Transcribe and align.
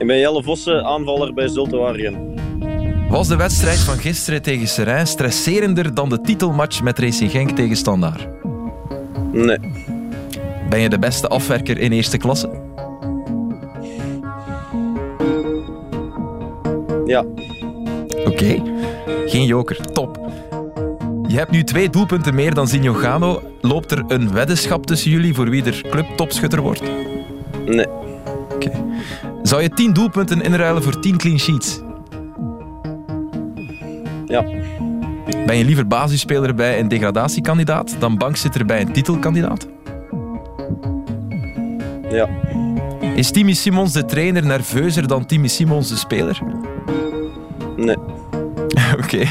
Ik 0.00 0.06
ben 0.06 0.18
Jelle 0.18 0.42
Vossen, 0.42 0.84
aanvaller 0.84 1.34
bij 1.34 1.48
Zulte 1.48 1.76
Waregem. 1.76 2.39
Was 3.10 3.28
de 3.28 3.36
wedstrijd 3.36 3.78
van 3.78 3.98
gisteren 3.98 4.42
tegen 4.42 4.68
Serijn 4.68 5.06
stresserender 5.06 5.94
dan 5.94 6.08
de 6.08 6.20
titelmatch 6.20 6.82
met 6.82 6.98
Racing 6.98 7.30
Genk 7.30 7.50
tegen 7.50 7.76
Standaard? 7.76 8.28
Nee. 9.32 9.58
Ben 10.68 10.80
je 10.80 10.88
de 10.88 10.98
beste 10.98 11.28
afwerker 11.28 11.78
in 11.78 11.92
eerste 11.92 12.16
klasse? 12.16 12.50
Ja. 17.06 17.24
Oké. 18.24 18.62
Geen 19.26 19.46
joker. 19.46 19.76
Top. 19.92 20.20
Je 21.26 21.36
hebt 21.36 21.50
nu 21.50 21.64
twee 21.64 21.90
doelpunten 21.90 22.34
meer 22.34 22.54
dan 22.54 22.68
Zinho 22.68 22.92
Gano. 22.92 23.42
Loopt 23.60 23.90
er 23.90 24.04
een 24.08 24.32
weddenschap 24.32 24.86
tussen 24.86 25.10
jullie 25.10 25.34
voor 25.34 25.50
wie 25.50 25.64
er 25.64 25.84
clubtopschutter 25.90 26.60
wordt? 26.60 26.82
Nee. 27.66 27.86
Oké. 28.54 28.70
Zou 29.42 29.62
je 29.62 29.68
10 29.68 29.92
doelpunten 29.92 30.42
inruilen 30.42 30.82
voor 30.82 31.00
10 31.00 31.16
clean 31.16 31.38
sheets? 31.38 31.80
Ja. 34.30 34.44
Ben 35.46 35.56
je 35.56 35.64
liever 35.64 35.86
basisspeler 35.86 36.54
bij 36.54 36.78
een 36.78 36.88
degradatiekandidaat 36.88 37.96
dan 37.98 38.18
bankzitter 38.18 38.66
bij 38.66 38.80
een 38.80 38.92
titelkandidaat? 38.92 39.66
Ja. 42.10 42.28
Is 43.14 43.30
Timmy 43.30 43.52
Simons 43.52 43.92
de 43.92 44.04
trainer 44.04 44.46
nerveuzer 44.46 45.06
dan 45.06 45.26
Timmy 45.26 45.48
Simons 45.48 45.88
de 45.88 45.96
speler? 45.96 46.40
Nee. 47.76 47.96
Oké, 49.02 49.24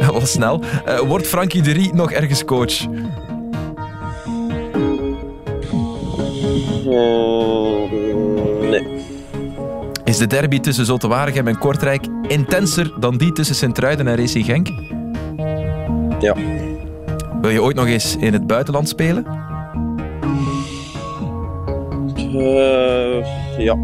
dat 0.00 0.12
was 0.12 0.30
snel. 0.30 0.60
Eh, 0.84 0.98
wordt 0.98 1.26
Frankie 1.26 1.62
de 1.62 1.72
Rie 1.72 1.94
nog 1.94 2.12
ergens 2.12 2.44
coach? 2.44 2.86
Nee. 6.84 7.31
Is 10.12 10.18
de 10.18 10.26
derby 10.26 10.60
tussen 10.60 10.84
Zulte 10.84 11.08
Waregem 11.08 11.48
en 11.48 11.58
Kortrijk 11.58 12.06
intenser 12.28 12.92
dan 13.00 13.16
die 13.16 13.32
tussen 13.32 13.54
Sint-Truiden 13.54 14.08
en 14.08 14.16
Racing 14.16 14.44
Genk? 14.44 14.68
Ja. 16.20 16.36
Wil 17.40 17.50
je 17.50 17.62
ooit 17.62 17.76
nog 17.76 17.86
eens 17.86 18.16
in 18.16 18.32
het 18.32 18.46
buitenland 18.46 18.88
spelen? 18.88 19.26
Eh, 22.16 23.58
ja. 23.58 23.76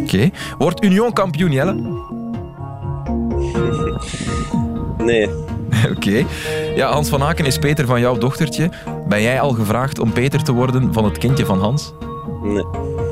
Oké. 0.00 0.30
Wordt 0.58 0.84
Union 0.84 1.12
kampioen, 1.12 1.52
Jelle? 1.52 1.72
Nee. 4.98 5.28
Oké. 5.96 6.24
Ja, 6.74 6.92
Hans 6.92 7.08
van 7.08 7.22
Aken 7.22 7.44
is 7.44 7.58
Peter 7.58 7.86
van 7.86 8.00
jouw 8.00 8.18
dochtertje. 8.18 8.70
Ben 9.08 9.22
jij 9.22 9.40
al 9.40 9.50
gevraagd 9.50 9.98
om 9.98 10.12
Peter 10.12 10.42
te 10.42 10.52
worden 10.52 10.92
van 10.92 11.04
het 11.04 11.18
kindje 11.18 11.44
van 11.44 11.60
Hans? 11.60 11.92
Nee. 12.42 12.64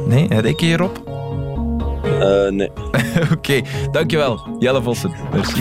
Nee, 0.06 0.41
reken 0.41 0.67
je 0.67 0.73
erop? 0.73 1.08
Eh, 2.20 2.50
nee. 2.50 2.70
Oké, 3.36 3.62
dankjewel. 3.91 4.56
Jelle 4.58 4.83
Vossen. 4.83 5.12
Merci. 5.33 5.61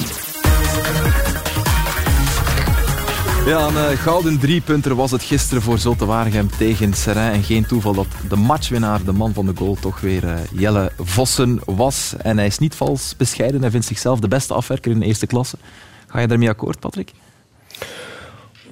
Ja, 3.45 3.67
een 3.67 3.77
eh, 3.77 3.97
gouden 3.97 4.39
driepunter 4.39 4.95
was 4.95 5.11
het 5.11 5.23
gisteren 5.23 5.63
voor 5.63 5.77
Zulte 5.77 6.05
Waregem 6.05 6.49
tegen 6.57 6.93
Serrain. 6.93 7.33
En 7.33 7.43
geen 7.43 7.65
toeval 7.65 7.93
dat 7.93 8.07
de 8.29 8.35
matchwinnaar, 8.35 9.03
de 9.03 9.11
man 9.11 9.33
van 9.33 9.45
de 9.45 9.53
goal, 9.55 9.75
toch 9.75 9.99
weer 9.99 10.27
eh, 10.27 10.35
Jelle 10.51 10.91
Vossen 10.97 11.59
was. 11.65 12.13
En 12.21 12.37
hij 12.37 12.47
is 12.47 12.57
niet 12.57 12.75
vals 12.75 13.13
bescheiden. 13.17 13.61
Hij 13.61 13.71
vindt 13.71 13.85
zichzelf 13.85 14.19
de 14.19 14.27
beste 14.27 14.53
afwerker 14.53 14.91
in 14.91 14.99
de 14.99 15.05
eerste 15.05 15.27
klasse. 15.27 15.57
Ga 16.07 16.19
je 16.19 16.27
daarmee 16.27 16.49
akkoord, 16.49 16.79
Patrick? 16.79 17.11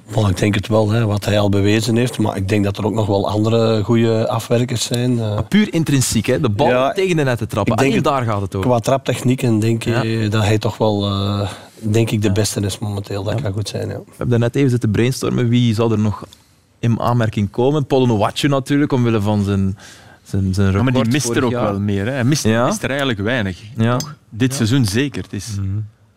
Wel, 0.05 0.29
ik 0.29 0.37
denk 0.37 0.55
het 0.55 0.67
wel, 0.67 0.89
hè, 0.89 1.05
wat 1.05 1.25
hij 1.25 1.39
al 1.39 1.49
bewezen 1.49 1.95
heeft. 1.95 2.17
Maar 2.17 2.35
ik 2.37 2.47
denk 2.49 2.63
dat 2.63 2.77
er 2.77 2.85
ook 2.85 2.93
nog 2.93 3.05
wel 3.07 3.29
andere 3.29 3.83
goede 3.83 4.27
afwerkers 4.29 4.83
zijn. 4.85 5.19
eh. 5.19 5.39
Puur 5.49 5.73
intrinsiek, 5.73 6.25
hè? 6.25 6.39
de 6.39 6.49
bal 6.49 6.67
Ja, 6.67 6.91
tegen 6.91 7.15
de 7.17 7.23
net 7.23 7.37
te 7.37 7.47
trappen. 7.47 7.73
ik 7.85 7.91
denk 7.91 8.03
daar 8.03 8.23
gaat 8.23 8.41
het 8.41 8.55
over. 8.55 8.69
Qua 8.69 8.79
traptechniek 8.79 9.43
en 9.43 9.59
denk 9.59 9.83
Ja. 9.83 10.01
je 10.03 10.27
dat 10.27 10.43
hij 10.43 10.57
toch 10.57 10.77
wel 10.77 11.05
eh, 11.05 11.49
denk 11.79 12.09
ik 12.11 12.21
de 12.21 12.31
beste 12.31 12.61
is 12.61 12.79
momenteel. 12.79 13.23
Dat 13.23 13.41
kan 13.41 13.53
goed 13.53 13.67
zijn. 13.69 13.87
Ja. 13.89 13.95
We 13.97 14.13
hebben 14.17 14.39
net 14.39 14.55
even 14.55 14.69
zitten 14.69 14.91
brainstormen. 14.91 15.49
Wie 15.49 15.73
zal 15.73 15.91
er 15.91 15.99
nog 15.99 16.23
in 16.79 16.99
aanmerking 16.99 17.49
komen? 17.51 17.85
Polonowatje 17.85 18.47
natuurlijk, 18.47 18.91
omwille 18.91 19.21
van 19.21 19.43
zijn, 19.43 19.77
zijn, 20.23 20.53
zijn 20.53 20.71
Ja, 20.71 20.83
maar 20.83 20.93
die 20.93 21.05
mist 21.11 21.29
er 21.35 21.43
ook 21.43 21.51
jaar. 21.51 21.71
wel 21.71 21.79
meer. 21.79 22.05
Hè. 22.05 22.11
Hij 22.11 22.23
mist, 22.23 22.43
Ja. 22.43 22.65
mist 22.65 22.83
er 22.83 22.89
eigenlijk 22.89 23.19
weinig. 23.19 23.61
Ja. 23.77 23.97
Dit 24.29 24.53
seizoen 24.53 24.85
zeker. 24.85 25.23
Het 25.23 25.33
is, 25.33 25.47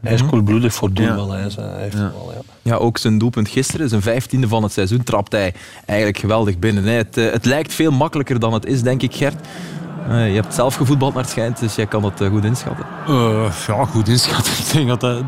Hij 0.01 0.13
is 0.15 0.27
koelbloedig 0.27 0.75
voor 0.75 0.93
doel 0.93 1.07
Ja. 1.07 1.15
wel. 1.15 1.31
Hij, 1.33 1.45
is, 1.47 1.57
hij 1.57 1.81
heeft 1.81 1.93
Ja. 1.97 1.99
wel 2.01 2.33
ja. 2.35 2.41
Ja, 2.63 2.75
ook 2.75 2.99
zijn 2.99 3.19
doelpunt 3.19 3.49
gisteren, 3.49 3.89
zijn 3.89 4.03
vijftiende 4.03 4.49
van 4.49 4.63
het 4.63 4.73
seizoen, 4.73 5.03
trapt 5.03 5.33
hij 5.33 5.55
eigenlijk 5.87 6.19
geweldig 6.19 6.59
binnen. 6.59 6.85
Het, 6.85 7.17
eh, 7.17 7.31
het 7.33 7.45
lijkt 7.45 7.75
veel 7.75 7.91
makkelijker 7.91 8.39
dan 8.41 8.53
het 8.53 8.67
is, 8.67 8.83
denk 8.83 9.03
ik, 9.03 9.15
Gert. 9.15 9.35
Eh, 10.09 10.29
je 10.29 10.35
hebt 10.35 10.55
zelf 10.55 10.75
gevoetbald 10.75 11.15
naar 11.15 11.23
het 11.23 11.31
schijnt, 11.33 11.59
dus 11.61 11.75
jij 11.75 11.87
kan 11.87 12.05
het 12.05 12.21
eh, 12.21 12.29
goed 12.29 12.45
inschatten. 12.45 12.85
Eh, 13.07 13.53
ja, 13.67 13.85
goed 13.85 14.09
inschatten. 14.09 14.53
Ik 14.65 14.73
denk 14.73 14.89
dat, 14.89 15.01
dat, 15.01 15.23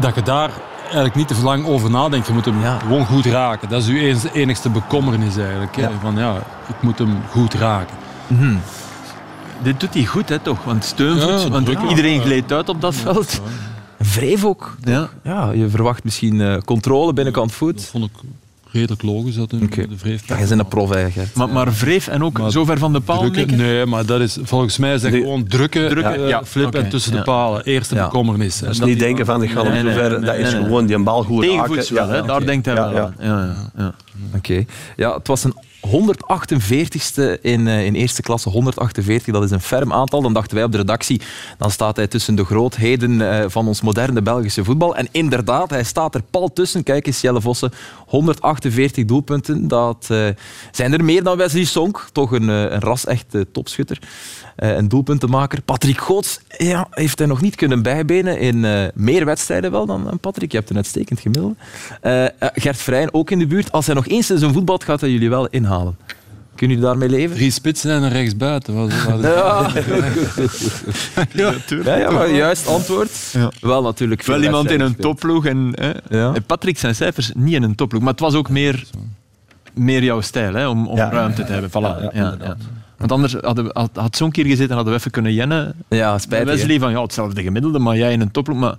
dat 0.00 0.14
je 0.14 0.22
daar 0.22 0.50
eigenlijk 0.82 1.14
niet 1.14 1.28
te 1.28 1.34
veel 1.34 1.44
lang 1.44 1.66
over 1.66 1.90
nadenkt. 1.90 2.26
Je 2.26 2.32
moet 2.32 2.44
hem 2.44 2.60
Ja. 2.60 2.78
gewoon 2.78 3.06
goed 3.06 3.26
raken. 3.26 3.68
Dat 3.68 3.82
is 3.82 3.88
uw 3.88 4.30
enigste 4.32 4.68
bekommernis 4.70 5.36
eigenlijk. 5.36 5.76
Ja. 5.76 5.90
Van, 6.00 6.16
ja, 6.16 6.36
ik 6.68 6.74
moet 6.82 6.98
hem 6.98 7.16
goed 7.30 7.54
raken. 7.54 7.96
dit 9.62 9.80
doet 9.80 9.94
hij 9.94 10.04
goed, 10.04 10.28
hè, 10.28 10.38
toch? 10.38 10.64
Want 10.64 10.84
steunvoet, 10.84 11.42
Ja, 11.42 11.48
want 11.48 11.68
iedereen 11.88 12.20
gleed 12.20 12.52
uit 12.52 12.68
op 12.68 12.80
dat 12.80 12.94
veld. 12.94 13.40
Vreef 14.10 14.44
ook. 14.44 14.76
Ja. 14.84 15.08
Ja, 15.24 15.50
je 15.52 15.68
verwacht 15.68 16.04
misschien 16.04 16.40
eh, 16.40 16.56
controle 16.64 17.12
binnenkant 17.12 17.48
Dat 17.48 17.56
voet. 17.58 17.84
vond 17.84 18.04
ik 18.04 18.10
redelijk 18.72 19.02
logisch. 19.02 19.34
Dat 19.34 19.50
hij 19.50 19.60
Oké. 19.62 19.86
de 19.88 19.98
vreef 19.98 20.28
Ja, 20.28 20.38
je 20.38 20.46
bent 20.46 20.60
een 20.60 20.68
prof, 20.68 20.90
Gert. 20.90 21.34
Maar, 21.34 21.48
maar 21.48 21.72
Vreef 21.72 22.08
en 22.08 22.24
ook 22.24 22.38
Maar 22.38 22.50
zo 22.50 22.64
ver 22.64 22.78
van 22.78 22.92
de 22.92 23.00
paal 23.00 23.18
drukken, 23.18 23.40
mikken? 23.46 23.66
Nee, 23.66 23.86
maar 23.86 24.06
dat 24.06 24.20
is, 24.20 24.38
volgens 24.42 24.78
mij 24.78 24.94
is 24.94 25.00
dat 25.00 25.10
Nee. 25.10 25.20
gewoon 25.20 25.46
drukken, 25.46 25.88
Drukken, 25.88 26.22
eh, 26.22 26.28
ja, 26.28 26.44
flippen 26.44 26.80
oké, 26.80 26.90
tussen 26.90 27.12
ja. 27.12 27.18
de 27.18 27.24
palen. 27.24 27.64
Eerste 27.64 27.94
Ja. 27.94 28.04
bekommernis. 28.04 28.62
En 28.62 28.68
Dus 28.68 28.78
dat 28.78 28.86
niet 28.86 28.96
die- 28.98 29.06
denken 29.06 29.26
van 29.26 29.42
ik 29.42 29.50
ga 29.50 29.62
hem 29.62 29.72
Nee, 29.72 29.80
te 29.80 29.86
nee, 29.86 29.94
ver. 29.94 30.10
nee, 30.10 30.20
dat 30.20 30.34
nee, 30.36 30.44
is 30.46 30.52
nee. 30.52 30.62
gewoon 30.62 30.86
die 30.86 30.98
bal 30.98 31.22
goed 31.22 31.42
Tegenvoets 31.42 31.90
raken. 31.90 32.12
wel, 32.12 32.26
daar 32.26 32.46
denkt 32.46 32.66
hij 32.66 32.74
Ja, 32.74 32.92
wel 32.92 33.04
aan. 33.04 33.14
Ja, 33.18 33.26
ja, 33.26 33.70
ja. 33.84 33.94
Oké. 34.36 34.64
Ja, 34.96 35.14
het 35.14 35.26
was 35.26 35.44
een 35.44 35.54
148ste 35.86 37.38
in, 37.40 37.68
eh, 37.68 37.84
in 37.84 37.94
eerste 37.94 38.22
klasse. 38.22 38.48
148, 38.48 39.32
dat 39.34 39.42
is 39.42 39.50
een 39.50 39.60
ferm 39.60 39.92
aantal. 39.92 40.22
Dan 40.22 40.32
dachten 40.32 40.54
wij 40.54 40.64
op 40.64 40.72
de 40.72 40.78
redactie, 40.78 41.20
dan 41.58 41.70
staat 41.70 41.96
hij 41.96 42.06
tussen 42.06 42.34
de 42.34 42.44
grootheden 42.44 43.20
eh, 43.20 43.44
van 43.48 43.66
ons 43.66 43.80
moderne 43.80 44.22
Belgische 44.22 44.64
voetbal. 44.64 44.96
En 44.96 45.08
inderdaad, 45.10 45.70
hij 45.70 45.84
staat 45.84 46.14
er 46.14 46.22
pal 46.30 46.52
tussen. 46.52 46.82
Kijk 46.82 47.06
eens, 47.06 47.20
Jelle 47.20 47.40
Vossen, 47.40 47.72
148 48.06 49.04
doelpunten. 49.04 49.68
Dat 49.68 50.06
eh, 50.08 50.26
zijn 50.70 50.92
er 50.92 51.04
meer 51.04 51.22
dan 51.22 51.36
Wesley 51.36 51.64
Sonk. 51.64 52.08
Toch 52.12 52.32
een, 52.32 52.48
een 52.48 52.80
ras-echte 52.80 53.46
topschutter. 53.52 53.98
Eh, 54.56 54.76
een 54.76 54.88
doelpuntenmaker. 54.88 55.62
Patrick 55.62 56.00
Goots 56.00 56.40
ja, 56.58 56.86
heeft 56.90 57.18
hij 57.18 57.28
nog 57.28 57.40
niet 57.40 57.54
kunnen 57.54 57.82
bijbenen 57.82 58.38
in 58.38 58.64
eh, 58.64 58.84
meer 58.94 59.24
wedstrijden 59.24 59.70
wel 59.70 59.86
dan, 59.86 60.18
Patrick. 60.20 60.50
Je 60.52 60.56
hebt 60.58 60.70
een 60.70 60.76
uitstekend 60.76 61.20
gemiddelde. 61.20 61.54
Eh, 62.00 62.24
Gert 62.54 62.76
Vrijen 62.76 63.14
ook 63.14 63.30
in 63.30 63.38
de 63.38 63.46
buurt. 63.46 63.72
Als 63.72 63.86
hij 63.86 63.94
nog 63.94 64.08
eens 64.08 64.30
in 64.30 64.38
zijn 64.38 64.52
voetbal 64.52 64.78
gaat 64.84 65.00
hij 65.00 65.10
jullie 65.10 65.30
wel 65.30 65.46
inhalen. 65.48 65.96
Kunnen 66.54 66.76
jullie 66.76 66.90
daarmee 66.90 67.08
leven? 67.18 67.36
Drie 67.36 67.50
spitsen 67.50 67.90
en 67.90 68.02
een 68.02 68.10
rechtsbuiten. 68.10 68.74
Ja, 71.34 71.54
ja, 71.84 71.96
ja, 71.96 72.10
maar 72.10 72.30
juist 72.30 72.66
antwoord. 72.66 73.10
Ja. 73.32 73.50
Wel 73.60 73.82
natuurlijk. 73.82 74.22
veel 74.22 74.34
Wel 74.34 74.42
iemand 74.42 74.70
in 74.70 74.80
een 74.80 74.96
topploeg. 74.96 75.46
En, 75.46 75.72
hè, 75.74 76.18
Ja. 76.18 76.32
Patrick 76.46 76.78
zijn 76.78 76.94
cijfers 76.94 77.32
niet 77.34 77.54
in 77.54 77.62
een 77.62 77.74
topploeg. 77.74 78.02
Maar 78.02 78.10
het 78.10 78.20
was 78.20 78.34
ook 78.34 78.48
meer, 78.48 78.84
meer 79.74 80.02
jouw 80.02 80.20
stijl, 80.20 80.54
hè, 80.54 80.68
om, 80.68 80.86
om 80.88 80.96
Ja. 80.96 81.10
ruimte 81.10 81.44
te 81.44 81.52
hebben. 81.52 81.70
Voilà. 81.70 82.14
Ja, 82.14 82.36
Want 83.00 83.12
anders 83.12 83.32
hadden 83.40 83.64
we, 83.64 83.70
had, 83.72 83.90
had 83.94 84.16
zo'n 84.16 84.30
keer 84.30 84.44
gezeten, 84.46 84.74
hadden 84.74 84.92
we 84.92 84.98
even 84.98 85.10
kunnen 85.10 85.32
jennen. 85.34 85.74
Ja, 85.88 86.18
spijtig. 86.18 86.54
Wesley 86.54 86.78
van 86.78 86.90
ja, 86.90 87.02
hetzelfde 87.02 87.42
gemiddelde, 87.42 87.78
maar 87.78 87.96
jij 87.96 88.12
in 88.12 88.20
een 88.20 88.30
topploeg. 88.30 88.58
Maar 88.58 88.76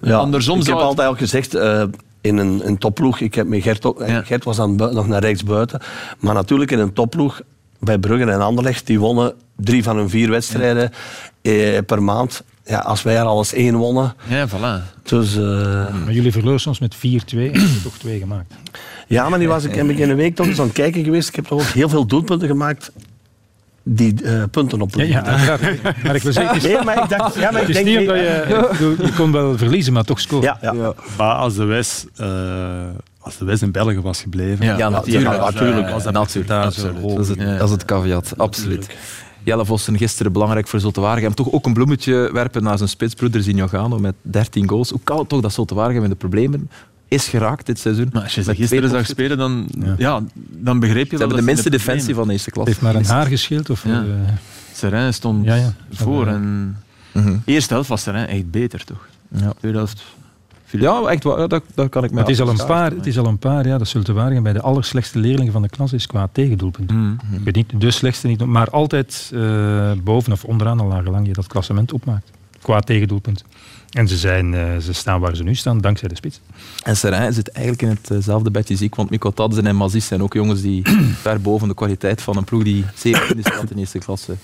Ja, 0.00 0.16
andersom 0.16 0.58
ik 0.58 0.64
zou 0.64 0.76
heb 0.78 0.86
het- 0.88 0.98
altijd 0.98 1.08
al 1.08 1.14
gezegd, 1.26 1.54
eh, 1.54 1.82
in 2.20 2.36
een, 2.36 2.60
een 2.66 2.78
topploeg, 2.78 3.20
ik 3.20 3.34
heb 3.34 3.46
met 3.46 3.62
Gert, 3.62 3.84
ook, 3.84 4.02
Ja. 4.06 4.22
Gert 4.22 4.44
was 4.44 4.56
dan 4.56 4.74
nog 4.76 5.06
naar 5.08 5.20
rechts 5.20 5.42
buiten, 5.44 5.80
maar 6.18 6.34
natuurlijk 6.34 6.70
in 6.70 6.78
een 6.78 6.92
topploeg, 6.92 7.40
bij 7.80 7.98
Brugge 7.98 8.30
en 8.30 8.40
Anderlecht, 8.40 8.86
die 8.86 8.98
wonnen 8.98 9.32
drie 9.56 9.82
van 9.82 9.96
hun 9.96 10.08
vier 10.10 10.30
wedstrijden 10.30 10.90
eh, 11.42 11.78
per 11.86 12.02
maand. 12.02 12.42
Ja, 12.66 12.78
als 12.78 13.02
wij 13.02 13.16
er 13.16 13.24
alles 13.24 13.52
één 13.52 13.74
wonnen, 13.76 14.14
ja, 14.28 14.48
voilà. 14.48 15.02
dus... 15.02 15.36
eh, 15.36 15.42
Maar 16.04 16.12
jullie 16.12 16.32
verloren 16.32 16.60
soms 16.60 16.78
met 16.78 16.94
4-2 16.96 16.98
en 17.52 17.80
toch 17.82 17.98
twee 17.98 18.18
gemaakt. 18.18 18.54
Ja, 19.06 19.28
maar 19.28 19.38
die 19.38 19.48
was 19.48 19.64
ik, 19.64 19.74
heb 19.74 19.88
ik 19.88 19.98
in 19.98 20.10
een 20.10 20.16
week 20.16 20.34
toch 20.34 20.46
eens 20.46 20.58
aan 20.60 20.64
het 20.66 20.74
kijken 20.74 21.04
geweest. 21.04 21.28
Ik 21.28 21.34
heb 21.36 21.44
toch 21.46 21.60
ook 21.60 21.66
heel 21.66 21.88
veel 21.88 22.06
doelpunten 22.06 22.48
gemaakt 22.48 22.90
die 23.84 24.22
eh, 24.22 24.42
punten 24.50 24.80
op 24.80 24.94
Ja, 24.94 25.04
ja. 25.04 25.58
Maar 26.04 26.14
ik 26.14 26.22
wil 26.22 26.32
zeggen, 26.32 26.54
het 26.54 26.64
is, 26.64 26.72
Nee, 26.72 26.82
maar 26.84 27.02
ik 27.02 27.08
dacht... 27.18 27.34
Ja, 27.34 27.50
maar 27.50 27.68
ik 27.68 27.72
denk... 27.72 27.86
niet 27.86 27.98
omdat 27.98 28.16
je... 28.16 28.96
Je 29.06 29.12
kon 29.16 29.32
wel 29.32 29.58
verliezen, 29.58 29.92
maar 29.92 30.04
toch 30.04 30.20
scoren. 30.20 30.56
Ja, 30.62 30.72
ja. 30.74 30.92
Maar 31.18 31.34
als 31.34 31.54
de 31.54 31.64
Wes, 31.64 32.06
eh, 32.16 32.26
als 33.20 33.38
de 33.38 33.44
Wes 33.44 33.62
in 33.62 33.72
België 33.72 34.00
was 34.00 34.20
gebleven, 34.20 34.66
Ja, 34.66 34.88
natuurlijk. 34.88 35.34
Ja, 35.36 35.44
natuurlijk. 35.44 35.90
Was 35.90 36.02
dat 36.04 36.12
natuurlijk. 36.12 36.46
percentage 36.46 37.14
Dat 37.14 37.18
is 37.18 37.28
het, 37.28 37.38
Ja. 37.38 37.56
dat 37.56 37.66
is 37.66 37.70
het 37.70 37.84
caveat, 37.84 38.34
absoluut. 38.36 38.88
Jelle 39.42 39.64
Vossen 39.64 39.96
gisteren 39.98 40.32
belangrijk 40.32 40.68
voor 40.68 40.80
Zulte 40.80 41.00
Waregem. 41.00 41.34
Toch 41.34 41.52
ook 41.52 41.66
een 41.66 41.72
bloemetje 41.74 42.30
werpen 42.32 42.62
naar 42.62 42.76
zijn 42.76 42.88
spitsbroeder 42.88 43.42
Zinjogano 43.42 43.98
met 43.98 44.14
13 44.22 44.68
goals. 44.68 44.90
Hoe 44.90 45.00
kan 45.04 45.18
het 45.18 45.28
toch 45.28 45.40
dat 45.40 45.52
Zulte 45.52 45.74
Waregem 45.74 46.02
in 46.02 46.10
de 46.10 46.16
problemen 46.16 46.70
is 47.14 47.28
geraakt 47.28 47.66
dit 47.66 47.78
seizoen? 47.78 48.08
Maar 48.12 48.22
als 48.22 48.34
je 48.34 48.42
ze 48.42 48.54
gisteren 48.54 48.90
zag 48.90 49.06
spelen, 49.06 49.38
dan, 49.38 49.68
Ja. 49.84 49.94
ja. 49.98 50.22
dan 50.50 50.78
begreep 50.80 51.04
je 51.04 51.10
Ze 51.10 51.10
wel 51.10 51.18
hebben 51.18 51.36
de 51.38 51.44
minste 51.52 51.64
in 51.64 51.70
defensie 51.70 52.14
van 52.14 52.26
de 52.26 52.32
eerste 52.32 52.50
Het 52.50 52.54
klasse. 52.54 52.72
heeft 52.72 52.82
maar 52.94 52.94
een 53.02 53.06
haar 53.18 53.26
gescheeld. 53.26 53.70
Of, 53.70 53.84
Ja. 53.84 54.02
eh, 54.02 54.08
Serijn 54.72 55.14
stond 55.14 55.44
Ja, 55.44 55.54
ja. 55.54 55.72
voor. 55.92 56.26
En 56.26 56.76
Mhm. 57.12 57.36
eerste 57.44 57.72
helft 57.74 57.88
was 57.88 58.02
Serijn 58.02 58.26
echt 58.26 58.50
beter, 58.50 58.84
toch? 58.84 59.08
Ja. 59.28 59.52
Tweede 59.58 59.78
helft... 59.78 60.02
Ja, 60.70 61.00
echt 61.02 61.22
waar. 61.24 61.48
Dat, 61.48 61.62
dat 61.74 61.88
kan 61.88 62.04
ik 62.04 62.10
me 62.10 62.14
Maar 62.16 62.24
het 62.24 62.32
is 62.34 62.40
al 62.40 62.48
een 62.48 62.66
paar, 62.66 62.90
het 62.90 63.06
is 63.06 63.18
al 63.18 63.26
een 63.26 63.38
paar 63.38 63.66
ja, 63.66 63.78
dat 63.78 63.88
Zulte 63.88 64.12
Waregem 64.12 64.42
bij 64.42 64.52
de 64.52 64.60
allerslechtste 64.60 65.18
leerlingen 65.18 65.52
van 65.52 65.62
de 65.62 65.68
klas 65.68 65.92
is 65.92 66.06
qua 66.06 66.28
tegendoelpunt. 66.32 66.90
Mm. 66.92 67.16
Ik 67.32 67.44
weet 67.44 67.54
niet 67.54 67.72
de 67.80 67.90
slechtste, 67.90 68.26
niet, 68.26 68.44
maar 68.46 68.70
altijd 68.70 69.30
eh, 69.34 69.92
boven 70.04 70.32
of 70.32 70.44
onderaan 70.44 70.80
al 70.80 70.90
gelang 70.90 71.26
je 71.26 71.32
dat 71.32 71.46
klassement 71.46 71.92
opmaakt. 71.92 72.30
Qua 72.62 72.80
tegendoelpunt. 72.80 73.44
En 73.94 74.08
ze, 74.08 74.16
zijn, 74.16 74.54
eh, 74.54 74.76
ze 74.78 74.92
staan 74.92 75.20
waar 75.20 75.36
ze 75.36 75.42
nu 75.42 75.54
staan, 75.54 75.80
dankzij 75.80 76.08
de 76.08 76.14
spits. 76.14 76.40
En 76.82 76.96
Serijn 76.96 77.32
zit 77.32 77.48
eigenlijk 77.48 77.82
in 77.82 78.14
hetzelfde 78.14 78.50
bedje 78.50 78.76
ziek, 78.76 78.94
want 78.94 79.10
Mikko 79.10 79.30
Tadzen 79.30 79.66
en 79.66 79.76
Mazis 79.76 80.06
zijn 80.06 80.22
ook 80.22 80.34
jongens 80.34 80.60
die 80.60 80.82
ver 81.22 81.40
boven 81.40 81.68
de 81.68 81.74
kwaliteit 81.74 82.22
van 82.22 82.36
een 82.36 82.44
ploeg 82.44 82.62
die 82.62 82.84
17e 82.84 83.40
staat 83.40 83.70
in 83.70 83.78
eerste 83.78 83.98
klasse 83.98 84.36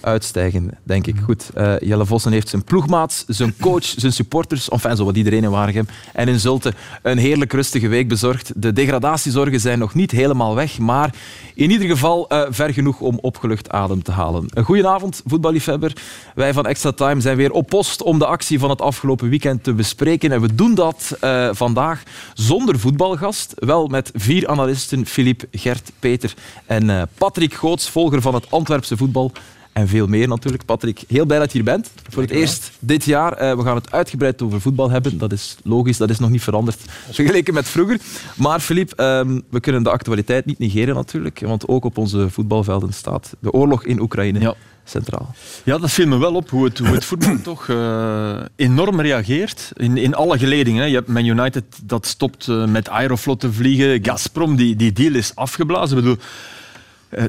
uitstijgen, 0.00 0.70
denk 0.82 1.06
ik. 1.06 1.16
Goed, 1.24 1.50
eh, 1.54 1.78
Jelle 1.78 2.06
Vossen 2.06 2.32
heeft 2.32 2.48
zijn 2.48 2.64
ploegmaats, 2.64 3.24
zijn 3.26 3.54
coach, 3.60 3.84
zijn 4.04 4.12
supporters, 4.12 4.68
enfin 4.68 4.96
zo 4.96 5.04
wat 5.04 5.16
iedereen 5.16 5.44
in 5.44 5.50
Waregem 5.50 5.88
en 6.12 6.28
in 6.28 6.40
Zulte 6.40 6.72
een 7.02 7.18
heerlijk 7.18 7.52
rustige 7.52 7.88
week 7.88 8.08
bezorgd. 8.08 8.52
De 8.56 8.72
degradatiezorgen 8.72 9.60
zijn 9.60 9.78
nog 9.78 9.94
niet 9.94 10.10
helemaal 10.10 10.54
weg, 10.54 10.78
maar 10.78 11.14
in 11.54 11.70
ieder 11.70 11.88
geval 11.88 12.28
eh, 12.28 12.42
ver 12.50 12.72
genoeg 12.72 13.00
om 13.00 13.18
opgelucht 13.20 13.70
adem 13.70 14.02
te 14.02 14.12
halen. 14.12 14.44
Een 14.48 14.64
goedenavond, 14.64 15.22
voetballiefhebber. 15.26 15.92
Wij 16.34 16.52
van 16.52 16.66
Extra 16.66 16.92
Time 16.92 17.20
zijn 17.20 17.36
weer 17.36 17.52
op 17.52 17.66
post 17.66 18.02
om 18.02 18.18
de 18.18 18.26
actie 18.26 18.58
van 18.58 18.70
het 18.70 18.80
afgelopen 18.80 19.28
weekend 19.28 19.64
te 19.64 19.74
bespreken. 19.74 20.32
En 20.32 20.40
we 20.40 20.54
doen 20.54 20.74
dat 20.74 21.16
eh, 21.20 21.48
vandaag 21.52 22.02
zonder 22.34 22.78
voetbalgast. 22.78 23.52
Wel 23.56 23.86
met 23.86 24.10
vier 24.14 24.48
analisten, 24.48 25.06
Filip, 25.06 25.44
Gert, 25.52 25.92
Peter 25.98 26.34
en 26.66 27.08
Patrick 27.18 27.54
Goots, 27.54 27.90
volger 27.90 28.22
van 28.22 28.34
het 28.34 28.50
Antwerpse 28.50 28.96
voetbal. 28.96 29.32
En 29.72 29.88
veel 29.88 30.06
meer 30.06 30.28
natuurlijk. 30.28 30.64
Patrick, 30.64 31.02
heel 31.08 31.24
blij 31.26 31.38
dat 31.38 31.52
je 31.52 31.58
hier 31.58 31.66
bent. 31.72 31.90
Voor 32.08 32.22
het 32.22 32.30
eerst 32.30 32.70
dit 32.78 33.04
jaar. 33.04 33.32
Eh, 33.32 33.56
we 33.56 33.62
gaan 33.62 33.74
het 33.74 33.92
uitgebreid 33.92 34.42
over 34.42 34.60
voetbal 34.60 34.90
hebben. 34.90 35.18
Dat 35.18 35.32
is 35.32 35.56
logisch, 35.62 35.96
dat 35.96 36.10
is 36.10 36.18
nog 36.18 36.30
niet 36.30 36.42
veranderd 36.42 36.78
vergeleken 37.10 37.54
met 37.54 37.68
vroeger. 37.68 37.98
Maar 38.36 38.60
Filip, 38.60 38.92
ehm, 38.92 39.40
we 39.50 39.60
kunnen 39.60 39.82
de 39.82 39.90
actualiteit 39.90 40.46
niet 40.46 40.58
negeren 40.58 40.94
natuurlijk. 40.94 41.40
Want 41.40 41.68
ook 41.68 41.84
op 41.84 41.98
onze 41.98 42.30
voetbalvelden 42.30 42.92
staat 42.92 43.32
de 43.40 43.52
oorlog 43.52 43.84
in 43.84 44.00
Oekraïne 44.00 44.40
Ja. 44.40 44.54
centraal. 44.84 45.34
Ja, 45.64 45.78
dat 45.78 45.90
viel 45.90 46.06
me 46.06 46.18
wel 46.18 46.34
op 46.34 46.50
hoe 46.50 46.64
het, 46.64 46.78
hoe 46.78 46.88
het 46.88 47.04
voetbal 47.04 47.40
toch 47.52 47.68
eh, 47.68 48.36
enorm 48.56 49.00
reageert. 49.00 49.72
In, 49.76 49.96
in 49.96 50.14
alle 50.14 50.38
geledingen. 50.38 50.80
Hè. 50.82 50.88
Je 50.88 50.94
hebt 50.94 51.08
Man 51.08 51.24
United 51.24 51.64
dat 51.82 52.06
stopt 52.06 52.48
eh, 52.48 52.66
met 52.66 52.88
Aeroflot 52.88 53.40
te 53.40 53.52
vliegen. 53.52 54.04
Gazprom, 54.04 54.56
die, 54.56 54.76
die 54.76 54.92
deal 54.92 55.14
is 55.14 55.34
afgeblazen. 55.34 55.96
Ik 55.98 56.02
bedoel, 56.04 56.18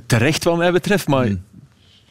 terecht 0.06 0.44
wat 0.44 0.58
mij 0.58 0.72
betreft, 0.72 1.08
maar 1.08 1.28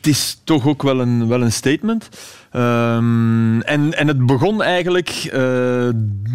het 0.00 0.08
is 0.08 0.40
toch 0.44 0.66
ook 0.66 0.82
wel 0.82 1.00
een, 1.00 1.28
wel 1.28 1.42
een 1.42 1.52
statement. 1.52 2.08
Ehm, 2.50 3.60
en, 3.60 3.94
en 3.98 4.08
het 4.08 4.26
begon 4.26 4.62
eigenlijk 4.62 5.08
eh, 5.32 5.88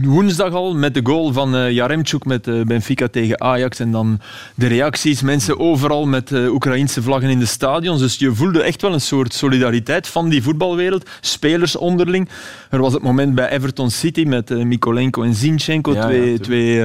woensdag 0.03 0.53
al 0.53 0.75
met 0.75 0.93
de 0.93 0.99
goal 1.03 1.33
van 1.33 1.55
eh 1.55 1.71
Jaremchuk 1.71 2.25
met 2.25 2.47
eh, 2.47 2.61
Benfica 2.61 3.07
tegen 3.07 3.41
Ajax. 3.41 3.79
En 3.79 3.91
dan 3.91 4.19
de 4.55 4.67
reacties, 4.67 5.21
mensen 5.21 5.59
overal 5.59 6.05
met 6.05 6.31
eh 6.31 6.53
Oekraïnse 6.53 7.01
vlaggen 7.01 7.29
in 7.29 7.39
de 7.39 7.45
stadions. 7.45 7.99
Dus 7.99 8.17
je 8.17 8.35
voelde 8.35 8.61
echt 8.61 8.81
wel 8.81 8.93
een 8.93 9.01
soort 9.01 9.33
solidariteit 9.33 10.07
van 10.07 10.29
die 10.29 10.43
voetbalwereld. 10.43 11.09
Spelers 11.21 11.75
onderling. 11.75 12.29
Er 12.69 12.79
was 12.79 12.93
het 12.93 13.03
moment 13.03 13.35
bij 13.35 13.49
Everton 13.49 13.91
City 13.91 14.23
met 14.23 14.49
Mikolenko 14.49 15.23
en 15.23 15.33
Zinchenko. 15.33 15.93
Ja, 15.93 16.37
twee 16.39 16.83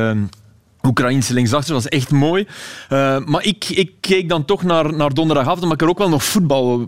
Oekraïnse 0.82 1.34
linksachter. 1.34 1.74
Was 1.74 1.88
echt 1.88 2.10
mooi. 2.10 2.46
Eh, 2.88 3.16
maar 3.24 3.44
ik, 3.44 3.64
ik 3.68 3.90
keek 4.00 4.28
dan 4.28 4.44
toch 4.44 4.62
naar, 4.62 4.94
naar 4.94 5.14
donderdagavond, 5.14 5.62
omdat 5.62 5.80
ik 5.80 5.82
er 5.82 5.88
ook 5.88 5.98
wel 5.98 6.08
nog 6.08 6.24
voetbal 6.24 6.86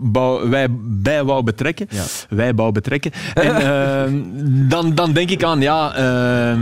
wij, 0.49 0.67
bij 0.79 1.23
wou 1.23 1.43
betrekken. 1.43 1.87
Ja. 1.89 2.03
Wij 2.29 2.53
wou 2.53 2.71
betrekken. 2.71 3.11
En 3.33 3.55
ehm, 3.65 4.21
dan, 4.69 4.95
dan 4.95 5.13
denk 5.13 5.29
ik 5.29 5.43
aan, 5.43 5.61
ja... 5.61 5.93
ehm, 5.95 6.61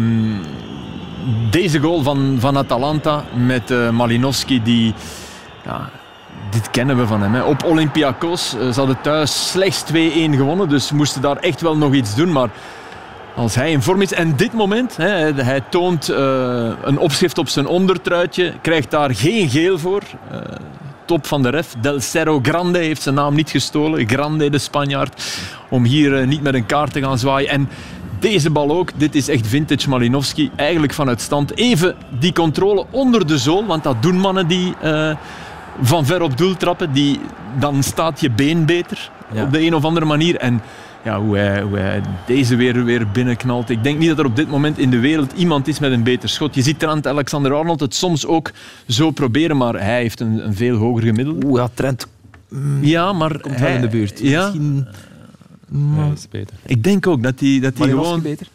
deze 1.51 1.79
goal 1.79 2.03
van, 2.03 2.37
van 2.39 2.57
Atalanta 2.57 3.23
met 3.45 3.71
eh, 3.71 3.89
Malinowski, 3.89 4.63
die... 4.63 4.93
Ja, 5.65 5.89
dit 6.51 6.71
kennen 6.71 6.97
we 6.97 7.07
van 7.07 7.21
hem. 7.21 7.33
Hè. 7.33 7.41
Op 7.41 7.63
Olympiakos. 7.63 8.53
eh, 8.53 8.69
ze 8.71 8.79
hadden 8.79 9.01
thuis 9.01 9.49
slechts 9.49 9.83
2-1 9.83 9.95
gewonnen, 10.15 10.69
dus 10.69 10.91
moesten 10.91 11.21
daar 11.21 11.37
echt 11.37 11.61
wel 11.61 11.77
nog 11.77 11.93
iets 11.93 12.15
doen. 12.15 12.31
Maar 12.31 12.49
als 13.35 13.55
hij 13.55 13.71
in 13.71 13.81
vorm 13.81 14.01
is 14.01 14.13
en 14.13 14.35
dit 14.35 14.53
moment, 14.53 14.97
hè, 14.97 15.33
hij 15.33 15.61
toont 15.69 16.09
eh, 16.09 16.69
een 16.83 16.97
opschrift 16.97 17.37
op 17.37 17.49
zijn 17.49 17.67
ondertruitje, 17.67 18.53
krijgt 18.61 18.91
daar 18.91 19.15
geen 19.15 19.49
geel 19.49 19.79
voor. 19.79 20.01
Eh, 20.31 20.39
top 21.05 21.27
van 21.27 21.41
de 21.41 21.49
ref. 21.49 21.75
Del 21.81 21.99
Cerro 21.99 22.39
Grande 22.41 22.79
heeft 22.79 23.01
zijn 23.01 23.15
naam 23.15 23.35
niet 23.35 23.49
gestolen. 23.49 24.09
Grande, 24.09 24.49
de 24.49 24.57
Spanjaard. 24.57 25.23
Om 25.69 25.83
hier 25.83 26.17
eh, 26.19 26.27
niet 26.27 26.41
met 26.41 26.53
een 26.53 26.65
kaart 26.65 26.93
te 26.93 27.01
gaan 27.01 27.17
zwaaien. 27.17 27.49
En 27.49 27.69
deze 28.19 28.49
bal 28.49 28.71
ook, 28.71 28.91
dit 28.95 29.15
is 29.15 29.27
echt 29.27 29.47
vintage 29.47 29.89
Malinowski. 29.89 30.51
Eigenlijk 30.55 30.93
vanuit 30.93 31.21
stand. 31.21 31.57
Even 31.57 31.95
die 32.19 32.33
controle 32.33 32.85
onder 32.89 33.27
de 33.27 33.37
zool, 33.37 33.65
want 33.65 33.83
dat 33.83 34.01
doen 34.01 34.19
mannen 34.19 34.47
die 34.47 34.75
van 35.81 36.05
ver 36.05 36.21
op 36.21 36.37
doel 36.37 36.55
trappen. 36.57 36.93
Die, 36.93 37.19
dan 37.59 37.83
staat 37.83 38.21
je 38.21 38.29
been 38.31 38.65
beter 38.65 39.09
Ja. 39.33 39.43
op 39.43 39.51
de 39.51 39.61
een 39.61 39.75
of 39.75 39.85
andere 39.85 40.05
manier. 40.05 40.37
En 40.37 40.61
ja, 41.03 41.21
hoe, 41.21 41.37
hij, 41.37 41.61
hoe 41.61 41.77
hij 41.77 42.01
deze 42.27 42.55
weer, 42.55 42.83
weer 42.83 43.07
binnenknalt. 43.11 43.69
Ik 43.69 43.83
denk 43.83 43.99
niet 43.99 44.07
dat 44.07 44.19
er 44.19 44.25
op 44.25 44.35
dit 44.35 44.49
moment 44.49 44.77
in 44.77 44.89
de 44.89 44.99
wereld 44.99 45.31
iemand 45.31 45.67
is 45.67 45.79
met 45.79 45.91
een 45.91 46.03
beter 46.03 46.29
schot. 46.29 46.55
Je 46.55 46.61
ziet 46.61 46.79
Trent 46.79 47.07
Alexander-Arnold 47.07 47.79
het 47.79 47.95
soms 47.95 48.25
ook 48.25 48.51
zo 48.87 49.11
proberen, 49.11 49.57
maar 49.57 49.73
hij 49.73 50.01
heeft 50.01 50.19
een, 50.19 50.45
een 50.45 50.55
veel 50.55 50.75
hoger 50.75 51.03
gemiddelde. 51.03 51.45
Oeh, 51.45 51.59
ja, 51.59 51.69
Trent 51.73 52.07
Ja, 52.81 53.13
maar 53.13 53.39
komt 53.39 53.59
wel 53.59 53.69
in 53.69 53.81
de 53.81 53.87
buurt. 53.87 54.19
Ja, 54.19 54.45
Misschien 54.45 54.87
Ja, 55.95 56.07
dat 56.07 56.17
is 56.17 56.27
beter. 56.29 56.55
ik 56.65 56.83
denk 56.83 57.07
ook 57.07 57.23
dat 57.23 57.39
hij 57.39 57.59
dat 57.59 57.77
hij 57.77 57.87
gewoon 57.87 58.21
beter? 58.21 58.47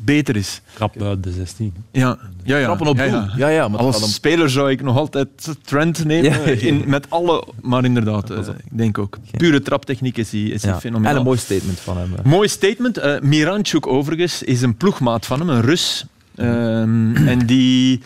Beter 0.00 0.36
is. 0.36 0.60
Krap 0.74 1.02
uit 1.02 1.22
de 1.22 1.32
16. 1.32 1.72
Ja, 1.90 2.18
ja, 2.42 2.56
ja. 2.58 2.64
Trappen 2.64 2.86
op 2.86 2.96
ja, 2.96 3.04
doel. 3.08 3.14
ja. 3.20 3.32
Ja, 3.36 3.48
ja, 3.48 3.68
maar 3.68 3.80
Als 3.80 4.14
speler 4.14 4.50
zou 4.50 4.70
ik 4.70 4.82
nog 4.82 4.96
altijd 4.96 5.28
Trent 5.64 6.04
nemen. 6.04 6.60
In, 6.60 6.82
met 6.86 7.10
alle... 7.10 7.44
Maar 7.62 7.84
inderdaad, 7.84 8.30
eh, 8.30 8.38
ik 8.38 8.78
denk 8.78 8.98
ook. 8.98 9.18
Pure 9.36 9.62
traptechniek 9.62 10.16
is 10.16 10.30
hij, 10.30 10.40
is 10.40 10.62
Ja. 10.62 10.80
fenomenaal. 10.80 11.12
En 11.12 11.18
een 11.18 11.24
mooi 11.24 11.38
statement 11.38 11.80
van 11.80 11.96
hem. 11.98 12.10
Mooi 12.24 12.48
statement. 12.48 12.98
Eh 12.98 13.20
Miranchuk 13.20 13.86
overigens 13.86 14.42
is 14.42 14.62
een 14.62 14.76
ploegmaat 14.76 15.26
van 15.26 15.38
hem, 15.38 15.48
een 15.48 15.60
Rus. 15.62 16.04
Ehm, 16.34 17.16
en 17.32 17.46
die, 17.46 18.00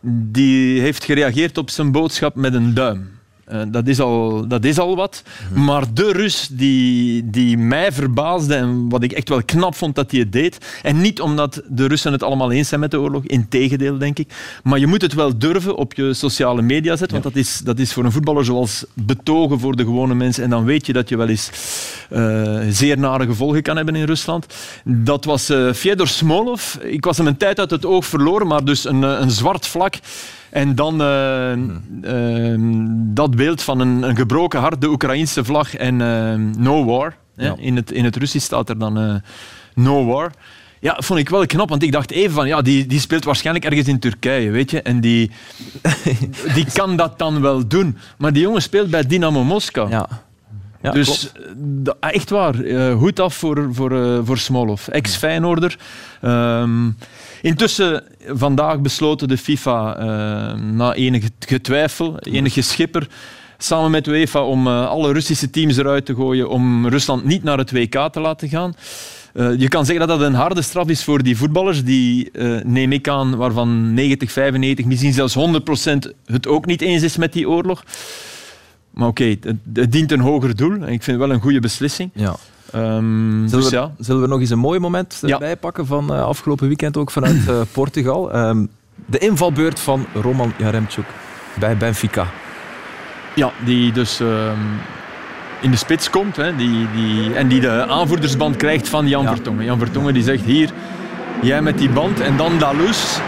die 0.00 0.80
heeft 0.80 1.04
gereageerd 1.04 1.58
op 1.58 1.70
zijn 1.70 1.92
boodschap 1.92 2.34
met 2.34 2.54
een 2.54 2.74
duim. 2.74 3.08
Eh, 3.48 3.60
dat, 3.68 3.86
is 3.86 4.00
al, 4.00 4.48
dat 4.48 4.64
is 4.64 4.78
al 4.78 4.96
wat. 4.96 5.22
Maar 5.54 5.84
de 5.94 6.12
Rus 6.12 6.48
die, 6.52 7.30
die 7.30 7.58
mij 7.58 7.92
verbaasde 7.92 8.54
en 8.54 8.88
wat 8.88 9.02
ik 9.02 9.12
echt 9.12 9.28
wel 9.28 9.42
knap 9.44 9.74
vond 9.74 9.94
dat 9.94 10.10
hij 10.10 10.20
het 10.20 10.32
deed. 10.32 10.58
En 10.82 11.00
niet 11.00 11.20
omdat 11.20 11.62
de 11.68 11.86
Russen 11.86 12.12
het 12.12 12.22
allemaal 12.22 12.52
eens 12.52 12.68
zijn 12.68 12.80
met 12.80 12.90
de 12.90 13.00
oorlog, 13.00 13.24
integendeel 13.24 13.98
denk 13.98 14.18
ik. 14.18 14.28
Maar 14.62 14.78
je 14.78 14.86
moet 14.86 15.02
het 15.02 15.14
wel 15.14 15.38
durven 15.38 15.76
op 15.76 15.94
je 15.94 16.14
sociale 16.14 16.62
media 16.62 16.96
zetten. 16.96 17.22
Want 17.22 17.34
dat 17.34 17.44
is, 17.44 17.58
dat 17.58 17.78
is 17.78 17.92
voor 17.92 18.04
een 18.04 18.12
voetballer 18.12 18.44
zoals 18.44 18.84
betogen 18.94 19.60
voor 19.60 19.76
de 19.76 19.84
gewone 19.84 20.14
mensen. 20.14 20.44
En 20.44 20.50
dan 20.50 20.64
weet 20.64 20.86
je 20.86 20.92
dat 20.92 21.08
je 21.08 21.16
wel 21.16 21.28
eens 21.28 21.50
eh, 22.10 22.58
zeer 22.70 22.98
nare 22.98 23.26
gevolgen 23.26 23.62
kan 23.62 23.76
hebben 23.76 23.96
in 23.96 24.04
Rusland. 24.04 24.46
Dat 24.84 25.24
was 25.24 25.48
eh 25.48 25.72
Fyodor 25.72 26.08
Smolov. 26.08 26.74
Ik 26.74 27.04
was 27.04 27.16
hem 27.16 27.26
een 27.26 27.36
tijd 27.36 27.58
uit 27.58 27.70
het 27.70 27.86
oog 27.86 28.06
verloren, 28.06 28.46
maar 28.46 28.64
dus 28.64 28.84
een, 28.84 29.02
een 29.02 29.30
zwart 29.30 29.66
vlak. 29.66 29.94
En 30.50 30.74
dan 30.74 31.00
eh, 31.00 31.52
eh, 31.52 32.58
dat 33.14 33.36
beeld 33.36 33.62
van 33.62 33.80
een, 33.80 34.02
een 34.02 34.16
gebroken 34.16 34.60
hart, 34.60 34.80
de 34.80 34.88
Oekraïnse 34.88 35.44
vlag 35.44 35.74
en 35.76 36.00
eh, 36.00 36.34
no 36.62 36.84
war. 36.84 37.16
Ja. 37.36 37.54
In, 37.58 37.76
het, 37.76 37.90
in 37.92 38.04
het 38.04 38.16
Russisch 38.16 38.46
staat 38.46 38.68
er 38.68 38.78
dan 38.78 38.98
eh, 38.98 39.14
no 39.74 40.04
war. 40.04 40.30
Ja, 40.80 40.96
vond 40.98 41.18
ik 41.20 41.28
wel 41.28 41.46
knap, 41.46 41.68
want 41.68 41.82
ik 41.82 41.92
dacht 41.92 42.10
even 42.10 42.34
van, 42.34 42.46
ja, 42.48 42.62
die, 42.62 42.86
die 42.86 43.00
speelt 43.00 43.24
waarschijnlijk 43.24 43.64
ergens 43.64 43.88
in 43.88 43.98
Turkije, 43.98 44.50
weet 44.50 44.70
je. 44.70 44.82
En 44.82 45.00
die, 45.00 45.30
die 46.54 46.66
kan 46.72 46.96
dat 46.96 47.18
dan 47.18 47.40
wel 47.40 47.68
doen. 47.68 47.96
Maar 48.18 48.32
die 48.32 48.42
jongen 48.42 48.62
speelt 48.62 48.90
bij 48.90 49.06
Dynamo 49.06 49.44
Moskou. 49.44 49.90
Ja. 49.90 50.08
Ja, 50.82 50.90
dus 50.90 51.32
eh, 51.32 51.42
da- 51.56 51.96
echt 52.00 52.30
waar, 52.30 52.60
eh, 52.60 52.96
goed 52.98 53.20
af 53.20 53.34
voor, 53.34 53.68
voor, 53.72 54.20
voor 54.24 54.38
Smolov. 54.38 54.88
Ex-Feyenoorder. 54.88 55.78
Ehm, 56.20 56.90
intussen 57.42 58.02
vandaag 58.26 58.80
besloten 58.80 59.28
de 59.28 59.38
FIFA, 59.38 59.96
eh, 59.96 60.60
na 60.60 60.94
enig 60.94 61.28
getwijfel, 61.38 62.18
enig 62.18 62.52
geschipper, 62.52 63.08
samen 63.58 63.90
met 63.90 64.06
UEFA 64.06 64.42
om 64.44 64.66
eh, 64.66 64.88
alle 64.88 65.12
Russische 65.12 65.50
teams 65.50 65.76
eruit 65.76 66.04
te 66.06 66.14
gooien, 66.14 66.48
om 66.48 66.88
Rusland 66.88 67.24
niet 67.24 67.42
naar 67.42 67.58
het 67.58 67.70
WK 67.70 68.08
te 68.12 68.20
laten 68.20 68.48
gaan. 68.48 68.74
Eh, 69.34 69.58
je 69.58 69.68
kan 69.68 69.86
zeggen 69.86 70.06
dat 70.06 70.18
dat 70.18 70.28
een 70.28 70.34
harde 70.34 70.62
straf 70.62 70.88
is 70.88 71.04
voor 71.04 71.22
die 71.22 71.36
voetballers, 71.36 71.84
die, 71.84 72.30
neem 72.64 72.92
ik 72.92 73.08
aan, 73.08 73.36
waarvan 73.36 73.94
90, 73.94 74.32
95, 74.32 74.84
misschien 74.84 75.12
zelfs 75.12 75.34
100% 75.34 76.14
het 76.24 76.46
ook 76.46 76.66
niet 76.66 76.80
eens 76.80 77.02
is 77.02 77.16
met 77.16 77.32
die 77.32 77.48
oorlog. 77.48 77.82
Maar 78.90 79.08
oké, 79.08 79.24
het, 79.24 79.54
het 79.72 79.92
dient 79.92 80.12
een 80.12 80.20
hoger 80.20 80.56
doel 80.56 80.72
en 80.72 80.82
ik 80.82 81.02
vind 81.02 81.06
het 81.06 81.26
wel 81.26 81.30
een 81.30 81.40
goede 81.40 81.60
beslissing. 81.60 82.10
Ja. 82.14 82.36
Ehm, 82.72 83.48
Zullen, 83.48 83.50
dus 83.50 83.70
we, 83.70 83.76
ja, 83.76 83.90
zullen 83.98 84.22
we 84.22 84.28
nog 84.28 84.40
eens 84.40 84.50
een 84.50 84.58
mooi 84.58 84.78
moment 84.80 85.18
Ja. 85.26 85.32
erbij 85.32 85.56
pakken 85.56 85.86
van 85.86 86.14
eh, 86.14 86.22
afgelopen 86.24 86.66
weekend 86.66 86.96
ook 86.96 87.10
vanuit 87.10 87.48
eh, 87.48 87.60
Portugal? 87.72 88.32
Ehm, 88.32 88.64
de 89.06 89.18
invalbeurt 89.18 89.80
van 89.80 90.06
Roman 90.22 90.52
Jaremchuk 90.56 91.06
bij 91.58 91.76
Benfica. 91.76 92.26
Ja, 93.34 93.50
die 93.64 93.92
dus 93.92 94.20
ehm, 94.20 94.58
in 95.60 95.70
de 95.70 95.76
spits 95.76 96.10
komt 96.10 96.36
hè, 96.36 96.56
die, 96.56 96.86
die, 96.94 97.34
en 97.34 97.48
die 97.48 97.60
de 97.60 97.86
aanvoerdersband 97.86 98.56
krijgt 98.56 98.88
van 98.88 99.08
Jan 99.08 99.22
Ja. 99.22 99.28
Vertongen. 99.34 99.64
Jan 99.64 99.78
Vertongen 99.78 100.14
die 100.14 100.22
zegt 100.22 100.44
hier, 100.44 100.70
jij 101.42 101.62
met 101.62 101.78
die 101.78 101.90
band 101.90 102.20
en 102.20 102.36
dan 102.36 102.58
Dalus. 102.58 103.18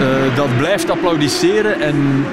eh, 0.00 0.36
dat 0.36 0.56
blijft 0.58 0.90
applaudisseren 0.90 1.80
en 1.80 2.24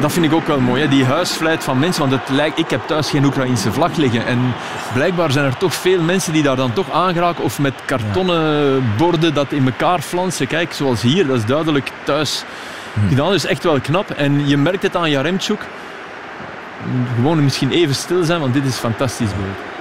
dat 0.00 0.12
vind 0.12 0.24
ik 0.24 0.32
ook 0.32 0.46
wel 0.46 0.60
mooi. 0.60 0.82
Hè, 0.82 0.88
die 0.88 1.04
huisvlijt 1.04 1.64
van 1.64 1.78
mensen, 1.78 2.08
want 2.08 2.20
het 2.20 2.36
lijkt, 2.36 2.58
ik 2.58 2.70
heb 2.70 2.86
thuis 2.86 3.10
geen 3.10 3.24
Oekraïnse 3.24 3.72
vlag 3.72 3.96
liggen 3.96 4.26
en 4.26 4.54
blijkbaar 4.92 5.30
zijn 5.30 5.44
er 5.44 5.56
toch 5.56 5.74
veel 5.74 6.00
mensen 6.02 6.32
die 6.32 6.42
daar 6.42 6.56
dan 6.56 6.72
toch 6.72 6.90
aangeraken 6.90 7.44
of 7.44 7.58
met 7.58 7.74
kartonnen 7.84 8.82
borden 8.96 9.34
dat 9.34 9.52
in 9.52 9.66
elkaar 9.66 10.00
flansen. 10.00 10.46
Kijk, 10.46 10.72
zoals 10.72 11.02
hier, 11.02 11.26
dat 11.26 11.36
is 11.36 11.44
duidelijk 11.44 11.90
thuis 12.02 12.44
gedaan. 13.08 13.30
Dus 13.30 13.44
echt 13.44 13.64
wel 13.64 13.80
knap. 13.80 14.10
En 14.10 14.48
je 14.48 14.56
merkt 14.56 14.82
het 14.82 14.96
aan 14.96 15.10
Jaremchuk 15.10 15.66
gewoon 17.14 17.44
misschien 17.44 17.70
even 17.70 17.94
stil 17.94 18.24
zijn, 18.24 18.40
want 18.40 18.54
dit 18.54 18.64
is 18.64 18.76
fantastisch 18.76 19.30
beeld. 19.30 19.73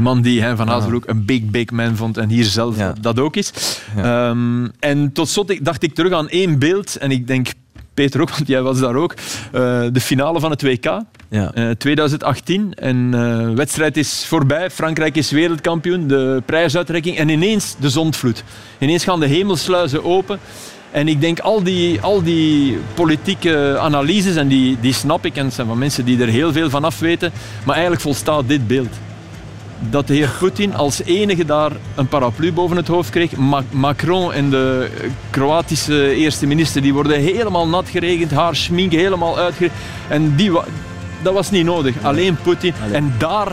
De 0.00 0.06
man 0.06 0.22
die 0.22 0.42
hij 0.42 0.56
van 0.56 0.68
Hazel 0.68 0.92
ook 0.92 1.06
een 1.06 1.24
big, 1.24 1.42
big 1.44 1.70
man 1.70 1.96
vond 1.96 2.16
en 2.16 2.28
hier 2.28 2.44
zelf 2.44 2.76
Ja. 2.76 2.94
dat 3.00 3.18
ook 3.18 3.36
is. 3.36 3.52
Ja. 3.96 4.28
Ehm, 4.30 4.68
en 4.78 5.12
tot 5.12 5.28
slot 5.28 5.64
dacht 5.64 5.82
ik 5.82 5.94
terug 5.94 6.12
aan 6.12 6.28
één 6.28 6.58
beeld, 6.58 6.96
en 6.96 7.10
ik 7.10 7.26
denk 7.26 7.48
Peter 7.94 8.20
ook, 8.20 8.30
want 8.36 8.46
jij 8.46 8.62
was 8.62 8.80
daar 8.80 8.94
ook, 8.94 9.14
eh, 9.52 9.82
de 9.92 10.00
finale 10.00 10.40
van 10.40 10.50
het 10.50 10.62
WK. 10.62 11.00
Ja. 11.28 11.52
Eh, 11.54 11.70
2018 11.70 12.74
en 12.74 13.10
eh, 13.14 13.20
de 13.38 13.54
wedstrijd 13.54 13.96
is 13.96 14.24
voorbij. 14.26 14.70
Frankrijk 14.70 15.16
is 15.16 15.30
wereldkampioen, 15.30 16.06
de 16.06 16.42
prijsuitreiking 16.46 17.16
en 17.16 17.28
ineens 17.28 17.76
de 17.80 17.90
zondvloed. 17.90 18.44
Ineens 18.78 19.04
gaan 19.04 19.20
de 19.20 19.26
hemelsluizen 19.26 20.04
open. 20.04 20.38
En 20.90 21.08
ik 21.08 21.20
denk 21.20 21.38
al 21.38 21.62
die, 21.62 22.00
al 22.00 22.22
die 22.22 22.78
politieke 22.94 23.76
analyses, 23.78 24.36
en 24.36 24.48
die, 24.48 24.78
die 24.80 24.92
snap 24.92 25.24
ik, 25.24 25.36
en 25.36 25.44
het 25.44 25.54
zijn 25.54 25.66
van 25.66 25.78
mensen 25.78 26.04
die 26.04 26.20
er 26.20 26.28
heel 26.28 26.52
veel 26.52 26.70
van 26.70 26.84
af 26.84 26.98
weten, 26.98 27.32
maar 27.64 27.74
eigenlijk 27.74 28.02
volstaat 28.02 28.48
dit 28.48 28.66
beeld. 28.66 28.98
Dat 29.90 30.06
de 30.06 30.14
heer 30.14 30.30
Poetin 30.38 30.74
als 30.74 31.02
enige 31.02 31.44
daar 31.44 31.72
een 31.94 32.08
paraplu 32.08 32.52
boven 32.52 32.76
het 32.76 32.88
hoofd 32.88 33.10
kreeg. 33.10 33.36
Ma- 33.36 33.62
Macron 33.70 34.32
en 34.32 34.50
de 34.50 34.90
Kroatische 35.30 36.14
eerste 36.14 36.46
minister 36.46 36.82
die 36.82 36.92
worden 36.94 37.20
helemaal 37.20 37.68
nat 37.68 37.88
geregend, 37.88 38.30
haar 38.30 38.56
schmink 38.56 38.92
helemaal 38.92 39.38
uitgeregend. 39.38 39.78
En 40.08 40.36
die, 40.36 40.52
wa- 40.52 40.64
dat 41.22 41.34
was 41.34 41.50
niet 41.50 41.64
nodig. 41.64 41.94
Alleen 42.02 42.36
Poetin. 42.42 42.72
En 42.92 43.12
daar 43.18 43.52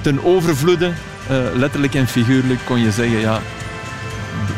ten 0.00 0.24
overvloede, 0.24 0.92
eh, 1.28 1.36
letterlijk 1.54 1.94
en 1.94 2.06
figuurlijk, 2.06 2.60
kon 2.64 2.78
je 2.80 2.90
zeggen, 2.90 3.18
ja, 3.20 3.40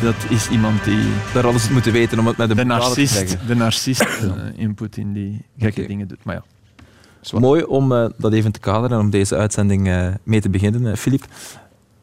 dat 0.02 0.14
is 0.28 0.48
iemand 0.48 0.84
die... 0.84 0.98
Daar 1.32 1.42
hadden 1.42 1.60
ze 1.60 1.66
het 1.66 1.74
moeten 1.74 1.92
weten 1.92 2.18
om 2.18 2.26
het 2.26 2.36
met 2.36 2.50
een 2.50 2.56
De 2.56 2.62
te 2.62 2.68
narcist, 2.68 3.14
zeggen. 3.14 3.46
de 3.46 3.54
narcist 3.54 4.00
eh, 4.00 4.28
in 4.56 4.74
Poetin 4.74 5.12
die 5.12 5.44
gekke 5.58 5.86
dingen 5.86 6.08
doet. 6.08 6.24
Maar 6.24 6.34
ja. 6.34 6.42
Mooi 7.32 7.62
om 7.62 7.92
eh, 7.92 8.06
dat 8.16 8.32
even 8.32 8.52
te 8.52 8.60
kaderen 8.60 8.98
en 8.98 9.04
om 9.04 9.10
deze 9.10 9.36
uitzending 9.36 9.88
eh, 9.88 10.06
mee 10.22 10.40
te 10.40 10.50
beginnen. 10.50 10.90
Eh, 10.90 10.96
Filip, 10.96 11.24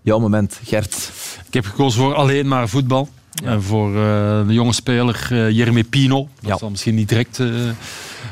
jouw 0.02 0.20
moment. 0.20 0.60
Gert. 0.64 1.12
Ik 1.48 1.54
heb 1.54 1.66
gekozen 1.66 2.02
voor 2.02 2.14
alleen 2.16 2.48
maar 2.48 2.70
voetbal. 2.70 3.10
En 3.44 3.64
voor 3.64 3.88
eh, 3.88 4.48
de 4.48 4.54
jonge 4.54 4.74
speler 4.74 5.28
eh 5.30 5.50
Jeremy 5.50 5.84
Pino. 5.84 6.28
Dat 6.42 6.60
zal 6.60 6.70
misschien 6.70 6.96
niet 6.96 7.10
direct 7.10 7.40
eh, 7.40 7.48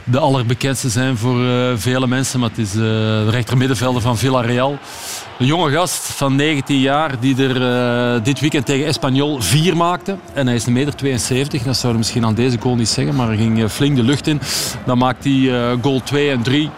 de 0.04 0.20
allerbekendste 0.20 0.90
zijn 0.90 1.18
voor 1.18 1.40
vele 1.78 2.08
mensen, 2.08 2.40
maar 2.40 2.50
het 2.50 2.58
is 2.58 2.72
de 2.72 3.30
rechtermiddenvelder 3.30 4.02
van 4.02 4.18
Villarreal. 4.18 4.78
Een 5.40 5.46
jonge 5.46 5.72
gast 5.72 5.96
van 5.96 6.36
19 6.36 6.80
jaar 6.80 7.20
die 7.20 7.48
er 7.48 8.24
dit 8.24 8.40
weekend 8.40 8.66
tegen 8.66 8.86
Espanyol 8.86 9.42
4 9.42 9.78
maakte. 9.78 10.18
En 10.34 10.48
hij 10.48 10.56
is 10.56 10.66
een 10.66 10.74
meter 10.74 10.96
72, 10.96 11.64
dat 11.64 11.78
zou 11.78 11.92
je 11.92 11.98
misschien 11.98 12.26
aan 12.26 12.34
deze 12.34 12.58
goal 12.60 12.76
niet 12.76 12.90
zeggen, 12.90 13.16
maar 13.16 13.28
hij 13.28 13.38
ging 13.38 13.72
flink 13.72 13.96
de 13.96 14.04
lucht 14.04 14.28
in. 14.28 14.42
Dan 14.86 14.98
maakt 14.98 15.24
hij 15.24 15.52
goal 15.82 16.02
2 16.04 16.30
en 16.30 16.42
3 16.42 16.70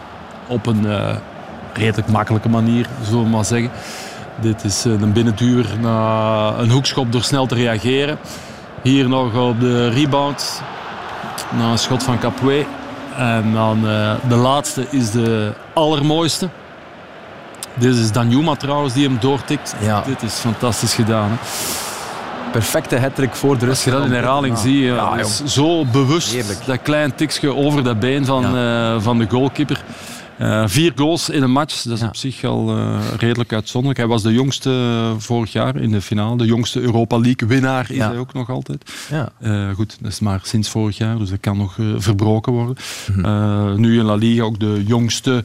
op 0.46 0.66
een 0.66 0.86
redelijk 1.72 2.08
makkelijke 2.08 2.48
manier, 2.48 2.86
zullen 3.02 3.24
we 3.24 3.30
maar 3.30 3.44
zeggen. 3.44 3.70
Dit 4.40 4.64
is 4.64 4.84
eh, 4.84 4.92
een 4.92 5.12
binnenduur 5.12 5.66
na 5.80 6.48
een 6.58 6.70
hoekschop 6.70 7.12
door 7.12 7.22
snel 7.22 7.46
te 7.46 7.54
reageren. 7.54 8.18
Hier 8.82 9.08
nog 9.08 9.34
op 9.34 9.60
de 9.60 9.88
rebound. 9.88 10.62
Na 11.56 11.70
een 11.70 11.78
schot 11.78 12.02
van 12.02 12.18
Capoue. 12.18 12.64
En 13.16 13.52
dan 13.52 13.88
eh, 13.88 14.14
de 14.28 14.34
laatste 14.34 14.86
is 14.90 15.10
de 15.10 15.52
allermooiste. 15.72 16.48
Dit 17.74 17.94
is 17.94 18.12
Danjuma 18.12 18.54
trouwens 18.54 18.94
die 18.94 19.04
hem 19.06 19.16
doortikt. 19.20 19.74
Ja. 19.80 20.02
Dit 20.06 20.22
is 20.22 20.34
fantastisch 20.34 20.94
gedaan. 20.94 21.30
Hè. 21.30 21.36
Perfecte 22.50 22.98
hattrick 22.98 23.34
voor 23.34 23.58
de 23.58 23.66
rust. 23.66 23.70
Als 23.70 23.84
je 23.84 23.90
dat 24.00 24.04
in 24.04 24.12
herhaling 24.12 24.58
ziet, 24.58 24.82
ja, 24.82 24.94
Ja, 24.94 25.16
is 25.16 25.42
zo 25.44 25.84
bewust. 25.84 26.32
Heerlijk. 26.32 26.66
Dat 26.66 26.78
klein 26.82 27.14
tikje 27.14 27.54
over 27.54 27.84
dat 27.84 28.00
been 28.00 28.24
van, 28.24 28.56
eh, 28.56 28.96
van 28.98 29.18
de 29.18 29.26
goalkeeper. 29.28 29.82
Eh, 30.38 30.62
vier 30.66 30.92
goals 30.96 31.28
in 31.28 31.42
een 31.42 31.50
match, 31.50 31.82
dat 31.82 31.92
is 31.92 32.00
Ja. 32.00 32.06
op 32.06 32.16
zich 32.16 32.44
al 32.44 32.76
eh, 32.76 32.98
redelijk 33.18 33.52
uitzonderlijk. 33.52 33.98
Hij 34.00 34.08
was 34.08 34.22
de 34.22 34.32
jongste 34.32 34.70
eh, 34.70 35.12
vorig 35.18 35.52
jaar 35.52 35.76
in 35.76 35.90
de 35.90 36.00
finale. 36.00 36.36
De 36.36 36.44
jongste 36.44 36.80
Europa 36.80 37.18
League 37.18 37.48
winnaar 37.48 37.86
is 37.90 37.96
Ja. 37.96 38.08
hij 38.08 38.18
ook 38.18 38.32
nog 38.32 38.50
altijd. 38.50 38.90
Ja. 39.10 39.28
Eh, 39.40 39.68
goed, 39.74 39.96
dat 40.00 40.10
is 40.12 40.20
maar 40.20 40.40
sinds 40.42 40.68
vorig 40.68 40.96
jaar, 40.96 41.18
dus 41.18 41.30
dat 41.30 41.40
kan 41.40 41.56
nog 41.56 41.78
eh, 41.78 41.86
verbroken 41.96 42.52
worden. 42.52 42.76
Mhm. 43.14 43.24
Eh, 43.24 43.74
nu 43.74 43.98
in 43.98 44.04
La 44.04 44.14
Liga 44.14 44.42
ook 44.42 44.60
de 44.60 44.82
jongste 44.86 45.44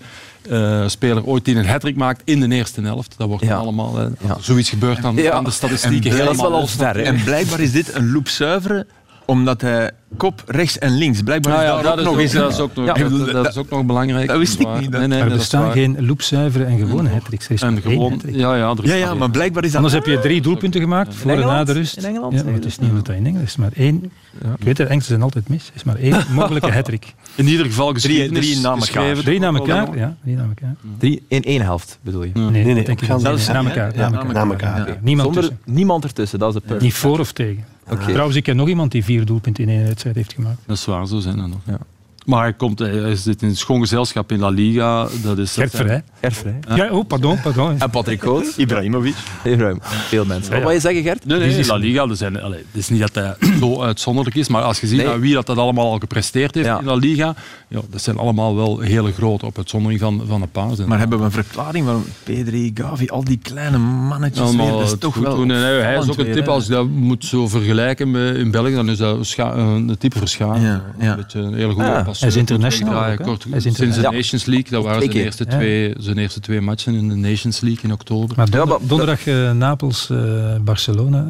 eh, 0.50 0.88
speler 0.88 1.25
ooit 1.25 1.46
die 1.46 1.56
een 1.56 1.67
hat 1.67 1.96
maakt 1.96 2.22
in 2.25 2.39
de 2.39 2.56
eerste 2.56 2.82
helft. 2.82 3.15
Dat 3.17 3.27
wordt 3.27 3.44
Ja. 3.44 3.56
allemaal... 3.56 4.00
Ja. 4.00 4.38
Zoiets 4.39 4.70
gebeurt 4.70 5.01
dan 5.01 5.15
Ja. 5.15 5.32
aan 5.32 5.44
de 5.44 5.51
statistieken 5.51 6.12
En 6.12 6.17
dat 6.17 6.20
is 6.20 6.20
helemaal 6.25 6.51
wel 6.51 6.60
al 6.60 6.67
ver? 6.67 7.00
En 7.03 7.24
blijkbaar 7.24 7.60
is 7.60 7.72
dit 7.72 7.96
een 7.96 8.12
loopzuivere, 8.12 8.86
omdat 9.27 9.62
hij 9.62 9.91
kop 10.17 10.43
rechts 10.46 10.77
en 10.79 10.98
links. 10.98 11.22
Blijkbaar 11.22 11.53
Ja, 11.53 11.60
is 11.62 11.65
ja, 11.67 11.74
daar 11.74 11.84
dat, 11.84 11.91
ook 11.93 11.98
is 12.00 12.03
nog 12.05 12.13
ook, 12.13 12.19
eens 12.19 12.31
dat 12.34 12.51
is 12.51 12.60
ook 12.60 12.75
nog, 12.75 12.86
Ja. 12.86 12.93
dat, 13.25 13.31
dat 13.31 13.48
is 13.48 13.57
ook 13.57 13.69
nog 13.69 13.86
belangrijk. 13.86 14.27
Dat 14.27 14.38
wist 14.38 14.60
ik 14.60 14.67
niet, 14.79 14.91
dat- 14.91 15.00
Nee, 15.00 15.07
nee, 15.10 15.17
er 15.19 15.24
dat 15.24 15.34
is 15.34 15.39
bestaan 15.39 15.72
geen 15.72 16.05
loopzuivere 16.05 16.63
en 16.63 16.77
gewone 16.77 17.10
hattricks. 17.10 17.46
Er 17.46 17.51
is 17.51 17.62
En 17.62 17.81
gewoon, 17.81 18.22
ja, 18.25 18.55
ja, 18.55 18.69
er 18.69 18.84
is 18.84 18.89
Ja, 18.89 18.96
ja, 18.96 19.13
maar 19.13 19.29
blijkbaar 19.29 19.63
is 19.63 19.72
dat... 19.72 19.75
Anders 19.84 19.93
heb 19.93 20.05
je 20.05 20.19
drie 20.19 20.41
doelpunten 20.41 20.81
gemaakt 20.81 21.15
voor 21.15 21.31
en 21.31 21.39
na 21.39 21.63
de 21.63 21.72
rust. 21.74 21.98
In 21.98 22.05
Engeland 22.05 22.34
Ja, 22.34 22.43
maar 22.43 22.53
het 22.53 22.65
is 22.65 22.79
niet 22.79 22.89
omdat 22.89 23.05
dat 23.05 23.15
in 23.15 23.25
Engeland 23.25 23.48
is. 23.48 23.55
maar 23.55 23.72
één. 23.75 24.12
Ik 24.57 24.63
weet 24.63 24.77
het, 24.77 24.88
Engelsen 24.88 25.10
zijn 25.10 25.22
altijd 25.22 25.50
mis. 25.50 25.67
Er 25.67 25.75
is 25.75 25.84
maar 25.84 25.96
één 25.96 26.24
mogelijke 26.36 26.72
hattrick. 26.72 27.13
In 27.36 27.48
ieder 27.48 27.65
geval 27.65 27.93
geschiedenis 27.93 28.46
drie 28.46 28.55
na 28.60 28.69
elkaar. 28.69 28.81
geschreven. 28.81 29.24
Drie 29.24 29.39
na 29.39 29.48
elkaar. 29.53 29.98
Ja, 29.98 30.15
drie 30.24 30.36
na 30.36 30.41
elkaar. 30.43 30.75
Drie 30.98 31.25
in 31.27 31.43
één 31.43 31.62
helft, 31.62 32.00
bedoel 32.01 32.24
je? 32.24 32.31
Nee, 32.34 32.63
nee, 32.63 32.84
dat 32.84 33.01
gaan 33.01 33.15
niet. 33.17 33.25
zelfs- 33.25 33.48
na 33.48 33.53
elkaar. 33.63 33.93
Elkaar. 33.93 34.48
elkaar. 34.50 34.98
Niemand 35.01 35.34
Zonder 35.34 35.51
tussen. 35.51 35.74
niemand 35.75 36.03
ertussen, 36.03 36.39
dat 36.39 36.50
is 36.50 36.55
het 36.55 36.65
punt. 36.65 36.81
Niet 36.81 36.93
voor 36.93 37.19
of 37.19 37.31
tegen. 37.31 37.63
Oké. 37.89 38.06
Trouwens, 38.06 38.36
ik 38.36 38.44
ken 38.44 38.56
nog 38.56 38.67
iemand 38.67 38.91
die 38.91 39.03
vier 39.03 39.25
doelpunten 39.25 39.63
in 39.63 39.70
één 39.70 39.86
wedstrijd 39.86 40.15
heeft 40.15 40.34
gemaakt. 40.34 40.60
Dat 40.65 40.77
is 40.77 40.86
waar, 40.86 41.08
zo 41.08 41.20
zijn 41.20 41.38
dat 41.38 41.48
nog. 41.48 41.60
Ja. 41.65 41.79
Maar 42.27 42.41
hij, 42.41 42.53
komt, 42.53 42.79
hij 42.79 43.15
zit 43.15 43.41
in 43.41 43.55
schoon 43.55 43.79
gezelschap 43.79 44.31
in 44.31 44.39
La 44.39 44.50
Liga. 44.50 45.07
Dat 45.24 45.38
is, 45.38 45.53
Gert. 45.53 46.03
Erfvrij. 46.19 46.60
Ja, 46.75 46.89
oh, 46.91 47.07
pardon, 47.07 47.41
pardon. 47.41 47.79
En 47.79 47.89
Patrick 47.89 48.19
Coates. 48.19 48.55
Ibrahimovic. 48.65 49.15
Heel 49.43 49.55
ruim. 49.57 49.79
Veel 49.81 50.25
mensen. 50.25 50.50
Wat 50.51 50.60
Ja, 50.60 50.65
wil 50.65 50.74
je 50.74 50.79
zeggen, 50.79 51.01
Gert? 51.03 51.25
Nee, 51.25 51.65
La 51.65 51.75
Liga, 51.75 52.03
er 52.03 52.15
zijn, 52.15 52.34
het 52.36 52.63
is 52.72 52.89
niet 52.89 53.00
dat 53.00 53.15
hij 53.15 53.36
zo 53.60 53.81
uitzonderlijk 53.81 54.36
is, 54.36 54.48
maar 54.48 54.62
als 54.62 54.79
je 54.79 54.88
ziet 54.88 55.05
Nee. 55.05 55.17
wie 55.17 55.34
dat, 55.34 55.46
dat 55.46 55.57
allemaal 55.57 55.91
al 55.91 55.98
gepresteerd 56.00 56.55
heeft 56.55 56.67
Ja. 56.67 56.79
in 56.79 56.86
La 56.86 56.93
Liga, 56.96 57.36
ja, 57.67 57.79
dat 57.89 58.01
zijn 58.01 58.17
allemaal 58.17 58.55
wel 58.55 58.79
hele 58.79 59.12
grote, 59.12 59.46
op 59.46 59.57
uitzondering 59.57 60.00
van, 60.00 60.24
van 60.27 60.41
een 60.41 60.50
paar. 60.51 60.67
Maar 60.88 61.00
hebben 61.00 61.19
we 61.19 61.25
een 61.25 61.31
verklaring 61.31 61.86
waarom 61.86 62.05
Pedri, 62.24 62.72
Gavi, 62.74 63.07
al 63.07 63.24
die 63.24 63.39
kleine 63.41 63.77
mannetjes 63.77 64.55
weer, 64.55 64.72
dat 64.72 64.81
is 64.81 64.96
toch 65.00 65.13
goed 65.13 65.24
wel 65.24 65.48
hij, 65.48 65.98
is 65.98 66.10
ook 66.10 66.17
een 66.17 66.25
type, 66.25 66.39
hè. 66.39 66.48
als 66.48 66.65
je 66.65 66.72
dat 66.72 66.88
moet 66.88 67.25
zo 67.25 67.48
vergelijken 67.48 68.12
met 68.12 68.36
in 68.36 68.51
België, 68.51 68.74
dan 68.74 68.89
is 68.89 68.98
dat 68.98 69.36
een 69.38 69.96
type 70.00 70.17
verschaven. 70.17 70.62
Ja, 70.62 70.84
ja. 71.00 71.10
Een 71.12 71.15
beetje 71.15 71.39
een 71.39 71.53
hele 71.53 71.74
goede 71.74 71.89
Ah, 71.91 72.05
hij 72.19 72.29
is 72.29 72.36
international 72.36 72.97
ook, 73.12 73.17
hè? 73.17 73.24
kort- 73.24 73.45
is 73.53 73.63
Sinds 73.63 73.95
de. 73.95 74.01
Nations 74.01 74.45
League, 74.45 74.69
dat 74.71 74.83
waren 74.83 75.01
zijn 75.01 75.13
eerste, 75.24 75.45
ja. 75.50 75.55
twee, 75.57 75.93
zijn 75.97 76.17
eerste 76.17 76.39
twee 76.39 76.62
matchen 76.62 76.93
in 76.93 77.07
de 77.07 77.15
Nations 77.15 77.59
League 77.62 77.83
in 77.83 77.91
oktober. 77.91 78.36
Maar 78.38 78.45
Ja, 78.51 78.57
donder- 78.57 78.79
maar- 78.79 78.88
donderdag 78.88 79.27
eh, 79.27 79.51
Napels, 79.51 80.09
eh, 80.09 80.55
Barcelona. 80.62 81.27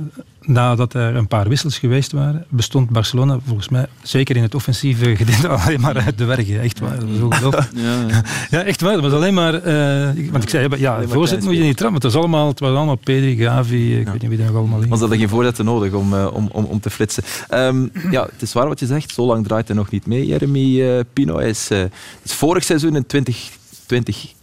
Nadat 0.48 0.94
er 0.94 1.16
een 1.16 1.27
paar 1.27 1.50
wissels 1.50 1.77
geweest 1.77 2.12
waren, 2.12 2.46
bestond 2.50 2.89
Barcelona 2.89 3.39
volgens 3.46 3.70
mij 3.70 3.86
zeker 4.01 4.36
in 4.36 4.42
het 4.42 4.56
offensieve 4.56 5.16
gedeelte 5.16 5.48
alleen 5.58 5.82
maar 5.82 5.98
uit 5.98 6.18
de 6.18 6.25
werken. 6.25 6.62
Echt 6.62 6.80
waar, 6.80 6.98
dat. 7.42 7.56
Ja, 7.75 8.01
ja. 8.08 8.24
Ja, 8.50 8.63
echt 8.63 8.82
waar. 8.82 8.94
Het 8.94 9.01
was 9.01 9.12
alleen 9.12 9.34
maar... 9.34 9.54
eh, 9.54 10.32
want 10.32 10.44
ik 10.44 10.50
zei, 10.50 10.68
ja, 10.77 11.01
voorzet 11.08 11.44
moet 11.44 11.56
je 11.58 11.63
niet 11.63 11.77
trappen. 11.77 12.01
Het 12.01 12.12
was 12.12 12.16
allemaal, 12.16 12.48
het 12.48 12.60
was 12.60 12.75
allemaal 12.75 12.96
Pedri, 12.96 13.38
Gavi, 13.38 14.00
ik 14.00 14.08
weet 14.08 14.22
niet 14.22 14.30
wie 14.30 14.39
er 14.39 14.46
nog 14.46 14.56
allemaal 14.56 14.82
in. 14.82 14.88
Want 14.88 14.94
ze 14.94 15.00
hadden 15.00 15.18
geen 15.18 15.30
voorzetten 15.30 15.66
nodig 15.66 15.94
om, 15.94 16.13
eh, 16.13 16.27
om, 16.34 16.50
om, 16.51 16.66
om 16.66 16.80
te 16.80 16.89
flitsen. 16.89 17.24
Ehm, 17.50 17.88
ja, 18.12 18.24
het 18.32 18.42
is 18.42 18.54
waar 18.54 18.68
wat 18.68 18.80
je 18.80 18.86
zegt. 18.86 19.13
Zo 19.13 19.25
lang 19.25 19.46
draait 19.48 19.68
hij 19.68 19.77
nog 19.77 19.92
niet 19.92 20.06
mee. 20.06 20.25
Jeremy 20.25 20.82
eh, 20.82 21.00
Pino 21.13 21.38
Hij 21.38 21.50
is, 21.50 21.70
eh, 21.70 21.84
is 22.22 22.34
vorig 22.34 22.63
seizoen 22.63 22.96
in 22.96 23.06
20, 23.06 23.50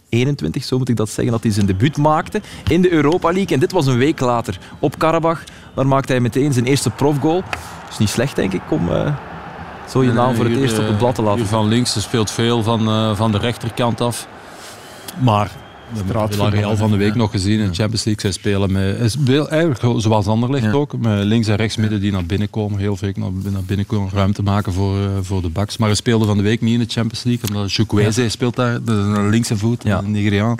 2021, 0.09 0.63
zo 0.63 0.77
moet 0.77 0.89
ik 0.89 0.95
dat 0.95 1.09
zeggen, 1.09 1.33
dat 1.33 1.43
hij 1.43 1.51
zijn 1.51 1.65
debuut 1.65 1.97
maakte 1.97 2.41
in 2.67 2.81
de 2.81 2.91
Europa 2.91 3.31
League. 3.31 3.53
En 3.53 3.59
dit 3.59 3.71
was 3.71 3.85
een 3.85 3.97
week 3.97 4.19
later 4.19 4.59
op 4.79 4.99
Karabach. 4.99 5.43
Daar 5.75 5.87
maakte 5.87 6.11
hij 6.11 6.21
meteen 6.21 6.53
zijn 6.53 6.65
eerste 6.65 6.89
profgoal. 6.89 7.43
is 7.89 7.97
niet 7.97 8.09
slecht, 8.09 8.35
denk 8.35 8.53
ik, 8.53 8.61
om 8.69 8.91
eh, 8.91 9.15
zo 9.89 10.03
je 10.03 10.11
naam 10.11 10.35
voor 10.35 10.43
het 10.45 10.53
Hier, 10.53 10.61
eerst 10.61 10.77
op 10.77 10.83
het 10.83 10.91
eh, 10.91 10.97
blad 10.97 11.15
te 11.15 11.21
laten 11.21 11.39
hier 11.39 11.47
van 11.47 11.67
links, 11.67 12.01
speelt 12.01 12.31
veel 12.31 12.63
van, 12.63 12.87
eh, 12.87 13.15
van 13.15 13.31
de 13.31 13.37
rechterkant 13.37 14.01
af. 14.01 14.27
Maar 15.19 15.51
we 15.95 16.57
hebben 16.57 16.77
van 16.77 16.91
de 16.91 16.97
week 16.97 17.15
nog 17.15 17.31
gezien 17.31 17.59
in 17.59 17.67
de 17.67 17.73
Champions 17.73 18.03
League. 18.03 18.21
Zij 18.21 18.31
spelen 18.31 18.71
met, 18.71 18.99
is 18.99 19.15
veel- 19.25 19.49
eigenlijk 19.49 20.01
zoals 20.01 20.27
Anderlecht 20.27 20.63
Ja. 20.63 20.71
ook, 20.71 20.97
met 20.97 21.23
links 21.23 21.47
en 21.47 21.55
rechts 21.55 21.75
midden 21.77 22.01
die 22.01 22.11
naar 22.11 22.25
binnen 22.25 22.49
komen. 22.49 22.79
Heel 22.79 22.95
veel 22.97 23.11
naar, 23.15 23.29
naar 23.51 23.63
binnen 23.63 23.85
komen, 23.85 24.09
ruimte 24.13 24.43
maken 24.43 24.73
voor, 24.73 24.97
eh, 24.99 25.07
voor 25.21 25.41
de 25.41 25.49
backs. 25.49 25.77
Maar 25.77 25.87
hij 25.87 25.97
speelde 25.97 26.25
van 26.25 26.37
de 26.37 26.43
week 26.43 26.61
niet 26.61 26.73
in 26.73 26.79
de 26.79 26.85
Champions 26.93 27.23
League, 27.23 27.49
omdat 27.49 27.71
Chukwueze 27.71 28.29
speelt 28.29 28.55
daar, 28.55 28.83
dat 28.83 28.97
is 28.97 29.03
een 29.03 29.29
linkse 29.29 29.57
voet, 29.57 29.83
Ja. 29.83 29.97
een 29.97 30.11
Nigeriaan, 30.11 30.55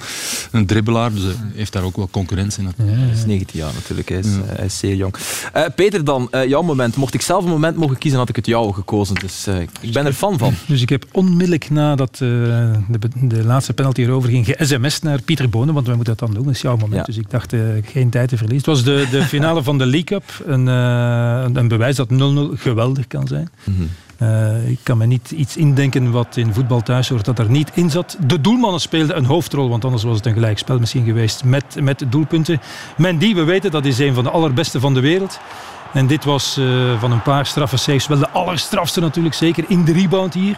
een 0.52 0.66
dribbelaar. 0.66 1.14
Dus 1.14 1.24
hij 1.24 1.34
heeft 1.56 1.74
daar 1.74 1.84
ook 1.84 1.96
wel 1.96 2.08
concurrentie 2.12 2.64
in. 2.64 2.86
Hij 2.86 3.10
is 3.14 3.26
19 3.26 3.60
jaar 3.60 3.72
natuurlijk, 3.74 4.10
hij 4.10 4.18
is, 4.20 4.26
eh, 4.26 4.32
hij 4.46 4.66
is 4.66 4.78
zeer 4.78 4.96
jong. 4.96 5.14
Eh, 5.54 5.64
Peter 5.76 6.04
dan, 6.04 6.28
eh, 6.32 6.48
jouw 6.48 6.62
moment. 6.62 6.96
Mocht 6.96 7.14
ik 7.14 7.22
zelf 7.22 7.44
een 7.44 7.50
moment 7.50 7.78
mogen 7.78 7.98
kiezen, 7.98 8.20
had 8.20 8.30
ik 8.30 8.36
het 8.36 8.46
jou 8.46 8.74
gekozen. 8.74 9.16
Dus 9.16 9.48
eh, 9.48 9.56
ik 9.82 9.94
ben 9.94 10.06
er 10.06 10.14
fan 10.14 10.38
van. 10.38 10.54
Dus 10.68 10.82
ik 10.82 10.90
heb 10.90 11.06
onmiddellijk 11.12 11.70
nadat 11.70 12.10
eh, 12.14 12.20
de, 12.20 13.00
de 13.22 13.44
laatste 13.44 13.74
penalty 13.74 14.02
erover 14.02 14.30
ging, 14.30 14.46
ge-sms'd 14.46 15.04
naar 15.04 15.22
Pieter 15.26 15.50
Bonen, 15.50 15.74
want 15.74 15.86
wij 15.86 15.96
moeten 15.96 16.18
dat 16.18 16.28
dan 16.28 16.36
doen, 16.36 16.46
dat 16.46 16.56
is 16.56 16.62
jouw 16.62 16.78
moment. 16.78 17.00
Ja. 17.00 17.04
Dus 17.04 17.18
ik 17.18 17.30
dacht, 17.30 17.54
eh, 17.54 17.62
geen 17.84 18.10
tijd 18.10 18.30
te 18.30 18.38
verliezen. 18.38 18.72
Het 18.72 18.84
was 18.84 18.94
de, 18.94 19.08
de 19.12 19.24
finale 19.24 19.64
van 19.64 19.78
de 19.78 19.86
League 19.86 20.04
Cup, 20.04 20.24
een, 20.46 20.68
eh, 20.68 21.44
een, 21.46 21.56
een 21.56 21.68
bewijs 21.68 21.96
dat 21.96 22.10
0-0 22.10 22.56
geweldig 22.56 23.08
kan 23.08 23.28
zijn. 23.28 23.50
Mhm. 23.64 23.84
Eh, 24.18 24.70
ik 24.70 24.80
kan 24.84 24.98
me 24.98 25.06
niet 25.06 25.32
iets 25.32 25.58
indenken 25.58 26.12
wat 26.12 26.38
in 26.38 26.54
voetbal 26.54 26.82
thuis 26.82 27.10
hoort 27.10 27.26
dat 27.26 27.40
er 27.40 27.50
niet 27.50 27.72
in 27.74 27.90
zat. 27.90 28.18
De 28.28 28.42
doelmannen 28.42 28.82
speelden 28.82 29.18
een 29.18 29.26
hoofdrol, 29.26 29.70
want 29.70 29.86
anders 29.86 30.04
was 30.04 30.16
het 30.16 30.26
een 30.26 30.34
gelijkspel 30.34 30.80
misschien 30.80 31.06
geweest 31.06 31.44
met, 31.44 31.82
met 31.82 32.06
doelpunten. 32.10 32.62
Mendy, 32.98 33.34
we 33.36 33.44
weten, 33.44 33.72
dat 33.72 33.86
is 33.86 34.00
een 34.00 34.14
van 34.14 34.24
de 34.24 34.30
allerbeste 34.30 34.80
van 34.80 34.94
de 34.94 35.00
wereld. 35.00 35.40
En 35.94 36.08
dit 36.08 36.24
was 36.24 36.58
eh, 36.58 36.66
van 37.00 37.12
een 37.12 37.22
paar 37.22 37.46
straffe 37.46 37.78
saves 37.78 38.08
wel 38.08 38.20
de 38.20 38.30
allerstrafste 38.30 39.02
natuurlijk, 39.02 39.36
zeker 39.36 39.66
in 39.68 39.86
de 39.86 39.94
rebound 39.94 40.34
hier. 40.34 40.58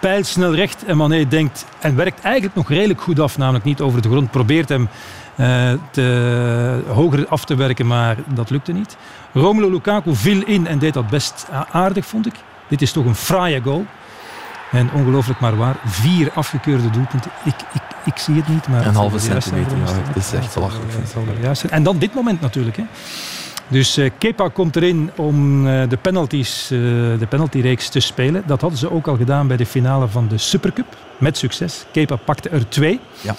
Pijl 0.00 0.24
snel 0.24 0.54
recht 0.54 0.84
en 0.84 0.96
Mané 0.96 1.28
denkt 1.28 1.64
en 1.80 1.96
werkt 1.96 2.20
eigenlijk 2.20 2.54
nog 2.54 2.68
redelijk 2.68 3.00
goed 3.00 3.20
af, 3.20 3.38
namelijk 3.38 3.64
niet 3.64 3.80
over 3.80 4.02
de 4.02 4.08
grond. 4.08 4.30
Probeert 4.30 4.68
hem 4.68 4.88
eh, 5.36 5.72
te, 5.90 6.82
hoger 6.88 7.28
af 7.28 7.44
te 7.44 7.54
werken, 7.54 7.86
maar 7.86 8.16
dat 8.34 8.50
lukte 8.50 8.72
niet. 8.72 8.96
Romelu 9.32 9.70
Lukaku 9.70 10.14
viel 10.14 10.42
in 10.44 10.66
en 10.66 10.78
deed 10.78 10.94
dat 10.94 11.08
best 11.08 11.46
aardig, 11.70 12.06
vond 12.06 12.26
ik. 12.26 12.34
Dit 12.68 12.82
is 12.82 12.92
toch 12.92 13.04
een 13.04 13.14
fraaie 13.14 13.60
goal. 13.62 13.86
En 14.70 14.90
ongelooflijk 14.94 15.40
maar 15.40 15.56
waar, 15.56 15.76
vier 15.84 16.30
afgekeurde 16.34 16.90
doelpunten. 16.90 17.30
Ik, 17.44 17.54
ik, 17.72 17.82
ik 18.04 18.16
zie 18.16 18.34
het 18.34 18.48
niet, 18.48 18.68
maar... 18.68 18.86
Een 18.86 18.94
halve 18.94 19.18
centimeter, 19.18 19.76
ja, 19.76 19.84
het 19.86 20.16
is 20.16 20.32
echt 20.32 20.54
belachelijk. 20.54 20.92
En 21.70 21.82
dan 21.82 21.98
dit 21.98 22.14
moment 22.14 22.40
natuurlijk. 22.40 22.76
Hè. 22.76 22.84
Dus 23.68 23.96
eh, 23.96 24.10
Kepa 24.18 24.48
komt 24.48 24.76
erin 24.76 25.10
om 25.16 25.66
eh, 25.66 25.88
de, 25.88 25.96
penalties, 25.96 26.70
eh, 26.70 26.78
de 27.18 27.26
penaltyreeks 27.28 27.88
te 27.88 28.00
spelen. 28.00 28.42
Dat 28.46 28.60
hadden 28.60 28.78
ze 28.78 28.90
ook 28.90 29.06
al 29.06 29.16
gedaan 29.16 29.46
bij 29.46 29.56
de 29.56 29.66
finale 29.66 30.08
van 30.08 30.28
de 30.28 30.38
Supercup. 30.38 30.96
Met 31.18 31.38
succes. 31.38 31.84
Kepa 31.92 32.16
pakte 32.16 32.48
er 32.48 32.68
twee. 32.68 33.00
Ja. 33.20 33.34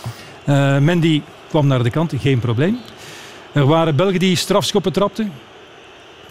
Mendy 0.79 1.22
kwam 1.50 1.67
naar 1.67 1.84
de 1.84 1.89
kant, 1.89 2.13
geen 2.17 2.39
probleem. 2.39 2.79
Er 3.51 3.65
waren 3.65 3.96
Belgen 3.96 4.19
die 4.19 4.36
strafschoppen 4.36 4.91
trapten. 4.91 5.31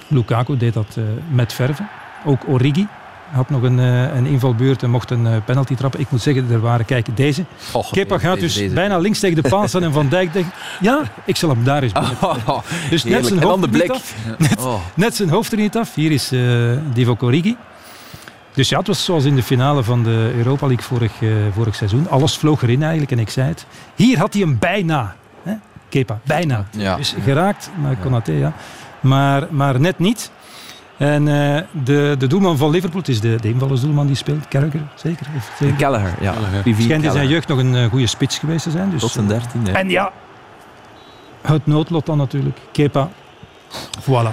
Lukaku 0.08 0.56
deed 0.56 0.74
dat 0.74 0.96
met 1.30 1.52
verven. 1.52 1.88
Ook 2.24 2.48
Origi 2.48 2.86
had 3.30 3.50
nog 3.50 3.62
een, 3.62 3.78
eh, 3.80 4.16
een 4.16 4.26
invalbeurt 4.26 4.82
en 4.82 4.90
mocht 4.90 5.10
een 5.10 5.26
eh, 5.26 5.36
penalty 5.44 5.74
trappen. 5.74 6.00
Ik 6.00 6.10
moet 6.10 6.22
zeggen, 6.22 6.50
er 6.50 6.60
waren, 6.60 6.84
kijk, 6.84 7.16
deze. 7.16 7.44
Kepa 7.90 8.18
gaat 8.18 8.34
deze- 8.34 8.44
dus 8.46 8.54
deze. 8.54 8.74
bijna 8.74 8.98
links 8.98 9.18
tegen 9.20 9.42
de 9.42 9.48
paal 9.48 9.68
staan 9.68 9.82
en 9.82 9.92
Van 9.92 10.08
Dijk 10.08 10.32
denkt, 10.32 10.48
ja, 10.80 11.00
ik 11.24 11.36
zal 11.36 11.48
hem 11.48 11.64
daar 11.64 11.82
eens 11.82 11.92
binnen. 11.92 12.10
Oh, 12.20 12.58
Dus 12.90 13.04
net 13.04 13.26
zijn 13.26 13.40
de 13.40 13.46
hoofd 13.46 13.62
er 13.62 13.68
blik. 13.68 13.90
af. 13.90 14.14
Oh. 14.60 14.74
Net 14.94 15.16
zijn 15.16 15.28
hoofd 15.28 15.52
er 15.52 15.58
niet 15.58 15.76
af. 15.76 15.94
Hier 15.94 16.10
is 16.10 16.32
eh 16.32 16.40
Divock 16.92 17.22
Origi. 17.22 17.56
Dus 18.54 18.68
ja, 18.68 18.78
het 18.78 18.86
was 18.86 19.04
zoals 19.04 19.24
in 19.24 19.34
de 19.34 19.42
finale 19.42 19.82
van 19.82 20.02
de 20.02 20.32
Europa 20.36 20.66
League 20.66 20.84
vorig, 20.84 21.12
vorig 21.54 21.74
seizoen. 21.74 22.08
Alles 22.08 22.36
vloog 22.36 22.62
erin 22.62 22.80
eigenlijk 22.82 23.12
en 23.12 23.18
ik 23.18 23.30
zei 23.30 23.48
het. 23.48 23.66
Hier 23.94 24.18
had 24.18 24.32
hij 24.32 24.42
hem 24.42 24.58
bijna. 24.58 25.14
Hè? 25.42 25.52
Kepa, 25.88 26.18
bijna. 26.22 26.64
Ja. 26.70 26.96
Dus 26.96 27.14
geraakt, 27.24 27.70
maar 27.80 27.96
Konaté, 27.96 28.32
ja. 28.32 28.52
Maar, 29.00 29.46
maar 29.50 29.80
net 29.80 29.98
niet. 29.98 30.30
En 30.96 31.28
eh, 31.28 31.62
de, 31.84 32.14
de 32.18 32.26
doelman 32.26 32.56
van 32.56 32.70
Liverpool, 32.70 33.00
het 33.00 33.08
is 33.08 33.20
de, 33.20 33.36
de 33.40 33.48
invallersdoelman 33.48 34.06
die 34.06 34.16
speelt, 34.16 34.48
Carragher, 34.48 34.82
zeker? 34.94 35.26
Of, 35.36 35.52
zeker? 35.58 35.76
Gallagher, 35.78 36.14
ja. 36.20 36.32
Gallagher. 36.32 36.74
Schijnt 36.78 37.04
in 37.04 37.10
zijn 37.10 37.28
jeugd 37.28 37.48
nog 37.48 37.58
een 37.58 37.76
eh, 37.76 37.84
goede 37.84 38.06
spits 38.06 38.38
geweest 38.38 38.62
te 38.62 38.70
zijn. 38.70 38.90
Dus, 38.90 39.00
Tot 39.00 39.10
zijn 39.10 39.26
dertiende. 39.26 39.70
En 39.70 39.90
ja, 39.90 40.12
het 41.40 41.66
noodlot 41.66 42.06
dan 42.06 42.16
natuurlijk. 42.16 42.58
Kepa, 42.72 43.08
voilà. 44.00 44.32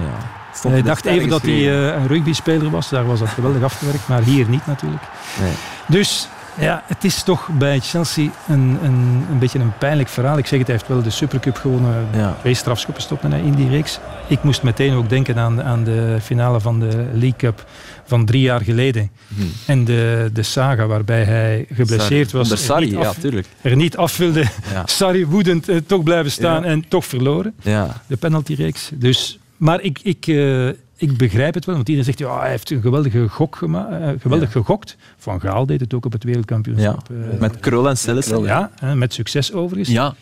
Ja. 0.00 0.36
Stond 0.54 0.74
Hij 0.74 0.82
dacht 0.82 1.04
even 1.04 1.28
dat 1.28 1.42
hij 1.42 1.52
eh, 1.52 2.00
een 2.00 2.06
rugbyspeler 2.06 2.70
was. 2.70 2.88
Daar 2.88 3.06
was 3.06 3.18
dat 3.18 3.28
geweldig 3.28 3.62
afgewerkt, 3.62 4.08
maar 4.08 4.22
hier 4.22 4.48
niet 4.48 4.66
natuurlijk. 4.66 5.02
Nee. 5.40 5.52
Dus 5.86 6.28
ja, 6.60 6.82
het 6.86 7.04
is 7.04 7.22
toch 7.22 7.48
bij 7.58 7.80
Chelsea 7.80 8.30
een, 8.48 8.78
een, 8.82 9.24
een 9.30 9.38
beetje 9.38 9.58
een 9.58 9.78
pijnlijk 9.78 10.08
verhaal. 10.08 10.38
Ik 10.38 10.46
zeg 10.46 10.58
het, 10.58 10.68
hij 10.68 10.76
heeft 10.76 10.88
wel 10.88 11.02
de 11.02 11.10
Supercup 11.10 11.56
gewonnen. 11.56 12.06
Ja. 12.14 12.36
Twee 12.40 12.54
strafschoppen 12.54 13.02
stopte 13.02 13.28
hij 13.28 13.40
in 13.40 13.54
die 13.54 13.68
reeks. 13.68 13.98
Ik 14.26 14.42
moest 14.42 14.62
meteen 14.62 14.94
ook 14.94 15.08
denken 15.08 15.38
aan, 15.38 15.62
aan 15.62 15.84
de 15.84 16.18
finale 16.22 16.60
van 16.60 16.80
de 16.80 17.06
League 17.12 17.36
Cup 17.36 17.64
van 18.04 18.24
drie 18.24 18.40
jaar 18.42 18.60
geleden. 18.60 19.10
Hm. 19.36 19.42
En 19.66 19.84
de, 19.84 20.30
de 20.32 20.42
saga 20.42 20.86
waarbij 20.86 21.24
hij 21.24 21.66
geblesseerd 21.72 22.32
was. 22.32 22.42
Onder 22.42 22.58
er 22.58 22.64
Sarri, 22.64 22.90
ja, 22.98 23.12
tuurlijk. 23.20 23.46
er 23.60 23.76
niet 23.76 23.96
af 23.96 24.16
wilde. 24.16 24.44
Ja. 24.72 24.82
Sarri 24.98 25.26
woedend 25.26 25.68
eh, 25.68 25.76
toch 25.86 26.02
blijven 26.02 26.30
staan 26.30 26.62
Ja. 26.62 26.68
en 26.68 26.84
toch 26.88 27.04
verloren 27.06 27.54
Ja. 27.62 28.02
de 28.06 28.16
penaltyreeks. 28.16 28.90
Dus, 28.94 29.38
maar 29.56 29.80
ik, 29.80 29.98
ik, 30.02 30.26
eh, 30.26 30.68
ik 30.98 31.16
begrijp 31.16 31.54
het 31.54 31.64
wel, 31.64 31.74
want 31.74 31.88
iedereen 31.88 32.14
zegt 32.14 32.28
ja, 32.30 32.40
hij 32.40 32.50
heeft 32.50 32.70
een 32.70 32.80
geweldige 32.80 33.28
gok 33.28 33.56
gema- 33.56 33.88
eh, 34.00 34.10
geweldig 34.20 34.52
gegokt. 34.52 34.96
Van 35.16 35.40
Gaal 35.40 35.66
deed 35.66 35.80
het 35.80 35.94
ook 35.94 36.04
op 36.04 36.12
het 36.12 36.24
wereldkampioenschap. 36.24 37.10
eh, 37.32 37.38
Met 37.40 37.60
Krul 37.60 37.88
en 37.88 37.96
Sillissen. 37.98 38.42
ja, 38.42 38.70
hè, 38.80 38.94
met 38.96 39.12
succes 39.14 39.52
overigens. 39.52 39.88
Ja, 39.96 40.14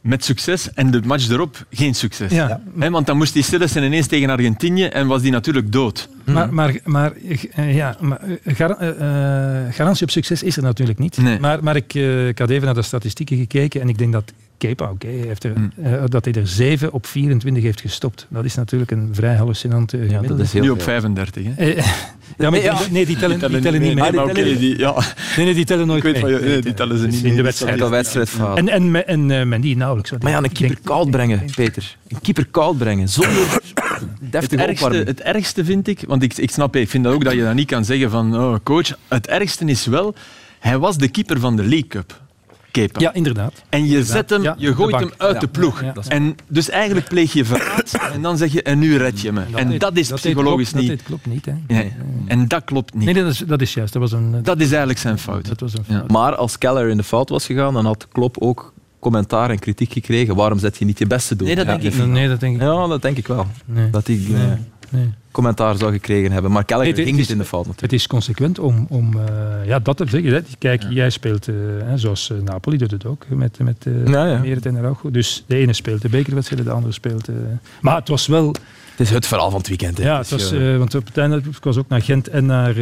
met 0.00 0.24
succes. 0.24 0.72
En 0.74 0.90
de 0.90 1.00
match 1.04 1.28
erop 1.30 1.66
geen 1.70 1.94
succes. 1.94 2.30
Ja. 2.32 2.60
Hè, 2.78 2.90
want 2.90 3.06
dan 3.06 3.16
moest 3.16 3.32
die 3.32 3.42
Sillissen 3.42 3.82
ineens 3.82 4.06
tegen 4.06 4.30
Argentinië 4.30 4.84
en 4.84 5.06
was 5.06 5.22
die 5.22 5.30
natuurlijk 5.30 5.72
dood. 5.72 6.08
Maar, 6.24 6.52
maar, 6.54 6.76
maar, 6.84 7.12
eh, 7.54 7.74
ja, 7.76 7.96
maar 8.00 8.20
gar- 8.46 8.94
garantie 9.72 10.02
op 10.02 10.10
succes 10.10 10.42
is 10.42 10.56
er 10.56 10.62
natuurlijk 10.62 10.98
niet. 10.98 11.16
Nee. 11.16 11.40
Maar, 11.40 11.62
maar 11.62 11.76
ik, 11.76 11.94
eh, 11.94 12.28
ik 12.28 12.38
had 12.38 12.50
even 12.50 12.64
naar 12.64 12.74
de 12.74 12.82
statistieken 12.82 13.36
gekeken 13.36 13.80
en 13.80 13.88
ik 13.88 13.98
denk 13.98 14.12
dat 14.12 14.32
Kepa, 14.58 14.90
oké, 14.90 15.06
hij 15.06 15.16
heeft 15.26 15.44
er, 15.44 15.52
eh, 15.82 16.02
dat 16.06 16.24
hij 16.24 16.34
er 16.34 16.46
7 16.46 16.92
op 16.92 17.06
24 17.06 17.62
heeft 17.62 17.80
gestopt. 17.80 18.26
Dat 18.30 18.44
is 18.44 18.54
natuurlijk 18.54 18.90
een 18.90 19.08
vrij 19.12 19.34
hallucinante 19.34 19.96
Ja, 19.96 20.02
gemiddelde. 20.02 20.36
dat 20.36 20.46
is 20.46 20.52
heel 20.52 20.62
nu 20.62 20.68
op 20.70 20.76
veel. 20.82 20.84
35. 20.86 21.44
Hè. 21.44 21.52
Eh, 21.72 21.76
ja, 22.38 22.50
maar 22.50 22.50
die- 22.50 22.62
Ja. 22.62 22.78
nee, 22.90 23.06
die 23.06 23.16
tellen, 23.16 23.38
die 23.50 23.60
tellen 23.60 23.80
niet 23.80 23.94
mee. 23.94 24.22
Oké, 24.22 24.32
die, 24.42 24.78
ja. 24.78 24.94
Nee, 25.36 25.44
nee, 25.44 25.54
die 25.54 25.64
tellen 25.64 25.86
nooit 25.86 26.02
mee. 26.02 26.18
van 26.18 26.30
nee, 26.30 26.60
die 26.60 26.74
tellen 26.74 26.98
ze 26.98 27.06
niet 27.06 27.22
In 27.24 27.36
de 27.36 27.42
wedstrijd. 27.42 27.72
Enkel 27.72 27.90
wedstrijdfase. 27.90 28.58
En, 28.60 28.68
en, 28.68 29.06
en, 29.06 29.30
en 29.30 29.48
Mendy 29.48 29.74
nauwelijks. 29.74 30.10
want 30.10 30.22
Maar 30.22 30.32
ja, 30.32 30.38
een 30.38 30.44
ik 30.44 30.52
keeper 30.54 30.74
denk- 30.74 30.86
koud 30.86 31.10
brengen, 31.10 31.42
Peter. 31.54 31.96
Een 32.08 32.20
keeper 32.20 32.46
koud 32.50 32.78
brengen, 32.78 33.08
zonder 33.08 33.32
Het 34.20 34.32
deftige 34.32 34.62
ergste, 34.66 35.02
het 35.06 35.20
ergste 35.20 35.64
vind 35.64 35.88
ik, 35.88 36.00
want 36.06 36.22
ik, 36.22 36.36
ik 36.36 36.50
snap, 36.50 36.76
ik 36.76 36.88
vind 36.88 37.04
dat 37.04 37.12
ook 37.12 37.24
dat 37.24 37.32
je 37.32 37.42
dat 37.42 37.54
niet 37.54 37.66
kan 37.66 37.84
zeggen 37.84 38.10
van 38.10 38.36
oh, 38.36 38.54
coach. 38.62 38.92
Het 39.08 39.26
ergste 39.26 39.64
is 39.64 39.86
wel, 39.86 40.14
hij 40.58 40.78
was 40.78 40.98
de 40.98 41.08
keeper 41.08 41.40
van 41.40 41.56
de 41.56 41.62
League 41.62 41.86
Cup. 41.86 42.20
Ja, 42.92 43.14
inderdaad. 43.14 43.52
En 43.68 43.86
je 43.86 44.04
zet 44.04 44.30
hem, 44.30 44.42
Ja, 44.42 44.54
je 44.58 44.74
gooit 44.74 44.94
hem 44.94 45.10
uit 45.16 45.34
Ja, 45.34 45.40
de 45.40 45.48
ploeg. 45.48 45.80
ja, 45.80 45.86
ja. 45.94 46.02
En 46.08 46.36
dus 46.48 46.68
eigenlijk 46.70 47.08
pleeg 47.08 47.32
je 47.32 47.44
verraad 47.44 47.92
en 48.12 48.22
dan 48.22 48.36
zeg 48.36 48.52
je 48.52 48.62
en 48.62 48.78
nu 48.78 48.96
red 48.96 49.20
je 49.20 49.32
me. 49.32 49.42
En 49.54 49.78
dat 49.78 49.96
is 49.96 50.12
psychologisch 50.12 50.70
klopt, 50.70 50.88
niet. 50.88 50.96
Dat 50.98 51.06
klopt 51.06 51.26
niet. 51.26 51.44
Hè. 51.46 51.52
Nee. 51.66 51.92
En 52.26 52.48
dat 52.48 52.64
klopt 52.64 52.94
niet. 52.94 53.04
Nee, 53.04 53.14
dat 53.14 53.32
is, 53.32 53.38
dat 53.38 53.60
is 53.60 53.74
juist. 53.74 53.92
Dat 53.92 54.02
was 54.02 54.12
een, 54.12 54.30
dat, 54.32 54.44
Dat 54.44 54.60
is 54.60 54.68
eigenlijk 54.68 54.98
zijn 54.98 55.18
fout. 55.18 55.48
dat 55.48 55.60
was 55.60 55.72
een 55.72 55.84
Ja. 55.88 55.98
fout. 55.98 56.10
Maar 56.10 56.34
als 56.36 56.58
Keller 56.58 56.88
in 56.88 56.96
de 56.96 57.02
fout 57.02 57.28
was 57.28 57.46
gegaan, 57.46 57.74
dan 57.74 57.84
had 57.84 58.08
Klopp 58.12 58.36
ook 58.38 58.72
commentaar 58.98 59.50
en 59.50 59.58
kritiek 59.58 59.92
gekregen. 59.92 60.34
Waarom 60.36 60.58
zet 60.58 60.76
je 60.76 60.84
niet 60.84 60.98
je 60.98 61.06
beste 61.06 61.36
doen? 61.36 61.46
Nee, 61.46 61.56
dat 61.56 61.66
denk 61.66 61.82
Ja. 61.82 61.88
ik 61.88 61.94
niet. 61.96 62.06
Nee, 62.06 62.28
dat 62.28 62.40
denk 62.40 62.54
ik 62.56 62.60
Ja, 62.62 62.86
dat 62.86 63.02
denk 63.02 63.16
ik 63.16 63.26
wel. 63.26 63.46
Nee. 63.64 63.90
Dat 63.90 64.06
Nee, 64.08 64.18
nee. 64.90 65.10
Commentaar 65.36 65.76
zou 65.76 65.92
gekregen 65.92 66.32
hebben. 66.32 66.50
Maar 66.52 66.64
Nee, 66.66 66.86
het- 66.86 66.96
ging 66.96 67.10
niet 67.10 67.18
is- 67.18 67.30
in 67.30 67.38
de 67.38 67.44
fout 67.44 67.66
natuurlijk. 67.66 67.92
Het 67.92 68.00
is 68.00 68.06
consequent 68.06 68.58
om, 68.58 68.86
om 68.88 69.10
eh, 69.18 69.66
ja, 69.66 69.78
dat 69.78 69.96
te 69.96 70.04
zeggen. 70.08 70.32
hè. 70.32 70.40
Kijk, 70.58 70.82
jij 70.90 71.10
speelt, 71.10 71.48
eh, 71.48 71.54
zoals 71.94 72.30
eh, 72.30 72.36
Napoli 72.44 72.76
doet 72.76 72.90
het 72.90 73.06
ook, 73.06 73.24
met, 73.28 73.58
met 73.58 73.76
eh 73.86 74.06
Ja, 74.06 74.26
ja. 74.26 74.42
En 74.62 74.76
Araujo. 74.76 75.10
Dus 75.10 75.44
de 75.46 75.56
ene 75.56 75.72
speelt 75.72 76.02
de 76.02 76.08
bekerwedstrijden, 76.08 76.66
de 76.66 76.72
andere 76.72 76.92
speelt... 76.92 77.28
maar 77.80 77.96
het 77.96 78.08
was 78.08 78.26
wel... 78.26 78.54
Het 78.90 79.06
is 79.06 79.10
het 79.10 79.26
verhaal 79.26 79.50
van 79.50 79.58
het 79.58 79.68
weekend. 79.68 79.98
hè. 79.98 80.04
Ja, 80.04 80.18
het 80.18 80.28
Dus, 80.28 80.50
was, 80.50 80.60
want 80.78 80.94
op 80.94 81.06
het 81.06 81.18
einde, 81.18 81.36
ik 81.36 81.64
was 81.64 81.76
ook 81.76 81.88
naar 81.88 82.02
Gent 82.02 82.28
en 82.28 82.46
naar 82.46 82.74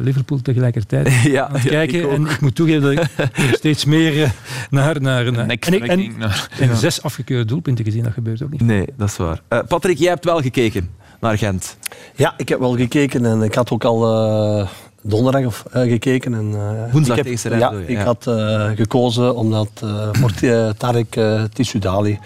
Liverpool 0.00 0.42
tegelijkertijd 0.42 1.12
ja, 1.22 1.46
aan 1.46 1.54
het 1.54 1.62
ja, 1.62 1.68
kijken. 1.70 1.98
ik 2.02 2.10
en 2.10 2.26
ik 2.26 2.40
moet 2.40 2.54
toegeven 2.54 2.82
dat 2.82 2.92
ik 2.92 3.28
steeds 3.62 3.84
meer 3.84 4.32
naar... 4.70 5.00
naar, 5.00 5.32
naar 5.32 5.36
en, 5.36 5.50
ik, 5.50 5.64
en, 5.66 6.12
naar- 6.18 6.48
en 6.60 6.76
zes 6.76 7.02
afgekeurde 7.02 7.44
doelpunten 7.44 7.84
gezien, 7.84 8.02
dat 8.02 8.12
gebeurt 8.12 8.42
ook 8.42 8.50
niet. 8.50 8.60
Nee, 8.60 8.86
dat 8.96 9.08
is 9.08 9.16
waar. 9.16 9.40
Patrick, 9.68 9.98
jij 9.98 10.08
hebt 10.08 10.24
wel 10.24 10.40
gekeken 10.40 10.90
naar 11.24 11.38
Gent. 11.38 11.76
Ja, 12.14 12.34
ik 12.36 12.48
heb 12.48 12.58
wel 12.58 12.76
gekeken 12.76 13.24
en 13.26 13.42
ik 13.42 13.54
had 13.54 13.70
ook 13.70 13.84
al 13.84 14.12
eh, 14.60 14.66
donderdag 15.02 15.44
of, 15.44 15.64
eh, 15.72 15.82
gekeken. 15.82 16.34
En, 16.34 16.52
eh, 16.54 16.92
Woensdag 16.92 17.16
ik 17.16 17.24
heb- 17.24 17.36
tegen 17.36 17.58
Ja, 17.58 17.68
Serendo, 17.68 17.92
ja. 17.92 17.98
ik 18.00 18.04
had 18.06 18.26
eh, 18.26 18.70
gekozen 18.76 19.36
omdat 19.36 19.68
eh 19.82 20.08
voor 20.12 20.30
Tarek 20.76 21.20
Tissoudali, 21.52 22.18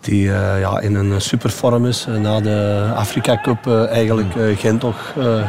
die 0.00 0.32
eh, 0.32 0.60
ja, 0.60 0.80
in 0.80 0.94
een 0.94 1.20
supervorm 1.20 1.86
is, 1.86 2.06
na 2.20 2.40
de 2.40 2.88
Afrika 2.94 3.40
Cup 3.42 3.86
eigenlijk 3.88 4.36
eh, 4.36 4.56
Gent 4.58 4.80
toch 4.80 5.12
eh, 5.18 5.48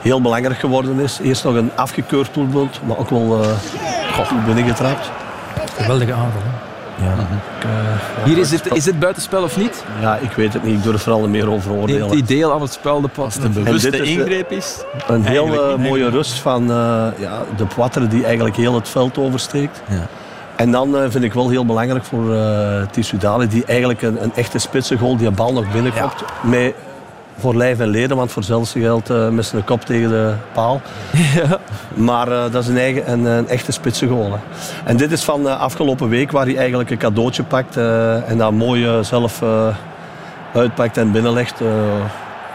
heel 0.00 0.20
belangrijk 0.20 0.58
geworden 0.58 0.98
is. 1.00 1.18
Eerst 1.22 1.44
nog 1.44 1.54
een 1.54 1.70
afgekeurd 1.76 2.34
doelpunt, 2.34 2.80
maar 2.86 2.98
ook 2.98 3.10
wel 3.10 3.42
eh 3.42 3.48
goed 4.28 4.44
binnengetrapt. 4.44 5.10
Geweldige 5.76 6.12
aanval. 6.12 6.40
Hè? 6.44 6.72
Ja. 7.00 7.12
Ik, 7.12 7.64
eh, 7.64 8.24
Hier 8.24 8.38
is 8.38 8.50
het, 8.50 8.72
is 8.74 8.84
het 8.86 8.98
buitenspel 8.98 9.42
of 9.42 9.56
niet? 9.56 9.84
Ja, 10.00 10.16
ik 10.16 10.30
weet 10.32 10.52
het 10.52 10.64
niet. 10.64 10.76
Ik 10.76 10.82
durf 10.82 11.06
er 11.06 11.12
al 11.12 11.28
meer 11.28 11.50
over 11.50 11.70
Neemt 11.70 11.80
oordelen. 11.82 12.08
hij 12.08 12.22
deel 12.26 12.52
aan 12.52 12.60
het 12.62 12.72
spel 12.72 13.00
de 13.00 13.08
pas? 13.08 13.36
Een 13.36 13.52
bewuste 13.52 13.90
de- 13.90 14.02
ingreep 14.02 14.50
is. 14.50 14.84
Een 15.06 15.24
heel 15.24 15.44
Eigenlijk 15.46 15.78
eh, 15.78 15.84
mooie 15.88 16.08
rust 16.10 16.38
van 16.38 16.62
eh, 16.70 17.06
ja, 17.18 17.42
de 17.56 17.64
Poitre 17.74 18.06
die 18.08 18.24
eigenlijk 18.24 18.56
heel 18.56 18.74
het 18.74 18.88
veld 18.88 19.18
oversteekt. 19.18 19.82
Ja. 19.88 20.06
En 20.56 20.70
dan 20.70 20.96
eh, 20.96 21.02
vind 21.08 21.24
ik 21.24 21.32
wel 21.32 21.48
heel 21.48 21.66
belangrijk 21.66 22.04
voor 22.04 22.34
eh 22.34 22.82
Tissoudali, 22.90 23.48
die 23.48 23.64
eigenlijk 23.64 24.02
een, 24.02 24.22
een 24.22 24.32
echte 24.34 24.58
spitsengoal, 24.58 25.16
die 25.16 25.30
bal 25.30 25.52
nog 25.52 25.72
binnenkomt. 25.72 26.14
Met 26.42 26.74
voor 27.38 27.54
lijf 27.56 27.80
en 27.80 27.88
leden, 27.88 28.16
want 28.16 28.32
voor 28.32 28.42
hetzelfde 28.42 28.80
geld 28.80 29.10
eh, 29.10 29.28
met 29.28 29.46
zijn 29.46 29.64
kop 29.64 29.84
tegen 29.84 30.08
de 30.08 30.34
paal. 30.52 30.80
Maar 31.94 32.28
eh, 32.28 32.52
dat 32.52 32.62
is 32.62 32.68
een, 32.68 32.78
eigen, 32.78 33.12
een, 33.12 33.24
een 33.24 33.48
echte 33.48 33.72
spitsengoal. 33.72 34.32
Hè. 34.32 34.38
En 34.84 34.96
dit 34.96 35.12
is 35.12 35.24
van 35.24 35.48
eh, 35.48 35.60
afgelopen 35.60 36.08
week, 36.08 36.30
waar 36.30 36.46
hij 36.46 36.56
eigenlijk 36.56 36.90
een 36.90 36.98
cadeautje 36.98 37.42
pakt 37.42 37.76
eh, 37.76 38.30
en 38.30 38.38
dat 38.38 38.52
mooi 38.52 39.04
zelf 39.04 39.42
uitpakt 40.54 40.96
en 40.96 41.12
binnenlegt. 41.12 41.60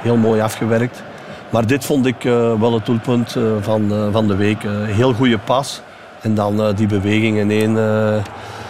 Heel 0.01 0.15
mooi 0.15 0.41
afgewerkt. 0.41 1.03
Maar 1.49 1.67
dit 1.67 1.85
vond 1.85 2.05
ik 2.05 2.23
wel 2.59 2.73
het 2.73 2.85
doelpunt 2.85 3.35
eh, 3.35 3.43
van, 3.59 4.09
van 4.11 4.27
de 4.27 4.35
week. 4.35 4.63
Heel 4.85 5.13
goede 5.13 5.37
pas. 5.37 5.81
En 6.21 6.33
dan 6.33 6.73
die 6.75 6.87
beweging 6.87 7.37
in 7.37 7.51
één, 7.51 7.73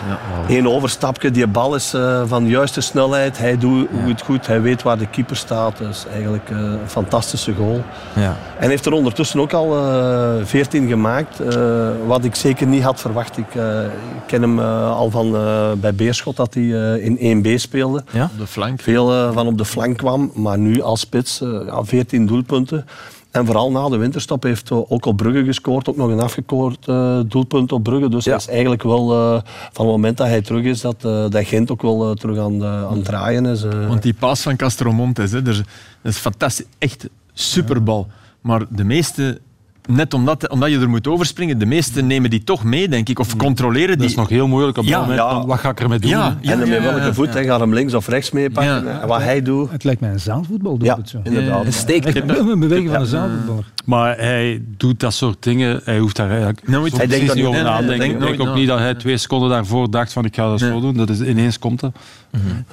eh, 0.07 0.55
één 0.55 0.67
overstapje. 0.67 1.31
Die 1.31 1.47
bal 1.47 1.75
is 1.75 1.93
eh, 1.93 2.21
van 2.25 2.43
de 2.43 2.49
juiste 2.49 2.81
snelheid. 2.81 3.37
Hij 3.37 3.57
doet 3.57 3.87
het 3.91 4.21
goed. 4.21 4.47
Hij 4.47 4.61
weet 4.61 4.83
waar 4.83 4.97
de 4.97 5.07
keeper 5.07 5.35
staat. 5.35 5.77
Dus 5.77 6.05
eigenlijk 6.13 6.49
eh, 6.49 6.57
een 6.57 6.79
fantastische 6.87 7.53
goal. 7.53 7.83
Ja. 8.15 8.37
En 8.59 8.69
heeft 8.69 8.85
er 8.85 8.91
ondertussen 8.93 9.39
ook 9.39 9.53
al 9.53 9.77
eh 9.77 10.45
14 10.45 10.87
gemaakt. 10.87 11.39
eh, 11.39 11.89
wat 12.07 12.23
ik 12.23 12.35
zeker 12.35 12.67
niet 12.67 12.83
had 12.83 12.99
verwacht. 12.99 13.37
Ik, 13.37 13.55
eh, 13.55 13.83
ik 13.83 13.89
ken 14.27 14.41
hem 14.41 14.59
eh, 14.59 14.91
al 14.97 15.09
van 15.09 15.35
eh, 15.35 15.71
bij 15.77 15.93
Beerschot 15.95 16.35
dat 16.35 16.53
hij 16.53 16.63
eh, 16.93 17.05
in 17.19 17.43
1B 17.45 17.53
speelde. 17.59 18.03
Ja? 18.11 18.23
Op 18.33 18.39
de 18.39 18.47
flank. 18.47 18.81
Veel 18.81 19.33
van 19.33 19.47
op 19.47 19.57
de 19.57 19.65
flank 19.65 19.97
kwam. 19.97 20.31
Maar 20.35 20.57
nu 20.57 20.81
als 20.81 20.99
spits 20.99 21.39
ja, 21.65 21.83
14 21.83 22.25
doelpunten. 22.25 22.85
En 23.31 23.45
vooral 23.45 23.71
na 23.71 23.89
de 23.89 23.97
winterstop 23.97 24.43
heeft 24.43 24.71
eh, 24.71 24.91
ook 24.91 25.05
op 25.05 25.17
Brugge 25.17 25.43
gescoord. 25.45 25.89
Ook 25.89 25.95
nog 25.97 26.09
een 26.09 26.19
afgekoord 26.19 26.87
eh, 26.87 27.19
doelpunt 27.27 27.71
op 27.71 27.83
Brugge. 27.83 28.09
Dus 28.09 28.23
Ja. 28.25 28.31
dat 28.31 28.41
is 28.41 28.47
eigenlijk 28.47 28.83
wel 28.83 29.11
eh, 29.13 29.41
van 29.71 29.85
het 29.85 29.95
moment 29.95 30.17
dat 30.17 30.27
hij 30.27 30.41
terug 30.41 30.63
is, 30.63 30.81
dat, 30.81 31.05
eh, 31.05 31.29
dat 31.29 31.45
Gent 31.45 31.71
ook 31.71 31.81
wel 31.81 32.13
terug 32.13 32.37
aan, 32.39 32.59
de- 32.59 32.65
aan 32.65 32.95
het 32.95 33.05
draaien 33.05 33.45
is. 33.45 33.63
eh. 33.63 33.87
Want 33.87 34.01
die 34.03 34.13
paas 34.13 34.41
van 34.41 34.55
Castromontes, 34.55 35.31
hè, 35.31 35.41
daar- 35.41 35.53
dat 36.01 36.11
is 36.11 36.17
fantastisch. 36.17 36.65
Echt 36.77 37.09
superbal. 37.33 38.07
Maar 38.41 38.65
de 38.69 38.83
meeste, 38.83 39.39
net 39.87 40.13
omdat, 40.13 40.49
omdat 40.49 40.69
je 40.69 40.79
er 40.79 40.89
moet 40.89 41.07
overspringen, 41.07 41.57
de 41.57 41.65
meesten 41.65 42.07
nemen 42.07 42.29
die 42.29 42.43
toch 42.43 42.63
mee, 42.63 42.89
denk 42.89 43.09
ik. 43.09 43.19
Of 43.19 43.35
controleren 43.35 43.87
Dat 43.89 43.97
die. 43.99 44.07
is 44.07 44.15
nog 44.15 44.29
heel 44.29 44.47
moeilijk 44.47 44.77
op 44.77 44.83
dat 44.83 44.93
Ja, 44.93 44.99
moment. 44.99 45.19
ja. 45.19 45.29
van, 45.29 45.45
Wat 45.45 45.59
ga 45.59 45.69
ik 45.69 45.79
ermee 45.79 45.99
doen? 45.99 46.09
Ja, 46.09 46.37
ja, 46.41 46.51
en 46.51 46.59
met 46.59 46.69
welke 46.83 47.13
voet? 47.13 47.33
Hij 47.33 47.45
gaat 47.45 47.59
hem 47.59 47.73
links 47.73 47.93
of 47.93 48.07
rechts 48.07 48.31
meepakken. 48.31 48.85
Ja. 48.85 49.01
En 49.01 49.07
wat 49.07 49.21
hij 49.21 49.41
doet. 49.41 49.71
Het 49.71 49.83
lijkt 49.83 50.01
mij 50.01 50.09
een 50.11 50.19
zaalvoetbal 50.19 50.71
Ja, 50.71 50.77
doelpunt 50.85 51.09
zo. 51.09 51.19
inderdaad. 51.23 51.65
Een 51.65 51.73
steek. 51.73 52.05
Echt 52.05 52.15
een 52.29 52.59
beweging 52.59 52.89
van 52.89 52.99
een 52.99 53.05
zaalvoetballer. 53.05 53.63
Maar 53.85 54.17
hij 54.17 54.61
doet 54.77 54.99
dat 54.99 55.13
soort 55.13 55.43
dingen. 55.43 55.81
Hij 55.83 55.99
hoeft 55.99 56.15
daar 56.15 56.29
eigenlijk 56.29 56.67
Nooit. 56.67 56.97
hij 56.97 57.07
denkt 57.07 57.25
dat 57.27 57.35
niet 57.35 57.45
niet. 57.45 57.55
over 57.55 57.83
nee, 57.85 58.09
Ik 58.09 58.19
denk 58.19 58.41
ook 58.41 58.55
niet 58.55 58.67
dat 58.67 58.79
hij 58.79 58.95
twee 58.95 59.17
seconden 59.17 59.49
daarvoor 59.49 59.91
dacht 59.91 60.13
van 60.13 60.25
ik 60.25 60.35
ga 60.35 60.49
dat 60.49 60.59
zo 60.59 60.79
doen. 60.79 60.93
Dat 60.97 61.09
is 61.09 61.21
ineens 61.21 61.59
komt 61.59 61.79
dat. 61.79 61.91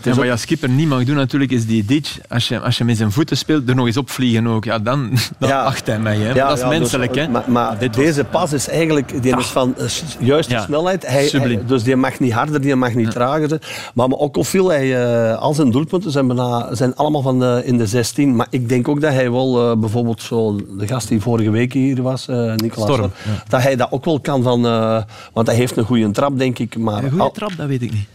En 0.02 0.14
wat 0.14 0.24
je 0.24 0.30
als 0.30 0.40
skipper 0.40 0.68
niet 0.68 0.88
mag 0.88 1.04
doen 1.04 1.16
natuurlijk, 1.16 1.50
is 1.50 1.66
die 1.66 1.84
ditch. 1.84 2.18
Als 2.28 2.48
je, 2.48 2.60
als 2.60 2.78
je 2.78 2.84
met 2.84 2.96
zijn 2.96 3.12
voeten 3.12 3.36
speelt, 3.36 3.68
er 3.68 3.74
nog 3.74 3.86
eens 3.86 3.96
opvliegen 3.96 4.46
ook. 4.46 4.64
Ja, 4.64 4.78
dan, 4.78 5.10
dan 5.38 5.48
Ja. 5.48 5.62
acht 5.62 5.86
hij 5.86 5.98
mij. 6.00 6.16
Hè. 6.16 6.28
Ja, 6.32 6.48
dat 6.48 6.56
is 6.56 6.62
ja, 6.62 6.68
dus, 6.78 6.90
menselijk. 6.98 7.16
eh, 7.16 7.24
hè. 7.24 7.30
Maar, 7.52 7.68
maar 7.68 7.78
Dit 7.78 7.96
was- 7.96 8.04
deze 8.04 8.24
pas 8.24 8.52
is 8.52 8.68
eigenlijk 8.68 9.22
die 9.22 9.36
is 9.36 9.46
van 9.46 9.74
eh, 9.78 9.86
juiste 10.18 10.52
Ja, 10.52 10.62
snelheid. 10.64 11.06
Hij, 11.06 11.60
dus 11.66 11.82
die 11.82 11.96
mag 11.96 12.20
niet 12.20 12.32
harder, 12.32 12.60
die 12.60 12.76
mag 12.76 12.94
niet 12.94 13.10
trager. 13.10 13.60
Maar, 13.94 14.08
maar 14.08 14.18
ook 14.18 14.36
al 14.36 14.44
viel 14.44 14.68
hij, 14.68 15.04
eh, 15.30 15.38
al 15.38 15.54
zijn 15.54 15.70
doelpunten 15.70 16.10
zijn, 16.10 16.26
bijna, 16.26 16.74
zijn 16.74 16.96
allemaal 16.96 17.22
van 17.22 17.38
de, 17.38 17.62
in 17.64 17.76
de 17.78 17.86
16. 17.86 18.36
Maar 18.36 18.46
ik 18.50 18.68
denk 18.68 18.88
ook 18.88 19.00
dat 19.00 19.12
hij 19.12 19.30
wel 19.30 19.70
eh, 19.70 19.76
bijvoorbeeld 19.76 20.22
zo, 20.22 20.56
de 20.78 20.86
gast 20.86 21.08
die 21.08 21.20
vorige 21.20 21.50
week 21.50 21.72
hier 21.72 22.02
was, 22.02 22.28
eh 22.28 22.54
Nicolas, 22.54 22.92
Storm, 22.94 23.10
dat 23.48 23.62
hij 23.62 23.76
dat 23.76 23.88
ook 23.92 24.04
wel 24.04 24.20
kan 24.20 24.42
van, 24.42 24.66
eh, 24.66 25.02
want 25.32 25.46
hij 25.46 25.56
heeft 25.56 25.76
een 25.76 25.84
goede 25.84 26.10
trap, 26.10 26.38
denk 26.38 26.58
ik. 26.58 26.78
Maar 26.78 27.02
Een 27.02 27.08
goede 27.08 27.24
al- 27.24 27.30
trap, 27.30 27.52
dat 27.56 27.66
weet 27.66 27.82
ik 27.82 27.92
niet. 27.92 28.06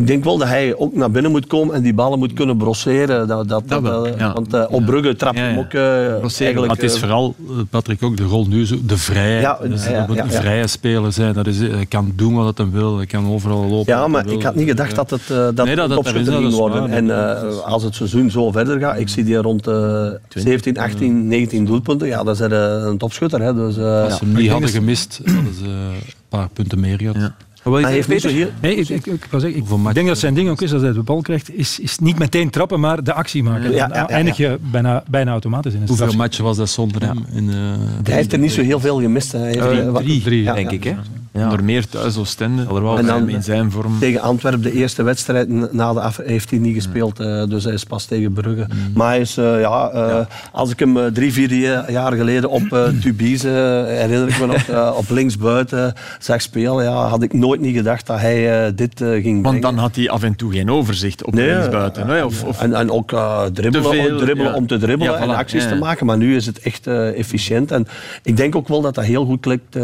Ik 0.00 0.06
denk 0.06 0.24
wel 0.24 0.38
dat 0.38 0.48
hij 0.48 0.76
ook 0.76 0.94
naar 0.94 1.10
binnen 1.10 1.30
moet 1.30 1.46
komen 1.46 1.74
en 1.74 1.82
die 1.82 1.94
ballen 1.94 2.18
moet 2.18 2.32
kunnen 2.32 2.56
brosseren. 2.56 3.28
Dat, 3.28 3.48
dat, 3.48 3.68
Dat 3.68 3.82
wel, 3.82 4.06
ja. 4.06 4.32
Want 4.32 4.54
eh, 4.54 4.64
op 4.68 4.84
Brugge 4.84 5.16
trapt 5.16 5.36
Ja, 5.38 5.42
hem 5.44 5.58
ook 5.58 5.72
eh, 5.72 6.10
eigenlijk... 6.10 6.56
Maar 6.56 6.68
het 6.68 6.82
is 6.82 6.94
eh, 6.94 7.00
vooral, 7.00 7.34
eh, 7.48 7.54
Patrick, 7.70 8.02
ook 8.02 8.16
de 8.16 8.22
rol 8.22 8.46
nu, 8.46 8.66
zo, 8.66 8.76
de 8.86 8.96
vrije, 8.98 9.40
Ja, 9.40 9.58
dus 9.68 9.86
ja, 9.86 9.92
dat 9.98 10.06
moet 10.08 10.16
ja, 10.16 10.22
een 10.24 10.30
ja. 10.30 10.40
vrije 10.40 10.66
speler 10.66 11.12
zijn. 11.12 11.32
Dat 11.34 11.46
is, 11.46 11.58
hij 11.58 11.86
kan 11.88 12.12
doen 12.16 12.34
wat 12.34 12.58
hij 12.58 12.70
wil, 12.70 12.96
hij 12.96 13.06
kan 13.06 13.26
overal 13.28 13.64
lopen. 13.68 13.92
Ja, 13.94 14.06
maar 14.06 14.26
ik 14.26 14.42
had 14.42 14.54
niet 14.54 14.68
gedacht 14.68 14.94
dat 14.96 15.10
het 15.10 15.20
uh, 15.30 15.36
dat 15.36 15.64
Nee, 15.64 15.74
dat- 15.76 15.88
dat- 15.88 15.96
topschutter 15.96 16.32
dat 16.32 16.40
is 16.42 16.46
ging 16.46 16.58
worden. 16.58 16.90
En 16.90 17.10
eh, 17.10 17.58
als 17.58 17.82
het 17.82 17.94
seizoen 17.94 18.30
zo 18.30 18.50
verder 18.50 18.78
gaat, 18.80 18.98
ik 18.98 19.08
zie 19.08 19.24
die 19.24 19.36
rond 19.36 19.68
uh, 19.68 20.06
17, 20.28 20.78
18, 20.78 21.28
19 21.28 21.64
doelpunten. 21.64 22.06
Ja, 22.08 22.22
dat 22.22 22.40
is 22.40 22.48
uh, 22.48 22.82
een 22.86 22.98
topschutter. 22.98 23.40
Hè. 23.42 23.54
Dus, 23.54 23.76
uh, 23.78 24.02
Als 24.02 24.16
ze 24.16 24.24
hem 24.24 24.34
niet 24.34 24.50
hadden 24.50 24.68
gemist, 24.68 25.20
hadden 25.24 25.54
ze 25.54 25.64
een 25.64 25.92
paar 26.28 26.48
punten 26.52 26.80
meer 26.80 26.98
gehad. 26.98 27.30
Hij 27.72 27.92
heeft 27.92 28.08
zeggen, 28.08 28.12
niet 28.12 28.22
zo 28.22 28.28
Peter? 28.28 28.44
heel... 28.44 28.50
Nee, 28.60 28.76
ik, 28.76 28.88
ik, 28.88 29.06
ik, 29.06 29.26
wou 29.30 29.42
zeggen, 29.42 29.86
ik 29.88 29.94
denk 29.94 30.06
dat 30.06 30.18
zijn 30.18 30.34
ding 30.34 30.48
ook 30.48 30.62
is, 30.62 30.72
als 30.72 30.82
hij 30.82 30.92
de 30.92 31.02
bal 31.02 31.20
krijgt, 31.20 31.54
is, 31.56 31.80
is 31.80 31.98
niet 31.98 32.18
meteen 32.18 32.50
trappen, 32.50 32.80
maar 32.80 33.04
de 33.04 33.12
actie 33.12 33.42
maken. 33.42 33.70
Ja, 33.72 33.86
Dan 33.86 33.96
ja, 33.96 34.02
ja, 34.02 34.08
eindig 34.08 34.36
je 34.36 34.58
bijna, 34.70 35.02
bijna 35.08 35.30
automatisch 35.30 35.74
in 35.74 35.80
een 35.80 35.88
Hoeveel 35.88 36.12
matchen 36.12 36.44
was 36.44 36.56
dat 36.56 36.68
zonder 36.68 37.02
hem? 37.02 37.24
In, 37.32 37.50
eh, 37.50 37.54
Hij 38.02 38.14
heeft 38.14 38.32
er 38.32 38.38
niet 38.38 38.52
zo 38.52 38.62
heel 38.62 38.80
veel 38.80 39.00
gemist. 39.00 39.32
Hè. 39.32 39.38
Hij 39.38 39.48
heeft, 39.48 39.84
wat- 39.88 40.02
drie, 40.02 40.22
drie, 40.22 40.42
ja, 40.42 40.54
denk 40.54 40.70
ja. 40.70 40.76
ik. 40.76 40.84
Hè? 40.84 40.94
Ja. 41.36 41.42
Onder 41.44 41.64
meer 41.64 41.88
thuis 41.88 42.16
Oostende. 42.16 42.64
Zal 42.64 42.76
er 42.76 42.82
wel 42.82 42.98
En 42.98 43.06
dan- 43.06 43.16
zijn 43.16 43.28
in 43.28 43.42
zijn 43.42 43.70
vorm. 43.70 43.98
Tegen 43.98 44.20
Antwerpen, 44.20 44.62
de 44.62 44.72
eerste 44.72 45.02
wedstrijd 45.02 45.72
na 45.72 45.92
de 45.92 46.00
af 46.00 46.16
heeft 46.24 46.50
hij 46.50 46.58
niet 46.58 46.74
gespeeld. 46.74 47.20
eh, 47.20 47.44
dus 47.48 47.64
hij 47.64 47.72
is 47.72 47.84
pas 47.84 48.04
tegen 48.04 48.32
Brugge. 48.32 48.66
Maar 48.94 49.08
hij 49.08 49.20
is, 49.20 49.36
eh, 49.36 49.60
ja, 49.60 49.90
eh, 49.90 50.18
als 50.52 50.70
ik 50.70 50.78
hem 50.78 51.12
drie, 51.12 51.32
vier 51.32 51.54
ja- 51.54 51.84
jaar 51.88 52.12
geleden 52.12 52.50
op 52.50 52.62
uh, 52.72 52.88
Tubize, 53.02 53.48
herinner 53.88 54.28
ik 54.28 54.38
me 54.40 54.46
nog, 54.46 54.96
op 54.96 55.10
linksbuiten 55.10 55.92
zag 56.18 56.42
spelen, 56.42 56.84
ja, 56.84 57.06
had 57.08 57.22
ik 57.22 57.32
nooit 57.32 57.60
niet 57.60 57.76
gedacht 57.76 58.06
dat 58.06 58.20
hij 58.20 58.74
dit 58.74 58.92
ging 58.98 59.24
Want 59.24 59.42
brengen. 59.42 59.60
dan 59.60 59.78
had 59.78 59.96
hij 59.96 60.10
af 60.10 60.22
en 60.22 60.36
toe 60.36 60.52
geen 60.52 60.70
overzicht 60.70 61.24
op 61.24 61.34
Nee, 61.34 61.48
linksbuiten. 61.50 62.06
hè. 62.06 62.24
Of, 62.24 62.44
of, 62.44 62.60
En, 62.62 62.74
en 62.74 62.90
ook 62.90 63.08
dribbelen, 63.52 63.72
Te 63.90 63.96
veel, 64.02 64.18
dribbelen 64.18 64.52
ja. 64.52 64.58
om 64.58 64.66
te 64.66 64.78
dribbelen 64.78 65.12
Ja, 65.14 65.20
en 65.20 65.30
acties 65.30 65.62
ja, 65.62 65.68
te 65.68 65.74
ja. 65.74 65.80
maken. 65.80 66.06
Maar 66.06 66.16
nu 66.16 66.36
is 66.36 66.46
het 66.46 66.58
echt 66.60 66.86
efficiënt. 66.86 67.70
En 67.70 67.86
ik 68.22 68.36
denk 68.36 68.56
ook 68.56 68.68
wel 68.68 68.80
dat 68.80 68.94
dat 68.94 69.04
heel 69.04 69.24
goed 69.24 69.40
klikt 69.40 69.74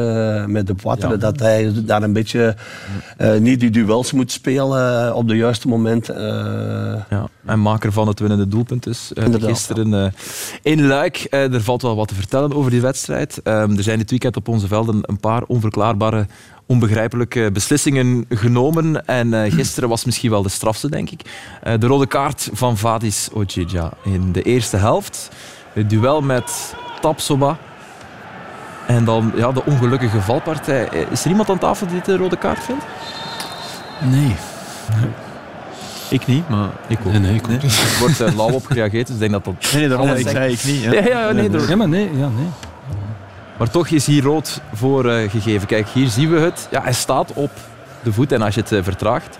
met 0.46 0.66
de 0.66 0.74
Poitre. 0.82 1.16
Dat 1.16 1.40
hij 1.42 1.72
daar 1.74 2.02
een 2.02 2.12
beetje 2.12 2.56
eh, 3.16 3.36
niet 3.36 3.60
die 3.60 3.70
duels 3.70 4.12
moet 4.12 4.32
spelen 4.32 5.06
eh, 5.06 5.14
op 5.16 5.28
de 5.28 5.36
juiste 5.36 5.68
moment. 5.68 6.08
eh. 6.08 6.94
Ja, 7.10 7.28
en 7.46 7.60
maker 7.60 7.92
van 7.92 8.08
het 8.08 8.20
winnende 8.20 8.48
doelpunt 8.48 8.82
dus. 8.82 9.10
gisteren 9.14 10.12
in 10.62 10.86
Luik. 10.86 11.26
Er 11.30 11.62
valt 11.62 11.82
wel 11.82 11.96
wat 11.96 12.08
te 12.08 12.14
vertellen 12.14 12.52
over 12.54 12.70
die 12.70 12.80
wedstrijd. 12.80 13.40
Ehm, 13.42 13.76
er 13.76 13.82
zijn 13.82 13.98
dit 13.98 14.10
weekend 14.10 14.36
op 14.36 14.48
onze 14.48 14.66
velden 14.66 14.98
een 15.02 15.20
paar 15.20 15.42
onverklaarbare, 15.42 16.26
onbegrijpelijke 16.66 17.50
beslissingen 17.52 18.24
genomen. 18.28 19.06
En 19.06 19.34
gisteren 19.52 19.88
was 19.88 20.04
misschien 20.04 20.30
wel 20.30 20.42
de 20.42 20.48
strafste, 20.48 20.90
denk 20.90 21.10
ik. 21.10 21.20
De 21.78 21.86
rode 21.86 22.06
kaart 22.06 22.48
van 22.52 22.76
Vadis 22.76 23.28
Ojija 23.32 23.92
in 24.04 24.32
de 24.32 24.42
eerste 24.42 24.76
helft. 24.76 25.30
Het 25.72 25.90
duel 25.90 26.20
met 26.20 26.74
Tapsoba. 27.00 27.58
En 28.96 29.04
dan 29.04 29.32
ja, 29.36 29.52
de 29.52 29.64
ongelukkige 29.64 30.20
valpartij. 30.20 30.88
Eh, 30.88 31.00
Is 31.10 31.24
er 31.24 31.30
iemand 31.30 31.50
aan 31.50 31.58
tafel 31.58 31.86
die 31.86 31.96
dit 31.96 32.08
een 32.08 32.16
rode 32.16 32.36
kaart 32.36 32.58
vindt? 32.58 32.84
Nee. 34.10 34.34
ik 36.18 36.26
niet, 36.26 36.48
maar... 36.48 36.68
Ik 36.86 36.98
ook. 37.06 37.12
Nee, 37.12 37.20
nee, 37.20 37.34
ik 37.34 37.44
ook. 37.44 37.62
Er 37.62 37.96
wordt 38.00 38.20
uh, 38.20 38.36
lauw 38.36 38.50
op 38.50 38.66
gereageerd, 38.66 39.06
dus 39.06 39.14
ik 39.14 39.20
denk 39.20 39.32
dat 39.32 39.44
dat... 39.44 39.72
Nee, 39.72 39.88
daarom 39.88 40.08
ik 40.10 40.28
zei 40.28 40.52
ik 40.52 40.64
niet. 40.64 40.82
Ja, 40.82 40.92
ja, 40.92 41.32
nee, 41.32 41.50
Ja, 41.68 41.76
maar 41.76 41.88
nee, 41.88 42.10
ja, 42.16 42.28
nee. 42.28 42.48
Maar 43.56 43.70
toch 43.70 43.88
is 43.88 44.06
hier 44.06 44.22
rood 44.22 44.60
voor 44.74 45.10
eh, 45.10 45.30
gegeven. 45.30 45.66
Kijk, 45.66 45.88
hier 45.88 46.08
zien 46.08 46.30
we 46.30 46.38
het. 46.38 46.68
Ja, 46.70 46.82
hij 46.82 46.92
staat 46.92 47.32
op 47.32 47.50
de 48.02 48.12
voet 48.12 48.32
en 48.32 48.42
als 48.42 48.54
je 48.54 48.60
het 48.60 48.72
eh, 48.72 48.82
vertraagt. 48.82 49.38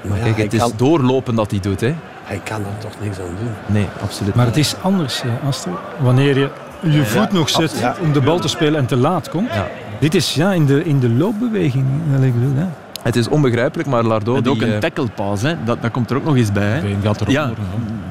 Maar 0.00 0.18
ja, 0.18 0.24
Kijk, 0.24 0.36
het 0.36 0.52
is 0.52 0.60
kan- 0.60 0.72
doorlopen 0.76 1.34
dat 1.34 1.50
hij 1.50 1.60
doet. 1.60 1.80
Hè. 1.80 1.94
Hij 2.24 2.40
kan 2.44 2.60
er 2.60 2.78
toch 2.78 2.92
niks 3.00 3.18
aan 3.18 3.24
doen. 3.40 3.50
Nee, 3.66 3.88
absoluut 4.02 4.34
Maar 4.34 4.46
het 4.46 4.56
is 4.56 4.74
anders, 4.82 5.22
eh, 5.22 5.48
Astro. 5.48 5.78
Wanneer 5.98 6.38
je 6.38 6.50
je 6.80 7.04
voet 7.04 7.32
nog 7.32 7.48
zet 7.48 7.78
ja. 7.80 7.94
om 8.02 8.12
de 8.12 8.20
bal 8.20 8.38
te 8.38 8.48
spelen 8.48 8.80
en 8.80 8.86
te 8.86 8.96
laat 8.96 9.28
komt. 9.28 9.52
Ja. 9.54 9.68
Dit 9.98 10.14
is 10.14 10.34
ja, 10.34 10.52
in, 10.52 10.66
de, 10.66 10.84
in 10.84 11.00
de 11.00 11.08
loopbeweging. 11.08 11.84
Wel, 12.10 12.22
ik 12.22 12.34
bedoel, 12.34 12.56
ja. 12.56 12.68
Het 13.02 13.16
is 13.16 13.28
onbegrijpelijk, 13.28 13.88
maar 13.88 14.02
Lardo... 14.02 14.36
En 14.36 14.42
die, 14.42 14.52
ook 14.52 14.60
een 14.60 14.72
eh, 14.72 14.78
tackle 14.78 15.06
pass, 15.14 15.42
hè. 15.42 15.54
Dat, 15.64 15.82
dat 15.82 15.90
komt 15.90 16.10
er 16.10 16.16
ook 16.16 16.24
nog 16.24 16.36
eens 16.36 16.52
bij. 16.52 16.64
Hè. 16.64 16.96
Gaat 17.02 17.20
erop. 17.20 17.32
Ja. 17.32 17.46
hoor. 17.46 17.56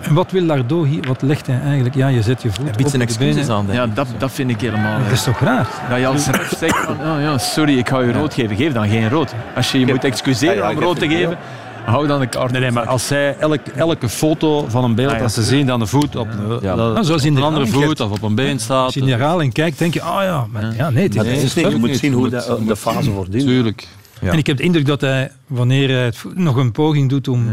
En 0.01 0.13
wat 0.13 0.31
wil 0.31 0.41
Lardo 0.41 0.83
hier? 0.83 1.07
Wat 1.07 1.21
legt 1.21 1.47
hij 1.47 1.61
eigenlijk? 1.61 1.95
Ja, 1.95 2.07
je 2.07 2.21
zet 2.21 2.41
je 2.41 2.51
voet 2.51 2.65
hij 2.65 2.73
biedt 2.75 2.89
zijn 2.89 3.01
excuses 3.01 3.49
aan, 3.49 3.65
Ja, 3.71 3.87
dat, 3.87 4.07
dat 4.17 4.31
vind 4.31 4.49
ik 4.49 4.61
helemaal... 4.61 4.99
Dat 5.03 5.11
is 5.11 5.23
toch 5.23 5.39
raar? 5.39 5.67
Dat 5.89 5.99
je 5.99 6.07
als 6.07 6.27
ref 6.27 6.53
zegt 6.57 6.77
van, 6.77 6.93
oh 6.93 7.21
ja, 7.21 7.37
sorry, 7.37 7.77
ik 7.77 7.89
ga 7.89 7.99
je 7.99 8.11
rood 8.11 8.33
geven. 8.33 8.55
Geef 8.55 8.73
dan 8.73 8.87
geen 8.87 9.09
rood. 9.09 9.33
Als 9.55 9.71
je 9.71 9.79
je 9.79 9.85
moet 9.85 10.03
excuseren 10.03 10.55
Ja, 10.55 10.69
ja, 10.69 10.75
om 10.75 10.83
rood 10.83 10.99
te 10.99 11.07
geven, 11.07 11.37
hou 11.85 12.07
dan 12.07 12.19
de 12.19 12.27
kaart. 12.27 12.51
Nee, 12.51 12.61
nee, 12.61 12.71
maar 12.71 12.85
als 12.87 13.07
zij 13.07 13.35
elk, 13.39 13.59
elke 13.75 14.09
foto 14.09 14.65
van 14.67 14.83
een 14.83 14.95
beeld, 14.95 15.09
Ah, 15.11 15.15
ja. 15.15 15.21
dat 15.21 15.31
ze 15.31 15.43
zien 15.43 15.65
dat 15.65 15.79
een 15.79 15.87
voet 15.87 16.15
op 16.15 16.27
een, 16.27 16.57
Ja. 16.61 16.75
dat 16.75 16.93
Nou, 16.93 17.03
zoals 17.05 17.25
in 17.25 17.33
de 17.33 17.39
een 17.39 17.45
andere 17.45 17.67
voet 17.67 17.99
of 17.99 18.11
op 18.11 18.21
een 18.21 18.35
been 18.35 18.59
staat. 18.59 18.85
Als 18.85 18.93
je 18.93 18.99
in 18.99 19.05
de 19.05 19.11
herhaling 19.11 19.53
kijkt, 19.53 19.77
denk 19.79 19.93
je, 19.93 20.01
ah 20.01 20.23
ja, 20.23 20.45
maar, 20.51 20.75
ja 20.75 20.89
nee, 20.89 21.03
het 21.03 21.15
is, 21.25 21.53
het 21.53 21.63
niet, 21.63 21.71
je 21.73 21.77
moet 21.79 21.95
zien 21.97 22.13
hoe 22.13 22.21
moet- 22.21 22.31
de, 22.31 22.57
de 22.67 22.75
fase 22.75 23.11
voordien. 23.11 23.45
Tuurlijk. 23.45 23.87
Ja. 24.21 24.31
En 24.31 24.37
ik 24.37 24.47
heb 24.47 24.57
de 24.57 24.63
indruk 24.63 24.85
dat 24.85 25.01
hij, 25.01 25.31
wanneer 25.47 25.89
hij 25.89 25.97
het 26.05 26.23
nog 26.35 26.55
een 26.55 26.71
poging 26.71 27.09
doet 27.09 27.27
om... 27.27 27.47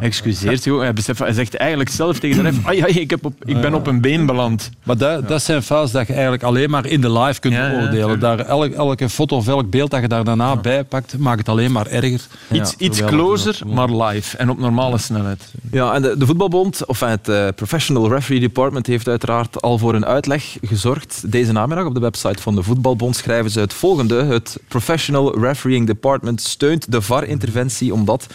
Excuseert 0.00 0.62
zich 0.62 0.72
ook. 0.72 0.80
Hij, 0.80 0.92
beseft, 0.92 1.18
hij 1.18 1.32
zegt 1.32 1.54
eigenlijk 1.54 1.90
zelf 1.90 2.18
tegen 2.18 2.44
de 2.44 2.50
ref, 2.50 2.66
ah, 2.66 2.74
ja, 2.74 2.86
ik, 2.86 3.10
heb 3.10 3.24
op, 3.24 3.34
ik 3.44 3.60
ben 3.60 3.74
op 3.74 3.86
een 3.86 4.00
been 4.00 4.26
beland. 4.26 4.70
Maar 4.82 4.96
dat, 4.96 5.28
dat 5.28 5.42
zijn 5.42 5.62
fases 5.62 5.90
dat 5.90 6.06
je 6.06 6.12
eigenlijk 6.12 6.42
alleen 6.42 6.70
maar 6.70 6.86
in 6.86 7.00
de 7.00 7.12
live 7.12 7.40
kunt 7.40 7.54
Ja, 7.54 7.66
ja, 7.66 7.78
beoordelen. 7.78 8.20
Daar, 8.20 8.38
elk, 8.38 8.72
elke 8.72 9.08
foto 9.08 9.36
of 9.36 9.48
elk 9.48 9.70
beeld 9.70 9.90
dat 9.90 10.00
je 10.00 10.08
daar 10.08 10.24
daarna 10.24 10.56
bij 10.56 10.84
pakt, 10.84 11.18
maakt 11.18 11.38
het 11.38 11.48
alleen 11.48 11.72
maar 11.72 11.86
erger. 11.86 12.20
Iets, 12.52 12.74
iets 12.78 13.04
closer, 13.04 13.58
maar 13.66 13.90
live 13.90 14.36
en 14.36 14.50
op 14.50 14.58
normale 14.58 14.98
snelheid. 14.98 15.52
Ja, 15.70 15.94
en 15.94 16.02
de, 16.02 16.16
de 16.16 16.26
voetbalbond, 16.26 16.86
of 16.86 17.00
het 17.00 17.28
eh, 17.28 17.48
Professional 17.54 18.08
Referee 18.08 18.40
Department, 18.40 18.86
heeft 18.86 19.08
uiteraard 19.08 19.62
al 19.62 19.78
voor 19.78 19.94
een 19.94 20.06
uitleg 20.06 20.56
gezorgd. 20.62 21.22
Deze 21.26 21.52
namiddag 21.52 21.86
op 21.86 21.94
de 21.94 22.00
website 22.00 22.42
van 22.42 22.54
de 22.54 22.62
voetbalbond 22.62 23.16
schrijven 23.16 23.50
ze 23.50 23.60
het 23.60 23.72
volgende. 23.72 24.24
Het 24.24 24.58
Professional 24.68 25.38
Refereeing 25.38 25.86
Department 25.86 26.40
steunt 26.40 26.92
de 26.92 27.02
VAR-interventie 27.02 27.94
omdat 27.94 28.26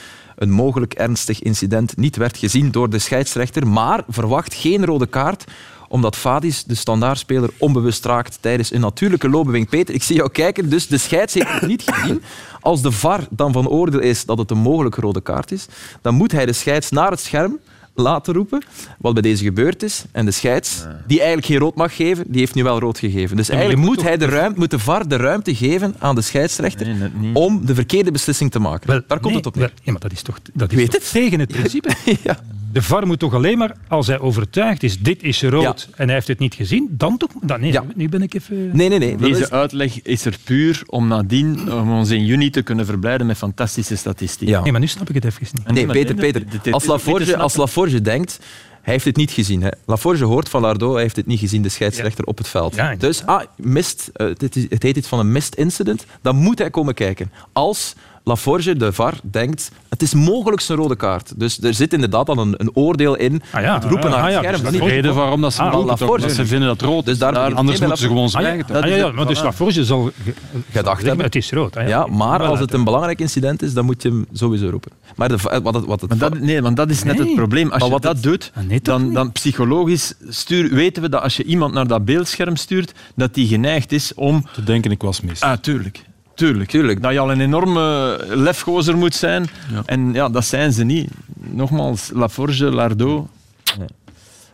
een 0.41 0.51
mogelijk 0.51 0.93
ernstig 0.93 1.41
incident 1.41 1.97
niet 1.97 2.15
werd 2.15 2.37
gezien 2.37 2.71
door 2.71 2.89
de 2.89 2.99
scheidsrechter, 2.99 3.67
maar 3.67 4.03
verwacht 4.07 4.53
geen 4.53 4.85
rode 4.85 5.07
kaart 5.07 5.43
omdat 5.87 6.15
Fadis 6.15 6.63
de 6.63 6.75
standaardspeler 6.75 7.49
onbewust 7.57 8.05
raakt 8.05 8.37
tijdens 8.41 8.73
een 8.73 8.81
natuurlijke 8.81 9.29
loopbeweging. 9.29 9.69
Peter, 9.69 9.93
ik 9.93 10.03
zie 10.03 10.15
jou 10.15 10.29
kijken, 10.29 10.69
dus 10.69 10.87
de 10.87 10.97
scheids 10.97 11.33
heeft 11.33 11.51
het 11.51 11.67
niet 11.67 11.83
gezien. 11.85 12.23
Als 12.61 12.81
de 12.81 12.91
VAR 12.91 13.27
dan 13.29 13.51
van 13.51 13.67
oordeel 13.67 13.99
is 13.99 14.25
dat 14.25 14.37
het 14.37 14.51
een 14.51 14.57
mogelijke 14.57 15.01
rode 15.01 15.21
kaart 15.21 15.51
is, 15.51 15.65
dan 16.01 16.15
moet 16.15 16.31
hij 16.31 16.45
de 16.45 16.53
scheids 16.53 16.89
naar 16.89 17.11
het 17.11 17.19
scherm 17.19 17.59
laten 17.95 18.33
roepen, 18.33 18.63
wat 18.97 19.13
bij 19.13 19.21
deze 19.21 19.43
gebeurd 19.43 19.83
is. 19.83 20.03
En 20.11 20.25
de 20.25 20.31
scheids, 20.31 20.83
die 21.07 21.17
eigenlijk 21.17 21.47
geen 21.47 21.57
rood 21.57 21.75
mag 21.75 21.95
geven, 21.95 22.25
die 22.27 22.39
heeft 22.39 22.55
nu 22.55 22.63
wel 22.63 22.79
rood 22.79 22.99
gegeven. 22.99 23.37
Dus 23.37 23.49
eigenlijk 23.49 23.81
moet 23.81 24.01
hij 24.01 24.17
de 24.17 24.25
ruimte, 24.25 24.59
moet 24.59 24.71
de 24.71 24.79
VAR 24.79 25.07
de 25.07 25.15
ruimte 25.15 25.55
geven 25.55 25.95
aan 25.99 26.15
de 26.15 26.21
scheidsrechter 26.21 26.87
Nee, 26.87 27.33
om 27.33 27.65
de 27.65 27.75
verkeerde 27.75 28.11
beslissing 28.11 28.51
te 28.51 28.59
maken. 28.59 28.89
Wel, 28.89 29.01
Daar 29.07 29.19
komt 29.19 29.23
nee, 29.23 29.35
het 29.35 29.45
op 29.45 29.55
neer. 29.55 29.63
wel, 29.67 29.73
Ja, 29.83 29.91
maar 29.91 30.01
dat 30.01 30.11
is 30.11 30.21
toch, 30.21 30.39
dat 30.53 30.71
is 30.71 30.89
toch 30.89 31.01
tegen 31.03 31.39
het 31.39 31.49
principe. 31.57 31.89
Ja. 32.23 32.39
De 32.71 32.81
VAR 32.81 33.07
moet 33.07 33.19
toch 33.19 33.33
alleen 33.33 33.57
maar, 33.57 33.75
als 33.87 34.07
hij 34.07 34.19
overtuigd 34.19 34.83
is, 34.83 34.99
dit 34.99 35.23
is 35.23 35.41
rood, 35.43 35.89
en 35.95 36.05
hij 36.05 36.13
heeft 36.15 36.27
het 36.27 36.39
niet 36.39 36.53
gezien, 36.53 36.87
dan 36.91 37.17
toch... 37.17 37.29
Dan, 37.41 37.59
nee, 37.59 37.71
Ja. 37.71 37.83
nu 37.95 38.09
ben 38.09 38.21
ik 38.21 38.33
even... 38.33 38.69
Nee, 38.73 38.89
nee, 38.89 38.99
nee. 38.99 39.15
Deze 39.15 39.41
is- 39.41 39.49
uitleg 39.49 40.01
is 40.01 40.25
er 40.25 40.37
puur 40.43 40.83
om 40.85 41.07
nadien 41.07 41.73
om 41.73 41.91
ons 41.91 42.09
in 42.09 42.25
juni 42.25 42.49
te 42.49 42.61
kunnen 42.61 42.85
verblijden 42.85 43.27
met 43.27 43.37
fantastische 43.37 43.95
statistieken. 43.95 44.55
Ja. 44.55 44.61
Nee, 44.63 44.71
maar 44.71 44.81
nu 44.81 44.87
snap 44.87 45.09
ik 45.09 45.15
het 45.15 45.25
even 45.25 45.47
niet. 45.53 45.71
Nee, 45.73 45.85
Peter, 45.85 46.15
Peter. 46.15 46.49
dit- 46.49 46.63
dit- 46.63 46.73
Als 46.73 46.85
Laforge, 46.85 47.37
als 47.37 47.55
Laforge 47.55 48.01
denkt, 48.01 48.39
hij 48.81 48.93
heeft 48.93 49.05
het 49.05 49.15
niet 49.15 49.31
gezien. 49.31 49.61
Hè. 49.61 49.69
Laforge 49.85 50.23
hoort 50.23 50.49
van 50.49 50.61
Lardo, 50.61 50.93
hij 50.93 51.01
heeft 51.01 51.15
het 51.15 51.25
niet 51.25 51.39
gezien, 51.39 51.61
de 51.61 51.69
scheidsrechter 51.69 52.25
op 52.25 52.37
het 52.37 52.47
veld. 52.47 52.75
Dus, 52.97 53.25
ah, 53.25 53.41
mist, 53.57 54.09
eh, 54.13 54.27
dit 54.37 54.55
is, 54.55 54.65
het 54.69 54.83
heet 54.83 54.97
iets 54.97 55.07
van 55.07 55.19
een 55.19 55.31
mist 55.31 55.55
incident, 55.55 56.05
dan 56.21 56.35
moet 56.35 56.59
hij 56.59 56.69
komen 56.69 56.93
kijken. 56.93 57.31
Als 57.53 57.95
Laforge, 58.23 58.75
de 58.77 58.93
VAR, 58.93 59.13
denkt, 59.21 59.71
het 59.89 60.01
is 60.01 60.13
mogelijk 60.13 60.61
zijn 60.61 60.77
rode 60.77 60.95
kaart. 60.95 61.39
Dus 61.39 61.61
er 61.61 61.73
zit 61.73 61.93
inderdaad 61.93 62.29
al 62.29 62.37
een, 62.37 62.53
een 62.57 62.71
oordeel 62.73 63.15
in. 63.15 63.41
Ah 63.51 63.61
ja, 63.61 63.73
het 63.73 63.83
roepen 63.83 64.03
ah, 64.03 64.09
naar 64.09 64.19
ah 64.19 64.23
het 64.23 64.33
ja, 64.33 64.39
scherm. 64.39 64.53
dus 64.53 64.61
dat 64.61 64.71
De 64.71 64.77
is 64.77 64.83
niet- 64.83 64.91
reden 64.91 65.15
waarom 65.15 65.41
dat 65.41 65.53
ze 65.53 65.61
Ah, 65.61 65.85
Laforge. 65.85 66.21
dat 66.21 66.31
ze 66.31 66.45
vinden 66.45 66.67
dat 66.67 66.81
rood 66.81 67.03
Dus 67.05 67.13
is. 67.13 67.19
daar- 67.19 67.33
Daar- 67.33 67.53
anders 67.53 67.79
moeten 67.79 67.97
ze 67.97 68.07
gewoon 68.07 68.23
Ah 68.23 68.29
zwijgen. 68.29 68.65
dat 68.67 68.83
ah, 68.83 68.89
ja, 68.89 68.95
ja, 68.95 69.11
maar 69.11 69.27
dus. 69.27 69.41
Laforge 69.41 69.85
zal 69.85 70.11
ge- 70.23 70.33
Gedacht 70.71 71.03
hebben. 71.05 71.25
Het 71.25 71.35
is 71.35 71.51
rood. 71.51 71.77
Ah, 71.77 71.87
Ja, 71.87 72.05
maar 72.07 72.43
als 72.43 72.59
het 72.59 72.73
een 72.73 72.83
belangrijk 72.83 73.19
incident 73.19 73.61
is, 73.61 73.73
dan 73.73 73.85
moet 73.85 74.01
je 74.01 74.09
hem 74.09 74.25
sowieso 74.33 74.69
roepen. 74.69 74.91
Maar 75.15 75.27
de, 75.27 75.37
wat 75.63 75.73
het, 75.73 75.85
wat 75.85 76.01
het 76.01 76.09
Maar 76.09 76.17
dat, 76.29 76.39
nee, 76.39 76.61
want 76.61 76.75
dat 76.75 76.89
is 76.89 77.03
net 77.03 77.17
Nee. 77.17 77.25
het 77.27 77.35
probleem. 77.35 77.63
Als 77.71 77.73
Maar 77.79 77.83
je 77.87 77.93
wat 77.93 78.01
dat 78.01 78.13
het- 78.13 78.23
doet, 78.23 78.51
Ah, 78.55 78.63
nee, 78.63 78.81
dan, 78.81 79.13
dan 79.13 79.31
psychologisch 79.31 80.13
stuur, 80.29 80.69
weten 80.73 81.01
we 81.01 81.09
dat 81.09 81.21
als 81.21 81.37
je 81.37 81.43
iemand 81.43 81.73
naar 81.73 81.87
dat 81.87 82.05
beeldscherm 82.05 82.55
stuurt, 82.55 82.91
dat 83.15 83.33
die 83.33 83.47
geneigd 83.47 83.91
is 83.91 84.13
om... 84.13 84.45
Te 84.53 84.63
denken, 84.63 84.91
ik 84.91 85.01
was 85.01 85.21
mis. 85.21 85.41
Ah, 85.41 85.57
tuurlijk. 85.57 86.01
Tuurlijk. 86.47 86.69
Tuurlijk. 86.69 87.01
Dat 87.01 87.11
je 87.11 87.19
al 87.19 87.31
een 87.31 87.41
enorme 87.41 88.17
lefgozer 88.29 88.97
moet 88.97 89.15
zijn. 89.15 89.47
Ja. 89.71 89.81
En 89.85 90.13
ja, 90.13 90.29
dat 90.29 90.45
zijn 90.45 90.71
ze 90.73 90.83
niet. 90.83 91.09
Nogmaals, 91.35 92.09
Laforge, 92.13 92.65
Lardo... 92.71 93.27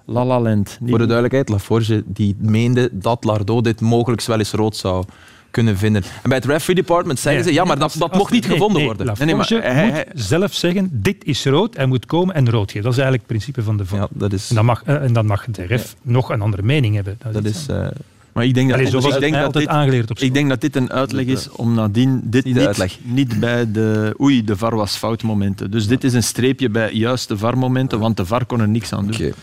La 0.06 0.26
La 0.26 0.39
Land. 0.39 0.78
Niet- 0.80 0.89
Voor 0.89 0.97
de 1.00 1.06
duidelijkheid, 1.06 1.50
Laforge 1.50 2.04
die 2.06 2.36
meende 2.39 2.89
dat 2.91 3.23
Lardo 3.23 3.62
dit 3.62 3.82
mogelijk 3.82 4.21
wel 4.23 4.38
eens 4.38 4.52
rood 4.52 4.76
zou 4.76 5.04
kunnen 5.52 5.78
vinden. 5.78 6.04
En 6.04 6.30
bij 6.30 6.38
het 6.38 6.45
referee 6.45 6.76
department 6.76 7.19
zeggen 7.19 7.43
ze, 7.43 7.54
ja, 7.54 7.63
maar 7.63 7.80
dat, 7.80 7.95
dat 7.97 8.13
mocht 8.15 8.32
niet 8.32 8.43
nee, 8.43 8.52
gevonden 8.52 8.78
nee, 8.78 8.86
worden. 8.86 9.06
Laforge 9.06 9.26
Nee, 9.26 9.36
nee, 9.36 9.60
maar 9.62 9.73
hij- 9.76 9.86
moet 9.86 9.93
hij- 9.93 10.08
zelf 10.13 10.54
zeggen, 10.54 10.89
dit 10.91 11.23
is 11.26 11.45
rood, 11.45 11.76
hij 11.76 11.86
moet 11.86 12.06
komen 12.06 12.36
en 12.36 12.50
rood 12.50 12.71
geven. 12.71 12.84
Dat 12.84 12.91
is 12.93 13.00
eigenlijk 13.00 13.30
het 13.30 13.38
principe 13.38 13.63
van 13.63 13.78
de 13.78 13.86
VAR. 13.86 14.00
Ja, 14.00 14.08
dat 14.12 14.34
is... 14.34 14.50
En, 14.50 14.56
dan 14.56 14.65
mag, 14.65 14.84
eh, 14.86 14.95
en 15.04 15.13
dan 15.13 15.26
mag 15.26 15.45
de 15.45 15.63
ref 15.65 15.95
nog 16.02 16.30
een 16.30 16.41
andere 16.41 16.63
mening 16.63 16.95
hebben. 16.95 17.17
Dat 17.32 17.43
is. 17.45 17.65
Maar 18.38 18.45
ik 18.45 18.54
denk 18.54 18.69
dat, 18.69 18.78
Allee, 18.80 18.91
zo 18.91 19.00
was 19.00 19.13
ik 19.13 19.19
denk 19.19 19.34
dat 19.34 19.54
dit, 19.54 19.67
aangeleerd 19.67 20.10
op 20.10 20.15
school. 20.17 20.28
ik 20.30 20.34
denk 20.36 20.50
dat 20.50 20.62
dit 20.62 20.76
een 20.76 20.91
uitleg 20.91 21.26
is 21.26 21.50
om 21.50 21.73
nadien 21.73 22.21
dit 22.23 22.45
Niet 22.45 22.58
uitleg. 22.60 22.97
niet 23.04 23.39
bij 23.39 23.71
de 23.71 24.15
oei, 24.21 24.43
de 24.43 24.58
VAR 24.58 24.76
was 24.76 24.95
fout 24.95 25.23
momenten. 25.23 25.71
Dus 25.71 25.88
dit 25.88 26.04
is 26.04 26.13
een 26.13 26.23
streepje 26.23 26.69
bij 26.69 26.93
juist 26.93 27.28
de 27.28 27.38
VAR 27.38 27.58
momenten, 27.58 28.00
want 28.00 28.17
de 28.17 28.26
VAR 28.26 28.45
kon 28.45 28.60
er 28.60 28.67
niks 28.69 28.93
aan 28.93 29.08
doen. 29.08 29.34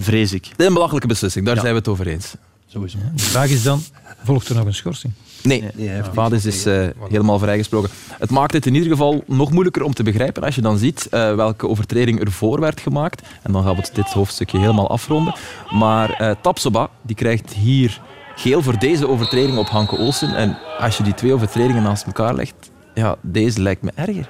Vrees 0.00 0.32
ik. 0.32 0.42
Dit 0.42 0.60
is 0.60 0.66
een 0.66 0.72
belachelijke 0.74 1.06
beslissing, 1.06 1.44
daar 1.46 1.54
Ja. 1.54 1.60
zijn 1.60 1.72
we 1.72 1.78
het 1.78 1.88
over 1.88 2.06
eens. 2.06 2.34
Sowieso. 2.66 2.98
De 3.14 3.22
vraag 3.22 3.48
is 3.50 3.62
dan, 3.62 3.80
volgt 4.24 4.48
er 4.48 4.54
nog 4.54 4.66
een 4.66 4.74
schorsing? 4.74 5.12
Nee, 5.42 5.64
Nee, 5.74 5.90
Vadis 6.12 6.44
is 6.46 6.66
eh, 6.66 6.86
helemaal 7.08 7.38
vrijgesproken. 7.38 7.90
Het 8.18 8.30
maakt 8.30 8.52
het 8.52 8.66
in 8.66 8.74
ieder 8.74 8.88
geval 8.90 9.24
nog 9.26 9.50
moeilijker 9.50 9.82
om 9.82 9.94
te 9.94 10.02
begrijpen 10.02 10.42
als 10.42 10.54
je 10.54 10.60
dan 10.60 10.78
ziet 10.78 11.08
eh, 11.10 11.34
welke 11.34 11.68
overtreding 11.68 12.20
er 12.20 12.32
voor 12.32 12.60
werd 12.60 12.80
gemaakt. 12.80 13.22
En 13.42 13.52
dan 13.52 13.62
gaan 13.64 13.76
we 13.76 13.82
dit 13.94 14.12
hoofdstukje 14.12 14.58
helemaal 14.58 14.90
afronden. 14.90 15.34
Maar 15.70 16.10
eh 16.10 16.30
Tapsoba 16.40 16.90
die 17.02 17.16
krijgt 17.16 17.52
hier 17.52 18.00
geel 18.36 18.62
voor 18.62 18.78
deze 18.78 19.08
overtreding 19.08 19.58
op 19.58 19.68
Hanke 19.68 19.96
Olsen. 19.96 20.36
En 20.36 20.58
als 20.78 20.96
je 20.96 21.02
die 21.02 21.14
twee 21.14 21.32
overtredingen 21.32 21.82
naast 21.82 22.06
elkaar 22.06 22.34
legt, 22.34 22.54
ja, 22.94 23.16
deze 23.20 23.60
lijkt 23.62 23.82
me 23.82 23.90
erger. 23.94 24.28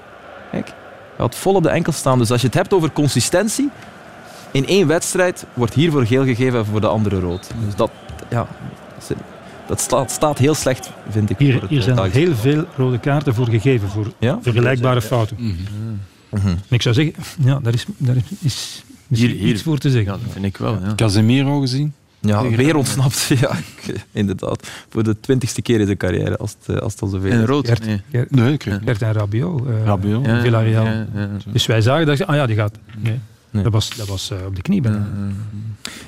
Kijk, 0.50 0.66
hij 0.66 0.74
had 1.16 1.34
vol 1.34 1.54
op 1.54 1.62
de 1.62 1.68
enkel 1.68 1.92
staan. 1.92 2.18
Dus 2.18 2.30
als 2.30 2.40
je 2.40 2.46
het 2.46 2.56
hebt 2.56 2.72
over 2.72 2.92
consistentie, 2.92 3.70
in 4.50 4.66
één 4.66 4.86
wedstrijd 4.86 5.44
wordt 5.54 5.74
hiervoor 5.74 6.06
geel 6.06 6.24
gegeven 6.24 6.58
en 6.58 6.64
voor 6.66 6.80
de 6.80 6.86
andere 6.86 7.20
rood. 7.20 7.50
Dus 7.64 7.74
dat, 7.76 7.90
ja, 8.30 8.46
dat 9.66 9.80
staat, 9.80 10.10
staat 10.10 10.38
heel 10.38 10.54
slecht, 10.54 10.90
vind 11.08 11.30
ik. 11.30 11.36
voor 11.36 11.46
Hier, 11.46 11.62
hier 11.68 11.82
zijn 11.82 12.10
heel 12.10 12.34
veel 12.34 12.64
rode 12.76 12.98
kaarten 12.98 13.34
voor 13.34 13.48
gegeven, 13.48 13.88
voor 13.88 14.12
Ja? 14.18 14.38
vergelijkbare 14.42 15.02
fouten. 15.02 15.36
En 16.30 16.60
ik 16.68 16.82
zou 16.82 16.94
zeggen, 16.94 17.14
ja, 17.44 17.58
daar 17.62 17.74
is, 17.74 17.86
daar 17.96 18.16
is 18.16 18.22
misschien 19.08 19.30
Hier- 19.30 19.38
hier- 19.40 19.52
iets 19.52 19.62
voor 19.62 19.78
te 19.78 19.90
zeggen. 19.90 20.12
Ja, 20.12 20.18
dat 20.24 20.32
vind 20.32 20.44
ik 20.44 20.56
wel. 20.56 20.78
Ja. 20.84 20.94
Casemiro 20.94 21.60
gezien. 21.60 21.94
Ja, 22.24 22.48
weer 22.48 22.76
ontsnapt. 22.76 23.22
Ja, 23.40 23.50
inderdaad. 24.12 24.68
Voor 24.88 25.02
de 25.04 25.20
twintigste 25.20 25.62
keer 25.62 25.80
in 25.80 25.86
zijn 25.86 25.98
carrière, 25.98 26.36
als 26.36 26.56
het, 26.58 26.76
eh, 26.76 26.82
als 26.82 26.92
het 26.92 27.02
al 27.02 27.08
zover 27.08 27.30
En 27.30 27.40
is. 27.40 27.46
rood? 27.46 27.66
Gert, 27.66 27.86
Nee. 27.86 28.02
Gert, 28.10 28.30
Nee, 28.30 28.56
Gert 28.84 29.02
en 29.02 29.12
Rabiot, 29.12 29.66
eh, 29.66 29.84
Rabiot. 29.84 30.24
Villarreal. 30.40 30.84
Ja, 30.84 30.92
ja, 30.92 31.06
ja. 31.14 31.28
Dus 31.52 31.66
wij 31.66 31.80
zagen 31.80 32.06
dat, 32.06 32.26
ah 32.26 32.36
ja, 32.36 32.46
die 32.46 32.56
gaat. 32.56 32.78
Nee, 32.98 33.20
Nee. 33.50 33.62
dat 33.62 33.72
was, 33.72 33.90
dat 33.96 34.08
was 34.08 34.30
eh, 34.30 34.46
op 34.46 34.56
de 34.56 34.62
knie 34.62 34.80
bijna. 34.80 35.08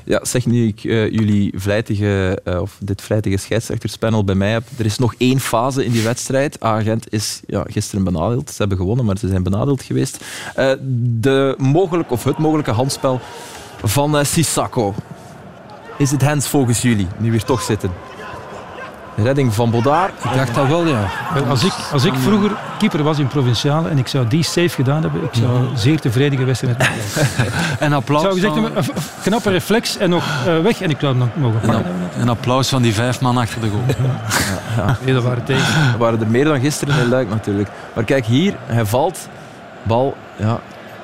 Ja, 0.04 0.24
zeg 0.24 0.46
nu 0.46 0.66
ik 0.66 0.84
eh, 0.84 1.10
jullie 1.10 1.52
vlijtige, 1.56 2.40
eh, 2.44 2.60
of 2.60 2.76
dit 2.80 3.02
vlijtige 3.02 3.36
scheidsrechterspanel 3.36 4.24
bij 4.24 4.34
mij 4.34 4.50
heb. 4.50 4.62
Er 4.78 4.84
is 4.84 4.98
nog 4.98 5.14
één 5.18 5.40
fase 5.40 5.84
in 5.84 5.92
die 5.92 6.02
wedstrijd. 6.02 6.60
Agent 6.60 7.12
is 7.12 7.40
ja, 7.46 7.64
gisteren 7.68 8.04
benadeeld. 8.04 8.50
Ze 8.50 8.54
hebben 8.58 8.76
gewonnen, 8.78 9.04
maar 9.04 9.18
ze 9.18 9.28
zijn 9.28 9.42
benadeeld 9.42 9.82
geweest. 9.82 10.24
Eh, 10.54 10.70
de 11.00 11.54
mogelijk, 11.58 12.10
of 12.10 12.24
het 12.24 12.38
mogelijke 12.38 12.70
handspel 12.70 13.20
van 13.82 14.24
Sissako. 14.26 14.94
Is 15.98 16.10
het 16.10 16.22
hands 16.24 16.48
volgens 16.48 16.82
jullie, 16.82 17.06
nu 17.16 17.30
weer 17.30 17.44
toch 17.44 17.62
zitten? 17.62 17.90
Redding 19.22 19.54
van 19.54 19.70
Bodaar. 19.70 20.08
Ik 20.08 20.34
dacht 20.34 20.54
dat 20.54 20.66
wel, 20.68 20.86
ja. 20.86 21.04
Als 21.48 21.64
ik, 21.64 21.72
als 21.92 22.04
ik 22.04 22.14
vroeger 22.14 22.50
keeper 22.78 23.02
was 23.02 23.18
in 23.18 23.26
Provinciale 23.26 23.88
en 23.88 23.98
ik 23.98 24.08
zou 24.08 24.26
die 24.28 24.42
safe 24.42 24.68
gedaan 24.68 25.02
hebben, 25.02 25.22
ik 25.22 25.28
zou 25.32 25.64
zeer 25.74 26.00
tevreden 26.00 26.38
geweest 26.38 26.58
zijn. 26.64 26.76
En 27.78 27.86
Ik 27.90 27.96
applaus, 27.96 28.20
zou 28.22 28.34
gezegd 28.34 28.54
hebben, 28.54 28.76
een- 28.76 28.84
een 28.94 29.02
knappe 29.22 29.50
reflex 29.50 29.96
en 29.96 30.10
nog 30.10 30.24
eh, 30.46 30.58
weg 30.58 30.80
en 30.80 30.90
ik 30.90 30.96
zou 31.00 31.16
hem 31.16 31.18
nog 31.20 31.28
mogen 31.36 31.60
pakken 31.60 31.84
hebben. 31.84 32.20
een 32.20 32.28
applaus 32.28 32.68
van 32.68 32.82
die 32.82 32.94
vijf 32.94 33.20
man 33.20 33.36
achter 33.36 33.60
de 33.60 33.68
goal. 33.68 33.84
Nee, 35.04 35.14
dat 35.14 35.22
waren 35.22 35.44
tegen. 35.44 35.92
Er 35.92 35.98
waren 35.98 36.20
er 36.20 36.26
meer 36.26 36.44
dan 36.44 36.60
gisteren 36.60 37.00
in 37.00 37.08
Luik 37.08 37.28
natuurlijk. 37.28 37.68
Maar 37.94 38.04
kijk 38.04 38.26
hier, 38.26 38.54
hij 38.66 38.84
valt. 38.84 39.28
Bal, 39.82 40.16
ja. 40.36 40.60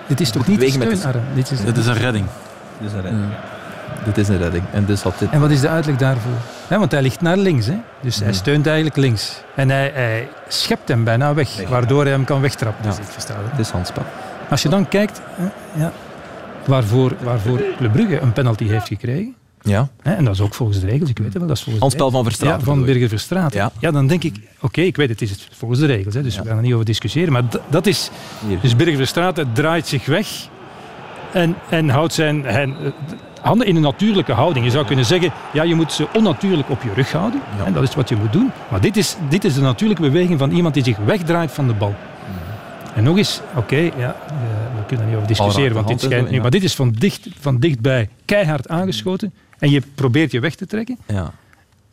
Dit 0.07 0.21
is 0.21 0.31
toch 0.31 0.47
niet 0.47 0.63
steunarm? 0.73 1.21
Dit 1.35 1.51
is, 1.51 1.61
Dit 1.65 1.77
is 1.77 1.87
een 1.87 1.95
redding. 1.95 2.27
Ja. 2.81 2.89
Dit 4.05 4.19
is 4.19 4.29
een 4.29 4.39
redding. 4.39 4.65
En 4.73 4.85
dus 4.85 5.03
had 5.03 5.19
dit... 5.19 5.31
En 5.31 5.41
wat 5.41 5.51
is 5.51 5.61
de 5.61 5.69
uitleg 5.69 5.97
daarvoor? 5.97 6.33
Ja, 6.69 6.79
want 6.79 6.93
hij 6.93 7.03
ligt 7.03 7.21
naar 7.21 7.37
links, 7.37 7.67
hè? 7.67 7.77
dus 8.01 8.15
Mhm. 8.17 8.25
hij 8.25 8.33
steunt 8.33 8.67
eigenlijk 8.67 8.97
links. 8.97 9.43
En 9.55 9.71
hij, 9.71 9.91
hij 9.95 10.29
schept 10.49 10.89
hem 10.89 11.05
bijna 11.05 11.35
weg, 11.35 11.69
waardoor 11.69 12.03
hij 12.03 12.13
hem 12.13 12.25
kan 12.25 12.41
wegtrappen. 12.41 12.85
Dus 12.85 12.97
Ja. 12.97 13.03
ik 13.03 13.09
versta 13.09 13.35
het. 13.35 13.51
Het 13.51 13.61
is 13.61 13.71
handspel. 13.71 14.03
Als 14.51 14.63
je 14.63 14.69
dan 14.69 14.89
kijkt 14.89 15.21
ja, 15.75 15.93
waarvoor, 16.67 17.13
waarvoor 17.23 17.61
Club 17.77 17.93
Brugge 17.93 18.21
een 18.21 18.33
penalty 18.33 18.67
heeft 18.67 18.87
gekregen, 18.89 19.35
Ja. 19.63 19.89
hè, 20.03 20.13
en 20.15 20.25
dat 20.25 20.35
is 20.35 20.41
ook 20.41 20.55
volgens 20.55 20.81
de 20.81 20.87
regels, 20.87 21.11
ik 21.11 21.17
weet 21.19 21.27
het 21.27 21.37
wel, 21.39 21.47
dat 21.47 21.57
is 21.57 21.63
volgens 21.63 21.95
van. 21.95 22.25
Verstraeten. 22.25 22.59
Ja, 22.59 22.65
van? 22.65 22.85
Birger 22.85 23.09
Verstraeten. 23.09 23.59
Ja. 23.61 23.71
Ja. 23.79 23.91
dan 23.91 24.07
denk 24.07 24.23
ik, 24.25 24.37
oké, 24.61 24.81
ik 24.81 24.97
weet 24.97 25.09
het, 25.09 25.21
het 25.21 25.31
is 25.31 25.49
volgens 25.53 25.81
de 25.81 25.87
regels, 25.87 26.15
hè, 26.15 26.23
dus 26.23 26.37
we 26.39 26.45
gaan 26.47 26.57
er 26.57 26.63
niet 26.63 26.73
over 26.73 26.85
discussiëren, 26.85 27.33
maar 27.33 27.43
dat 27.69 27.87
is, 27.87 28.11
Hier. 28.47 28.59
dus 28.61 28.77
Birger 28.77 28.97
Verstraeten 28.97 29.53
draait 29.53 29.87
zich 29.87 30.07
weg 30.07 30.29
en, 31.33 31.55
en 31.69 31.89
houdt 31.89 32.13
zijn 32.15 32.45
handen 33.43 33.67
in 33.67 33.77
een 33.77 33.83
natuurlijke 33.83 34.33
houding. 34.33 34.65
Je 34.65 34.71
zou 34.71 34.87
kunnen 34.87 35.05
zeggen, 35.05 35.33
ja, 35.53 35.63
je 35.63 35.75
moet 35.75 35.93
ze 35.93 36.07
onnatuurlijk 36.15 36.71
op 36.71 36.83
je 36.83 36.93
rug 36.95 37.13
houden. 37.13 37.41
Ja. 37.59 37.65
En 37.65 37.73
dat 37.73 37.83
is 37.83 37.95
wat 37.95 38.09
je 38.09 38.17
moet 38.17 38.33
doen. 38.33 38.51
Maar 38.71 38.81
dit 38.81 38.97
is, 38.97 39.17
dit 39.29 39.45
is 39.45 39.55
de 39.55 39.61
natuurlijke 39.61 40.03
beweging 40.03 40.39
van 40.39 40.51
iemand 40.51 40.75
die 40.75 40.85
zich 40.85 40.97
wegdraait 40.97 41.53
van 41.53 41.67
de 41.67 41.75
bal. 41.75 41.95
Mhm. 41.95 42.99
En 42.99 43.05
nog 43.05 43.17
eens, 43.17 43.41
oké, 43.57 43.77
ja, 43.77 44.17
eh, 44.27 44.35
we 44.77 44.87
kunnen 44.87 45.05
er 45.05 45.11
niet 45.11 45.17
over 45.17 45.29
discussiëren, 45.29 45.75
want 45.75 45.89
dit, 45.89 46.01
schijnt 46.01 46.29
nu, 46.29 46.35
ja. 46.35 46.43
maar 46.43 46.51
dit 46.51 46.63
is 46.63 46.75
van, 46.75 46.91
dicht, 46.91 47.29
van 47.41 47.59
dichtbij 47.59 48.09
keihard 48.25 48.69
aangeschoten. 48.69 49.33
En 49.59 49.71
je 49.71 49.83
probeert 49.95 50.33
je 50.33 50.41
weg 50.41 50.55
te 50.55 50.67
trekken. 50.67 50.99
Ja. 51.07 51.33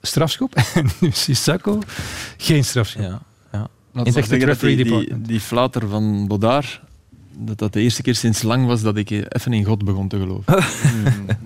Strafschop. 0.01 0.55
En 0.73 0.89
nu 0.99 1.09
Sissako, 1.11 1.79
geen 2.37 2.63
strafschop. 2.63 3.01
Ja. 3.01 3.19
ja. 3.51 3.57
Laat 3.57 3.61
In 3.61 3.69
maar 3.91 4.05
het 4.05 4.13
zeggen 4.13 4.39
dat 4.39 4.47
referee 4.47 4.75
die, 4.75 4.85
die, 4.85 5.21
die 5.21 5.39
flater 5.39 5.87
van 5.87 6.27
Bodaar, 6.27 6.81
dat 7.39 7.57
dat 7.57 7.73
de 7.73 7.81
eerste 7.81 8.01
keer 8.01 8.15
sinds 8.15 8.41
lang 8.41 8.65
was 8.65 8.81
dat 8.81 8.97
ik 8.97 9.09
even 9.09 9.53
in 9.53 9.63
God 9.63 9.83
begon 9.85 10.07
te 10.07 10.17
geloven. 10.17 10.63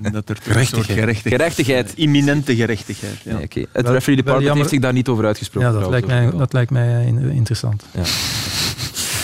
Mm, 0.01 0.11
dat 0.11 0.29
er 0.29 0.37
gerechtigheid, 0.41 1.17
Gerechtigheid. 1.17 1.93
imminente 1.95 2.55
gerechtigheid. 2.55 3.17
Ja. 3.23 3.33
Nee, 3.35 3.43
oké. 3.43 3.59
Het 3.71 3.83
Wel- 3.83 3.91
referee 3.93 4.15
department 4.15 4.55
heeft 4.55 4.69
zich 4.69 4.79
daar 4.79 4.93
niet 4.93 5.07
over 5.07 5.25
uitgesproken. 5.25 5.71
Ja, 5.73 5.79
dat 5.79 5.89
lijkt, 5.89 6.07
mij, 6.07 6.29
dat 6.31 6.53
lijkt 6.53 6.71
mij 6.71 6.95
eh, 6.99 7.07
in- 7.07 7.45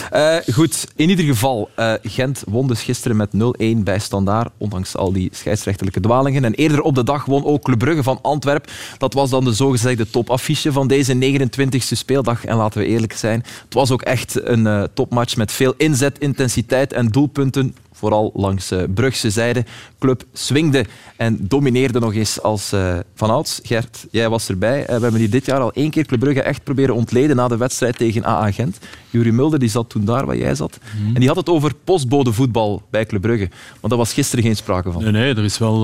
Eh, 0.10 0.36
goed, 0.54 0.88
in 0.96 1.10
ieder 1.10 1.26
geval, 1.26 1.70
eh, 1.76 1.94
Gent 2.04 2.44
won 2.48 2.68
dus 2.68 2.82
gisteren 2.82 3.18
met 3.18 3.34
0-1 3.34 3.84
bij 3.84 4.00
Standaard, 4.00 4.52
ondanks 4.58 4.96
al 4.96 5.12
die 5.12 5.30
scheidsrechterlijke 5.34 6.00
dwalingen. 6.00 6.46
En 6.46 6.54
eerder 6.54 6.82
op 6.82 6.96
de 6.96 7.04
dag 7.04 7.26
won 7.26 7.46
ook 7.46 7.64
Club 7.64 7.80
Brugge 7.80 8.04
van 8.04 8.20
Antwerp. 8.22 8.72
Dat 8.98 9.14
was 9.14 9.30
dan 9.30 9.44
de 9.44 9.54
zogezegde 9.54 10.10
topaffiche 10.10 10.72
van 10.72 10.88
deze 10.88 11.14
29e 11.14 11.96
speeldag. 11.96 12.46
En 12.46 12.58
laten 12.58 12.82
we 12.82 12.88
eerlijk 12.88 13.14
zijn, 13.14 13.44
het 13.64 13.74
was 13.74 13.92
ook 13.92 14.02
echt 14.02 14.48
een 14.48 14.68
eh, 14.68 14.84
topmatch 14.94 15.36
met 15.36 15.52
veel 15.52 15.74
inzet, 15.78 16.20
intensiteit 16.20 16.94
en 16.94 17.08
doelpunten. 17.08 17.76
Vooral 18.00 18.32
langs 18.36 18.72
eh, 18.72 18.84
Brugse 18.94 19.30
zijde. 19.30 19.66
Club 20.00 20.24
swingde 20.34 20.86
en 21.16 21.38
domineerde 21.42 22.00
nog 22.00 22.14
eens 22.14 22.42
als 22.42 22.72
eh 22.72 22.98
vanouds. 23.16 23.60
Gert, 23.64 24.06
jij 24.12 24.30
was 24.30 24.50
erbij. 24.50 24.80
Eh, 24.82 24.96
we 24.96 25.02
hebben 25.02 25.20
hier 25.20 25.30
dit 25.30 25.46
jaar 25.46 25.60
al 25.60 25.74
één 25.74 25.90
keer 25.90 26.06
Club 26.06 26.20
Brugge 26.20 26.42
echt 26.42 26.64
proberen 26.64 26.96
ontleden 26.96 27.36
na 27.36 27.48
de 27.48 27.58
wedstrijd 27.58 27.98
tegen 27.98 28.26
AA 28.26 28.52
Gent. 28.52 28.78
Jurie 29.10 29.32
Mulder 29.32 29.60
die 29.60 29.70
zat 29.70 29.90
toen 29.90 30.06
daar 30.06 30.26
waar 30.26 30.38
jij 30.38 30.56
zat. 30.56 30.78
En 31.14 31.20
die 31.20 31.28
had 31.28 31.38
het 31.38 31.50
over 31.50 31.74
postbodevoetbal 31.84 32.82
bij 32.90 33.06
Club 33.06 33.22
Brugge. 33.22 33.48
Maar 33.82 33.90
daar 33.90 33.98
was 33.98 34.14
gisteren 34.14 34.44
geen 34.44 34.56
sprake 34.56 34.92
van. 34.92 35.04
Nee, 35.04 35.12
nee, 35.12 35.36
er 35.36 35.44
is 35.44 35.58
wel 35.58 35.82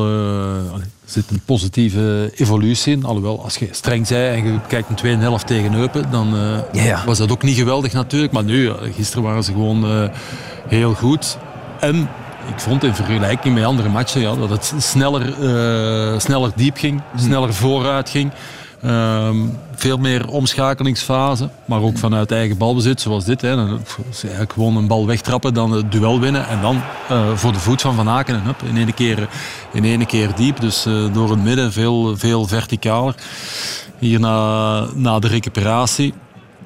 zit 1.05 1.29
een 1.29 1.41
positieve 1.45 2.31
evolutie 2.35 2.93
in. 2.93 3.03
Alhoewel, 3.03 3.43
als 3.43 3.57
je 3.57 3.67
streng 3.71 4.07
zei 4.07 4.37
en 4.37 4.53
je 4.53 4.59
kijkt 4.67 4.89
een 4.89 4.95
tweede 4.95 5.21
helft 5.21 5.47
tegen 5.47 5.73
Eupen, 5.73 6.11
dan 6.11 6.27
Ja, 6.71 6.83
ja. 6.83 7.05
was 7.05 7.17
dat 7.17 7.31
ook 7.31 7.43
niet 7.43 7.57
geweldig 7.57 7.93
natuurlijk. 7.93 8.31
Maar 8.31 8.43
nu, 8.43 8.71
gisteren 8.95 9.23
waren 9.23 9.43
ze 9.43 9.51
gewoon 9.51 10.09
heel 10.67 10.93
goed. 10.93 11.37
En 11.85 12.09
ik 12.47 12.59
vond 12.59 12.83
in 12.83 12.95
vergelijking 12.95 13.55
met 13.55 13.63
andere 13.63 13.89
matchen 13.89 14.21
ja, 14.21 14.35
dat 14.35 14.49
het 14.49 14.73
sneller, 14.77 15.21
eh, 15.21 16.19
sneller 16.19 16.51
diep 16.55 16.77
ging, 16.77 17.01
sneller 17.15 17.53
vooruit 17.53 18.09
ging. 18.09 18.31
Ehm, 18.81 19.37
veel 19.75 19.97
meer 19.97 20.27
omschakelingsfase, 20.27 21.49
maar 21.65 21.81
ook 21.81 21.97
vanuit 21.97 22.31
eigen 22.31 22.57
balbezit, 22.57 23.01
zoals 23.01 23.25
dit. 23.25 23.41
Hè. 23.41 23.55
Dan, 23.55 23.79
eigenlijk 24.21 24.53
gewoon 24.53 24.77
een 24.77 24.87
bal 24.87 25.05
wegtrappen, 25.05 25.53
dan 25.53 25.71
het 25.71 25.91
duel 25.91 26.19
winnen 26.19 26.47
en 26.47 26.61
dan 26.61 26.81
eh, 27.09 27.35
voor 27.35 27.51
de 27.51 27.59
voet 27.59 27.81
van 27.81 27.95
Van 27.95 28.09
Aken 28.09 28.35
en 28.35 28.41
hup, 28.41 28.61
in 28.63 28.77
één 28.77 28.93
keer, 28.93 29.27
in 29.73 29.83
één 29.83 30.05
keer 30.05 30.35
diep. 30.35 30.59
Dus 30.59 30.85
eh, 30.85 30.93
door 31.13 31.29
het 31.29 31.43
midden 31.43 31.71
veel, 31.71 32.17
veel 32.17 32.47
verticaler. 32.47 33.15
Hier 33.97 34.19
na, 34.19 34.79
na 34.93 35.19
de 35.19 35.27
recuperatie, 35.27 36.13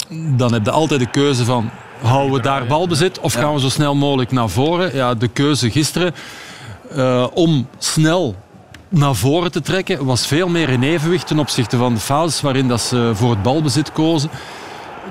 dan 0.09 0.53
heb 0.53 0.65
je 0.65 0.71
altijd 0.71 0.99
de 0.99 1.09
keuze 1.09 1.45
van 1.45 1.69
houden 2.01 2.33
we 2.33 2.41
daar 2.41 2.65
balbezit 2.65 3.19
of 3.19 3.33
gaan 3.33 3.53
we 3.53 3.59
zo 3.59 3.69
snel 3.69 3.95
mogelijk 3.95 4.31
naar 4.31 4.49
voren. 4.49 4.95
Ja, 4.95 5.13
de 5.13 5.27
keuze 5.27 5.71
gisteren 5.71 6.13
eh, 6.95 7.27
om 7.33 7.67
snel 7.77 8.35
naar 8.89 9.15
voren 9.15 9.51
te 9.51 9.61
trekken 9.61 10.05
was 10.05 10.27
veel 10.27 10.47
meer 10.47 10.69
in 10.69 10.83
evenwicht 10.83 11.27
ten 11.27 11.39
opzichte 11.39 11.77
van 11.77 11.93
de 11.93 11.99
fases 11.99 12.41
waarin 12.41 12.67
dat 12.67 12.81
ze 12.81 13.11
voor 13.13 13.29
het 13.29 13.41
balbezit 13.41 13.91
kozen 13.91 14.29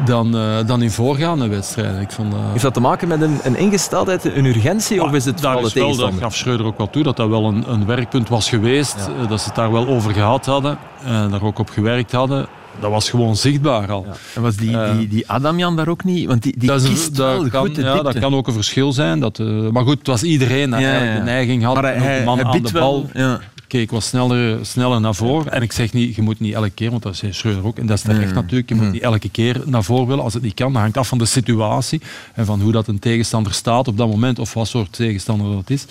dan, 0.04 0.36
eh, 0.36 0.66
dan 0.66 0.82
in 0.82 0.90
voorgaande 0.90 1.48
wedstrijden. 1.48 2.00
Ik 2.00 2.10
vond, 2.10 2.34
eh, 2.34 2.40
Heeft 2.50 2.62
dat 2.62 2.74
te 2.74 2.80
maken 2.80 3.08
met 3.08 3.20
een, 3.20 3.40
een 3.42 3.56
ingesteldheid, 3.56 4.24
een 4.24 4.44
urgentie, 4.44 5.02
of 5.02 5.12
is 5.12 5.24
het 5.24 5.40
daar 5.40 5.60
is 5.60 5.72
wel, 5.72 6.12
gaf 6.20 6.34
Schreuder 6.34 6.66
ook 6.66 6.78
wel 6.78 6.90
toe, 6.90 7.02
dat 7.02 7.16
dat 7.16 7.28
wel 7.28 7.44
een, 7.44 7.70
een 7.72 7.86
werkpunt 7.86 8.28
was 8.28 8.48
geweest. 8.48 8.96
Dat 9.28 9.40
ze 9.40 9.46
het 9.46 9.56
daar 9.56 9.72
wel 9.72 9.86
over 9.86 10.12
gehad 10.12 10.46
hadden 10.46 10.78
en 11.04 11.30
daar 11.30 11.42
ook 11.42 11.58
op 11.58 11.70
gewerkt 11.70 12.12
hadden. 12.12 12.46
Dat 12.80 12.90
was 12.90 13.10
gewoon 13.10 13.36
zichtbaar 13.36 13.90
al. 13.92 14.06
En 14.34 14.42
was 14.42 14.56
die, 14.56 14.76
Eh, 14.78 14.96
die, 14.98 15.08
die 15.08 15.28
Adamjan 15.30 15.76
daar 15.76 15.88
ook 15.88 16.04
niet? 16.04 16.26
Want 16.26 16.42
die, 16.42 16.58
die 16.58 16.68
dat, 16.68 16.82
is 16.82 17.10
dat 17.10 17.40
wel 17.40 17.48
kan, 17.48 17.66
goed 17.66 17.74
de 17.74 17.82
ja, 17.82 18.02
dat 18.02 18.18
kan 18.18 18.34
ook 18.34 18.46
een 18.46 18.52
verschil 18.52 18.92
zijn. 18.92 19.20
Dat, 19.20 19.38
eh, 19.38 19.46
maar 19.68 19.84
goed, 19.84 19.98
het 19.98 20.06
was 20.06 20.22
iedereen 20.22 20.70
dat 20.70 20.80
Ja, 20.80 20.86
eigenlijk 20.86 21.18
ja. 21.18 21.24
de 21.24 21.30
neiging 21.30 21.62
had. 21.62 21.74
Maar 21.74 21.82
hij, 21.84 21.94
de 21.94 22.00
hij, 22.00 22.24
man 22.24 22.36
hij 22.38 22.44
aan 22.46 22.62
de 22.62 22.72
bal. 22.72 23.06
wel. 23.12 23.22
Ja. 23.24 23.40
Kijk, 23.66 23.90
was 23.90 24.06
sneller, 24.06 24.66
sneller 24.66 25.00
naar 25.00 25.14
voren. 25.14 25.52
En 25.52 25.62
ik 25.62 25.72
zeg 25.72 25.92
niet, 25.92 26.14
je 26.14 26.22
moet 26.22 26.40
niet 26.40 26.54
elke 26.54 26.70
keer, 26.70 26.90
want 26.90 27.02
dat 27.02 27.16
zei 27.16 27.32
Schreuder 27.32 27.66
ook. 27.66 27.78
En 27.78 27.86
dat 27.86 27.96
is 27.96 28.02
terecht 28.02 28.34
natuurlijk. 28.34 28.68
Je 28.68 28.74
moet 28.74 28.92
niet 28.92 29.02
elke 29.02 29.28
keer 29.28 29.62
naar 29.64 29.84
voren 29.84 30.06
willen 30.06 30.24
als 30.24 30.34
het 30.34 30.42
niet 30.42 30.54
kan. 30.54 30.72
Dat 30.72 30.82
hangt 30.82 30.96
af 30.96 31.08
van 31.08 31.18
de 31.18 31.24
situatie 31.24 32.00
en 32.34 32.46
van 32.46 32.60
hoe 32.60 32.72
dat 32.72 32.88
een 32.88 32.98
tegenstander 32.98 33.52
staat 33.52 33.88
op 33.88 33.96
dat 33.96 34.08
moment 34.08 34.38
of 34.38 34.54
wat 34.54 34.68
soort 34.68 34.92
tegenstander 34.92 35.52
dat 35.54 35.70
is. 35.70 35.84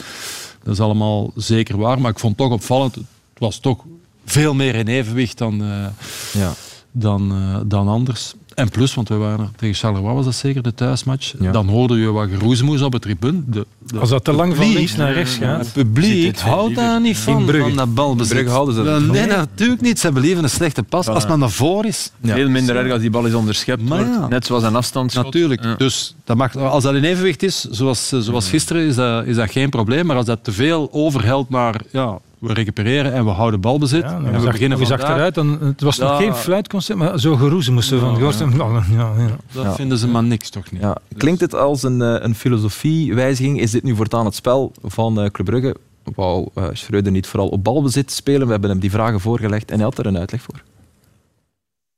Dat 0.63 0.73
is 0.73 0.79
allemaal 0.79 1.31
zeker 1.35 1.77
waar. 1.77 2.01
Maar 2.01 2.11
ik 2.11 2.19
vond 2.19 2.37
het 2.37 2.47
toch 2.47 2.55
opvallend. 2.57 2.95
Het 2.95 3.05
was 3.37 3.59
toch 3.59 3.83
veel 4.25 4.53
meer 4.53 4.75
in 4.75 4.87
evenwicht 4.87 5.37
dan, 5.37 5.61
eh, 5.61 6.41
Ja. 6.41 6.53
Dan, 6.91 7.31
eh, 7.31 7.59
dan 7.65 7.87
anders. 7.87 8.33
En 8.53 8.69
plus, 8.69 8.93
want 8.93 9.09
we 9.09 9.15
waren 9.15 9.39
er 9.39 9.49
tegen 9.55 9.75
Charleroi, 9.75 10.13
was 10.13 10.25
dat 10.25 10.35
zeker 10.35 10.61
de 10.63 10.73
thuismatch. 10.73 11.33
Ja. 11.39 11.51
Dan 11.51 11.67
hoorde 11.67 11.97
je 11.97 12.11
wat 12.11 12.27
geroezemoes 12.29 12.81
op 12.81 12.93
het 12.93 13.01
tribune. 13.01 13.41
De, 13.45 13.65
de- 13.87 13.99
Als 13.99 14.09
dat 14.09 14.23
te 14.23 14.31
lang 14.33 14.55
van 14.55 14.71
links 14.73 14.95
naar 14.95 15.13
rechts 15.13 15.35
gaat. 15.35 15.59
het 15.59 15.73
publiek 15.73 16.39
houdt 16.39 16.75
daar 16.75 17.01
niet 17.01 17.17
van, 17.17 17.49
van 17.59 17.75
dat 17.75 17.93
balbezit. 17.93 18.47
Houden 18.47 18.75
ze 18.75 18.81
ervan. 18.83 19.11
Nee, 19.11 19.25
natuurlijk 19.27 19.81
niet. 19.81 19.99
Ze 19.99 20.05
hebben 20.05 20.23
liever 20.23 20.43
een 20.43 20.49
slechte 20.49 20.83
pas. 20.83 21.07
Als 21.07 21.27
men 21.27 21.39
naar 21.39 21.49
voren 21.49 21.87
is, 21.87 22.11
Veel 22.23 22.49
minder 22.49 22.75
erg 22.75 22.91
als 22.91 23.01
die 23.01 23.09
bal 23.09 23.25
is 23.25 23.33
onderschept 23.33 23.81
Maar 23.89 23.99
ja. 24.05 24.27
Net 24.27 24.45
zoals 24.45 24.63
een 24.63 24.75
afstandsschot. 24.75 25.23
natuurlijk. 25.25 25.63
Ja. 25.63 25.75
Dus 25.75 26.15
dat 26.23 26.37
mag, 26.37 26.55
als 26.55 26.83
dat 26.83 26.93
in 26.95 27.03
evenwicht 27.03 27.43
is, 27.43 27.61
zoals, 27.61 28.07
zoals 28.07 28.49
gisteren, 28.49 28.81
is 28.87 28.95
dat, 28.95 29.25
is 29.25 29.35
dat 29.35 29.51
geen 29.51 29.69
probleem. 29.69 30.05
Maar 30.05 30.15
als 30.15 30.25
dat 30.25 30.43
te 30.43 30.51
veel 30.51 30.89
overhelt 30.91 31.49
naar... 31.49 31.81
Ja, 31.91 32.19
we 32.39 32.53
recupereren 32.53 33.13
en 33.13 33.25
we 33.25 33.31
houden 33.31 33.61
balbezit. 33.61 34.01
Ja, 34.03 34.15
en 34.15 34.23
dan 34.23 34.33
we 34.33 34.39
zag, 34.39 34.51
beginnen 34.51 34.77
van 34.77 34.91
achteruit. 34.91 35.35
Dan, 35.35 35.57
het 35.61 35.81
was 35.81 35.97
nog 35.97 36.17
geen 36.17 36.33
fluitconcert, 36.35 36.97
maar 36.97 37.19
zo 37.19 37.35
geroezen 37.35 37.73
moesten 37.73 37.99
van. 37.99 38.15
Ja, 38.19 38.31
ja. 38.39 38.83
Ja, 38.91 39.11
ja. 39.17 39.35
Dat 39.51 39.63
Ja. 39.63 39.73
vinden 39.73 39.97
ze 39.97 40.07
maar 40.07 40.23
niks, 40.23 40.49
toch 40.49 40.71
niet? 40.71 40.81
Ja. 40.81 40.97
Klinkt 41.17 41.41
het 41.41 41.55
als 41.55 41.83
een, 41.83 42.01
eh, 42.01 42.15
een 42.19 42.35
filosofiewijziging? 42.35 43.59
Is 43.59 43.71
dit 43.71 43.83
nu 43.83 43.95
voortaan 43.95 44.25
het 44.25 44.35
spel 44.35 44.71
van 44.83 45.21
eh 45.21 45.29
Club 45.29 45.45
Brugge? 45.45 45.75
Wou 46.15 46.47
eh, 46.53 46.65
Schreuder 46.73 47.11
niet 47.11 47.27
vooral 47.27 47.47
op 47.49 47.63
balbezit 47.63 48.11
spelen? 48.11 48.45
We 48.45 48.51
hebben 48.51 48.69
hem 48.69 48.79
die 48.79 48.91
vragen 48.91 49.19
voorgelegd 49.19 49.69
en 49.71 49.75
hij 49.75 49.83
had 49.85 49.97
er 49.97 50.05
een 50.05 50.17
uitleg 50.17 50.41
voor. 50.41 50.61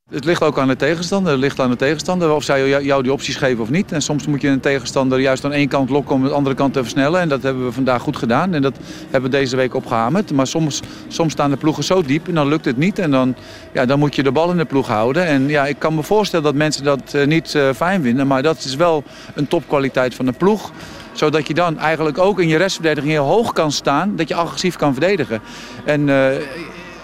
Het 0.10 0.26
ligt 0.26 0.44
ook 0.44 0.60
aan 0.60 0.68
de 0.68 0.76
tegenstander. 0.76 1.32
Het 1.32 1.42
ligt 1.42 1.60
aan 1.60 1.70
de 1.70 1.76
tegenstander 1.76 2.34
of 2.34 2.44
zij 2.44 2.84
jou- 2.84 3.04
die 3.04 3.12
opties 3.12 3.36
geven 3.36 3.64
of 3.64 3.70
niet. 3.70 3.92
En 3.92 4.02
soms 4.02 4.28
moet 4.28 4.42
je 4.42 4.48
een 4.48 4.60
tegenstander 4.60 5.20
juist 5.20 5.46
aan 5.46 5.52
één 5.52 5.68
kant 5.68 5.90
lokken 5.90 6.16
om 6.16 6.24
de 6.24 6.30
andere 6.30 6.56
kant 6.56 6.74
te 6.74 6.82
versnellen. 6.82 7.22
En 7.22 7.30
dat 7.30 7.44
hebben 7.44 7.66
we 7.66 7.72
vandaag 7.72 8.02
goed 8.02 8.18
gedaan. 8.18 8.54
En 8.54 8.62
dat 8.62 8.78
hebben 9.10 9.32
we 9.32 9.38
deze 9.38 9.56
week 9.56 9.74
opgehamerd. 9.74 10.32
Maar 10.32 10.48
soms, 10.48 10.82
soms 11.08 11.32
staan 11.32 11.50
de 11.50 11.58
ploegen 11.58 11.84
zo 11.84 12.02
diep 12.02 12.28
en 12.28 12.34
dan 12.34 12.48
lukt 12.48 12.66
het 12.66 12.78
niet. 12.78 13.00
En 13.00 13.12
dan, 13.12 13.36
ja, 13.74 13.86
dan 13.86 14.00
moet 14.00 14.16
je 14.16 14.24
de 14.24 14.32
bal 14.32 14.52
in 14.52 14.58
de 14.58 14.66
ploeg 14.66 14.88
houden. 14.88 15.26
En 15.26 15.48
ja, 15.48 15.66
ik 15.66 15.80
kan 15.80 15.96
me 15.96 16.04
voorstellen 16.04 16.46
dat 16.46 16.56
mensen 16.56 16.84
dat 16.84 17.14
eh, 17.14 17.28
niet 17.28 17.56
eh, 17.56 17.70
fijn 17.76 18.02
vinden. 18.02 18.28
Maar 18.28 18.42
dat 18.42 18.58
is 18.64 18.76
wel 18.76 19.04
een 19.36 19.48
topkwaliteit 19.48 20.16
van 20.16 20.26
de 20.26 20.32
ploeg 20.32 20.72
zodat 21.20 21.48
je 21.48 21.54
dan 21.54 21.80
eigenlijk 21.80 22.18
ook 22.18 22.40
in 22.40 22.48
je 22.48 22.58
restverdediging 22.58 23.12
heel 23.12 23.26
hoog 23.26 23.54
kan 23.54 23.72
staan. 23.72 24.16
Dat 24.16 24.28
je 24.28 24.36
agressief 24.36 24.76
kan 24.76 24.94
verdedigen. 24.94 25.42
En 25.86 26.10
eh, 26.10 26.16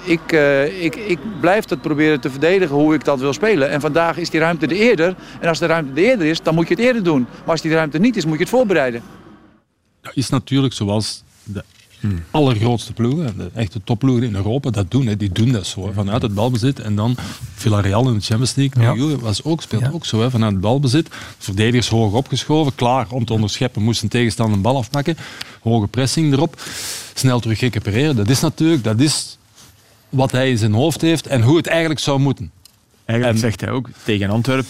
ik, 0.06 0.32
eh, 0.32 0.84
ik, 0.84 0.96
ik 0.96 1.20
blijf 1.40 1.66
dat 1.66 1.82
proberen 1.82 2.20
te 2.20 2.30
verdedigen 2.30 2.76
hoe 2.76 2.94
ik 2.94 3.04
dat 3.06 3.20
wil 3.20 3.34
spelen. 3.34 3.70
En 3.70 3.82
vandaag 3.82 4.18
is 4.18 4.30
die 4.30 4.40
ruimte 4.40 4.66
er 4.66 4.72
eerder. 4.72 5.16
En 5.40 5.48
als 5.50 5.60
de 5.60 5.66
ruimte 5.66 6.02
er 6.02 6.08
eerder 6.08 6.28
is, 6.28 6.42
dan 6.42 6.56
moet 6.56 6.68
je 6.68 6.74
het 6.74 6.84
eerder 6.84 7.04
doen. 7.04 7.22
Maar 7.40 7.52
als 7.52 7.62
die 7.62 7.72
ruimte 7.74 8.00
niet 8.00 8.16
is, 8.16 8.26
moet 8.26 8.38
je 8.38 8.40
het 8.44 8.50
voorbereiden. 8.50 9.02
Dat 10.02 10.16
is 10.16 10.30
natuurlijk 10.30 10.74
zoals 10.74 11.24
de 11.44 11.64
allergrootste 12.32 12.94
ploegen, 12.94 13.38
de 13.38 13.50
echte 13.54 13.82
topploegen 13.84 14.24
in 14.28 14.36
Europa, 14.36 14.70
dat 14.70 14.92
doen. 14.92 15.06
Hè. 15.06 15.18
Die 15.18 15.32
doen 15.32 15.52
dat 15.52 15.66
zo. 15.68 15.86
Hè. 15.88 15.94
Vanuit 15.94 16.22
het 16.22 16.34
balbezit 16.34 16.80
en 16.80 16.96
dan 16.96 17.16
Villarreal 17.56 18.08
in 18.08 18.14
de 18.14 18.22
Champions 18.22 18.56
League. 18.56 18.84
Ja. 18.84 18.94
Lille 18.94 19.20
was 19.20 19.44
ook, 19.44 19.62
speelt 19.62 19.82
Ja. 19.82 19.90
ook 19.94 20.06
zo. 20.06 20.22
Hè. 20.22 20.30
Vanuit 20.30 20.52
het 20.52 20.62
balbezit. 20.62 21.08
Verdedigers 21.38 21.88
hoog 21.90 22.14
opgeschoven. 22.14 22.76
Klaar 22.76 23.08
om 23.10 23.26
te 23.26 23.34
onderscheppen. 23.34 23.82
Moest 23.82 24.02
een 24.04 24.10
tegenstander 24.10 24.56
een 24.56 24.62
bal 24.62 24.78
afmaken. 24.78 25.18
Hoge 25.62 25.88
pressing 25.88 26.34
erop. 26.34 26.62
Snel 27.14 27.40
terug 27.40 27.60
recupereren. 27.60 28.16
Dat 28.16 28.30
is 28.30 28.40
natuurlijk 28.40 28.84
dat 28.84 29.00
is 29.00 29.38
wat 30.16 30.32
hij 30.32 30.50
in 30.50 30.58
zijn 30.58 30.74
hoofd 30.74 31.02
heeft 31.02 31.28
en 31.28 31.42
hoe 31.42 31.58
het 31.58 31.68
eigenlijk 31.68 32.00
zou 32.00 32.20
moeten. 32.20 32.52
Eigenlijk 33.06 33.38
En- 33.38 33.44
zegt 33.48 33.62
hij 33.62 33.70
ook, 33.70 33.90
tegen 34.04 34.30
Antwerpen 34.30 34.66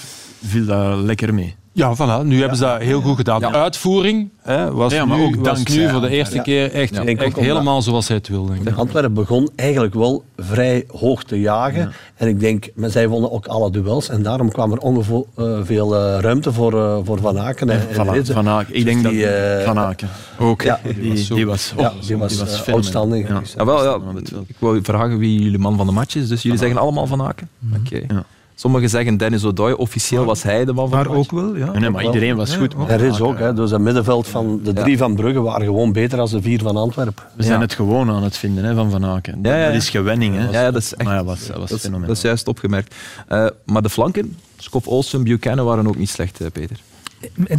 viel 0.46 0.66
dat 0.66 0.98
lekker 1.00 1.34
mee. 1.34 1.56
Ja, 1.76 1.96
voilà. 1.96 2.26
Nu 2.26 2.40
hebben 2.40 2.58
ze 2.58 2.64
dat 2.64 2.82
heel 2.82 3.02
goed 3.02 3.16
gedaan. 3.16 3.40
De 3.40 3.52
uitvoering 3.52 4.30
hè, 4.42 4.72
was, 4.72 4.94
Ja, 4.94 5.06
maar 5.06 5.18
nu, 5.18 5.24
ook 5.24 5.36
was 5.36 5.44
dankzij 5.44 5.78
nu 5.78 5.90
voor 5.90 6.02
de 6.02 6.10
eerste 6.10 6.36
Ja. 6.36 6.42
keer 6.42 6.72
echt, 6.72 7.00
helemaal 7.36 7.82
zoals 7.82 8.08
hij 8.08 8.18
het 8.18 8.28
wil. 8.28 8.46
Denk 8.46 8.68
ik. 8.70 8.76
Antwerpen 8.76 9.14
begon 9.14 9.50
eigenlijk 9.56 9.94
wel 9.94 10.24
vrij 10.38 10.84
hoog 10.88 11.24
te 11.24 11.40
jagen. 11.40 11.92
En 12.16 12.28
ik 12.28 12.40
denk, 12.40 12.68
maar 12.76 12.90
zij 12.90 13.08
wonnen 13.08 13.32
ook 13.32 13.48
alle 13.48 13.72
duels. 13.72 14.10
En 14.10 14.24
daarom 14.24 14.52
kwam 14.52 14.72
er 14.72 14.78
ongeveer 14.78 15.24
eh, 15.36 15.60
veel 15.64 15.96
eh, 15.96 16.20
ruimte 16.20 16.54
voor, 16.54 16.74
eh, 16.74 16.98
voor 17.04 17.20
Van 17.20 17.40
Aken. 17.40 17.70
En, 17.70 17.88
en 17.90 17.96
Van, 17.96 18.26
van 18.26 18.50
Aken. 18.50 18.76
Ik 18.76 18.84
Dus 18.86 18.94
denk 18.94 19.04
dat 19.04 19.12
die, 19.12 19.28
eh, 19.28 19.66
Van 19.66 19.80
Aken 19.80 20.10
ook. 20.40 20.62
ja, 20.62 20.80
die, 20.84 21.28
die 21.34 21.46
was, 21.46 21.74
die 21.76 21.86
oh, 21.86 21.92
die 22.08 22.18
was, 22.18 22.68
outstanding. 22.68 23.28
Ja. 23.28 23.42
Ja, 23.58 23.66
wel, 23.66 23.84
ja, 23.84 24.00
ik 24.48 24.56
wou 24.60 24.80
vragen 24.84 25.18
wie 25.18 25.42
jullie 25.42 25.60
man 25.60 25.78
van 25.78 25.86
de 25.86 25.92
match 25.92 26.16
is. 26.16 26.28
Dus 26.28 26.42
jullie 26.42 26.58
zeggen 26.60 26.78
allemaal 26.78 27.08
Van 27.08 27.22
Aken? 27.22 27.50
Oké. 27.80 28.02
Ja. 28.08 28.26
Sommigen 28.56 28.90
zeggen 28.90 29.18
Dennis 29.18 29.44
O'Doy. 29.44 29.72
Officieel 29.72 30.26
was 30.26 30.44
hij 30.44 30.66
de 30.66 30.74
man 30.74 30.90
van 30.90 30.98
Maar 30.98 31.08
ook 31.18 31.32
wel, 31.32 31.56
ja. 31.56 31.72
Nee, 31.72 31.90
maar 31.90 32.04
iedereen 32.04 32.36
was 32.36 32.56
goed. 32.56 32.76
En 32.88 32.98
Rits 32.98 33.22
ook. 33.22 33.40
Hè. 33.40 33.54
Dus 33.54 33.72
het 33.72 33.82
middenveld 33.82 34.28
van 34.28 34.60
de 34.64 34.74
drie 34.74 34.98
van 34.98 35.16
Brugge 35.16 35.42
waren 35.42 35.66
gewoon 35.66 35.94
beter 35.94 36.18
dan 36.18 36.28
de 36.28 36.42
vier 36.42 36.62
van 36.62 36.78
Antwerpen. 36.78 37.24
We 37.36 37.44
zijn 37.44 37.56
Ja. 37.56 37.62
het 37.62 37.74
gewoon 37.74 38.10
aan 38.12 38.24
het 38.24 38.38
vinden 38.38 38.64
hè, 38.64 38.74
van 38.76 38.92
Van 38.92 39.06
Aken. 39.06 39.40
Ja, 39.44 39.56
ja, 39.56 39.60
ja. 39.60 39.66
Dat 39.66 39.76
is 39.76 39.90
gewenning. 39.90 40.36
Hè. 40.36 40.50
Ja, 40.50 40.72
dat 40.72 40.82
is 40.82 40.94
echt 40.96 41.08
Maar 41.08 41.16
ja, 41.18 41.24
was, 41.24 41.48
dat 41.48 41.58
was 41.58 41.70
dat, 41.70 41.78
is, 41.78 41.84
fenomenaal. 41.84 42.08
dat 42.08 42.18
is 42.18 42.24
juist 42.24 42.48
opgemerkt. 42.48 42.96
Eh, 43.28 43.46
maar 43.66 43.82
de 43.82 43.90
flanken, 43.90 44.38
Skop 44.58 44.88
Olsen, 44.88 45.24
Buchanan 45.24 45.66
waren 45.66 45.88
ook 45.88 45.98
niet 45.98 46.10
slecht, 46.10 46.42
eh, 46.42 46.48
Peter. 46.54 46.78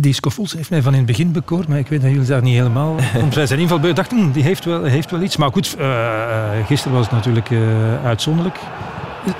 Die 0.00 0.12
Scoffels 0.12 0.52
heeft 0.52 0.70
mij 0.70 0.82
van 0.82 0.92
in 0.92 0.98
het 0.98 1.06
begin 1.06 1.32
bekoord, 1.32 1.68
maar 1.68 1.78
ik 1.78 1.86
weet 1.86 2.02
dat 2.02 2.10
jullie 2.10 2.26
daar 2.26 2.42
niet 2.42 2.54
helemaal... 2.56 2.94
Want 3.20 3.34
bij 3.34 3.46
zijn 3.46 3.60
inval 3.60 3.80
dachten, 3.94 4.18
hm, 4.18 4.30
die 4.30 4.42
heeft 4.42 4.64
wel, 4.64 4.82
heeft 4.82 5.10
wel 5.10 5.22
iets. 5.22 5.36
Maar 5.36 5.50
goed, 5.52 5.76
eh, 5.78 6.58
eh, 6.58 6.66
gisteren 6.66 6.96
was 6.96 7.06
het 7.06 7.14
natuurlijk 7.14 7.50
eh, 7.50 8.04
uitzonderlijk. 8.04 8.58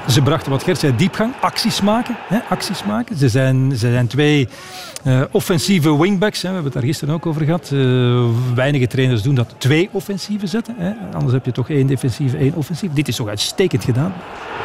Ze 0.09 0.23
brachten 0.23 0.51
wat 0.51 0.63
Gert 0.63 0.79
zei, 0.79 0.97
diepgang, 0.97 1.35
acties 1.41 1.81
maken. 1.81 2.17
Hè, 2.27 2.39
acties 2.49 2.85
maken. 2.85 3.17
Ze, 3.17 3.29
zijn, 3.29 3.71
ze 3.71 3.91
zijn 3.91 4.07
twee 4.07 4.49
eh, 5.05 5.23
offensieve 5.31 5.99
wingbacks. 5.99 6.43
Hè, 6.43 6.49
we 6.49 6.55
hebben 6.55 6.73
het 6.73 6.81
daar 6.81 6.91
gisteren 6.91 7.15
ook 7.15 7.27
over 7.27 7.45
gehad. 7.45 7.71
Eh, 7.73 8.55
weinige 8.55 8.87
trainers 8.87 9.23
doen 9.23 9.35
dat. 9.35 9.55
Twee 9.59 9.89
offensieve 9.93 10.47
zetten. 10.47 10.75
Hè. 10.79 10.93
Anders 11.13 11.33
heb 11.33 11.45
je 11.45 11.53
toch 11.53 11.71
één 11.71 11.87
defensieve, 11.87 12.37
één 12.37 12.55
offensief. 12.55 12.93
Dit 12.93 13.09
is 13.09 13.17
toch 13.17 13.29
uitstekend 13.29 13.85
gedaan. 13.85 14.15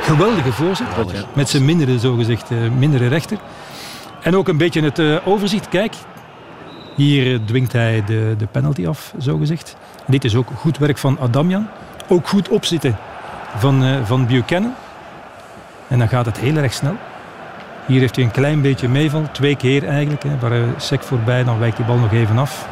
Geweldige 0.01 0.51
voorzet. 0.51 0.88
Met 1.34 1.49
zijn 1.49 1.65
mindere, 1.65 1.99
zogezegd, 1.99 2.51
eh, 2.51 2.57
mindere 2.78 3.07
rechter. 3.07 3.38
En 4.24 4.36
ook 4.36 4.47
een 4.47 4.57
beetje 4.57 4.82
het 4.82 5.26
overzicht. 5.26 5.69
Kijk, 5.69 5.93
hier 6.95 7.39
dwingt 7.45 7.72
hij 7.72 8.03
de, 8.05 8.36
de 8.38 8.45
penalty 8.45 8.88
af, 8.88 9.13
zogezegd. 9.17 9.76
Dit 10.07 10.24
is 10.24 10.36
ook 10.36 10.47
goed 10.55 10.78
werk 10.78 10.97
van 10.97 11.19
Adamjan. 11.19 11.67
Ook 12.07 12.28
goed 12.28 12.49
opzitten 12.49 12.97
van, 13.57 14.05
van 14.05 14.28
Buchanan. 14.28 14.74
En 15.92 16.00
dan 16.00 16.08
gaat 16.08 16.26
het 16.26 16.38
heel 16.38 16.56
erg 16.58 16.74
snel. 16.74 16.96
Hier 17.86 18.00
heeft 18.00 18.16
hij 18.16 18.26
een 18.26 18.32
klein 18.32 18.62
beetje 18.62 18.89
meeval. 18.89 19.24
Twee 19.32 19.56
keer 19.56 19.88
eigenlijk. 19.88 20.24
Hè, 20.24 20.30
waar 20.39 20.60
Sek 20.78 21.04
voorbij, 21.04 21.44
dan 21.44 21.60
wijkt 21.60 21.76
die 21.78 21.86
bal 21.86 21.98
nog 21.98 22.12
even 22.12 22.38
af. 22.38 22.68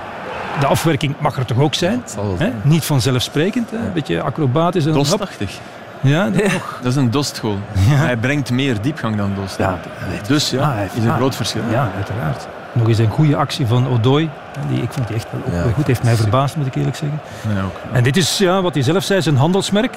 De 0.59 0.65
afwerking 0.65 1.15
mag 1.19 1.37
er 1.37 1.45
toch 1.45 1.59
ook 1.59 1.73
zijn? 1.73 2.03
Dat 2.15 2.25
Hè? 2.39 2.49
Niet 2.61 2.85
vanzelfsprekend. 2.85 3.71
Hè? 3.71 3.77
Een 3.77 3.93
beetje 3.93 4.21
acrobatisch. 4.21 4.85
En. 4.85 4.93
Dostachtig. 4.93 5.59
Ja, 6.01 6.29
Dat 6.81 6.91
is 6.91 6.95
een 6.95 7.11
Dostgoal. 7.11 7.57
Hij 7.77 8.17
brengt 8.17 8.51
meer 8.51 8.81
diepgang 8.81 9.15
dan 9.17 9.31
Dost. 9.35 9.57
Ja, 9.57 9.79
Dus 10.27 10.49
ja, 10.49 10.61
Ah, 10.61 10.77
is 10.95 11.03
een 11.03 11.09
ah, 11.09 11.15
groot 11.15 11.35
verschil. 11.35 11.61
Ja, 11.71 11.91
uiteraard. 11.95 12.47
Nog 12.71 12.87
eens 12.87 12.97
een 12.97 13.09
goede 13.09 13.35
actie 13.35 13.65
van 13.67 13.87
Odoi. 13.87 14.29
Die, 14.69 14.81
ik 14.81 14.91
vond 14.91 15.07
die 15.07 15.15
echt 15.15 15.27
wel, 15.31 15.61
Ja. 15.63 15.71
goed. 15.71 15.87
Heeft 15.87 16.03
mij 16.03 16.15
verbaasd, 16.15 16.55
moet 16.55 16.65
ik 16.67 16.75
eerlijk 16.75 16.95
zeggen. 16.95 17.19
Nee, 17.53 17.63
ook. 17.63 17.75
En 17.91 18.03
dit 18.03 18.17
is, 18.17 18.37
ja, 18.37 18.61
wat 18.61 18.73
hij 18.73 18.83
zelf 18.83 19.03
zei, 19.03 19.21
zijn 19.21 19.37
handelsmerk. 19.37 19.95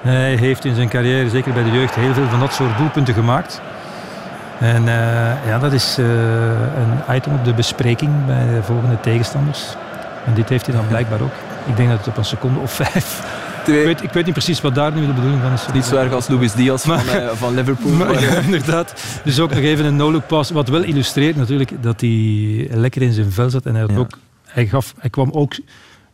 Hij 0.00 0.34
heeft 0.36 0.64
in 0.64 0.74
zijn 0.74 0.88
carrière, 0.88 1.28
zeker 1.30 1.52
bij 1.52 1.62
de 1.62 1.70
jeugd, 1.70 1.94
heel 1.94 2.14
veel 2.14 2.28
van 2.28 2.40
dat 2.40 2.52
soort 2.52 2.76
doelpunten 2.78 3.14
gemaakt. 3.14 3.60
En 4.60 4.88
eh, 4.88 5.46
ja, 5.46 5.58
dat 5.60 5.72
is 5.72 5.96
eh, 5.98 6.04
een 6.06 7.16
item 7.16 7.32
op 7.34 7.44
de 7.44 7.52
bespreking 7.54 8.26
bij 8.26 8.46
de 8.54 8.62
volgende 8.62 9.00
tegenstanders. 9.00 9.66
En 10.26 10.34
dit 10.34 10.48
heeft 10.48 10.66
hij 10.66 10.74
dan 10.74 10.86
blijkbaar 10.88 11.20
ook. 11.20 11.32
Ik 11.66 11.76
denk 11.76 11.88
dat 11.88 11.98
het 11.98 12.08
op 12.08 12.16
een 12.16 12.24
seconde 12.24 12.60
of 12.60 12.72
vijf. 12.72 13.36
Ik 13.66 13.74
weet, 13.84 14.02
ik 14.02 14.12
weet 14.12 14.24
niet 14.24 14.32
precies 14.32 14.60
wat 14.60 14.74
daar 14.74 14.92
nu 14.92 15.06
de 15.06 15.12
bedoeling 15.12 15.42
van 15.42 15.52
is. 15.52 15.66
niet 15.72 15.84
zo 15.84 15.96
erg 15.96 16.12
als 16.12 16.28
Luis 16.28 16.52
Diaz 16.52 16.84
van, 16.84 16.98
eh, 17.08 17.28
van 17.34 17.54
Liverpool. 17.54 17.92
Maar, 17.92 18.06
maar- 18.12 18.22
ja, 18.22 18.34
inderdaad. 18.50 18.94
Dus 19.24 19.40
ook 19.40 19.50
nog 19.50 19.58
even 19.58 19.84
een 19.84 19.96
no-look 19.96 20.26
pass. 20.26 20.50
Wat 20.50 20.68
wel 20.68 20.82
illustreert 20.82 21.36
natuurlijk 21.36 21.70
dat 21.82 22.00
hij 22.00 22.68
lekker 22.70 23.02
in 23.02 23.12
zijn 23.12 23.32
vel 23.32 23.50
zat. 23.50 23.66
En 23.66 23.72
hij, 23.72 23.80
had 23.80 23.90
Ja. 23.90 23.96
ook, 23.98 24.18
hij, 24.46 24.66
gaf, 24.66 24.94
hij 24.98 25.10
kwam 25.10 25.30
ook 25.32 25.52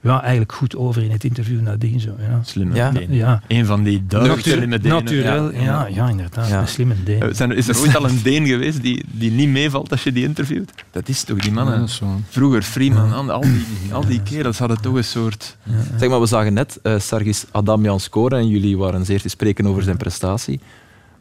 ja, 0.05 0.20
eigenlijk 0.22 0.52
goed 0.52 0.76
over 0.76 1.02
in 1.02 1.11
het 1.11 1.24
interview 1.24 1.61
nadien. 1.61 2.00
Zo, 2.00 2.11
ja. 2.28 2.40
Slimme 2.42 2.74
Ja. 2.74 2.90
Deen. 2.90 3.14
Ja. 3.14 3.42
Een 3.48 3.66
van 3.66 3.82
die 3.82 4.05
duidelijk 4.07 4.40
slimme 4.42 4.78
Denen. 4.78 5.05
Naturel, 5.05 5.52
ja, 5.52 5.61
ja, 5.62 5.86
ja. 5.86 6.09
inderdaad. 6.09 6.48
Ja. 6.48 6.61
Een 6.61 6.68
slimme 6.68 6.94
deen. 7.05 7.22
Eh, 7.22 7.28
Zijn 7.32 7.50
er, 7.50 7.57
is 7.57 7.68
er 7.68 7.78
ooit 7.80 7.96
al 7.96 8.09
een 8.09 8.20
Deen 8.22 8.46
geweest 8.46 8.82
die, 8.82 9.05
die 9.11 9.30
niet 9.30 9.48
meevalt 9.48 9.90
als 9.90 10.02
je 10.02 10.12
die 10.12 10.24
interviewt? 10.24 10.72
Dat 10.90 11.09
is 11.09 11.22
toch 11.22 11.38
die 11.38 11.52
mannen. 11.52 11.88
Vroeger, 12.28 12.62
Freeman, 12.62 13.12
al- 13.12 13.30
al 13.30 13.40
die, 13.40 13.64
al 13.92 14.07
die 14.07 14.22
kerels 14.22 14.59
hadden 14.59 14.80
toch 14.80 14.94
een 14.94 15.05
soort... 15.05 15.57
Zeg 15.98 16.09
maar, 16.09 16.20
we 16.20 16.26
zagen 16.26 16.52
net 16.52 16.78
eh 16.82 16.98
Sargis 16.98 17.44
Adamian 17.50 18.00
scoren 18.00 18.38
en 18.38 18.48
jullie 18.48 18.78
waren 18.78 19.05
zeer 19.05 19.20
te 19.20 19.28
spreken 19.28 19.66
over 19.66 19.82
zijn 19.82 19.96
prestatie. 19.96 20.61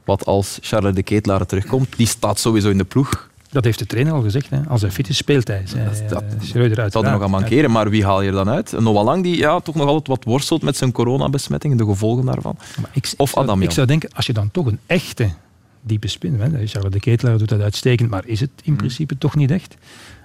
Wat 0.05 0.25
als 0.25 0.57
Charles 0.61 0.95
de 0.95 1.03
Ketelaar 1.03 1.45
terugkomt, 1.45 1.87
die 1.97 2.07
staat 2.07 2.39
sowieso 2.39 2.69
in 2.69 2.77
de 2.77 2.83
ploeg. 2.83 3.29
Dat 3.53 3.63
heeft 3.63 3.79
de 3.79 3.85
trainer 3.85 4.13
al 4.13 4.21
gezegd. 4.21 4.49
Hè. 4.49 4.59
Als 4.67 4.81
hij 4.81 4.91
fit 4.91 5.09
is, 5.09 5.17
speelt 5.17 5.47
hij. 5.47 5.61
zei, 5.65 5.85
Dat- 5.85 6.09
dat- 6.09 6.23
eh, 6.23 6.41
Schreuder 6.41 6.91
zal 6.91 7.05
er 7.05 7.11
nog 7.11 7.21
aan 7.21 7.29
mankeren, 7.29 7.71
maar 7.71 7.89
wie 7.89 8.05
haal 8.05 8.21
je 8.21 8.27
er 8.27 8.33
dan 8.35 8.49
uit? 8.49 8.71
Een 8.71 8.83
Noah 8.83 9.03
Lang 9.03 9.23
die 9.23 9.37
ja, 9.37 9.59
toch 9.59 9.75
nog 9.75 9.87
altijd 9.87 10.07
wat 10.07 10.23
worstelt 10.23 10.61
met 10.61 10.77
zijn 10.77 10.91
coronabesmetting, 10.91 11.77
de 11.77 11.85
gevolgen 11.85 12.25
daarvan. 12.25 12.57
Ik, 12.91 13.13
Of 13.17 13.37
Adamian. 13.37 13.61
Ik 13.63 13.71
zou 13.71 13.87
denken, 13.87 14.09
als 14.13 14.25
je 14.25 14.33
dan 14.33 14.51
toch 14.51 14.65
een 14.65 14.79
echte 14.85 15.29
diepe 15.81 16.07
spin... 16.07 16.39
Hè, 16.39 16.67
Charles 16.67 16.91
de 16.91 16.99
Ketelaar 16.99 17.37
doet 17.37 17.49
dat 17.49 17.61
uitstekend, 17.61 18.09
maar 18.09 18.25
is 18.25 18.39
het 18.39 18.49
Hmm. 18.55 18.71
in 18.71 18.75
principe 18.75 19.17
toch 19.17 19.35
niet 19.35 19.51
echt? 19.51 19.75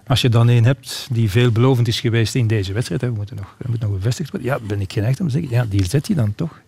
Als 0.06 0.20
je 0.20 0.28
dan 0.28 0.48
een 0.48 0.64
hebt 0.64 1.06
die 1.10 1.30
veelbelovend 1.30 1.88
is 1.88 2.00
geweest 2.00 2.34
in 2.34 2.46
deze 2.46 2.72
wedstrijd, 2.72 3.00
hè, 3.00 3.08
we 3.10 3.14
moeten 3.16 3.36
nog, 3.36 3.54
we 3.58 3.64
moeten 3.68 3.88
nog 3.88 3.96
bevestigd 3.98 4.30
worden, 4.30 4.48
ja, 4.50 4.58
ben 4.66 4.80
ik 4.80 4.92
geneigd 4.92 5.20
om 5.20 5.26
te 5.26 5.32
zeggen, 5.32 5.50
ja, 5.50 5.64
die 5.68 5.84
zet 5.84 6.06
je 6.06 6.14
dan 6.14 6.34
toch. 6.34 6.60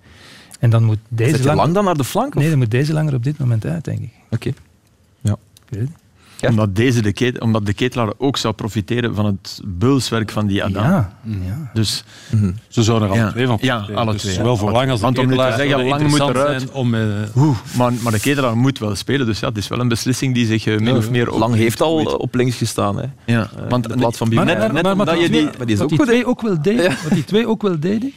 En 0.59 0.71
dan 0.71 0.85
moet 0.85 0.99
deze 1.09 1.31
Zet 1.31 1.39
je 1.41 1.45
lang- 1.47 1.59
Lang 1.59 1.75
dan 1.75 1.85
naar 1.85 1.97
de 1.97 2.05
flank? 2.05 2.35
of? 2.35 2.41
Nee, 2.41 2.51
dan 2.51 2.59
moet 2.59 2.71
deze 2.71 2.93
langer 2.93 3.15
op 3.15 3.25
dit 3.25 3.39
moment 3.39 3.67
uit, 3.67 3.85
denk 3.85 3.99
ik. 4.01 4.11
Oké. 4.31 4.49
ik 4.49 4.55
weet 5.69 5.81
het 5.81 5.89
niet. 5.89 5.99
Ja. 6.41 6.49
Omdat, 6.49 6.77
deze 6.77 7.03
de 7.03 7.13
ket, 7.13 7.41
omdat 7.41 7.67
de 7.67 7.73
ketelaar 7.73 8.13
ook 8.19 8.37
zou 8.37 8.55
profiteren 8.55 9.15
van 9.15 9.25
het 9.27 9.61
beulswerk 9.65 10.31
van 10.31 10.47
die 10.47 10.65
Adam. 10.65 10.83
Ja, 10.83 11.13
ja. 11.25 11.71
Dus 11.75 12.05
Mhm. 12.31 12.51
Ze 12.69 12.83
zouden 12.83 13.09
er 13.09 13.15
alle 13.15 13.25
Ja. 13.25 13.31
twee 13.31 13.47
van 13.47 13.59
Ja, 13.61 13.73
profiteren. 13.75 14.01
alle 14.03 14.13
Dus 14.13 14.21
twee. 14.23 14.35
Zowel 14.35 14.57
voor 14.57 14.71
lang 14.71 14.91
als 14.91 14.99
de 14.99 15.05
Want 15.05 15.19
om 15.19 15.27
nu 15.27 15.37
te 15.37 15.43
zeggen, 15.57 15.87
Lang 15.87 16.09
moet 16.09 16.21
eruit. 16.21 16.71
Om, 16.71 16.95
eh, 16.95 17.01
Oeh, 17.37 17.57
maar, 17.77 17.93
maar 18.03 18.13
de 18.13 18.21
ketelaar 18.21 18.57
moet 18.57 18.79
wel 18.79 18.95
spelen. 18.95 19.27
Dus 19.27 19.41
ja, 19.41 19.49
het 19.49 19.57
is 19.57 19.69
wel 19.69 19.81
een 19.81 19.89
beslissing 19.89 20.35
die 20.35 20.47
zich 20.47 20.67
eh, 20.67 20.79
min 20.79 20.97
of 20.97 21.11
meer... 21.11 21.27
Lang 21.31 21.55
heeft 21.55 21.81
al 21.81 21.97
Weet. 21.97 22.07
eh, 22.07 22.15
op 22.19 22.35
links 22.35 22.57
gestaan. 22.57 22.97
Hè. 22.99 23.05
Ja, 23.27 23.51
want 23.69 23.91
in 23.91 23.97
plaats 23.97 24.17
van 24.17 24.35
Maar, 24.35 24.45
Buchanan. 24.45 24.73
maar, 24.73 24.83
net 24.83 24.97
maar, 24.97 25.19
je 25.19 25.31
die, 25.31 25.67
die- 25.67 25.83
ook 25.83 26.05
twee 26.05 26.25
wel 26.43 26.63
deden, 26.63 26.83
Ja. 26.83 26.97
wat 27.03 27.13
die 27.13 27.25
twee 27.25 27.49
ook 27.49 27.63
wel 27.63 27.81
deden, 27.81 28.13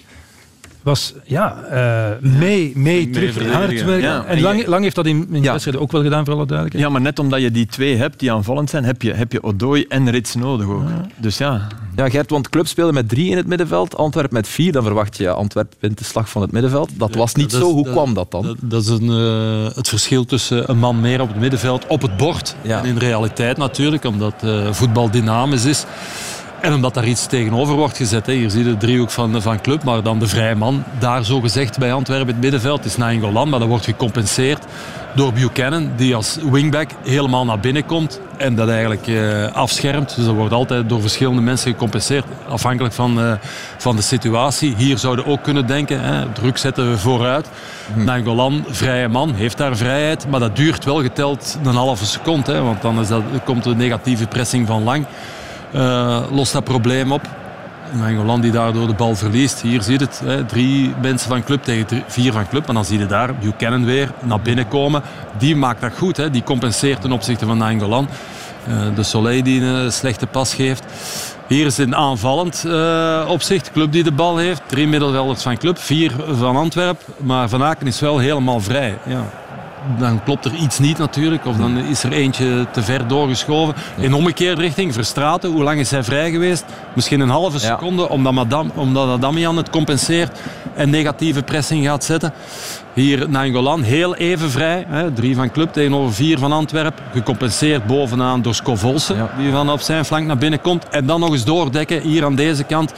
was 0.84 1.14
ja, 1.24 1.58
eh, 1.64 2.30
mee, 2.40 2.72
mee 2.76 3.10
terug 3.10 3.52
hard 3.52 3.84
werken. 3.84 4.02
Ja, 4.02 4.26
en 4.26 4.36
en 4.36 4.42
Lang, 4.42 4.66
Lang 4.66 4.84
heeft 4.84 4.96
dat 4.96 5.06
in, 5.06 5.28
in 5.32 5.42
Ja. 5.44 5.50
wedstrijden 5.52 5.82
ook 5.82 5.92
wel 5.92 6.02
gedaan, 6.04 6.26
voor 6.26 6.34
alle 6.34 6.46
duidelijkheid. 6.46 6.86
Ja, 6.88 6.92
maar 6.94 7.02
net 7.02 7.20
omdat 7.20 7.42
je 7.42 7.52
die 7.52 7.66
twee 7.66 7.96
hebt 7.98 8.20
die 8.20 8.32
aanvallend 8.32 8.70
zijn, 8.70 8.84
heb 8.84 9.02
je, 9.02 9.14
heb 9.14 9.32
je 9.32 9.44
Odoi 9.44 9.86
en 9.90 10.10
Rits 10.10 10.36
nodig 10.36 10.68
ook. 10.68 10.84
Dus 11.18 11.38
ja, 11.38 11.68
Ja, 11.96 12.10
Gert, 12.10 12.30
want 12.30 12.50
club 12.50 12.68
speelde 12.68 12.94
met 12.94 13.10
drie 13.10 13.30
in 13.30 13.38
het 13.38 13.48
middenveld, 13.48 13.98
Antwerpen 13.98 14.34
met 14.34 14.48
vier. 14.48 14.72
Dan 14.72 14.84
verwacht 14.84 15.18
je 15.18 15.30
Antwerpen 15.30 15.78
wint 15.80 15.98
de 15.98 16.04
slag 16.04 16.30
van 16.30 16.42
het 16.42 16.52
middenveld. 16.52 16.90
Dat 16.94 17.16
was 17.16 17.36
niet 17.36 17.52
dat 17.52 17.62
zo. 17.62 17.68
is- 17.68 17.74
Hoe 17.74 17.84
dat- 17.84 17.94
kwam 17.94 18.14
dat 18.14 18.32
dan? 18.32 18.42
Dat, 18.46 18.56
dat 18.60 18.82
is 18.84 18.88
een, 18.90 19.10
eh, 19.10 19.76
het 19.76 19.90
verschil 19.90 20.26
tussen 20.26 20.70
een 20.70 20.78
man 20.78 21.00
meer 21.02 21.22
op 21.22 21.28
het 21.28 21.40
middenveld, 21.40 21.88
op 21.88 22.02
het 22.02 22.18
bord. 22.18 22.56
Ja. 22.62 22.80
En 22.80 22.86
in 22.86 22.98
realiteit 22.98 23.58
natuurlijk, 23.58 24.04
omdat 24.06 24.34
eh, 24.44 24.72
voetbal 24.72 25.12
dynamisch 25.12 25.66
is. 25.66 25.86
En 26.64 26.74
omdat 26.74 26.94
daar 26.94 27.08
iets 27.08 27.26
tegenover 27.26 27.76
wordt 27.76 27.98
gezet. 27.98 28.26
Hè. 28.26 28.34
Hier 28.34 28.50
zie 28.50 28.64
je 28.64 28.70
de 28.70 28.78
driehoek 28.78 29.10
van, 29.10 29.42
van 29.42 29.62
club, 29.62 29.84
maar 29.84 30.04
dan 30.04 30.20
de 30.20 30.28
vrije 30.28 30.56
man. 30.56 30.84
Daar 31.00 31.26
zo 31.26 31.40
gezegd 31.40 31.78
bij 31.78 31.94
Antwerpen 31.94 32.28
in 32.28 32.34
het 32.34 32.42
middenveld 32.42 32.86
is 32.86 32.98
Nainggolan, 32.98 33.50
maar 33.50 33.60
dat 33.60 33.68
wordt 33.68 33.86
gecompenseerd 33.86 34.66
door 35.16 35.34
Buchanan, 35.34 35.92
die 35.96 36.16
als 36.16 36.38
wingback 36.52 36.90
helemaal 37.04 37.46
naar 37.46 37.60
binnen 37.60 37.86
komt 37.86 38.20
en 38.38 38.56
dat 38.56 38.70
eigenlijk 38.70 39.08
eh, 39.08 39.52
afschermt. 39.52 40.16
Dus 40.16 40.26
dat 40.26 40.36
wordt 40.36 40.54
altijd 40.54 40.90
door 40.90 41.02
verschillende 41.02 41.42
mensen 41.42 41.72
gecompenseerd, 41.72 42.26
afhankelijk 42.48 42.94
van, 42.94 43.22
eh, 43.22 43.34
van 43.78 43.96
de 43.96 44.02
situatie. 44.02 44.74
Hier 44.78 44.98
zouden 44.98 45.26
we 45.26 45.32
ook 45.32 45.44
kunnen 45.44 45.68
denken, 45.68 46.02
hè, 46.02 46.32
druk 46.32 46.58
zetten 46.58 46.90
we 46.90 46.98
vooruit. 46.98 47.50
Nainggolan, 47.94 48.66
vrije 48.70 49.08
man, 49.08 49.34
heeft 49.34 49.58
daar 49.58 49.78
vrijheid, 49.78 50.28
maar 50.30 50.40
dat 50.40 50.56
duurt 50.56 50.86
wel 50.86 51.02
geteld 51.02 51.58
een 51.64 51.76
halve 51.76 52.06
seconde, 52.06 52.52
hè, 52.52 52.62
want 52.62 52.82
dan 52.82 53.00
is 53.00 53.08
dat, 53.08 53.24
komt 53.46 53.64
de 53.64 53.76
negatieve 53.76 54.28
pressing 54.28 54.68
van 54.68 54.84
lang. 54.84 55.06
Eh, 55.74 56.24
lost 56.32 56.54
dat 56.54 56.64
probleem 56.64 57.12
op. 57.12 57.22
Nangolan 57.92 58.42
die 58.42 58.52
daardoor 58.52 58.88
de 58.88 58.94
bal 58.94 59.16
verliest. 59.16 59.62
Hier 59.62 59.82
zie 59.82 60.00
je 60.00 60.06
het, 60.06 60.22
hè, 60.26 60.46
drie 60.46 60.94
mensen 61.02 61.30
van 61.30 61.44
club 61.44 61.64
tegen 61.64 62.04
vier 62.08 62.32
van 62.32 62.48
club. 62.48 62.66
Maar 62.66 62.76
dan 62.76 62.86
zie 62.86 63.00
je 63.00 63.06
daar 63.06 63.36
Buchanan 63.36 63.86
weer 63.86 64.12
naar 64.22 64.42
binnen 64.42 64.68
komen. 64.68 65.02
Die 65.38 65.56
maakt 65.56 65.82
dat 65.82 65.92
goed, 65.98 66.18
hè. 66.18 66.30
die 66.30 66.44
compenseert 66.44 67.02
ten 67.02 67.12
opzichte 67.12 67.46
van 67.46 67.58
Nangolan. 67.58 68.08
Eh, 68.68 68.96
de 68.96 69.04
Soleil 69.04 69.44
die 69.44 69.62
een 69.62 69.92
slechte 69.92 70.28
pas 70.28 70.54
geeft. 70.54 70.84
Hier 71.48 71.66
is 71.66 71.78
een 71.78 71.96
aanvallend 71.96 72.64
eh, 72.66 73.26
opzicht. 73.28 73.72
Club 73.72 73.92
die 73.92 74.04
de 74.04 74.12
bal 74.12 74.38
heeft. 74.38 74.62
Drie 74.66 74.88
middenvelders 74.88 75.42
van 75.42 75.58
club, 75.58 75.78
vier 75.78 76.12
van 76.32 76.56
Antwerpen. 76.56 77.06
Maar 77.18 77.50
Van 77.50 77.64
Aken 77.64 77.88
is 77.88 78.00
wel 78.00 78.18
helemaal 78.18 78.60
vrij. 78.60 78.98
Ja. 79.06 79.43
Dan 80.00 80.24
klopt 80.24 80.46
er 80.46 80.54
iets 80.54 80.80
niet 80.80 80.98
natuurlijk. 80.98 81.46
Of 81.46 81.56
dan 81.58 81.78
is 81.78 82.04
er 82.04 82.12
eentje 82.12 82.66
te 82.72 82.84
ver 82.84 83.08
doorgeschoven. 83.08 83.76
In 83.98 84.14
omgekeerde 84.14 84.62
richting, 84.62 84.94
Verstraten. 84.94 85.52
Hoe 85.52 85.64
lang 85.64 85.80
is 85.80 85.92
hij 85.92 86.04
vrij 86.04 86.32
geweest? 86.32 86.66
Misschien 86.94 87.20
een 87.20 87.30
halve 87.30 87.60
seconde. 87.60 88.10
Omdat, 88.10 88.34
Madame, 88.34 88.70
omdat 88.76 89.08
Adamian 89.10 89.58
het 89.58 89.70
compenseert 89.70 90.40
en 90.76 90.90
negatieve 90.90 91.44
pressing 91.44 91.86
gaat 91.86 92.04
zetten. 92.04 92.34
Hier 92.94 93.30
Nangolan, 93.30 93.82
heel 93.82 94.16
even 94.16 94.50
vrij. 94.52 94.86
Hè. 94.88 95.12
Drie 95.12 95.36
van 95.36 95.52
club 95.52 95.74
tegenover 95.74 96.14
vier 96.14 96.38
van 96.38 96.52
Antwerpen. 96.52 97.04
Gecompenseerd 97.14 97.86
bovenaan 97.86 98.42
door 98.42 98.56
Scovolse, 98.56 99.14
Ja. 99.14 99.30
die 99.38 99.52
van 99.52 99.70
op 99.72 99.82
zijn 99.82 100.06
flank 100.06 100.28
naar 100.28 100.38
binnen 100.38 100.62
komt. 100.62 100.90
En 100.90 101.06
dan 101.06 101.20
nog 101.20 101.32
eens 101.32 101.44
doordekken 101.46 102.02
hier 102.02 102.26
aan 102.26 102.36
deze 102.36 102.64
kant 102.64 102.94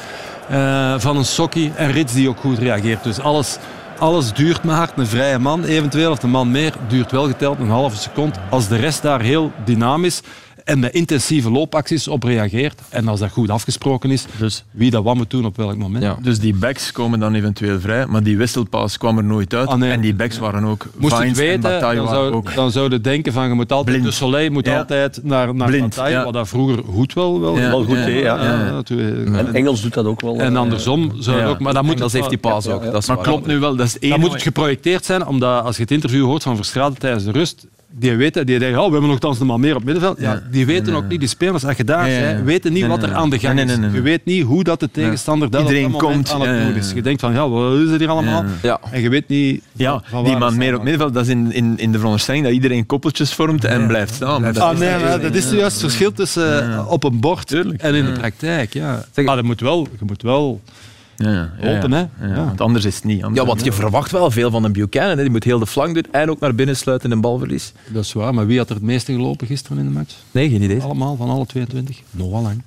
eh, 0.49 0.93
van 0.97 1.17
een 1.17 1.25
Sokkie. 1.25 1.71
En 1.75 1.91
Rits 1.91 2.13
die 2.13 2.29
ook 2.29 2.39
goed 2.39 2.57
reageert. 2.57 3.03
Dus 3.03 3.19
alles, 3.19 3.57
alles 4.00 4.34
duurt 4.34 4.64
maar. 4.64 4.89
Een 4.96 5.08
vrije 5.08 5.39
man 5.39 5.64
eventueel, 5.64 6.12
of 6.12 6.24
een 6.24 6.30
man 6.30 6.52
meer, 6.52 6.74
duurt 6.88 7.12
wel 7.12 7.28
geteld 7.28 7.60
een 7.60 7.70
halve 7.70 7.98
seconde. 7.98 8.39
Als 8.50 8.68
de 8.68 8.76
rest 8.76 9.02
daar 9.02 9.22
heel 9.22 9.52
dynamisch 9.66 10.22
en 10.66 10.80
met 10.80 10.93
intensieve 10.93 11.51
loopacties 11.51 12.07
op 12.07 12.24
reageert. 12.24 12.82
En 12.89 13.07
als 13.07 13.20
dat 13.20 13.32
goed 13.32 13.49
afgesproken 13.49 14.11
is, 14.11 14.26
Dus, 14.38 14.63
wie 14.72 14.91
dat 14.91 15.03
wat 15.03 15.16
moet 15.16 15.30
doen 15.30 15.45
op 15.45 15.57
welk 15.57 15.78
moment. 15.78 16.03
Ja. 16.03 16.18
dus 16.22 16.39
die 16.39 16.53
backs 16.55 16.91
komen 16.91 17.20
dan 17.20 17.34
eventueel 17.34 17.80
vrij, 17.80 18.05
maar 18.05 18.24
die 18.24 18.38
wisselpaas 18.38 18.97
kwam 18.97 19.18
er 19.18 19.24
nooit 19.24 19.53
uit. 19.53 19.68
Ah, 19.68 19.78
nee. 19.78 19.91
En 19.91 20.01
die 20.01 20.13
backs 20.16 20.38
waren 20.38 20.63
ook... 20.63 20.88
Moest 20.97 21.13
het 21.13 21.22
Vines 21.22 21.38
en 21.39 21.45
weten, 21.45 21.61
Bataille 21.61 21.99
dan 21.99 22.09
zou, 22.09 22.34
ook... 22.34 22.55
dan 22.55 22.72
zou 22.72 22.89
je 22.91 23.01
denken 23.01 23.34
van 23.34 23.47
je 23.47 23.53
moet 23.53 23.72
altijd, 23.72 23.97
Blind. 23.97 24.09
de 24.11 24.18
Soleil 24.18 24.51
moet 24.51 24.66
Ja. 24.66 24.78
altijd 24.78 25.20
naar, 25.24 25.55
naar 25.55 25.68
Blind, 25.68 25.89
Bataille, 25.89 26.18
ja. 26.18 26.24
wat 26.24 26.34
dat 26.34 26.47
vroeger 26.47 26.84
goed 26.84 27.13
wel, 27.13 27.39
wel, 27.41 27.57
Ja. 27.57 27.70
Wel 27.70 27.84
goed, 27.84 27.95
hè, 27.95 28.05
ja. 28.07 28.38
En 28.86 29.53
Engels 29.53 29.82
doet 29.82 29.93
dat 29.93 30.05
ook 30.05 30.22
wel. 30.22 30.38
En 30.39 30.55
andersom 30.55 31.11
zou 31.20 31.43
ook, 31.45 31.59
maar 31.59 31.74
dan 31.74 31.86
moet 31.86 31.97
Dat 31.97 32.11
het 32.11 32.18
heeft 32.20 32.30
die 32.30 32.51
paas 32.51 32.68
ook. 32.68 32.84
Dat 32.84 33.01
is 33.01 33.07
Maar 33.07 33.16
waar. 33.16 33.26
klopt 33.26 33.45
nu 33.45 33.59
wel, 33.59 33.76
dat 33.76 33.97
is 33.99 34.18
moet 34.18 34.34
het 34.34 34.41
geprojecteerd 34.41 35.05
zijn, 35.05 35.26
omdat 35.26 35.63
als 35.63 35.76
je 35.76 35.82
het 35.82 35.91
interview 35.91 36.26
hoort 36.26 36.43
van 36.43 36.55
Verstraeten 36.55 36.99
tijdens 36.99 37.24
de 37.24 37.32
rust, 37.32 37.68
die 37.98 38.16
weten, 38.16 38.46
die 38.46 38.60
denken, 38.60 38.80
oh, 38.80 38.86
we 38.86 38.91
hebben 38.91 39.10
nogthans 39.10 39.39
nog 39.39 39.48
maar 39.48 39.60
meer 39.60 39.76
op 39.76 39.84
middenveld. 39.84 40.20
Ja, 40.20 40.43
die 40.52 40.66
weten 40.66 40.93
ook 40.93 41.08
niet, 41.08 41.20
die 41.20 41.30
spelers, 41.30 41.66
als 41.66 41.78
je 41.78 41.84
daar 41.84 42.06
bent, 42.06 42.43
weten 42.46 42.72
niet 42.74 42.82
Nee, 42.82 42.89
wat 42.89 43.02
er 43.04 43.08
nee. 43.08 43.18
aan 43.18 43.30
de 43.30 43.39
gang 43.39 43.54
Nee, 43.56 43.64
is. 43.66 43.70
nee, 43.70 43.80
nee, 43.80 43.88
nee. 43.89 43.96
Je 43.98 44.04
weet 44.04 44.26
niet 44.26 44.43
hoe 44.43 44.64
dat 44.64 44.80
de 44.80 44.89
tegenstander 44.91 45.50
dat 45.50 45.62
Iedereen 45.62 45.86
op 45.86 45.91
dat 45.91 46.02
moment 46.02 46.30
komt, 46.30 46.41
aan 46.41 46.48
het 46.56 46.66
doen 46.68 46.76
is. 46.76 46.91
Je 46.91 47.02
denkt 47.02 47.22
van, 47.22 47.34
ja, 47.34 47.50
wat 47.50 47.80
is 47.80 47.89
het 47.89 48.00
hier 48.00 48.10
allemaal? 48.10 48.43
En 48.91 49.02
je 49.02 49.10
weet 49.10 49.28
niet 49.28 49.62
Ja, 49.72 50.02
van 50.06 50.24
die 50.24 50.32
waar 50.32 50.39
man 50.41 50.58
meer 50.58 50.76
op 50.76 50.82
middenveld, 50.84 51.14
dat 51.14 51.24
is 51.24 51.30
in, 51.30 51.52
in, 51.52 51.74
in 51.78 51.91
de 51.91 51.98
veronderstelling 51.98 52.43
dat 52.43 52.54
iedereen 52.54 52.86
koppeltjes 52.86 53.34
vormt 53.34 53.66
en 53.66 53.88
blijft 53.88 54.14
staan. 54.14 54.43
Ah, 54.58 54.74
is- 54.74 54.80
nee, 54.80 55.00
maar 55.00 55.22
dat 55.22 55.36
is 55.36 55.50
juist 55.50 55.72
het 55.72 55.82
verschil 55.82 56.12
tussen 56.12 56.72
eh, 56.74 56.91
op 56.91 57.04
een 57.04 57.20
bord 57.20 57.48
Tuurlijk. 57.48 57.82
en 57.82 57.96
in 57.96 58.06
de 58.06 58.12
praktijk. 58.12 58.74
Ja. 58.74 59.06
Zeg- 59.12 59.26
Maar 59.26 59.36
dat 59.36 59.46
moet 59.46 59.60
wel, 59.62 59.88
je 60.00 60.06
moet 60.06 60.22
wel 60.22 60.62
Ja, 61.18 61.32
ja, 61.32 61.51
ja, 61.61 61.76
open, 61.78 61.91
hè? 61.91 61.99
Ja, 61.99 62.07
Ja. 62.28 62.45
Want 62.45 62.61
anders 62.61 62.86
is 62.86 62.95
het 62.95 63.03
niet. 63.03 63.24
Anders 63.24 63.41
Ja, 63.41 63.47
want 63.47 63.63
je 63.63 63.72
verwacht 63.72 64.11
wel 64.11 64.32
veel 64.32 64.51
van 64.51 64.63
een 64.63 64.72
Buchanan. 64.74 65.09
Hè. 65.18 65.22
Die 65.22 65.32
moet 65.32 65.43
heel 65.43 65.59
de 65.59 65.68
flank 65.68 65.93
doen 65.93 66.05
en 66.11 66.30
ook 66.30 66.39
naar 66.39 66.55
binnen 66.55 66.78
sluiten 66.78 67.09
in 67.09 67.16
een 67.16 67.22
balverlies. 67.22 67.74
Dat 67.88 68.03
is 68.03 68.13
waar, 68.13 68.34
maar 68.34 68.47
wie 68.47 68.57
had 68.57 68.70
er 68.70 68.76
het 68.76 68.84
meeste 68.84 69.13
gelopen 69.13 69.47
gisteren 69.47 69.78
in 69.78 69.86
de 69.86 69.91
match? 69.91 70.16
Nee, 70.32 70.49
geen 70.49 70.61
idee. 70.61 70.82
Allemaal, 70.82 71.16
van 71.16 71.30
alle 71.30 71.45
22? 71.45 72.01
Nogal 72.11 72.41
lang. 72.41 72.61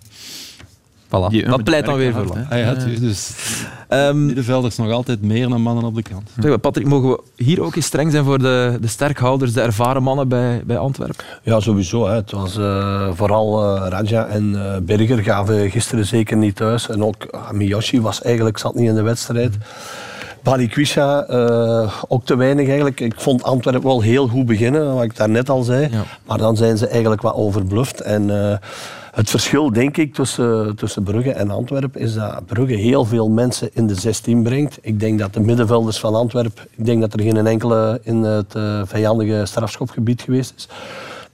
Voilà. 1.08 1.28
Die- 1.30 1.44
Dat 1.48 1.64
pleit 1.64 1.84
dan 1.84 1.96
weer 1.96 2.12
voor 2.12 2.24
lang. 2.24 2.48
hè. 2.48 2.54
Ah, 2.68 2.76
ja, 2.78 2.84
dus 3.00 3.30
Ehm, 3.88 4.26
middenvelders 4.26 4.76
nog 4.76 4.90
altijd 4.90 5.22
meer 5.22 5.48
dan 5.48 5.60
mannen 5.62 5.84
op 5.84 5.94
de 5.94 6.02
kant. 6.02 6.30
zeg 6.40 6.48
maar, 6.48 6.58
Patrick, 6.58 6.86
mogen 6.86 7.08
we 7.10 7.20
hier 7.36 7.62
ook 7.62 7.76
eens 7.76 7.86
streng 7.86 8.10
zijn 8.12 8.24
voor 8.24 8.38
de, 8.38 8.78
de 8.80 8.86
sterkhouders, 8.86 9.52
de 9.52 9.60
ervaren 9.60 10.02
mannen 10.02 10.28
bij, 10.28 10.62
bij 10.66 10.78
Antwerpen? 10.78 11.24
Ja, 11.42 11.60
sowieso. 11.60 12.06
Hè. 12.06 12.14
Het 12.14 12.30
was 12.30 12.56
eh, 12.56 13.08
vooral 13.14 13.76
eh, 13.76 13.86
Raja 13.88 14.26
en 14.26 14.72
eh, 14.74 14.80
Berger 14.82 15.22
gaven 15.22 15.70
gisteren 15.70 16.06
zeker 16.06 16.36
niet 16.36 16.56
thuis. 16.56 16.88
En 16.88 17.04
ook 17.04 17.38
Miyoshi 17.52 18.00
was 18.00 18.22
eigenlijk 18.22 18.58
zat 18.58 18.74
niet 18.74 18.88
in 18.88 18.94
de 18.94 19.02
wedstrijd. 19.02 19.56
Balikwisha 20.42 21.22
eh 21.24 21.92
ook 22.08 22.24
te 22.24 22.36
weinig 22.36 22.66
eigenlijk. 22.66 23.00
Ik 23.00 23.14
vond 23.16 23.42
Antwerpen 23.42 23.82
wel 23.88 24.00
heel 24.00 24.28
goed 24.28 24.46
beginnen, 24.46 24.94
wat 24.94 25.04
ik 25.04 25.16
daarnet 25.16 25.50
al 25.50 25.62
zei. 25.62 25.88
Ja. 25.90 26.02
Maar 26.26 26.38
dan 26.38 26.56
zijn 26.56 26.78
ze 26.78 26.86
eigenlijk 26.88 27.22
wat 27.22 27.34
overbluft. 27.34 28.00
En 28.00 28.50
eh, 28.50 28.56
het 29.18 29.30
verschil, 29.30 29.72
denk 29.72 29.96
ik, 29.96 30.14
tussen, 30.14 30.76
tussen 30.76 31.02
Brugge 31.02 31.32
en 31.32 31.50
Antwerpen 31.50 32.00
is 32.00 32.14
dat 32.14 32.46
Brugge 32.46 32.74
heel 32.74 33.04
veel 33.04 33.28
mensen 33.28 33.70
in 33.72 33.86
de 33.86 33.94
16 33.94 34.42
brengt. 34.42 34.78
Ik 34.80 35.00
denk 35.00 35.18
dat 35.18 35.34
de 35.34 35.40
middenvelders 35.40 35.98
van 35.98 36.14
Antwerpen, 36.14 36.64
ik 36.76 36.84
denk 36.84 37.00
dat 37.00 37.12
er 37.12 37.20
geen 37.20 37.46
enkele 37.46 38.00
in 38.02 38.22
het 38.22 38.54
eh, 38.54 38.82
vijandige 38.84 39.46
strafschopgebied 39.46 40.22
geweest 40.22 40.52
is. 40.56 40.68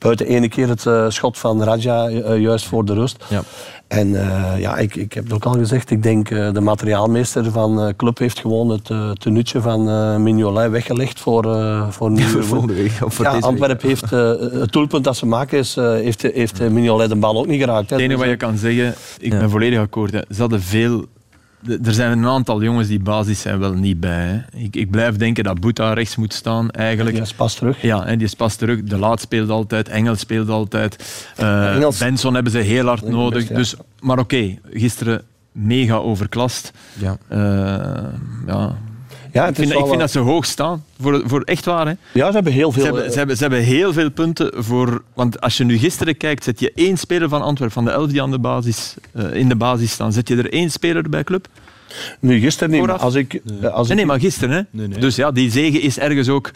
Buiten 0.05 0.27
ene 0.27 0.49
keer 0.49 0.69
het 0.69 0.87
eh, 0.87 1.05
schot 1.09 1.39
van 1.39 1.63
Raja 1.63 2.09
eh, 2.09 2.41
juist 2.41 2.67
voor 2.67 2.85
de 2.85 2.95
rust. 2.95 3.25
Ja. 3.29 3.43
En 3.89 4.15
eh, 4.21 4.61
ja, 4.61 4.77
ik, 4.77 4.97
ik 4.97 5.13
heb 5.13 5.25
het 5.25 5.33
ook 5.33 5.45
al 5.45 5.53
gezegd, 5.53 5.91
ik 5.91 6.03
denk 6.03 6.31
uh, 6.31 6.53
de 6.53 6.61
materiaalmeester 6.61 7.51
van 7.51 7.87
uh, 7.87 7.93
club 7.97 8.19
heeft 8.19 8.39
gewoon 8.41 8.69
het 8.69 8.89
uh, 8.89 9.11
tenuutje 9.11 9.61
van 9.61 9.89
uh, 9.89 10.17
Mignolet 10.17 10.71
weggelegd 10.71 11.21
voor, 11.21 11.45
uh, 11.47 11.89
voor 11.91 12.11
nieuwe 12.21 12.31
voor 12.31 12.45
volgende 12.45 12.75
week. 12.75 12.93
Of 13.05 13.15
voor 13.15 13.25
ja, 13.25 13.31
Antwerpen 13.39 13.89
week. 13.89 14.01
heeft 14.01 14.13
uh, 14.13 14.61
het 14.61 14.73
doelpunt 14.73 15.05
dat 15.05 15.17
ze 15.17 15.27
maken, 15.27 15.59
is, 15.59 15.77
uh, 15.77 15.91
heeft, 15.91 16.23
heeft 16.23 16.71
Mignolet 16.71 17.09
de 17.09 17.17
bal 17.17 17.39
ook 17.39 17.47
niet 17.47 17.61
geraakt. 17.61 17.91
Het 17.91 17.99
enige 18.01 18.09
Dus, 18.09 18.21
wat 18.21 18.29
je 18.29 18.47
kan 18.47 18.57
zeggen, 18.57 18.95
ik 19.19 19.33
Ja. 19.33 19.39
ben 19.39 19.51
volledig 19.51 19.79
akkoord. 19.79 20.13
Hè. 20.13 20.21
Ze 20.31 20.41
hadden 20.41 20.63
veel... 20.63 21.05
Er 21.85 21.95
zijn 21.95 22.19
een 22.19 22.27
aantal 22.27 22.63
jongens 22.63 22.89
die 22.89 23.01
basis 23.01 23.41
zijn 23.41 23.59
wel 23.59 23.73
niet 23.73 24.01
bij. 24.01 24.27
Hè. 24.27 24.59
Ik, 24.59 24.77
ik 24.77 24.91
blijf 24.91 25.17
denken 25.17 25.45
dat 25.45 25.61
Boeta 25.61 25.93
rechts 25.93 26.17
moet 26.17 26.33
staan, 26.33 26.71
eigenlijk. 26.71 27.15
Die 27.17 27.25
is 27.25 27.33
pas 27.35 27.55
terug. 27.55 27.83
Ja, 27.83 28.05
en 28.07 28.19
die 28.19 28.27
is 28.27 28.35
pas 28.35 28.57
terug. 28.57 28.83
De 28.83 28.99
Laat 28.99 29.21
speelt 29.21 29.51
altijd, 29.51 29.89
Engels 29.89 30.21
speelt 30.21 30.49
altijd. 30.49 31.25
Eh, 31.37 31.75
Engels- 31.75 31.99
Benson 31.99 32.35
hebben 32.35 32.53
ze 32.53 32.59
heel 32.59 32.87
hard 32.87 33.09
nodig. 33.09 33.49
ja. 33.49 33.55
Dus, 33.55 33.75
maar 34.01 34.19
oké, 34.19 34.59
gisteren 34.71 35.23
mega 35.53 35.95
overklast. 35.95 36.73
Ja. 36.99 37.17
Eh, 37.29 37.39
ja. 38.47 38.75
Ja, 39.35 39.47
Ik 39.47 39.55
vind, 39.55 39.73
ik 39.73 39.87
vind 39.87 39.99
dat 39.99 40.11
ze 40.11 40.19
hoog 40.19 40.45
staan. 40.45 40.85
Voor, 41.01 41.23
voor 41.27 41.43
echt 41.43 41.65
waar. 41.65 41.87
Hè. 41.87 41.93
ja, 42.13 42.27
ze 42.27 42.33
hebben 42.33 42.53
heel 42.53 42.73
veel. 42.73 42.83
Ze, 42.83 42.87
hebben, 42.89 43.13
ze, 43.13 43.19
hebben, 43.19 43.37
ze 43.37 43.43
hebben 43.43 43.63
heel 43.63 43.93
veel 43.93 44.11
punten 44.11 44.65
voor. 44.65 45.03
Want 45.15 45.41
als 45.41 45.57
je 45.57 45.65
nu 45.65 45.79
gisteren 45.79 46.17
kijkt, 46.17 46.45
zet 46.45 46.61
je 46.61 46.73
één 46.75 46.97
speler 46.97 47.29
van 47.29 47.43
Antwerpen, 47.43 47.75
van 47.75 47.85
de 47.85 47.91
elf 47.91 48.11
die 48.11 48.23
aan 48.23 48.31
de 48.31 48.39
basis, 48.39 48.95
eh, 49.13 49.35
in 49.35 49.49
de 49.49 49.57
basis 49.57 49.91
staan, 49.91 50.13
zet 50.13 50.29
je 50.29 50.37
er 50.37 50.53
één 50.53 50.71
speler 50.71 51.09
bij 51.09 51.25
club? 51.25 51.47
nu 52.21 52.41
gisteren 52.41 52.71
niet, 52.71 52.91
als 52.91 53.15
ik, 53.15 53.35
eh, 53.35 53.73
als 53.73 53.89
Nee, 53.89 53.97
ik, 53.97 54.03
nee, 54.03 54.07
maar 54.07 54.21
gisteren. 54.21 54.55
Hè? 54.55 54.63
Nee, 54.71 54.89
nee. 54.89 54.99
Dus 54.99 55.17
ja, 55.17 55.31
die 55.31 55.51
zegen 55.51 55.81
is 55.81 55.99
ergens 55.99 56.29
ook. 56.29 56.51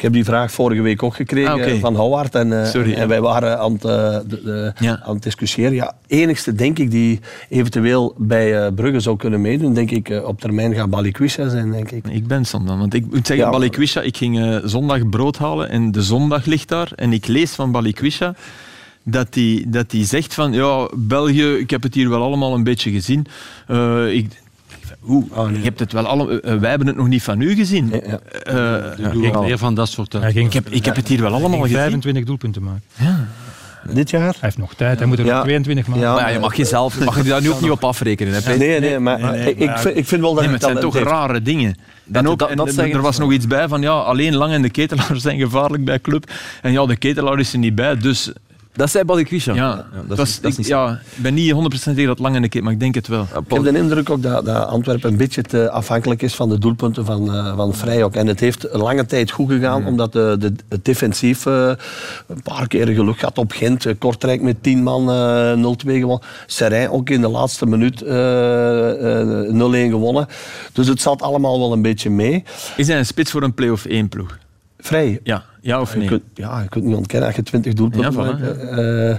Ik 0.00 0.06
heb 0.06 0.14
die 0.14 0.24
vraag 0.24 0.52
vorige 0.52 0.82
week 0.82 1.02
ook 1.02 1.14
gekregen 1.14 1.52
Ah, 1.74 1.80
van 1.80 1.94
Howard 1.96 2.34
en, 2.34 2.60
eh, 2.62 2.66
Sorry, 2.70 2.92
en 2.92 3.00
ja. 3.00 3.06
wij 3.06 3.20
waren 3.20 3.58
aan 3.58 3.72
het, 3.72 3.84
eh, 3.84 4.18
de, 4.26 4.40
de- 4.44 4.72
Ja. 4.78 5.00
aan 5.04 5.14
het 5.14 5.22
discussiëren. 5.22 5.74
Ja, 5.74 5.92
enigste 6.06 6.52
denk 6.54 6.78
ik 6.78 6.90
die 6.90 7.20
eventueel 7.48 8.14
bij 8.18 8.64
eh, 8.64 8.72
Brugge 8.74 9.00
zou 9.00 9.16
kunnen 9.16 9.40
meedoen, 9.40 9.74
denk 9.74 9.90
ik 9.90 10.22
op 10.24 10.40
termijn 10.40 10.74
gaat 10.74 10.90
Balikwisha 10.90 11.48
zijn, 11.48 11.70
denk 11.70 11.90
ik. 11.90 12.06
Ik 12.08 12.26
ben 12.26 12.44
dan. 12.50 12.78
Want 12.78 12.94
ik 12.94 13.04
moet 13.06 13.26
zeggen, 13.26 13.46
Ja, 13.46 13.50
Balikwisha, 13.50 14.00
ik 14.00 14.16
ging 14.16 14.60
zondag 14.64 15.08
brood 15.08 15.38
halen 15.38 15.68
en 15.68 15.92
de 15.92 16.02
zondag 16.02 16.44
ligt 16.44 16.68
daar. 16.68 16.92
En 16.94 17.12
ik 17.12 17.26
lees 17.26 17.52
van 17.52 17.70
Balikwisha 17.72 18.34
dat 19.04 19.26
hij 19.34 19.64
dat 19.68 19.90
die 19.90 20.04
zegt 20.04 20.34
van, 20.34 20.52
ja, 20.52 20.88
België, 20.96 21.52
ik 21.52 21.70
heb 21.70 21.82
het 21.82 21.94
hier 21.94 22.08
wel 22.10 22.22
allemaal 22.22 22.54
een 22.54 22.64
beetje 22.64 22.90
gezien. 22.90 23.26
Ik, 24.10 24.28
nee. 25.06 25.52
Je 25.58 25.62
hebt 25.64 25.80
het 25.80 25.92
wel 25.92 26.06
allemaal, 26.06 26.30
eh, 26.40 26.56
wij 26.58 26.68
hebben 26.70 26.88
het 26.88 26.96
nog 26.96 27.08
niet 27.08 27.22
van 27.22 27.40
u 27.40 27.54
gezien. 27.54 27.88
Ja, 27.92 28.00
ja. 28.06 28.20
Eh, 28.98 29.22
Ik 29.24 29.40
meer 29.40 29.58
van 29.58 29.74
dat 29.74 29.88
soort... 29.88 30.14
eh, 30.14 30.20
ging, 30.22 30.46
ik, 30.46 30.52
heb, 30.52 30.68
ik 30.68 30.84
heb 30.84 30.96
het 30.96 31.08
hier 31.08 31.20
wel 31.20 31.32
allemaal 31.32 31.60
gezien. 31.60 31.76
25 31.76 32.24
doelpunten 32.24 32.62
maken. 32.62 32.82
Dit 33.92 34.10
jaar? 34.10 34.20
Hij 34.22 34.34
heeft 34.40 34.58
nog 34.58 34.74
tijd, 34.74 34.98
hij 34.98 35.06
moet 35.08 35.18
er 35.18 35.24
Ja. 35.24 35.34
nog 35.34 35.42
22 35.44 35.86
maken. 35.86 36.02
Ja. 36.02 36.12
Maar 36.12 36.20
ja, 36.22 36.28
je 36.28 36.38
mag 36.38 36.54
jezelf 36.54 36.98
je 36.98 37.04
mag 37.04 37.16
je 37.16 37.22
daar 37.22 37.40
nu 37.42 37.50
ook 37.50 37.60
niet 37.60 37.70
op 37.70 37.84
afrekenen. 37.84 38.42
Hè? 38.42 38.56
Nee, 38.56 38.80
nee, 38.80 38.98
maar 38.98 39.34
ik, 39.36 39.58
ik, 39.58 39.70
vind, 39.78 39.96
ik 39.96 40.06
vind 40.06 40.20
wel 40.20 40.34
dat 40.34 40.44
Nee, 40.44 40.52
het 40.52 40.62
zijn 40.62 40.78
toch 40.80 40.94
heeft. 40.94 41.06
rare 41.06 41.42
dingen. 41.42 41.74
Dat- 42.04 42.22
en 42.22 42.28
ook, 42.28 42.38
dat- 42.38 42.48
en 42.50 42.56
dat 42.56 42.76
er- 42.76 42.90
er 42.94 43.00
was 43.00 43.18
nog 43.18 43.32
iets 43.32 43.46
bij 43.46 43.68
van 43.68 43.80
ja, 43.82 43.90
alleen 43.90 44.34
Lang 44.36 44.52
en 44.52 44.62
de 44.62 44.70
Ketelaar 44.70 45.16
zijn 45.26 45.38
gevaarlijk 45.38 45.84
bij 45.84 46.00
club. 46.00 46.30
En 46.62 46.72
ja, 46.72 46.86
de 46.86 46.96
Ketelaar 46.96 47.38
is 47.38 47.52
er 47.52 47.58
niet 47.58 47.74
bij, 47.74 47.96
dus 47.96 48.32
Dat 48.72 48.90
zei 48.90 49.04
Balikwisha. 49.04 49.54
ja, 49.54 49.86
dat 50.06 50.16
dat 50.16 50.26
is, 50.26 50.32
is, 50.32 50.40
dat 50.40 50.50
is 50.50 50.52
ik, 50.52 50.58
niet 50.58 50.66
ja, 50.66 51.00
ik 51.16 51.22
ben 51.22 51.34
niet 51.34 51.52
100% 51.52 51.56
tegen 51.82 52.06
dat 52.06 52.18
Lang 52.18 52.34
en 52.34 52.42
de 52.42 52.48
Ketelaar, 52.48 52.64
maar 52.64 52.72
ik 52.72 52.80
denk 52.80 52.94
het 52.94 53.06
wel. 53.08 53.22
Ik 53.22 53.52
heb 53.52 53.62
de 53.62 53.78
indruk 53.78 54.10
ook 54.10 54.22
dat, 54.22 54.44
dat 54.44 54.66
Antwerpen 54.66 55.10
een 55.10 55.16
beetje 55.16 55.42
te 55.42 55.70
afhankelijk 55.70 56.22
is 56.22 56.34
van 56.34 56.48
de 56.48 56.58
doelpunten 56.58 57.04
van, 57.04 57.34
eh 57.34 57.56
van 57.56 57.74
Vrijok. 57.74 58.14
En 58.14 58.26
het 58.26 58.40
heeft 58.40 58.72
een 58.72 58.80
lange 58.80 59.06
tijd 59.06 59.30
goed 59.30 59.50
gegaan, 59.50 59.86
omdat 59.86 60.12
de, 60.12 60.36
de, 60.38 60.52
het 60.68 60.84
defensief 60.84 61.46
eh, 61.46 61.72
een 62.26 62.42
paar 62.42 62.68
keer 62.68 62.86
geluk 62.86 63.20
had 63.20 63.38
op 63.38 63.52
Gent. 63.52 63.86
Eh, 63.86 63.94
Kortrijk 63.98 64.42
met 64.42 64.62
10 64.62 64.82
man 64.82 65.10
eh 65.10 65.52
0-2 65.56 65.98
gewonnen. 65.98 66.26
Serijn 66.46 66.90
ook 66.90 67.10
in 67.10 67.20
de 67.20 67.28
laatste 67.28 67.66
minuut 67.66 68.02
eh, 68.02 69.20
eh, 69.20 69.88
0-1 69.88 69.90
gewonnen. 69.90 70.26
Dus 70.72 70.86
het 70.86 71.00
zat 71.00 71.22
allemaal 71.22 71.58
wel 71.58 71.72
een 71.72 71.82
beetje 71.82 72.10
mee. 72.10 72.44
Is 72.76 72.86
hij 72.86 72.98
een 72.98 73.06
spits 73.06 73.30
voor 73.30 73.42
een 73.42 73.54
play-off 73.54 73.84
1 73.84 74.08
ploeg? 74.08 74.38
Vrij. 74.80 75.20
Ja, 75.22 75.44
ja 75.60 75.80
of 75.80 75.92
Je 75.92 75.98
nee? 75.98 76.08
kunt, 76.08 76.22
ja, 76.34 76.60
je 76.62 76.68
kunt 76.68 76.84
niet 76.84 76.96
ontkennen 76.96 77.28
dat 77.28 77.36
je 77.36 77.42
20 77.42 77.72
doelpunten 77.72 78.12
Ja, 78.12 78.18
voilà, 78.36 78.40
maakt. 78.40 78.58
Eh, 78.58 79.16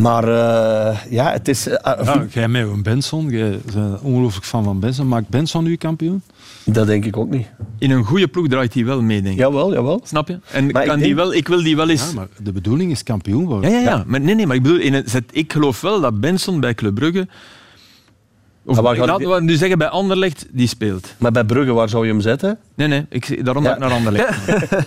maar 0.00 0.24
eh, 0.28 0.96
ja, 1.10 1.30
het 1.32 1.48
is... 1.48 1.66
eh, 1.68 2.04
Ja, 2.04 2.26
jij 2.30 2.48
met 2.48 2.68
een 2.68 2.82
Benson, 2.82 3.28
jij 3.30 3.60
bent 3.74 4.00
ongelooflijk 4.00 4.46
fan 4.46 4.64
van 4.64 4.80
Benson. 4.80 5.08
Maakt 5.08 5.28
Benson 5.28 5.64
nu 5.64 5.76
kampioen? 5.76 6.22
Dat 6.64 6.86
denk 6.86 7.04
ik 7.04 7.16
ook 7.16 7.30
niet. 7.30 7.46
In 7.78 7.90
een 7.90 8.04
goede 8.04 8.28
ploeg 8.28 8.48
draait 8.48 8.74
hij 8.74 8.84
wel 8.84 9.02
mee, 9.02 9.22
denk 9.22 9.34
ik. 9.34 9.40
Jawel, 9.40 9.72
jawel. 9.72 10.00
Snap 10.04 10.28
je? 10.28 10.38
En 10.52 10.64
Maar 10.70 10.72
kan 10.84 10.96
ik 10.96 11.04
die 11.04 11.14
denk- 11.14 11.16
wel, 11.16 11.34
ik 11.34 11.48
wil 11.48 11.62
die 11.62 11.76
wel 11.76 11.88
eens... 11.88 12.06
Ja, 12.08 12.14
maar 12.14 12.26
de 12.42 12.52
bedoeling 12.52 12.90
is 12.90 13.02
kampioen 13.02 13.44
worden. 13.44 13.70
Ja, 13.70 13.76
ja, 13.78 13.82
ja. 13.90 14.04
Maar, 14.06 14.20
nee, 14.20 14.34
nee, 14.34 14.46
maar 14.46 14.56
ik 14.56 14.62
bedoel, 14.62 14.78
in 14.78 14.92
het, 14.94 15.10
zet- 15.10 15.24
ik 15.30 15.52
geloof 15.52 15.80
wel 15.80 16.00
dat 16.00 16.20
Benson 16.20 16.60
bij 16.60 16.74
Club 16.74 16.94
Brugge... 16.94 17.28
Of 18.66 18.80
laten 18.80 19.28
we 19.30 19.40
nu 19.42 19.54
zeggen 19.54 19.78
bij 19.78 19.88
Anderlecht, 19.88 20.46
die 20.50 20.66
speelt. 20.68 21.14
Maar 21.18 21.32
bij 21.32 21.44
Brugge, 21.44 21.72
waar 21.72 21.88
zou 21.88 22.06
je 22.06 22.12
hem 22.12 22.20
zetten? 22.20 22.58
Nee, 22.76 22.88
nee, 22.88 23.06
ik, 23.08 23.44
daarom 23.44 23.62
Ja. 23.64 23.68
dat 23.68 23.78
ik 23.78 23.84
naar 23.88 23.96
Anderlecht. 23.98 24.36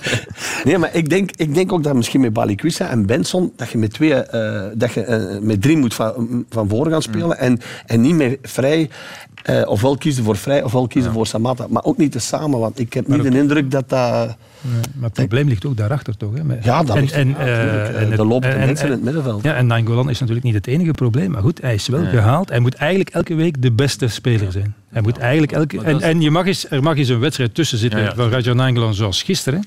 Nee, 0.63 0.77
maar 0.77 0.89
ik 0.95 1.09
denk, 1.09 1.29
ik 1.35 1.53
denk 1.53 1.71
ook 1.73 1.83
dat 1.83 1.95
misschien 1.95 2.21
met 2.21 2.33
Balikwisha 2.33 2.89
en 2.89 3.05
Benson 3.05 3.53
dat 3.55 3.69
je 3.69 3.77
met 3.77 3.93
twee, 3.93 4.13
eh, 4.13 4.61
dat 4.73 4.91
je 4.93 5.01
eh, 5.03 5.39
met 5.41 5.61
drie 5.61 5.77
moet 5.77 5.93
van, 5.93 6.45
van 6.49 6.69
voren 6.69 6.91
gaan 6.91 7.01
spelen 7.01 7.37
en, 7.37 7.59
en 7.85 8.01
niet 8.01 8.13
meer 8.15 8.37
vrij. 8.41 8.89
eh, 9.43 9.61
ofwel 9.65 9.97
kiezen 9.97 10.23
voor 10.23 10.37
vrij, 10.37 10.63
ofwel 10.63 10.87
kiezen 10.87 11.11
voor 11.11 11.27
Samata. 11.27 11.65
Maar 11.69 11.83
ook 11.83 11.97
niet 11.97 12.11
te 12.11 12.19
samen, 12.19 12.59
want 12.59 12.79
ik 12.79 12.93
heb 12.93 13.07
niet 13.07 13.23
de 13.23 13.37
indruk 13.39 13.71
dat 13.71 13.89
dat... 13.89 14.35
Nee, 14.61 14.73
maar 14.95 15.03
het 15.03 15.13
probleem 15.13 15.47
ligt 15.47 15.65
ook 15.65 15.77
daarachter 15.77 16.17
toch? 16.17 16.33
Hè? 16.35 16.43
Met- 16.43 16.63
Ja, 16.63 16.83
dat 16.83 16.95
en, 16.95 17.01
ligt 17.01 17.13
en, 17.13 17.35
eh, 17.37 17.41
eh, 17.47 18.01
en 18.01 18.09
de 18.09 18.47
en- 18.47 18.65
mensen 18.65 18.85
in 18.85 18.91
het 18.91 19.03
middenveld. 19.03 19.43
Ja, 19.43 19.55
en 19.55 19.67
Nangolan 19.67 20.09
is 20.09 20.19
natuurlijk 20.19 20.45
niet 20.45 20.55
het 20.55 20.67
enige 20.67 20.91
probleem. 20.91 21.31
Maar 21.31 21.41
goed, 21.41 21.61
hij 21.61 21.73
is 21.73 21.87
wel 21.87 22.05
gehaald. 22.05 22.49
Hij 22.49 22.59
moet 22.59 22.75
eigenlijk 22.75 23.09
elke 23.09 23.35
week 23.35 23.61
de 23.61 23.71
beste 23.71 24.07
speler 24.07 24.51
zijn. 24.51 24.75
Hij 24.89 25.01
moet 25.01 25.17
eigenlijk 25.17 25.51
elke, 25.51 25.81
en, 25.81 26.01
en 26.01 26.21
je 26.21 26.31
mag 26.31 26.45
eens, 26.45 26.69
er 26.69 26.83
mag 26.83 26.97
eens 26.97 27.09
een 27.09 27.19
wedstrijd 27.19 27.55
tussen 27.55 27.77
zitten 27.77 28.15
van 28.15 28.29
Raja 28.29 28.53
Nangolan 28.53 28.93
zoals 28.93 29.23
gisteren. 29.23 29.63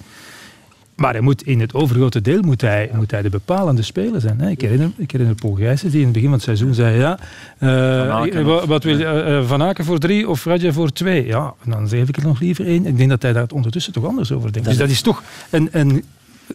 Maar 1.00 1.12
hij 1.12 1.20
moet, 1.20 1.42
in 1.42 1.60
het 1.60 1.74
overgrote 1.74 2.20
deel 2.20 2.42
moet 2.42 2.60
hij, 2.60 2.90
moet 2.92 3.10
hij 3.10 3.22
de 3.22 3.28
bepalende 3.28 3.82
speler 3.82 4.20
zijn. 4.20 4.40
Hè. 4.40 4.50
Ik, 4.50 4.60
herinner, 4.60 4.90
ik 4.96 5.10
herinner 5.10 5.36
Paul 5.36 5.54
Gijsens 5.54 5.92
die 5.92 6.00
in 6.00 6.04
het 6.04 6.12
begin 6.12 6.28
van 6.28 6.36
het 6.36 6.46
seizoen 6.46 6.74
zei... 6.74 6.98
Ja, 6.98 7.18
eh, 7.58 8.10
Aken 8.10 8.46
of- 8.46 8.64
wat 8.64 8.84
wil 8.84 8.98
je, 8.98 9.04
eh, 9.04 9.38
eh, 9.38 9.44
Van 9.44 9.62
Aken 9.62 9.84
voor 9.84 9.98
drie 9.98 10.28
of 10.28 10.44
Raja 10.44 10.72
voor 10.72 10.90
twee? 10.92 11.26
Ja, 11.26 11.54
dan 11.64 11.88
geef 11.88 12.08
ik 12.08 12.16
er 12.16 12.22
nog 12.22 12.40
liever 12.40 12.66
één. 12.66 12.86
Ik 12.86 12.96
denk 12.96 13.10
dat 13.10 13.22
hij 13.22 13.32
daar 13.32 13.46
ondertussen 13.54 13.92
toch 13.92 14.04
anders 14.06 14.32
over 14.32 14.52
denkt. 14.52 14.68
Dus 14.68 14.76
dat 14.76 14.88
is 14.88 15.00
toch 15.00 15.22
een, 15.50 15.68
een 15.72 16.04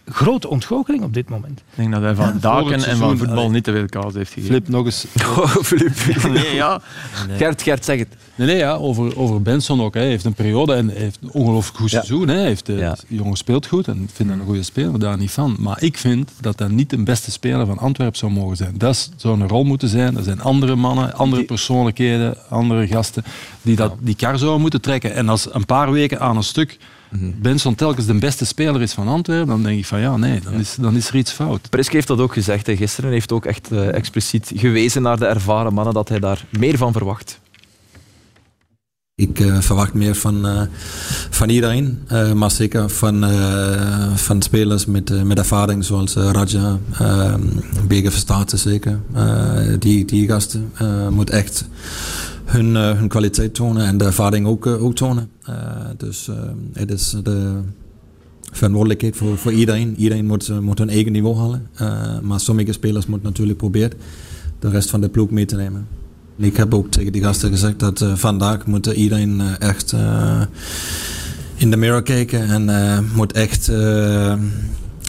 grote 0.06 0.50
ontgoocheling 0.50 1.04
op 1.04 1.14
dit 1.14 1.30
moment. 1.30 1.60
Ik 1.60 1.66
denk 1.76 1.92
dat 1.92 2.02
hij 2.02 2.16
van 2.16 2.38
daken 2.42 2.84
en 2.86 2.98
van 2.98 3.18
voetbal 3.18 3.38
allee. 3.38 3.50
niet 3.50 3.64
te 3.64 3.72
veel 3.72 3.86
kaas 3.86 4.14
heeft 4.14 4.34
gegeven. 4.34 4.56
Flip 4.56 4.68
nog 4.70 4.86
eens. 4.86 5.06
Oh, 5.38 5.56
Filip. 5.56 5.92
Nee, 6.34 6.56
ja. 6.56 6.82
Gert, 7.38 7.62
Gert, 7.62 7.86
zeg 7.86 8.00
het. 8.00 8.08
Nee, 8.36 8.48
nee 8.48 8.58
ja, 8.58 8.74
over, 8.74 9.18
over 9.18 9.42
Benson 9.42 9.82
ook. 9.82 9.94
hè. 9.94 10.00
Hij 10.00 10.10
heeft 10.10 10.26
een 10.26 10.34
periode 10.34 10.74
en 10.74 10.88
hij 10.90 10.98
heeft 11.02 11.18
een 11.22 11.32
ongelooflijk 11.32 11.78
goed 11.78 11.92
Ja. 11.92 12.04
seizoen. 12.04 12.28
Hè. 12.28 12.36
Hij 12.36 12.44
heeft, 12.46 12.70
eh, 12.70 12.78
Ja. 12.78 12.92
De 13.08 13.16
jongen 13.16 13.38
speelt 13.38 13.68
goed 13.68 13.88
en 13.88 14.02
ik 14.04 14.10
vind 14.14 14.30
hem 14.30 14.40
een 14.40 14.46
goede 14.46 14.64
speler, 14.64 15.00
daar 15.00 15.18
niet 15.18 15.32
van. 15.32 15.56
Maar 15.60 15.84
ik 15.84 15.98
vind 15.98 16.32
dat 16.42 16.60
hij 16.60 16.68
niet 16.68 16.90
de 16.90 17.04
beste 17.04 17.32
speler 17.32 17.66
van 17.66 17.78
Antwerpen 17.78 18.18
zou 18.18 18.32
mogen 18.32 18.58
zijn. 18.58 18.78
Dat 18.78 18.94
is- 18.94 19.10
zou 19.16 19.42
een 19.42 19.48
rol 19.48 19.64
moeten 19.64 19.88
zijn. 19.90 20.18
Er 20.18 20.24
zijn 20.24 20.42
andere 20.42 20.76
mannen, 20.76 21.14
andere 21.14 21.44
persoonlijkheden, 21.44 22.38
andere 22.50 22.88
gasten 22.88 23.24
die 23.62 23.76
dat, 23.76 23.94
die 24.00 24.16
kar 24.16 24.38
zouden 24.38 24.62
moeten 24.62 24.82
trekken. 24.82 25.14
En 25.14 25.30
als 25.30 25.54
een 25.54 25.66
paar 25.66 25.92
weken 25.92 26.20
aan 26.20 26.38
een 26.38 26.44
stuk 26.44 26.78
Benson 27.42 27.76
telkens 27.76 28.06
de 28.06 28.14
beste 28.14 28.46
speler 28.46 28.82
is 28.82 28.94
van 28.94 29.08
Antwerpen, 29.08 29.48
dan 29.48 29.64
denk 29.64 29.78
ik 29.78 29.86
van 29.86 30.00
ja, 30.00 30.18
nee, 30.18 30.40
dan 30.40 30.54
is, 30.54 30.76
dan 30.80 30.96
is 30.96 31.08
er 31.08 31.16
iets 31.16 31.32
fout. 31.32 31.70
Priske 31.70 31.96
heeft 31.96 32.08
dat 32.08 32.20
ook 32.20 32.34
gezegd 32.34 32.68
hè, 32.68 32.76
gisteren. 32.76 33.06
Hij 33.06 33.14
heeft 33.14 33.32
ook 33.32 33.46
echt 33.46 33.72
eh, 33.72 33.94
expliciet 33.94 34.52
gewezen 34.56 35.02
naar 35.02 35.20
de 35.20 35.26
ervaren 35.26 35.74
mannen 35.74 35.94
dat 35.94 36.10
hij 36.10 36.20
daar 36.20 36.46
meer 36.50 36.78
van 36.78 36.92
verwacht. 36.92 37.40
Ik 39.18 39.40
eh, 39.40 39.60
verwacht 39.60 39.94
meer 39.94 40.16
van, 40.16 40.48
eh, 40.48 40.62
van 41.30 41.50
iedereen, 41.50 42.02
eh, 42.08 42.32
maar 42.32 42.52
zeker 42.52 42.90
van, 42.90 43.24
eh, 43.24 44.16
van 44.16 44.42
spelers 44.42 44.86
met, 44.86 45.24
met 45.24 45.38
ervaring 45.38 45.86
zoals 45.86 46.14
Raja, 46.14 46.80
uh, 47.02 47.34
Bege 47.88 48.12
Verstaat 48.12 48.54
zeker. 48.56 49.00
Eh, 49.14 49.58
die, 49.80 50.06
die 50.06 50.28
gasten 50.28 50.72
uh, 50.82 51.08
moeten 51.08 51.36
echt 51.36 51.66
hun, 52.46 52.76
eh, 52.76 52.98
hun 52.98 53.08
kwaliteit 53.08 53.54
tonen 53.54 53.86
en 53.86 53.98
de 53.98 54.06
ervaring 54.06 54.48
ook, 54.48 54.66
eh, 54.66 54.84
ook 54.84 54.96
tonen. 54.96 55.30
Eh, 55.44 55.56
dus 55.98 56.30
het 56.74 56.92
is 56.92 57.16
de 57.24 57.60
verantwoordelijkheid 58.52 59.16
voor, 59.16 59.38
voor 59.38 59.52
iedereen. 59.54 59.96
Iedereen 59.98 60.26
moet, 60.26 60.62
moet 60.62 60.78
hun 60.78 60.90
eigen 60.90 61.12
niveau 61.12 61.38
halen, 61.38 61.68
maar 62.24 62.40
sommige 62.40 62.72
spelers 62.72 63.06
moeten 63.06 63.28
natuurlijk 63.28 63.58
proberen 63.58 63.98
de 64.60 64.70
rest 64.70 64.90
van 64.90 65.02
de 65.02 65.10
ploeg 65.10 65.30
mee 65.30 65.46
te 65.46 65.56
nemen. 65.56 65.88
Ik 66.38 66.58
heb 66.58 66.74
ook 66.74 66.92
tegen 66.92 67.12
die 67.12 67.24
gasten 67.24 67.50
gezegd 67.50 67.80
dat 67.80 68.06
vandaag 68.14 68.66
moet 68.66 68.86
iedereen 68.86 69.42
echt 69.60 69.96
in 71.56 71.72
de 71.72 71.78
mirror 71.78 72.04
kijken 72.04 72.70
en 72.70 73.06
moet 73.16 73.32
echt 73.32 73.72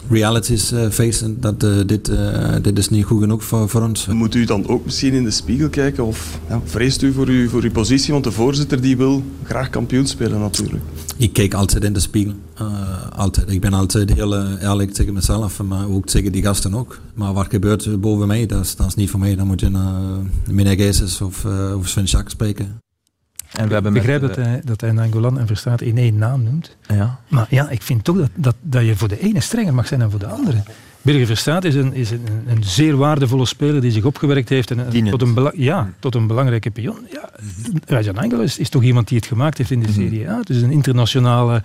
realities 0.09 0.71
eh, 0.71 0.89
facen. 0.89 1.37
Dat 1.39 1.63
eh, 1.63 1.71
dit, 1.85 2.09
eh, 2.09 2.55
dit 2.61 2.77
is 2.77 2.89
niet 2.89 3.05
goed 3.05 3.21
genoeg 3.21 3.43
voor, 3.43 3.69
voor 3.69 3.81
ons. 3.81 4.05
Moet 4.05 4.35
u 4.35 4.45
dan 4.45 4.67
ook 4.67 4.85
misschien 4.85 5.13
in 5.13 5.23
de 5.23 5.31
spiegel 5.31 5.69
kijken 5.69 6.05
of 6.05 6.39
ja, 6.49 6.61
vreest 6.65 7.01
u 7.01 7.13
voor, 7.13 7.27
uw, 7.27 7.49
voor 7.49 7.61
uw 7.61 7.71
positie? 7.71 8.11
Want 8.11 8.23
de 8.23 8.31
voorzitter 8.31 8.81
die 8.81 8.97
wil 8.97 9.23
graag 9.43 9.69
kampioen 9.69 10.07
spelen 10.07 10.39
natuurlijk. 10.39 10.83
Ik 11.17 11.33
kijk 11.33 11.53
altijd 11.53 11.83
in 11.83 11.93
de 11.93 11.99
spiegel. 11.99 12.33
Altijd. 13.15 13.51
Ik 13.51 13.61
ben 13.61 13.73
altijd 13.73 14.13
heel 14.13 14.57
eerlijk 14.57 14.93
tegen 14.93 15.13
mezelf, 15.13 15.63
maar 15.63 15.89
ook 15.89 16.05
tegen 16.05 16.31
die 16.31 16.43
gasten 16.43 16.73
ook. 16.73 16.99
Maar 17.13 17.33
wat 17.33 17.47
gebeurt 17.49 17.85
er 17.85 17.99
boven 17.99 18.27
mij, 18.27 18.45
dat 18.45 18.63
is, 18.63 18.75
dat 18.75 18.87
is 18.87 18.95
niet 18.95 19.09
voor 19.09 19.19
mij. 19.19 19.35
Dan 19.35 19.47
moet 19.47 19.59
je 19.59 19.69
naar 19.69 20.75
Geeses 20.75 21.21
of, 21.21 21.45
of 21.75 21.87
Sven 21.87 22.07
spreken. 22.07 22.79
En 23.51 23.67
we 23.67 23.73
hebben 23.73 23.95
ik 23.95 24.01
begrijp 24.01 24.21
met, 24.21 24.35
dat, 24.35 24.45
hij, 24.45 24.61
dat 24.63 24.81
hij 24.81 24.91
Nangolan 24.91 25.39
en 25.39 25.47
Verstaat 25.47 25.81
in 25.81 25.97
één 25.97 26.17
naam 26.17 26.43
noemt. 26.43 26.75
Ja. 26.87 27.19
Maar 27.27 27.47
ja, 27.49 27.69
ik 27.69 27.81
vind 27.81 28.03
toch 28.03 28.17
dat, 28.17 28.29
dat, 28.35 28.55
dat 28.61 28.85
je 28.85 28.95
voor 28.95 29.07
de 29.07 29.19
ene 29.19 29.39
strenger 29.39 29.73
mag 29.73 29.87
zijn 29.87 29.99
dan 29.99 30.09
voor 30.09 30.19
de 30.19 30.27
andere. 30.27 30.63
Birger 31.07 31.25
Verstaat 31.25 31.63
is, 31.63 31.75
een, 31.75 31.93
is 31.93 32.11
een, 32.11 32.25
een 32.47 32.63
zeer 32.63 32.97
waardevolle 32.97 33.45
speler 33.45 33.81
die 33.81 33.91
zich 33.91 34.03
opgewerkt 34.03 34.49
heeft 34.49 34.71
en, 34.71 35.09
tot, 35.09 35.21
een 35.21 35.51
ja, 35.55 35.93
tot 35.99 36.15
een 36.15 36.27
belangrijke 36.27 36.69
pion. 36.69 36.97
Ja, 37.11 37.29
Rajan 37.85 38.17
Angel 38.17 38.41
is, 38.41 38.57
is 38.57 38.69
toch 38.69 38.83
iemand 38.83 39.07
die 39.07 39.17
het 39.17 39.27
gemaakt 39.27 39.57
heeft 39.57 39.71
in 39.71 39.79
de 39.79 39.91
Serie 39.91 40.29
A. 40.29 40.41
Dus 40.43 40.61
een 40.61 40.71
internationale 40.71 41.63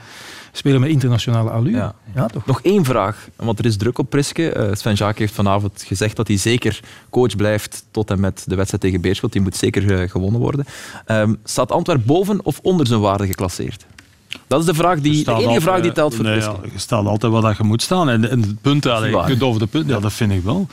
speler 0.53 0.81
met 0.81 0.91
internationale 0.91 1.51
allure. 1.51 1.77
Ja. 1.77 1.95
Ja, 2.15 2.27
toch? 2.27 2.47
Nog 2.47 2.61
één 2.63 2.85
vraag, 2.85 3.29
want 3.37 3.59
er 3.59 3.65
is 3.65 3.77
druk 3.77 3.99
op 3.99 4.11
Priske. 4.11 4.55
Uh, 4.57 4.75
Sven 4.75 4.95
Jaak 4.95 5.19
heeft 5.19 5.35
vanavond 5.35 5.85
gezegd 5.87 6.17
dat 6.17 6.29
hij 6.29 6.37
zeker 6.37 6.81
coach 7.11 7.37
blijft 7.37 7.85
tot 7.91 8.11
en 8.11 8.21
met 8.21 8.45
de 8.47 8.55
wedstrijd 8.55 8.83
tegen 8.83 9.01
Beerschot. 9.01 9.33
Die 9.33 9.41
moet 9.41 9.57
zeker 9.57 10.03
uh, 10.03 10.11
gewonnen 10.11 10.41
worden. 10.41 10.65
Um, 11.07 11.39
staat 11.45 11.73
Antwerp 11.73 12.07
boven 12.07 12.45
of 12.45 12.59
onder 12.63 12.87
zijn 12.87 13.01
waarde 13.01 13.27
geclasseerd? 13.27 13.87
Dat 14.47 14.61
is 14.61 14.67
de, 14.67 14.75
vraag 14.75 15.01
die, 15.01 15.25
de 15.25 15.31
enige 15.31 15.45
altijd, 15.45 15.63
vraag 15.63 15.81
die 15.81 15.93
telt 15.93 16.15
voor 16.15 16.25
nee. 16.25 16.41
Ja, 16.41 16.57
je 16.73 16.79
staat 16.79 17.07
altijd 17.07 17.33
wat 17.33 17.57
je 17.57 17.63
moet 17.63 17.83
staan. 17.83 18.09
En, 18.09 18.31
en 18.31 18.41
de 18.41 18.55
punten, 18.61 18.95
allee, 18.95 19.11
je 19.11 19.25
kunt 19.25 19.43
over 19.43 19.61
de 19.61 19.67
punten, 19.67 19.95
ja, 19.95 20.01
dat 20.01 20.13
vind 20.13 20.33
ik 20.33 20.43
wel. 20.43 20.67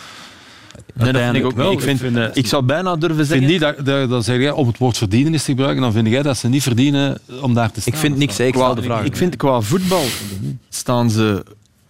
Nee, 0.93 1.12
dat 1.12 1.22
vind 1.22 1.36
ik 1.36 1.45
ook 1.45 1.55
wel. 1.55 1.72
Ik, 1.72 1.82
vind, 1.82 2.01
ik, 2.03 2.12
vind, 2.12 2.38
ik 2.38 2.47
zou 2.47 2.64
bijna 2.64 2.95
durven 2.95 3.26
zeggen... 3.26 3.47
Vind 3.47 3.51
niet 3.51 3.76
dat, 3.76 3.86
dat, 3.86 4.10
dat 4.10 4.26
zeg 4.26 4.38
jij, 4.38 4.51
om 4.51 4.68
het 4.68 4.78
woord 4.78 4.97
verdienen 4.97 5.34
is 5.34 5.43
te 5.43 5.51
gebruiken, 5.51 5.82
dan 5.82 5.91
vind 5.91 6.07
jij 6.07 6.22
dat 6.22 6.38
ze 6.38 6.47
niet 6.47 6.64
verdienen 6.64 7.18
om 7.41 7.53
daar 7.53 7.72
te 7.72 7.82
staan. 7.82 7.93
Ik 7.93 7.99
vind 7.99 8.18
niks 8.18 8.36
zeker. 8.36 8.60
Qua, 8.60 8.74
de 8.74 8.82
vraag. 8.82 9.03
Ik 9.03 9.16
vind 9.16 9.36
qua 9.36 9.62
voetbal 9.62 10.03
staan 10.70 11.10
ze... 11.10 11.45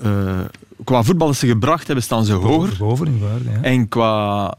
Uh, 0.05 0.39
qua 0.84 1.03
voetbal 1.03 1.28
dat 1.28 1.36
ze 1.36 1.47
gebracht 1.47 1.86
hebben, 1.86 2.03
staan 2.03 2.26
ze 2.26 2.34
hoger. 2.34 2.76
Boven 2.78 3.07
in 3.07 3.20
waarde, 3.20 3.49
ja. 3.49 3.61
En 3.61 3.88
qua 3.88 4.55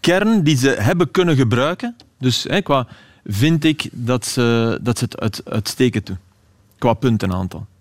kern 0.00 0.42
die 0.42 0.56
ze 0.56 0.76
hebben 0.78 1.10
kunnen 1.10 1.36
gebruiken, 1.36 1.96
dus 2.18 2.44
hè, 2.48 2.60
qua, 2.60 2.86
vind 3.24 3.64
ik 3.64 3.88
dat 3.92 4.26
ze, 4.26 4.78
dat 4.82 4.98
ze 4.98 5.04
het 5.04 5.20
uit, 5.20 5.42
uitstekend 5.44 6.06
doen. 6.06 6.18
Qua 6.84 6.94
puntenaantal. 6.94 7.73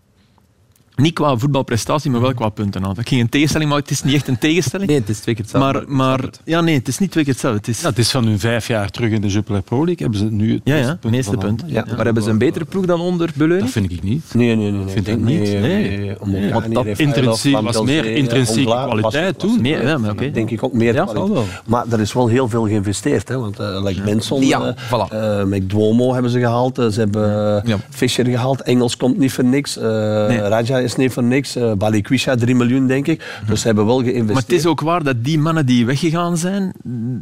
Niet 0.96 1.14
qua 1.14 1.38
voetbalprestatie, 1.38 2.12
maar 2.12 2.22
wel 2.22 2.34
qua 2.34 2.50
puntenaantal. 2.50 3.02
Ik 3.02 3.08
ging 3.08 3.22
een 3.22 3.30
tegenstelling, 3.30 3.70
maar 3.70 3.80
het 3.80 3.89
is 3.89 4.04
niet 4.04 4.14
echt 4.14 4.28
een 4.28 4.38
tegenstelling. 4.38 4.89
Nee, 4.89 5.00
het 5.00 5.10
is 5.10 5.20
twee 5.20 5.36
keer 5.36 5.44
hetzelfde. 5.44 5.74
Maar, 5.74 5.84
maar 5.88 6.30
ja, 6.44 6.62
nee, 6.62 6.78
het 6.78 6.88
is 6.88 6.98
niet 6.98 7.12
twee 7.12 7.24
keer 7.24 7.34
hetzelfde. 7.34 7.60
Het 7.60 7.68
is, 7.68 7.82
ja, 7.82 7.89
het 7.89 7.98
is 7.98 8.12
van 8.12 8.26
hun 8.26 8.39
vijf 8.39 8.68
jaar 8.68 8.89
terug 8.89 9.12
in 9.12 9.22
de 9.22 9.28
Jupiler 9.28 9.62
Pro 9.62 9.86
League. 9.86 9.98
Hebben 9.98 10.20
ze 10.20 10.26
nu 10.26 10.54
het 10.54 10.62
ja, 10.64 10.76
ja, 10.76 10.98
punt 11.00 11.14
meeste 11.14 11.38
punten. 11.38 11.68
Ja. 11.68 11.84
Ja. 11.88 11.96
Maar 11.96 12.06
hebben 12.06 12.24
ze 12.24 12.30
een 12.30 12.38
betere 12.38 12.66
ploeg 12.66 12.86
dan 12.86 13.00
onder 13.00 13.30
Beleuni? 13.36 13.62
Dat 13.62 13.72
vind 13.72 13.91
ik 13.91 14.04
niet. 14.04 14.34
Nee, 14.34 14.56
nee, 14.56 14.72
nee. 14.72 14.84
nee. 14.84 14.94
Vind 14.94 15.08
ik 15.08 15.18
niet. 15.18 15.39
Nee. 15.39 15.60
nee. 15.60 16.16
nee. 16.26 16.54
Want 16.54 16.74
dat 16.74 16.86
intrinsiek 16.86 17.60
was 17.60 17.82
meer 17.82 18.06
intrinsieke 18.06 18.72
kwaliteit 18.72 19.39
toen. 19.39 19.62
Nee, 19.62 19.82
ja, 19.82 19.98
maar 19.98 20.12
okay. 20.12 20.32
Denk 20.32 20.50
ik 20.50 20.64
ook 20.64 20.74
meer 20.74 20.94
ja, 20.94 21.06
kwaliteit. 21.06 21.48
Maar 21.66 21.86
er 21.89 22.00
is 22.00 22.14
wel 22.14 22.28
heel 22.28 22.50
veel 22.50 22.64
geïnvesteerd. 22.68 23.28
Hè, 23.28 23.38
want 23.38 23.60
uh, 23.60 23.84
like 23.84 24.00
ja. 24.00 24.04
Benson, 24.06 24.46
ja, 24.46 24.76
voilà. 24.76 25.14
uh, 25.14 25.44
met 25.44 25.70
Duomo 25.70 26.14
hebben 26.14 26.32
ze 26.32 26.39
gehaald. 26.39 26.76
Ze 26.76 27.00
hebben. 27.00 27.82
Fischer 27.89 28.26
gehaald. 28.26 28.62
Engels 28.62 28.98
komt 28.98 29.18
niet 29.18 29.32
voor 29.32 29.44
niks. 29.44 29.76
Raja 29.76 30.82
is 30.84 30.95
niet 30.95 31.13
voor 31.13 31.23
niks. 31.23 31.57
Bali 31.77 32.01
Quisha 32.01 32.36
3 32.36 32.55
miljoen, 32.55 32.88
denk 32.88 33.07
ik. 33.07 33.41
Dus 33.47 33.61
ze 33.61 33.67
hebben 33.67 33.86
wel 33.86 33.97
geïnvesteerd. 33.97 34.34
Maar 34.34 34.41
het 34.41 34.51
is 34.51 34.65
ook 34.65 34.81
waar 34.81 35.03
dat 35.03 35.23
die 35.23 35.39
mannen 35.39 35.65
die 35.65 35.86
weggegaan 35.86 36.38
zijn, 36.38 36.73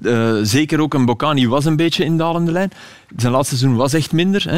uh, 0.01 0.33
zeker 0.41 0.81
ook 0.81 0.93
een 0.93 1.05
Bocani 1.05 1.47
was 1.47 1.65
een 1.65 1.75
beetje 1.75 2.05
in 2.05 2.17
dalende 2.17 2.51
lijn. 2.51 2.71
Zijn 3.17 3.31
laatste 3.31 3.57
seizoen 3.57 3.77
was 3.77 3.93
echt 3.93 4.11
minder. 4.11 4.49
Hè. 4.49 4.57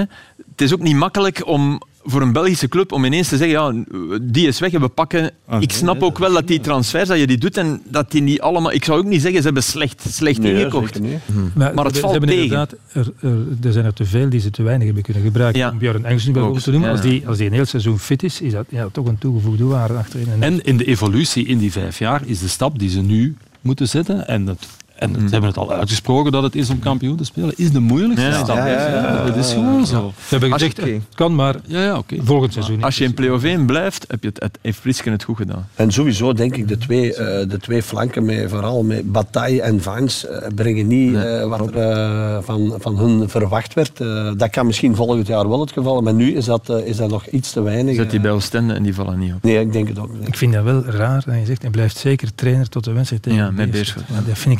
Het 0.51 0.61
is 0.61 0.73
ook 0.73 0.81
niet 0.81 0.95
makkelijk 0.95 1.47
om 1.47 1.81
voor 2.03 2.21
een 2.21 2.31
Belgische 2.31 2.67
club 2.67 2.91
om 2.91 3.05
ineens 3.05 3.27
te 3.27 3.37
zeggen, 3.37 3.57
ja, 3.75 3.83
die 4.21 4.47
is 4.47 4.59
weg 4.59 4.71
en 4.71 4.81
we 4.81 4.87
pakken... 4.87 5.31
Ah, 5.47 5.61
ik 5.61 5.71
snap 5.71 5.95
nee, 5.99 6.03
ook 6.03 6.17
wel 6.17 6.33
dat 6.33 6.47
die 6.47 6.59
transfers, 6.59 7.07
dat 7.07 7.19
je 7.19 7.27
die 7.27 7.37
doet 7.37 7.57
en 7.57 7.81
dat 7.89 8.11
die 8.11 8.21
niet 8.21 8.41
allemaal... 8.41 8.71
Ik 8.71 8.83
zou 8.83 8.99
ook 8.99 9.05
niet 9.05 9.21
zeggen, 9.21 9.39
ze 9.39 9.45
hebben 9.45 9.63
slecht, 9.63 10.05
slecht 10.09 10.39
Nee, 10.39 10.53
ingekocht. 10.53 10.95
zeker 10.95 11.09
niet. 11.09 11.55
Maar 11.75 11.85
het 11.85 11.95
ze 11.95 12.01
valt 12.01 12.11
hebben 12.11 12.29
tegen. 12.29 12.43
inderdaad, 12.43 12.75
er, 12.91 13.11
er, 13.19 13.37
er 13.63 13.71
zijn 13.71 13.85
er 13.85 13.93
te 13.93 14.05
veel 14.05 14.29
die 14.29 14.39
ze 14.39 14.49
te 14.49 14.63
weinig 14.63 14.85
hebben 14.85 15.03
kunnen 15.03 15.23
gebruiken. 15.23 15.61
Ja. 15.61 15.69
Om 15.69 15.77
Björn 15.77 16.05
Engels 16.05 16.25
nu 16.25 16.31
bijvoorbeeld 16.31 16.63
te 16.63 16.71
noemen. 16.71 16.89
Ja. 16.89 16.95
Als, 16.95 17.03
die, 17.05 17.27
als 17.27 17.37
die 17.37 17.47
een 17.47 17.53
heel 17.53 17.65
seizoen 17.65 17.99
fit 17.99 18.23
is, 18.23 18.41
is 18.41 18.51
dat 18.51 18.65
ja, 18.69 18.87
toch 18.91 19.05
een 19.05 19.17
toegevoegde 19.17 19.63
waarde 19.65 19.93
achterin. 19.93 20.27
En, 20.31 20.43
En 20.43 20.63
in 20.63 20.77
de 20.77 20.85
evolutie 20.85 21.45
in 21.45 21.57
die 21.57 21.71
vijf 21.71 21.99
jaar 21.99 22.21
is 22.25 22.39
de 22.39 22.47
stap 22.47 22.79
die 22.79 22.89
ze 22.89 23.01
nu 23.01 23.35
moeten 23.61 23.87
zetten. 23.87 24.27
En, 24.27 24.47
het, 24.47 24.67
en 24.95 25.09
Mm. 25.09 25.15
ze 25.15 25.31
hebben 25.31 25.49
het 25.49 25.57
al 25.57 25.71
uitgesproken 25.73 26.31
dat 26.31 26.43
het 26.43 26.55
is 26.55 26.69
om 26.69 26.79
kampioen 26.79 27.15
te 27.17 27.23
spelen. 27.23 27.53
Is 27.55 27.71
de 27.71 27.79
moeilijkste 27.79 28.27
Ja. 28.27 28.43
stap. 28.43 28.55
Ja, 28.57 28.67
ja, 28.67 28.87
ja, 28.87 28.95
ja. 28.95 29.25
Dat 29.25 29.35
is 29.35 29.51
gewoon 29.53 29.85
zo. 29.85 30.13
ze 30.17 30.29
hebben 30.29 30.51
gezegd, 30.51 30.77
het 30.77 31.01
kan 31.15 31.35
maar 31.35 31.55
Ja, 31.65 31.83
ja, 31.83 31.97
oké. 31.97 32.15
volgend 32.23 32.53
seizoen. 32.53 32.75
niet. 32.75 32.83
Als 32.85 32.97
je 32.97 33.03
in 33.03 33.13
play-off 33.13 33.43
1 33.43 33.65
blijft, 33.65 34.05
heb 34.07 34.21
je 34.23 34.27
het, 34.29 34.39
het, 34.43 34.57
heeft 34.61 34.81
Prisken 34.81 35.11
het 35.11 35.23
goed 35.23 35.37
gedaan. 35.37 35.67
En 35.75 35.91
sowieso 35.91 36.33
denk 36.33 36.55
ik 36.55 36.67
de 36.67 36.77
twee, 36.77 37.15
eh, 37.15 37.49
de 37.49 37.57
twee 37.57 37.83
flanken, 37.83 38.25
met, 38.25 38.49
vooral 38.49 38.83
met 38.83 39.11
Bataille 39.11 39.61
en 39.61 39.81
Vines, 39.81 40.27
eh, 40.27 40.47
brengen 40.55 40.87
niet 40.87 41.15
eh, 41.15 41.47
wat 41.47 41.75
er 41.75 41.77
eh, 41.77 42.37
van, 42.41 42.75
van 42.79 42.97
hun 42.97 43.29
verwacht 43.29 43.73
werd. 43.73 43.99
Eh, 44.01 44.31
dat 44.37 44.49
kan 44.49 44.65
misschien 44.65 44.95
volgend 44.95 45.27
jaar 45.27 45.49
wel 45.49 45.59
het 45.59 45.71
geval, 45.71 46.01
maar 46.01 46.13
nu 46.13 46.35
is 46.35 46.45
dat, 46.45 46.69
is 46.85 46.97
dat 46.97 47.09
nog 47.09 47.27
iets 47.27 47.51
te 47.51 47.61
weinig. 47.61 47.95
Zet 47.95 48.09
die 48.11 48.19
bij 48.19 48.31
Oostende 48.31 48.73
en 48.73 48.83
die 48.83 48.93
vallen 48.95 49.19
niet 49.19 49.33
op. 49.33 49.43
Nee, 49.43 49.59
ik 49.59 49.71
denk 49.73 49.87
het 49.87 49.99
ook 49.99 50.13
niet. 50.19 50.27
Ik 50.27 50.37
vind 50.37 50.53
dat 50.53 50.63
wel 50.63 50.83
raar 50.85 51.23
dat 51.25 51.35
je 51.39 51.45
zegt, 51.45 51.61
hij 51.61 51.71
blijft 51.71 51.97
zeker 51.97 52.35
trainer 52.35 52.69
tot 52.69 52.83
de 52.83 52.91
wedstrijd 52.91 53.21
tegen 53.23 53.37
Ja, 53.39 53.51
met 53.51 53.71
Beerschot. 53.71 53.95
Beerschot, 54.07 54.17
ja. 54.25 54.29
Dat 54.29 54.37
vind 54.37 54.59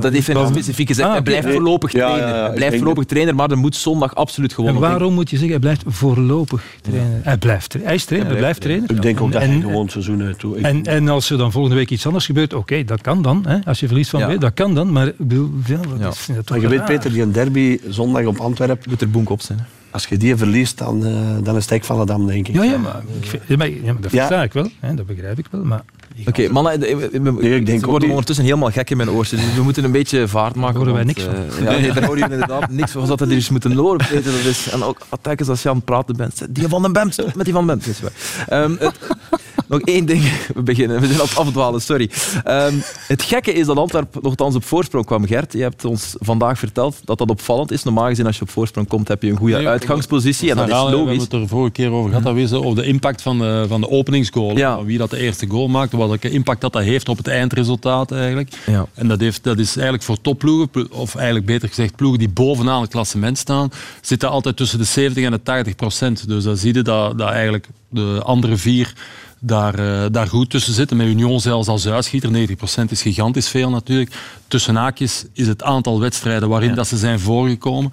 dat 0.00 0.12
heeft 0.12 0.26
hij 0.26 0.46
specifiek 0.46 0.86
gezegd. 0.88 1.06
Ah, 1.08 1.12
hij 1.14 1.22
blijft 1.22 1.48
voorlopig 1.48 1.92
Ja, 1.92 2.06
trainer. 2.08 2.28
ja, 2.36 2.42
hij 2.46 2.54
blijft 2.54 2.76
voorlopig 2.76 3.04
trainer, 3.04 3.34
maar 3.34 3.50
er 3.50 3.58
moet 3.58 3.76
zondag 3.76 4.14
absoluut 4.14 4.48
En 4.50 4.54
gewonnen 4.54 4.80
worden. 4.80 4.98
waarom 4.98 5.14
moet 5.14 5.30
je 5.30 5.36
zeggen, 5.36 5.50
hij 5.50 5.60
blijft 5.60 5.82
voorlopig 5.86 6.62
trainer? 6.82 7.20
Hij 7.22 7.36
blijft 7.38 7.72
Hij 7.82 7.94
is 7.94 8.04
trainer, 8.04 8.30
hij 8.30 8.38
blijft 8.40 8.60
trainer. 8.60 8.90
Ik 8.90 9.02
denk 9.02 9.20
ook 9.20 9.32
dat 9.32 9.42
En- 9.42 9.50
hij 9.50 9.60
gewoon 9.60 9.82
het 9.82 9.90
seizoen 9.92 10.22
uit 10.22 10.38
toe. 10.38 10.56
En, 10.56 10.82
en 10.84 11.08
als 11.08 11.30
er 11.30 11.38
dan 11.38 11.52
volgende 11.52 11.76
week 11.76 11.90
iets 11.90 12.06
anders 12.06 12.26
gebeurt, 12.26 12.54
oké, 12.54 12.84
dat 12.84 13.00
kan 13.00 13.22
dan. 13.22 13.44
Hè? 13.48 13.58
Als 13.64 13.80
je 13.80 13.86
verliest 13.86 14.10
van 14.10 14.20
Ja. 14.20 14.26
weer, 14.26 14.38
dat 14.38 14.54
kan 14.54 14.74
dan. 14.74 14.92
Maar 14.92 15.06
ik 15.06 15.14
bedoel, 15.18 15.50
ja, 15.66 15.76
dat 15.76 15.84
Ja. 15.98 16.08
is, 16.08 16.26
dat 16.26 16.46
toch 16.46 16.56
maar 16.56 16.70
je 16.70 16.76
weet. 16.78 16.84
Peter, 16.84 17.12
die 17.12 17.22
een 17.22 17.32
derby 17.32 17.78
zondag 17.88 18.24
op 18.24 18.38
Antwerpen, 18.38 18.90
Moet 18.90 19.00
er 19.00 19.10
boek 19.10 19.30
op 19.30 19.40
zijn. 19.40 19.58
hè. 19.58 19.64
als 19.90 20.06
je 20.06 20.16
die 20.16 20.36
verliest, 20.36 20.78
dan, 20.78 21.06
eh, 21.06 21.12
dan 21.42 21.56
is 21.56 21.62
het 21.62 21.70
hek 21.70 21.84
van 21.84 21.98
de 21.98 22.06
dam, 22.06 22.26
denk 22.26 22.48
ik. 22.48 22.54
Ja, 22.54 22.62
ja, 22.62 22.76
maar, 22.78 23.02
ik 23.20 23.26
vind- 23.28 23.42
ja, 23.46 23.56
maar, 23.56 23.68
ja, 23.70 23.92
maar 23.92 24.00
dat 24.02 24.10
Ja. 24.12 24.18
versta 24.26 24.42
ik 24.42 24.52
wel. 24.52 24.68
Hè? 24.80 24.94
Dat 24.94 25.06
begrijp 25.06 25.38
ik 25.38 25.46
wel. 25.50 25.64
Maar 25.64 25.82
Oké, 26.26 26.48
mannen, 26.48 26.82
eh, 26.82 27.20
Nee, 27.20 27.54
ik 27.56 27.66
denk 27.66 27.86
worden 27.86 28.08
ondertussen 28.08 28.44
helemaal 28.44 28.70
gek 28.70 28.90
in 28.90 28.96
mijn 28.96 29.10
oortjes. 29.10 29.40
Dus 29.40 29.54
we 29.54 29.62
moeten 29.62 29.84
een 29.84 29.90
beetje 29.92 30.28
vaart 30.28 30.54
maken. 30.54 30.76
horen 30.78 30.94
wij 30.94 31.04
niks 31.04 31.22
van. 31.22 31.34
eh, 31.34 31.64
ja, 31.64 31.70
nee, 31.80 31.92
daar 31.92 32.04
horen 32.04 32.18
jullie 32.18 32.32
inderdaad 32.34 32.70
niks 32.80 32.90
van. 32.90 33.00
We 33.00 33.06
zouden 33.06 33.28
er 33.28 33.34
eens 33.34 33.48
moeten 33.50 33.74
dat 33.74 34.24
is, 34.44 34.68
en 34.70 34.82
ook 34.82 34.98
telkens 35.22 35.48
als 35.48 35.62
je 35.62 35.68
aan 35.68 35.76
het 35.76 35.84
praten 35.84 36.16
bent. 36.16 36.46
Die 36.50 36.68
van 36.68 36.82
den 36.82 36.92
Bem, 36.92 37.10
stop 37.10 37.34
met 37.34 37.44
die 37.44 37.54
van 37.54 37.66
den 37.66 37.78
Bem. 37.78 37.86
Dat 37.86 38.10
is. 38.10 38.46
Ehm, 38.48 38.74
het- 38.78 38.98
nog 39.68 39.80
één 39.80 40.06
ding. 40.06 40.22
We 40.54 40.62
beginnen. 40.62 41.00
We 41.00 41.06
zijn 41.06 41.18
aan 41.20 41.26
het 41.26 41.36
afdwalen, 41.36 41.80
sorry. 41.80 42.10
Ehm, 42.44 42.74
het 43.06 43.22
gekke 43.22 43.52
is 43.52 43.66
dat 43.66 43.76
Antwerpen 43.76 44.20
nogthans 44.22 44.54
op 44.54 44.64
voorsprong 44.64 45.06
kwam. 45.06 45.26
Gert, 45.26 45.52
je 45.52 45.62
hebt 45.62 45.84
ons 45.84 46.14
vandaag 46.18 46.58
verteld 46.58 46.96
dat 47.04 47.18
dat 47.18 47.30
opvallend 47.30 47.70
is. 47.72 47.82
Normaal 47.82 48.06
gezien, 48.08 48.26
als 48.26 48.36
je 48.36 48.42
op 48.42 48.50
voorsprong 48.50 48.88
komt, 48.88 49.08
heb 49.08 49.22
je 49.22 49.30
een 49.30 49.36
goede 49.36 49.56
Nee, 49.56 49.68
uitgangspositie. 49.68 50.50
En 50.50 50.56
dat 50.56 50.64
is 50.66 50.70
Herhalen, 50.72 50.92
We 50.92 50.98
logisch. 51.04 51.18
hebben 51.20 51.38
het 51.38 51.42
er 51.50 51.56
vorige 51.56 51.72
keer 51.72 51.90
over 51.90 52.08
gehad, 52.08 52.24
dat 52.24 52.34
we 52.34 52.40
de 52.74 52.84
impact 52.84 53.22
van 53.22 53.38
de, 53.38 53.64
van 53.68 53.80
de 53.80 53.90
openingsgoal. 53.90 54.56
Ja. 54.56 54.84
Wie 54.84 54.98
dat 54.98 55.10
de 55.10 55.18
eerste 55.18 55.46
goal 55.46 55.68
maakt, 55.68 55.92
welke 56.08 56.30
impact 56.30 56.60
dat, 56.60 56.72
dat 56.72 56.82
heeft 56.82 57.08
op 57.08 57.16
het 57.16 57.26
eindresultaat 57.26 58.12
eigenlijk. 58.12 58.50
Ja. 58.66 58.86
En 58.94 59.08
dat, 59.08 59.20
heeft, 59.20 59.44
dat 59.44 59.58
is 59.58 59.74
eigenlijk 59.74 60.04
voor 60.04 60.20
topploegen, 60.20 60.68
plo- 60.68 60.86
of 60.90 61.14
eigenlijk 61.14 61.46
beter 61.46 61.68
gezegd 61.68 61.96
ploegen 61.96 62.18
die 62.18 62.28
bovenaan 62.28 62.80
het 62.80 62.90
klassement 62.90 63.38
staan, 63.38 63.70
zitten 64.00 64.30
altijd 64.30 64.56
tussen 64.56 64.78
de 64.78 64.84
70 64.84 65.24
en 65.24 65.30
de 65.30 65.42
80 65.42 65.74
procent. 65.74 66.28
Dus 66.28 66.44
dan 66.44 66.56
zie 66.56 66.74
je 66.74 66.82
dat, 66.82 67.18
dat 67.18 67.30
eigenlijk 67.30 67.68
de 67.88 68.20
andere 68.24 68.56
vier 68.56 68.94
daar, 69.38 69.74
eh, 69.74 70.06
daar 70.10 70.26
goed 70.26 70.50
tussen 70.50 70.74
zitten. 70.74 70.96
Met 70.96 71.06
Union 71.06 71.40
zelfs 71.40 71.68
als 71.68 71.88
uitschieter. 71.88 72.30
90% 72.30 72.90
is 72.90 73.02
gigantisch 73.02 73.48
veel 73.48 73.70
natuurlijk. 73.70 74.10
Tussen 74.48 74.76
haakjes 74.76 75.24
is 75.32 75.46
het 75.46 75.62
aantal 75.62 76.00
wedstrijden 76.00 76.48
waarin 76.48 76.74
dat 76.74 76.86
ze 76.86 76.96
zijn 76.96 77.20
voorgekomen. 77.20 77.90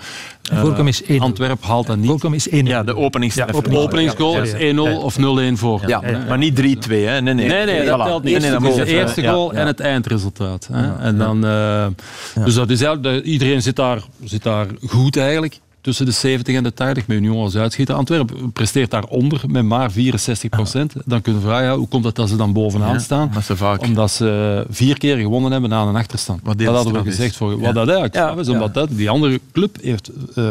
En 0.52 0.58
voorkomen 0.58 0.88
is 0.88 1.04
één. 1.04 1.20
Antwerp 1.20 1.64
haalt 1.64 1.88
dat 1.88 1.98
niet. 1.98 2.08
Voorkomen 2.08 2.38
is 2.38 2.50
één. 2.50 2.66
Ja, 2.66 2.84
de 2.84 2.96
openingstreffer. 2.96 3.72
Ja, 3.72 3.78
Openingsgoal 3.78 4.42
is 4.42 4.52
ja, 4.52 4.58
1-0 4.58 4.90
ja. 4.90 4.98
of 4.98 5.18
0-1 5.18 5.58
voor. 5.58 5.82
Ja. 5.88 6.02
Maar 6.28 6.38
niet 6.38 6.56
3-2, 6.56 7.06
hè? 7.06 7.22
Nee, 7.22 7.34
nee. 7.34 7.48
Nee, 7.48 7.66
nee, 7.66 7.86
dat 7.86 8.06
telt 8.06 8.24
niet. 8.24 8.32
Nee, 8.32 8.42
nee, 8.42 8.52
dat 8.52 8.62
Het 8.62 8.70
moet 8.70 8.80
is 8.80 8.86
de 8.86 8.96
eerste 9.00 9.28
goal 9.28 9.54
ja, 9.54 9.60
en 9.60 9.68
het 9.68 9.80
eindresultaat. 9.80 10.70
Hè. 10.72 10.96
En 10.96 11.18
dan, 11.18 11.46
eh, 11.46 11.88
Dus 12.44 12.54
dat 12.54 12.70
is 12.70 12.82
eigenlijk, 12.82 13.26
iedereen 13.26 13.62
zit 13.62 13.76
daar, 13.76 14.02
zit 14.24 14.44
daar 14.44 14.68
goed 14.88 15.18
eigenlijk. 15.18 15.60
Tussen 15.86 16.06
de 16.06 16.12
70 16.12 16.56
en 16.56 16.64
de 16.64 16.74
80 16.74 17.08
met 17.08 17.18
Union 17.18 17.38
als 17.38 17.56
uitschieter. 17.56 17.96
Antwerpen 17.96 18.52
presteert 18.52 18.92
daaronder 18.92 19.42
met 19.48 19.64
maar 19.64 19.92
64 19.92 20.50
procent. 20.50 20.94
Dan 21.06 21.22
kunnen 21.22 21.42
we 21.42 21.48
vragen, 21.48 21.66
ja, 21.66 21.76
hoe 21.78 21.88
komt 21.88 22.04
het 22.06 22.16
dat 22.16 22.30
ze 22.30 22.36
dan 22.36 22.54
bovenaan 22.54 22.94
Ja, 22.94 23.00
staan? 23.00 23.28
omdat 23.28 23.44
ze 23.44 23.56
vaak- 23.56 23.82
Omdat 23.82 24.12
ze 24.12 24.66
vier 24.70 24.98
keer 24.98 25.18
gewonnen 25.18 25.52
hebben 25.52 25.70
na 25.70 25.82
een 25.84 25.96
achterstand. 25.96 26.40
Wat 26.44 26.58
dat 26.58 26.76
hadden 26.76 26.94
we 26.94 27.00
is. 27.00 27.06
gezegd. 27.06 27.36
Voor, 27.36 27.52
Ja. 27.52 27.58
Wat 27.58 27.74
dat 27.74 27.86
eigenlijk 27.88 28.16
Ja, 28.16 28.36
is, 28.40 28.50
omdat 28.50 28.74
dat, 28.74 28.90
die 28.92 29.10
andere 29.10 29.40
club 29.52 29.78
heeft 29.82 30.12
eh, 30.36 30.44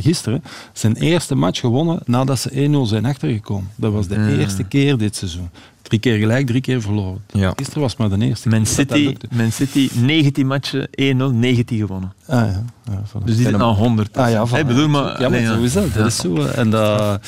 gisteren 0.00 0.42
zijn 0.72 0.94
eerste 0.96 1.34
match 1.34 1.60
gewonnen 1.60 1.98
nadat 2.04 2.38
ze 2.38 2.50
1-0 2.50 2.86
zijn 2.86 3.04
achtergekomen. 3.04 3.70
Dat 3.76 3.92
was 3.92 4.06
de 4.06 4.36
eerste 4.38 4.64
keer 4.64 4.98
dit 4.98 5.16
seizoen. 5.16 5.48
Drie 5.92 6.04
keer 6.04 6.18
gelijk, 6.18 6.46
drie 6.46 6.60
keer 6.60 6.82
verloren. 6.82 7.24
Ja. 7.32 7.52
Gisteren 7.56 7.82
was 7.82 7.96
maar 7.96 8.08
de 8.08 8.26
eerste. 8.26 8.48
Man 8.48 8.66
City. 8.66 9.16
Man 9.34 9.52
City 9.52 9.90
19 9.94 10.46
matchen, 10.46 10.88
1-0, 10.88 10.90
19 11.34 11.78
gewonnen. 11.78 12.12
Ah 12.26 12.40
ja. 12.40 12.64
ja 12.84 13.02
voilà. 13.08 13.24
Dus 13.24 13.34
die 13.36 13.44
zitten 13.44 13.62
aan 13.62 13.74
100. 13.74 14.16
Ah 14.16 14.30
ja, 14.30 14.64
bedoel, 14.64 14.88
maar... 14.88 15.20
Ja, 15.20 15.28
maar 15.28 15.40
zo 15.40 15.62
is 15.62 15.72
dat. 15.72 15.94
Dat 15.94 16.06
is 16.06 16.16
zo. 16.16 16.36
hè. 16.36 16.50
En 16.50 16.70
dat, 16.70 17.20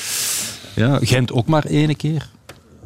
ja, 0.74 0.98
Gent 1.02 1.32
ook 1.32 1.46
maar 1.46 1.64
één 1.64 1.96
keer. 1.96 2.28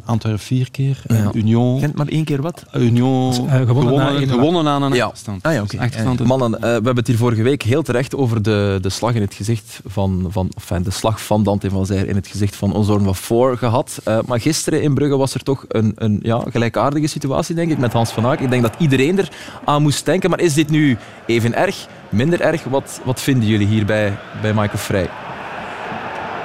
Antwerpen 0.09 0.40
vier 0.42 0.70
keer. 0.70 1.02
En 1.06 1.16
Ja. 1.16 1.30
Union, 1.32 1.80
Gent 1.80 1.94
maar 1.96 2.06
één 2.06 2.24
keer 2.24 2.42
wat? 2.42 2.64
Union 2.76 3.32
gewonnen 3.32 3.66
gewonnen, 3.66 3.96
na 3.96 4.18
één- 4.18 4.28
gewonnen 4.28 4.66
aan 4.68 4.82
een 4.82 4.92
Ja. 4.92 5.04
achterstand. 5.04 5.42
Ah 5.42 5.52
ja. 5.52 5.62
Dus 5.62 5.78
achterstand 5.78 6.24
Mannen, 6.24 6.54
eh, 6.54 6.61
we 6.61 6.66
hebben 6.68 6.96
het 6.96 7.06
hier 7.06 7.16
vorige 7.16 7.42
week 7.42 7.62
heel 7.62 7.82
terecht 7.82 8.16
over 8.16 8.42
de, 8.42 8.78
de 8.80 8.88
slag 8.88 9.14
in 9.14 9.20
het 9.20 9.34
gezicht 9.34 9.80
van, 9.86 10.26
van 10.28 10.50
enfin, 10.56 10.82
de 10.82 10.90
slag 10.90 11.22
van 11.22 11.42
Dante 11.42 11.70
van 11.70 11.86
Zijr 11.86 12.09
in 12.09 12.14
het 12.14 12.26
gezicht 12.26 12.56
van 12.56 12.74
Ozorn 12.74 13.04
van 13.04 13.14
Voor 13.14 13.56
gehad. 13.56 14.00
Eh, 14.04 14.18
maar 14.26 14.40
gisteren 14.40 14.82
in 14.82 14.94
Brugge 14.94 15.16
was 15.16 15.34
er 15.34 15.42
toch 15.42 15.64
een, 15.68 15.92
een 15.94 16.18
ja, 16.22 16.42
gelijkaardige 16.50 17.06
situatie, 17.06 17.54
denk 17.54 17.70
ik, 17.70 17.78
met 17.78 17.92
Hans 17.92 18.11
van 18.11 18.26
Aak. 18.26 18.40
Ik 18.40 18.50
denk 18.50 18.62
dat 18.62 18.74
iedereen 18.78 19.18
er 19.18 19.28
aan 19.64 19.82
moest 19.82 20.04
denken. 20.04 20.30
Maar 20.30 20.40
is 20.40 20.54
dit 20.54 20.70
nu 20.70 20.96
even 21.26 21.54
erg, 21.54 21.86
minder 22.09 22.40
erg? 22.40 22.64
Wat, 22.64 23.00
wat 23.04 23.20
vinden 23.20 23.48
jullie 23.48 23.66
hier 23.66 23.84
bij, 23.84 24.16
bij 24.42 24.54
Michael 24.54 24.78
Vrij? 24.78 25.09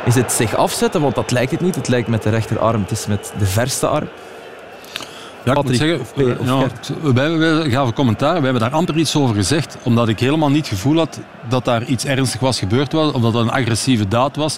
Is 0.06 0.16
het 0.16 0.32
zich 0.32 0.56
afzetten? 0.56 1.02
Want 1.02 1.16
dat 1.16 1.32
lijkt 1.32 1.52
het 1.52 1.62
niet. 1.62 1.76
Het 1.76 1.88
lijkt 1.88 2.08
met 2.08 2.24
de 2.24 2.30
rechterarm. 2.30 2.82
Het 2.82 2.92
is 2.92 3.06
met 3.08 3.34
de 3.40 3.46
verste 3.46 3.88
arm. 3.88 4.08
Ja, 5.46 5.52
ik 5.52 5.56
moet 5.64 5.78
Patrick, 5.78 5.80
zeggen, 5.80 6.00
of 6.40 6.46
ja, 6.48 6.60
Gert? 6.60 6.92
wij, 7.14 7.38
wij 7.38 7.70
gaven 7.70 7.94
commentaar. 7.94 8.38
We 8.38 8.44
hebben 8.44 8.62
daar 8.62 8.72
amper 8.72 8.98
iets 8.98 9.16
over 9.16 9.36
gezegd, 9.36 9.78
omdat 9.84 10.08
ik 10.08 10.20
helemaal 10.20 10.50
niet 10.50 10.58
het 10.60 10.68
gevoel 10.68 10.98
had 10.98 11.20
dat 11.50 11.66
daar 11.66 11.84
iets 11.86 12.06
ernstig 12.06 12.40
was 12.40 12.60
gebeurd 12.60 12.92
was, 12.92 13.12
of 13.14 13.22
dat 13.22 13.34
het 13.34 13.42
een 13.42 13.52
agressieve 13.52 14.08
daad 14.08 14.36
was. 14.36 14.58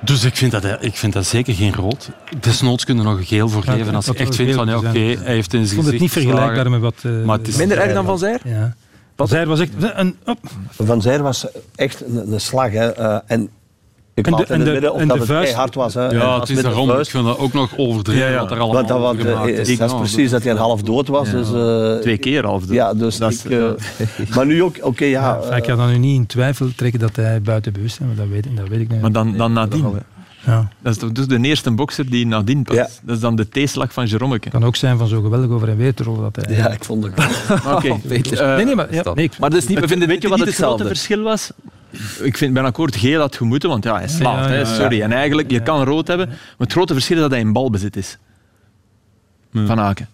Dus 0.00 0.24
ik 0.24 0.36
vind 0.36 0.52
dat, 0.52 0.64
ik 0.80 0.96
vind 0.96 1.12
dat 1.12 1.26
zeker 1.26 1.54
geen 1.54 1.74
rood. 1.74 2.10
Desnoods 2.40 2.84
kunnen 2.84 3.04
we 3.04 3.10
nog 3.10 3.18
een 3.18 3.26
geel 3.26 3.48
voor 3.48 3.62
Ja, 3.66 3.72
geven. 3.72 3.94
Als 3.94 4.04
je 4.06 4.12
dat 4.12 4.20
echt 4.20 4.34
vindt 4.34 4.54
van, 4.54 4.66
ja, 4.68 4.76
oké, 4.76 4.88
hij 4.88 5.16
heeft 5.34 5.52
in 5.52 5.60
Ik 5.60 5.66
zijn 5.66 5.80
vond 5.80 5.92
het 5.92 6.00
niet 6.00 6.12
vergelijkbaar 6.12 6.70
met 6.70 6.80
wat... 6.80 6.94
eh, 7.02 7.10
Maar 7.24 7.38
het 7.38 7.48
is- 7.48 7.56
Minder 7.56 7.78
erg 7.78 7.92
dan 7.92 8.04
Van 8.04 8.18
Zijr? 8.18 8.40
Ja. 8.44 8.74
Van 9.16 9.28
Zijr 9.28 9.46
was 9.46 9.60
echt 9.60 9.70
een... 9.78 10.16
op. 10.24 10.38
Van 10.70 11.02
Zijr 11.02 11.22
was 11.22 11.46
echt 11.74 12.04
een, 12.06 12.32
een 12.32 12.40
slag. 12.40 12.70
Hè. 12.70 12.92
eh, 12.92 13.18
en 13.26 13.48
ik 14.16 14.26
En 14.26 14.32
had 14.32 14.46
de- 14.46 14.52
in 14.54 14.58
het 14.60 14.66
de- 14.68 14.72
midden 14.72 14.92
of 14.92 14.98
dat 15.00 15.08
de 15.08 15.14
het 15.18 15.24
vuist- 15.26 15.52
hard 15.52 15.74
was. 15.74 15.94
Hè. 15.94 16.06
Ja, 16.08 16.40
het 16.40 16.48
is 16.48 16.62
daarom. 16.62 16.88
Ik 16.88 16.94
vuist- 16.94 17.10
vind 17.10 17.24
dat 17.24 17.38
ook 17.38 17.52
nog 17.52 17.70
overdreven 17.76 18.22
Ja, 18.26 18.28
ja. 18.32 18.40
wat 18.40 18.50
er 18.50 18.58
allemaal 18.58 18.86
dat, 18.86 18.98
was, 18.98 19.10
over 19.12 19.24
gemaakt 19.24 19.48
eh, 19.50 19.58
is. 19.58 19.76
Ja, 19.76 19.86
precies 19.94 20.30
dat 20.30 20.42
hij 20.42 20.54
half 20.54 20.82
dood 20.82 21.08
was. 21.08 21.30
Dus, 21.30 21.52
eh, 21.52 21.94
Twee 22.00 22.18
keer 22.18 22.44
half. 22.44 22.62
Ja, 22.68 22.94
dus 22.94 23.16
Dat 23.18 23.30
is- 23.32 23.44
eh, 23.46 23.64
maar 24.34 24.46
nu 24.46 24.62
ook, 24.62 24.76
oké, 24.80 25.04
ja. 25.04 25.38
Ja, 25.50 25.56
ik 25.56 25.62
kan 25.62 25.76
dan 25.76 25.88
nu 25.88 25.98
niet 25.98 26.16
in 26.16 26.26
twijfel 26.26 26.68
trekken 26.76 27.00
dat 27.00 27.16
hij 27.16 27.42
buiten 27.42 27.72
bewustzijn 27.72 28.08
is, 28.10 28.16
maar 28.16 28.24
dat 28.26 28.34
weet, 28.34 28.46
ik- 28.46 28.56
dat 28.56 28.68
weet 28.68 28.80
ik 28.80 28.88
niet. 28.90 29.00
Maar 29.00 29.12
dan, 29.12 29.36
dan 29.36 29.52
nadien. 29.52 29.84
Ja. 30.46 30.68
Dat 30.82 30.92
is 30.92 30.98
toch 30.98 31.12
dus 31.12 31.26
de 31.26 31.38
eerste 31.40 31.70
bokser 31.70 32.10
die 32.10 32.26
nadien 32.26 32.62
past. 32.62 32.78
Ja. 32.78 32.88
Dat 33.02 33.14
is 33.14 33.20
dan 33.20 33.36
de 33.36 33.48
T-slag 33.48 33.92
van 33.92 34.06
Jerommeke. 34.06 34.50
kan 34.50 34.64
ook 34.64 34.76
zijn 34.76 34.98
van 34.98 35.08
zo 35.08 35.20
geweldig 35.22 35.50
over 35.50 35.68
en 35.68 35.76
weer 35.76 35.94
te 35.94 36.02
rollen 36.02 36.22
dat 36.32 36.46
hij... 36.46 36.56
ja, 36.56 36.68
ik 36.70 36.84
vond 36.84 37.04
het. 37.04 37.12
Oké. 37.74 37.94
Peter. 38.08 38.40
Eh, 38.40 38.56
nee, 38.56 38.64
nee, 38.64 38.74
maar, 38.74 38.94
ja, 38.94 39.02
nee, 39.14 39.30
Maar 39.38 39.50
dat 39.50 39.58
is 39.58 39.66
niet, 39.68 39.80
we 39.80 39.88
vinden 39.88 40.08
Weet 40.08 40.22
je 40.22 40.28
wat 40.28 40.38
het 40.38 40.48
grote 40.48 40.62
hetzelfde. 40.62 40.86
verschil 40.86 41.22
was? 41.22 41.50
Ik 42.22 42.36
vind, 42.36 42.54
ben 42.54 42.64
akkoord, 42.64 42.96
geel 42.96 43.20
had 43.20 43.36
gemoeten, 43.36 43.68
want 43.68 43.84
ja, 43.84 43.96
hij 43.96 44.08
slaat. 44.08 44.36
Ja, 44.36 44.42
ja, 44.42 44.48
hè, 44.48 44.58
ja. 44.58 44.64
sorry. 44.74 45.00
En 45.02 45.12
eigenlijk, 45.12 45.50
je 45.50 45.62
kan 45.62 45.84
rood 45.84 46.06
hebben, 46.08 46.26
maar 46.28 46.36
het 46.58 46.72
grote 46.72 46.92
verschil 46.92 47.16
is 47.16 47.22
dat 47.22 47.30
hij 47.30 47.40
in 47.40 47.52
balbezit 47.52 47.96
is. 47.96 48.18
Van 49.52 49.80
Aken. 49.80 50.08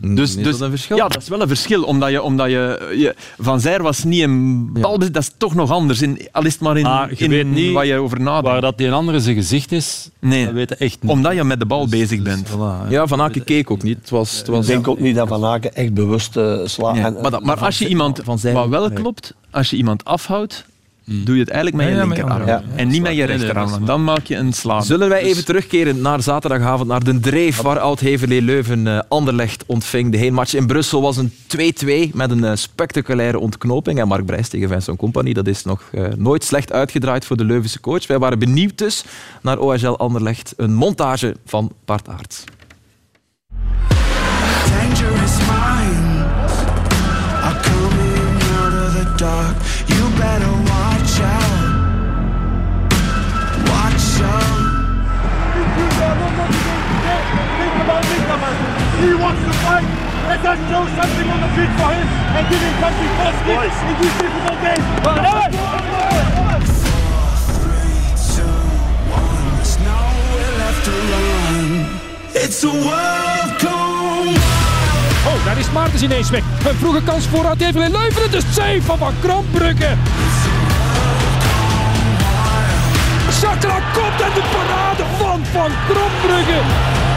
Dus, 0.00 0.36
Is 0.36 0.42
dus, 0.42 0.52
dat 0.52 0.60
een 0.60 0.70
verschil? 0.70 0.96
Ja, 0.96 1.08
dat 1.08 1.22
is 1.22 1.28
wel 1.28 1.40
een 1.40 1.48
verschil. 1.48 1.82
Omdat 1.82 2.10
je, 2.10 2.22
omdat 2.22 2.50
je, 2.50 2.94
je 2.96 3.14
Van 3.38 3.60
Zijr 3.60 3.82
was 3.82 4.04
niet 4.04 4.20
in 4.20 4.72
balbezit, 4.72 5.14
dat 5.14 5.22
is 5.22 5.32
toch 5.36 5.54
nog 5.54 5.70
anders. 5.70 6.02
In, 6.02 6.28
al 6.32 6.44
is 6.44 6.52
het 6.52 6.60
maar 6.62 6.76
in, 6.76 6.82
Maar 6.82 7.08
je 7.10 7.16
in 7.24 7.30
weet 7.30 7.46
niet 7.46 7.72
wat 7.72 7.86
je 7.86 7.94
over 7.98 8.20
nadenkt. 8.20 8.48
Waar 8.48 8.60
dat 8.60 8.78
die 8.78 8.86
een 8.86 8.92
andere 8.92 9.20
zijn 9.20 9.34
gezicht 9.36 9.72
is, 9.72 10.10
Nee. 10.20 10.44
dat 10.44 10.54
weten 10.54 10.78
echt 10.78 11.02
niet. 11.02 11.10
Omdat 11.10 11.34
je 11.34 11.44
met 11.44 11.58
de 11.58 11.66
bal 11.66 11.88
bezig 11.88 12.22
Dus, 12.22 12.34
bent. 12.34 12.48
voilà, 12.48 12.84
hè. 12.86 12.88
Ja, 12.88 13.06
Van 13.06 13.20
Aken 13.20 13.44
keek 13.44 13.70
ook 13.70 13.82
niet. 13.82 13.98
Het 13.98 14.10
was, 14.10 14.38
het 14.38 14.46
was, 14.46 14.60
Ik 14.60 14.66
denk 14.66 14.88
ook 14.88 14.98
niet 15.00 15.14
dat 15.14 15.28
Van 15.28 15.44
Aken 15.44 15.74
echt 15.74 15.94
bewust 15.94 16.36
eh 16.36 16.58
slaat. 16.64 16.96
Ja, 16.96 17.10
maar, 17.10 17.30
dat- 17.30 17.42
maar 17.42 17.58
als 17.58 17.78
je 17.78 17.88
iemand, 17.88 18.20
Van 18.24 18.38
Zijr- 18.38 18.54
wat 18.54 18.68
wel 18.68 18.86
nee. 18.88 18.92
klopt, 18.98 19.34
als 19.50 19.70
je 19.70 19.76
iemand 19.76 20.04
afhoudt 20.04 20.64
doe 21.10 21.34
je 21.34 21.40
het 21.40 21.50
eigenlijk 21.50 21.76
met 21.76 21.86
Ja, 21.86 21.92
je 21.92 21.98
ja, 22.00 22.06
met 22.08 22.16
je 22.16 22.24
linkerarm. 22.24 22.48
ja. 22.48 22.76
En 22.76 22.88
niet 22.88 23.02
met 23.02 23.14
je 23.16 23.24
rechterarm, 23.24 23.70
want 23.70 23.86
dan 23.86 24.04
maak 24.04 24.26
je 24.26 24.36
een 24.36 24.52
slaan. 24.52 24.84
Zullen 24.84 25.08
wij 25.08 25.20
Dus- 25.22 25.30
even 25.30 25.44
terugkeren 25.44 26.00
naar 26.00 26.22
zaterdagavond, 26.22 26.88
naar 26.88 27.04
de 27.04 27.20
dreef 27.20 27.60
waar 27.60 27.78
Oud-Heverlee 27.78 28.42
Leuven 28.42 28.86
eh, 28.86 29.00
Anderlecht 29.08 29.64
ontving. 29.66 30.12
De 30.12 30.18
heenmatch 30.18 30.54
in 30.54 30.66
Brussel 30.66 31.02
was 31.02 31.16
een 31.16 31.32
2-2 31.46 32.10
met 32.14 32.30
een 32.30 32.44
eh, 32.44 32.52
spectaculaire 32.54 33.38
ontknoping. 33.38 33.98
En 34.00 34.08
Mark 34.08 34.26
Brijs 34.26 34.48
tegen 34.48 34.68
Vincent 34.68 34.98
Company, 34.98 35.32
dat 35.32 35.46
is 35.46 35.64
nog 35.64 35.82
eh, 35.92 36.04
nooit 36.16 36.44
slecht 36.44 36.72
uitgedraaid 36.72 37.24
voor 37.24 37.36
de 37.36 37.44
Leuvense 37.44 37.80
coach. 37.80 38.06
Wij 38.06 38.18
waren 38.18 38.38
benieuwd 38.38 38.78
dus 38.78 39.04
naar 39.42 39.58
OHL 39.58 39.96
Anderlecht. 39.98 40.52
Een 40.56 40.74
montage 40.74 41.36
van 41.46 41.72
Bart 41.84 42.08
Aerts. 42.08 42.44
Dangerous 44.68 45.36
minds 45.38 46.52
are 47.42 47.60
coming 47.62 48.42
out 48.62 48.72
of 48.86 48.94
the 48.94 49.12
dark. 49.16 49.77
He 59.00 59.14
wants 59.14 59.42
to 59.46 59.52
fight. 59.64 59.86
Let 60.28 60.44
us 60.44 60.58
show 60.68 60.84
something 60.98 61.28
on 61.30 61.40
the 61.40 61.50
pitch 61.56 61.74
for 61.78 61.90
him 61.94 62.06
and 62.36 62.44
give 62.50 62.62
him 62.66 62.74
something 62.82 63.10
positive 63.20 63.62
in 63.88 63.94
these 64.00 64.16
difficult 64.22 64.58
run. 64.62 64.78
It's 72.34 72.64
a 72.64 72.70
world 72.70 73.60
gone. 73.60 74.36
Oh, 75.26 75.44
daar 75.44 75.58
is 75.58 75.70
Maartens 75.70 76.02
ineens 76.02 76.30
weg. 76.30 76.42
Een 76.68 76.74
vroege 76.74 77.02
kans 77.02 77.26
voor 77.26 77.46
Oud-Heverlee 77.46 77.90
Leuven. 77.90 78.30
De 78.30 78.40
save 78.52 78.82
van 78.82 78.98
Van 78.98 79.14
Krambrugge. 79.20 79.96
Chakra 83.40 83.80
komt 83.92 84.20
en 84.20 84.32
de 84.34 84.42
parade 84.52 85.04
van 85.18 85.44
Van 85.52 85.70
Krambrugge. 85.88 87.07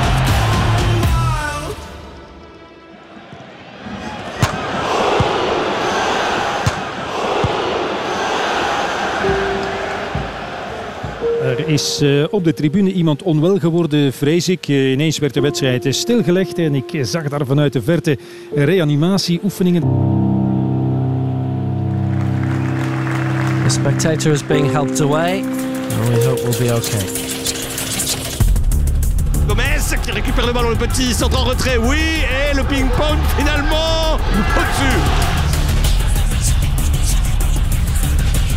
Is 11.72 12.00
eh, 12.02 12.24
op 12.30 12.44
de 12.44 12.54
tribune 12.54 12.92
iemand 12.92 13.24
onwel 13.24 13.60
geworden, 13.60 14.14
vrees 14.14 14.50
ik. 14.50 14.68
Eh, 14.68 14.92
ineens 14.92 15.18
werd 15.20 15.34
de 15.34 15.42
wedstrijd 15.42 15.86
eh, 15.86 15.92
stilgelegd 15.92 16.58
en 16.58 16.76
ik 16.76 17.00
zag 17.02 17.30
daar 17.30 17.46
vanuit 17.46 17.74
de 17.74 17.82
verte 17.82 18.18
reanimatieoefeningen. 18.56 19.82
The 23.64 23.70
spectator 23.70 24.32
is 24.32 24.46
being 24.46 24.72
helped 24.72 25.02
away. 25.02 25.40
And 25.40 26.10
we 26.10 26.26
hope 26.26 26.42
we'll 26.44 26.68
be 26.68 26.76
okay. 26.76 27.06
Gomez 29.48 29.96
qui 30.04 30.12
récupère 30.12 30.46
le 30.46 30.54
ballon, 30.54 30.70
le 30.70 30.76
petit 30.76 31.14
centre 31.14 31.40
en 31.40 31.44
retrait, 31.44 31.78
oui, 31.78 31.98
et 31.98 32.56
le 32.56 32.64
ping-pong 32.64 33.18
finalement 33.38 34.16
au-dessus. 34.16 35.21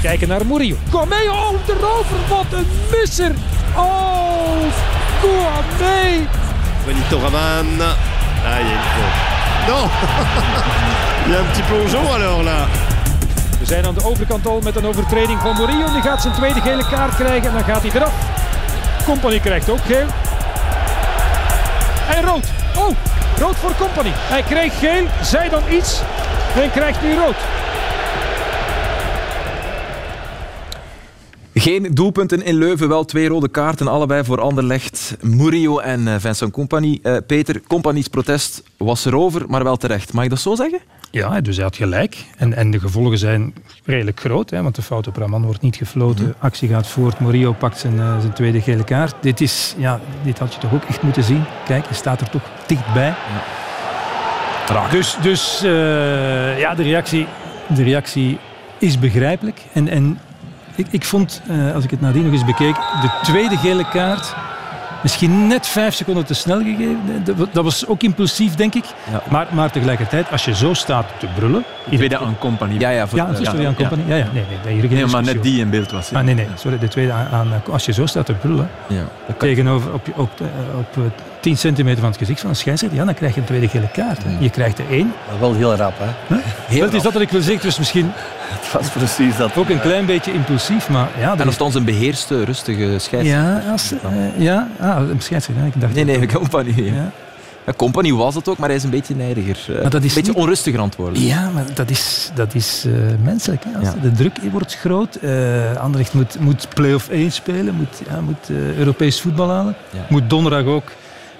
Kijken 0.05 0.29
naar 0.29 0.47
Murillo. 0.47 0.77
Gourmet, 0.91 1.29
oh, 1.29 1.67
de 1.67 1.73
rover, 1.81 2.17
wat 2.29 2.45
een 2.51 2.67
misser. 2.91 3.33
Oh, 3.77 4.61
Gourmet. 5.21 6.29
Benito 6.87 7.19
Raman. 7.19 7.81
Ah, 7.81 8.61
il 8.61 8.67
y 8.67 8.71
a 8.71 8.75
une 8.75 8.89
faute. 8.95 9.19
Non 9.69 9.89
Il 11.27 11.33
y 11.33 11.37
a 11.37 11.39
un 11.39 11.45
petit 11.45 11.63
plongeon 11.67 12.13
alors 12.15 12.43
là. 12.45 12.67
We 13.59 13.67
zijn 13.67 13.87
aan 13.87 13.95
de 13.95 14.05
overkant 14.05 14.47
al 14.47 14.61
met 14.61 14.77
een 14.77 14.87
overtreding 14.87 15.41
van 15.41 15.57
Murillo. 15.57 15.93
Die 15.93 16.03
gaat 16.03 16.23
zijn 16.23 16.35
tweede 16.35 16.61
gele 16.61 16.89
kaart 16.91 17.15
krijgen 17.15 17.49
en 17.49 17.55
dan 17.55 17.65
gaat 17.65 17.83
hij 17.83 17.91
eraf. 17.95 18.13
Company 19.05 19.41
krijgt 19.41 19.71
ook 19.71 19.85
geel. 19.87 20.07
En 22.15 22.23
rood. 22.23 22.47
Oh, 22.77 22.97
rood 23.39 23.57
voor 23.57 23.73
Company. 23.79 24.11
Hij 24.15 24.43
kreeg 24.43 24.79
geel, 24.79 25.07
zei 25.23 25.51
dan 25.51 25.63
iets 25.71 26.01
en 26.63 26.71
krijgt 26.71 27.03
nu 27.03 27.15
rood. 27.15 27.37
Geen 31.65 31.95
doelpunten 31.95 32.45
in 32.45 32.55
Leuven, 32.55 32.89
wel 32.89 33.05
twee 33.05 33.29
rode 33.29 33.49
kaarten, 33.49 33.89
allebei 33.89 34.25
voor 34.25 34.41
Anderlecht, 34.41 35.17
Murillo 35.21 35.79
en 35.79 36.09
eh, 36.09 36.15
Vincent 36.19 36.53
Company. 36.53 36.99
Eh, 37.03 37.17
Peter, 37.27 37.61
Company's 37.61 38.09
protest 38.09 38.63
was 38.77 39.05
erover, 39.05 39.45
maar 39.49 39.65
wel 39.65 39.77
terecht. 39.77 40.13
Mag 40.13 40.25
ik 40.25 40.31
dat 40.31 40.41
zo 40.41 40.55
zeggen? 40.55 40.79
Ja, 41.11 41.41
dus 41.41 41.57
hij 41.57 41.65
had 41.65 41.77
gelijk. 41.77 42.17
En, 42.37 42.55
en 42.55 42.71
de 42.71 42.81
gevolgen 42.81 43.19
zijn 43.19 43.55
redelijk 43.85 44.21
groot, 44.21 44.51
hè, 44.51 44.63
want 44.63 44.75
de 44.75 44.83
fout 44.83 45.07
op 45.07 45.17
Raman 45.17 45.45
wordt 45.45 45.61
niet 45.61 45.77
gefloten. 45.77 46.35
Actie 46.39 46.69
gaat 46.69 46.87
voort, 46.87 47.21
Murillo 47.21 47.53
pakt 47.53 47.79
zijn, 47.79 48.01
eh, 48.01 48.21
zijn 48.21 48.33
tweede 48.33 48.61
gele 48.61 48.85
kaart. 48.85 49.15
Dit, 49.21 49.41
is, 49.41 49.75
ja, 49.79 50.01
dit 50.23 50.39
had 50.39 50.55
je 50.55 50.61
toch 50.61 50.75
ook 50.75 50.85
echt 50.85 51.03
moeten 51.03 51.25
zien. 51.25 51.45
Kijk, 51.67 51.87
hij 51.87 51.97
staat 51.97 52.21
er 52.21 52.31
toch 52.31 52.51
dichtbij. 52.67 53.15
Dus, 54.91 55.17
dus 55.23 55.63
eh, 55.63 56.59
ja, 56.59 56.75
de 56.75 56.83
reactie, 56.83 57.27
de 57.75 57.83
reactie 57.83 58.39
is 58.79 58.99
begrijpelijk. 58.99 59.61
En, 59.73 59.89
en 59.89 60.19
ik, 60.75 60.87
ik 60.91 61.05
vond, 61.05 61.43
eh, 61.49 61.75
als 61.75 61.85
ik 61.85 61.91
het 61.91 62.01
nadien 62.01 62.23
nog 62.25 62.33
eens 62.33 62.45
bekeek, 62.45 62.75
de 62.75 63.11
tweede 63.23 63.57
gele 63.57 63.89
kaart 63.89 64.35
misschien 65.03 65.47
net 65.47 65.67
vijf 65.67 65.95
seconden 65.95 66.25
te 66.25 66.35
snel 66.35 66.59
gegeven. 66.59 66.99
Dat- 67.53 67.65
was 67.65 67.87
ook 67.87 68.03
impulsief, 68.03 68.55
denk 68.55 68.75
ik. 68.75 68.85
Ja. 69.11 69.23
Maar, 69.31 69.47
maar 69.51 69.71
tegelijkertijd, 69.71 70.31
als 70.31 70.45
je 70.45 70.55
zo 70.55 70.75
staat 70.75 71.07
te 71.19 71.27
brullen... 71.35 71.65
Ik 71.89 71.99
weet 71.99 72.11
dat 72.11 72.21
aan 72.21 72.39
Company. 72.39 72.79
Ja, 72.79 72.89
ja. 72.91 73.07
Voor, 73.07 73.19
Ja, 73.19 73.27
aan 73.67 73.75
Company. 73.75 74.03
Ja, 74.07 74.17
ja, 74.17 74.25
nee, 74.33 74.45
nee, 74.49 74.59
nee, 74.65 74.73
hier 74.75 74.83
geen 74.89 74.93
Nee, 74.93 75.07
maar 75.07 75.23
net 75.23 75.43
die 75.43 75.61
in 75.61 75.71
beeld 75.71 75.91
was. 75.91 76.11
hè. 76.11 76.17
Ah, 76.19 76.25
nee, 76.25 76.35
nee, 76.35 76.47
sorry, 76.55 76.79
de 76.79 76.89
tweede 76.89 77.13
aan, 77.13 77.27
aan- 77.33 77.63
als 77.71 77.85
je 77.85 77.93
zo 77.93 78.07
staat 78.07 78.27
te 78.27 78.33
brullen, 78.33 78.69
tegenover 79.39 79.93
op, 79.93 80.07
op, 80.09 80.31
op 80.79 80.97
eh, 80.97 81.03
10 81.45 81.57
centimeter 81.59 82.01
van 82.01 82.09
het 82.09 82.19
gezicht 82.19 82.41
van 82.41 82.51
een 82.51 82.57
scheidsrechter, 82.57 82.99
ja, 82.99 83.05
dan 83.05 83.15
krijg 83.15 83.35
je 83.35 83.41
een 83.41 83.47
tweede 83.47 83.69
gele 83.69 83.89
kaart. 83.93 84.23
hè. 84.25 84.37
Je 84.41 84.51
krijgt 84.51 84.79
er 84.79 84.85
één. 84.91 85.13
Maar 85.29 85.41
wel 85.41 85.55
heel 85.55 85.75
rap, 85.75 85.95
hè. 85.99 86.37
Heel 86.67 86.85
dat 86.85 86.95
is 86.95 87.03
dat 87.03 87.13
wat 87.13 87.23
ik 87.23 87.29
wil 87.31 87.41
zeggen, 87.43 87.63
dus 87.63 87.79
misschien 87.79 88.11
Het 88.55 88.73
was 88.73 88.89
precies 88.89 89.37
dat. 89.37 89.57
ook 89.57 89.69
een 89.69 89.81
klein 89.81 90.07
beetje 90.07 90.33
impulsief, 90.33 90.89
maar 90.89 91.09
ja... 91.19 91.31
En 91.31 91.37
dat 91.37 91.45
dan 91.45 91.53
stond 91.53 91.73
ze 91.73 91.79
een 91.79 91.85
beheerste, 91.85 92.45
rustige 92.45 92.99
scheidsrechter. 92.99 93.29
ja, 93.29 93.71
als, 93.71 93.93
eh, 93.93 94.41
ja, 94.43 94.69
ah, 94.81 94.97
een 95.09 95.21
scheidsrechter, 95.21 95.65
ja, 95.65 95.71
ik 95.75 95.81
dacht... 95.81 95.95
Nee, 95.95 96.05
nee, 96.05 96.27
Company. 96.27 96.73
Ja. 96.77 96.95
Ja. 96.95 97.11
Ja, 97.67 97.73
Company 97.77 98.13
was 98.13 98.35
het 98.35 98.49
ook, 98.49 98.59
maar 98.59 98.69
hij 98.69 98.77
is 98.77 98.85
een 98.85 98.91
beetje 98.91 99.15
nijdiger. 99.15 99.59
eh, 99.77 99.83
Maar 99.83 99.91
dat 99.91 100.03
is 100.03 100.09
een 100.09 100.15
beetje 100.15 100.33
niet- 100.33 100.41
onrustiger 100.43 100.81
aan 100.81 100.87
het 100.87 100.97
worden. 100.97 101.23
Ja, 101.23 101.51
maar 101.55 101.65
dat 101.75 101.91
is, 101.91 102.31
dat 102.35 102.55
is 102.55 102.85
eh, 102.87 102.93
menselijk. 103.23 103.65
Hè? 103.69 103.79
Als 103.79 103.89
Ja. 103.89 103.95
De 104.03 104.13
druk 104.13 104.37
wordt 104.53 104.77
groot. 104.77 105.15
eh 105.15 105.77
Anderlecht 105.77 106.15
moet, 106.15 106.41
moet 106.41 106.67
play-off 106.75 107.09
1 107.09 107.33
spelen, 107.33 107.75
moet, 107.75 108.03
ja, 108.11 108.21
moet 108.21 108.49
eh, 108.51 108.77
Europees 108.79 109.21
voetbal 109.21 109.51
halen. 109.51 109.75
Ja. 109.91 109.99
Moet 110.09 110.31
donderdag 110.31 110.65
ook 110.65 110.91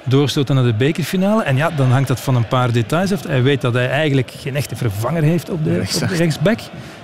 doorstoten 0.05 0.55
naar 0.55 0.65
de 0.65 0.75
bekerfinale. 0.75 1.43
En 1.43 1.57
ja, 1.57 1.71
dan 1.71 1.91
hangt 1.91 2.09
dat 2.09 2.21
van 2.21 2.37
een 2.37 2.49
paar 2.49 2.73
details 2.73 3.13
af. 3.13 3.27
Hij 3.27 3.43
weet 3.43 3.61
dat 3.61 3.75
hij 3.75 3.89
eigenlijk 3.89 4.31
geen 4.37 4.57
echte 4.57 4.77
vervanger 4.77 5.23
heeft 5.23 5.51
op 5.51 5.65
de, 5.65 5.89
op 6.03 6.09
de 6.09 6.17
rechtsback. 6.17 6.59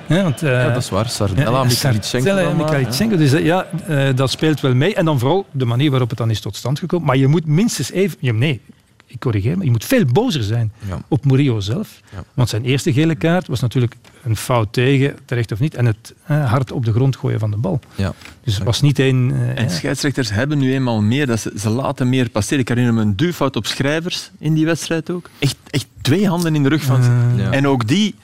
Hè, 0.07 0.23
want, 0.23 0.43
eh, 0.43 0.51
Ja, 0.51 0.69
dat 0.69 0.83
is 0.83 0.89
waar. 0.89 1.09
Sardella, 1.09 1.65
ja. 1.65 3.17
Dus 3.17 3.33
eh, 3.33 3.45
ja, 3.45 3.67
eh, 3.87 4.09
dat 4.15 4.31
speelt 4.31 4.61
wel 4.61 4.75
mee. 4.75 4.95
En 4.95 5.05
dan 5.05 5.19
vooral 5.19 5.47
de 5.51 5.65
manier 5.65 5.91
waarop 5.91 6.09
het 6.09 6.19
dan 6.19 6.31
is 6.31 6.41
tot 6.41 6.57
stand 6.57 6.79
gekomen. 6.79 7.07
Maar 7.07 7.17
je 7.17 7.27
moet 7.27 7.47
minstens 7.47 7.91
even... 7.91 8.17
Ja, 8.21 8.33
nee, 8.33 8.61
ik 9.13 9.19
corrigeer 9.21 9.59
me. 9.59 9.65
Je 9.65 9.71
moet 9.71 9.85
veel 9.85 10.05
bozer 10.05 10.43
zijn 10.43 10.73
Ja. 10.89 11.03
op 11.09 11.25
Murillo 11.25 11.61
zelf. 11.61 12.01
Ja. 12.15 12.25
Want 12.35 12.49
zijn 12.49 12.65
eerste 12.65 12.93
gele 12.93 13.15
kaart 13.15 13.47
was 13.47 13.61
natuurlijk 13.61 13.95
een 14.23 14.37
fout 14.37 14.73
tegen, 14.73 15.17
terecht 15.25 15.53
of 15.53 15.61
niet. 15.61 15.75
En 15.75 15.87
het 15.87 16.15
eh, 16.27 16.51
hard 16.51 16.73
op 16.73 16.85
de 16.85 16.93
grond 16.93 17.17
gooien 17.17 17.39
van 17.39 17.51
de 17.51 17.57
bal. 17.57 17.81
Ja. 17.95 18.13
Dus 18.45 18.55
het 18.55 18.65
was 18.65 18.81
niet 18.81 18.99
één... 18.99 19.33
eh, 19.33 19.63
En 19.63 19.71
scheidsrechters 19.71 20.31
hebben 20.31 20.59
nu 20.59 20.73
eenmaal 20.75 21.03
meer, 21.03 21.27
dat 21.27 21.41
ze, 21.41 21.53
ze 21.59 21.69
laten 21.71 22.09
meer 22.09 22.29
passeren. 22.31 22.59
Ik 22.59 22.69
herinner 22.69 22.95
me 22.95 23.01
een 23.01 23.17
duwfout 23.17 23.57
op 23.57 23.67
schrijvers 23.67 24.31
in 24.39 24.55
die 24.55 24.65
wedstrijd 24.65 25.11
ook. 25.11 25.31
Echt, 25.39 25.57
echt 25.71 25.87
twee 26.01 26.29
handen 26.29 26.55
in 26.55 26.63
de 26.63 26.69
rug 26.69 26.83
van 26.83 27.03
ze. 27.03 27.11
Ja. 27.37 27.51
En 27.51 27.67
ook 27.67 27.89
die, 27.89 28.15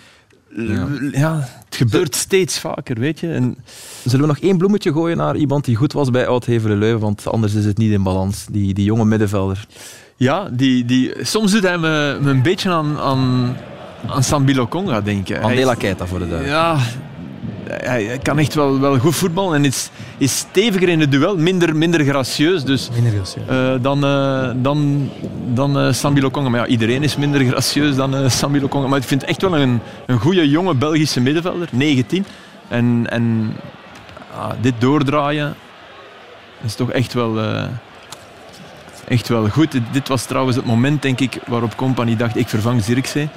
Ja. 0.57 0.89
ja. 1.13 1.49
het 1.65 1.77
gebeurt 1.77 2.15
steeds 2.15 2.59
vaker, 2.59 2.99
weet 3.01 3.21
je. 3.21 3.33
En 3.33 3.57
Zullen 4.05 4.21
we 4.21 4.27
nog 4.27 4.39
één 4.39 4.59
bloemetje 4.59 4.93
gooien 4.93 5.17
naar 5.17 5.37
iemand 5.37 5.65
die 5.65 5.77
goed 5.77 5.93
was 5.93 6.11
bij 6.11 6.27
Oud-Hevelen 6.27 6.79
Leuven? 6.79 7.01
Want 7.01 7.27
anders 7.27 7.55
is 7.55 7.65
het 7.65 7.79
niet 7.79 7.93
in 7.93 8.03
balans. 8.03 8.47
Die, 8.51 8.75
die 8.75 8.85
jonge 8.85 9.05
middenvelder. 9.05 9.67
Ja, 10.17 10.49
die, 10.53 10.85
die, 10.85 11.13
soms 11.21 11.53
doet 11.53 11.63
hij 11.63 11.79
me, 11.79 12.19
me 12.21 12.31
een 12.31 12.43
beetje 12.43 12.71
aan, 12.71 12.99
aan, 12.99 13.57
aan 14.07 14.23
Sambilo 14.23 14.67
Conga 14.69 15.01
denken. 15.01 15.41
Mandela 15.41 15.75
Keita 15.75 16.07
voor 16.07 16.19
de 16.19 16.29
duivel. 16.29 16.49
Ja, 16.51 16.79
hij, 17.69 18.05
hij 18.05 18.19
kan 18.19 18.39
echt 18.39 18.55
wel, 18.55 18.81
wel 18.81 18.99
goed 18.99 19.15
voetballen 19.15 19.55
en 19.55 19.65
is, 19.65 19.91
is 20.19 20.37
steviger 20.37 20.89
in 20.89 21.01
het 21.01 21.11
duel, 21.11 21.37
minder, 21.37 21.77
minder 21.77 22.05
gracieus. 22.05 22.65
Dus 22.65 22.91
minder 22.95 23.13
gracieus. 23.13 23.47
eh, 23.49 23.75
dan, 23.83 24.05
eh 24.05 24.51
dan, 24.57 25.11
dan 25.55 25.79
eh 25.79 25.93
Sambilo 25.93 26.31
Conga. 26.31 26.49
Maar 26.49 26.61
ja, 26.61 26.67
iedereen 26.67 27.03
is 27.03 27.17
minder 27.17 27.45
gracieus 27.45 27.97
dan 27.97 28.17
eh 28.17 28.29
Sambilo 28.29 28.69
Conga. 28.69 28.87
Maar 28.87 28.99
ik 28.99 29.05
vind 29.05 29.21
het 29.21 29.31
echt 29.31 29.43
wel 29.43 29.59
een, 29.59 29.81
een 30.07 30.19
goede 30.19 30.49
jonge 30.49 30.75
Belgische 30.75 31.21
middenvelder, 31.21 31.69
19. 31.73 32.27
En, 32.69 33.07
en 33.09 33.55
ah, 34.37 34.51
dit 34.61 34.75
doordraaien 34.79 35.55
is 36.65 36.75
toch 36.75 36.91
echt 36.91 37.13
wel, 37.13 37.41
eh, 37.41 37.65
echt 39.09 39.29
wel 39.29 39.49
goed. 39.49 39.81
Dit, 39.93 40.09
was 40.09 40.25
trouwens 40.25 40.57
het 40.57 40.65
moment, 40.65 41.03
denk 41.03 41.21
ik, 41.21 41.39
waarop 41.47 41.77
Company 41.77 42.17
dacht, 42.17 42.37
ik 42.37 42.49
vervang 42.49 42.83
Zirkzee. 42.83 43.29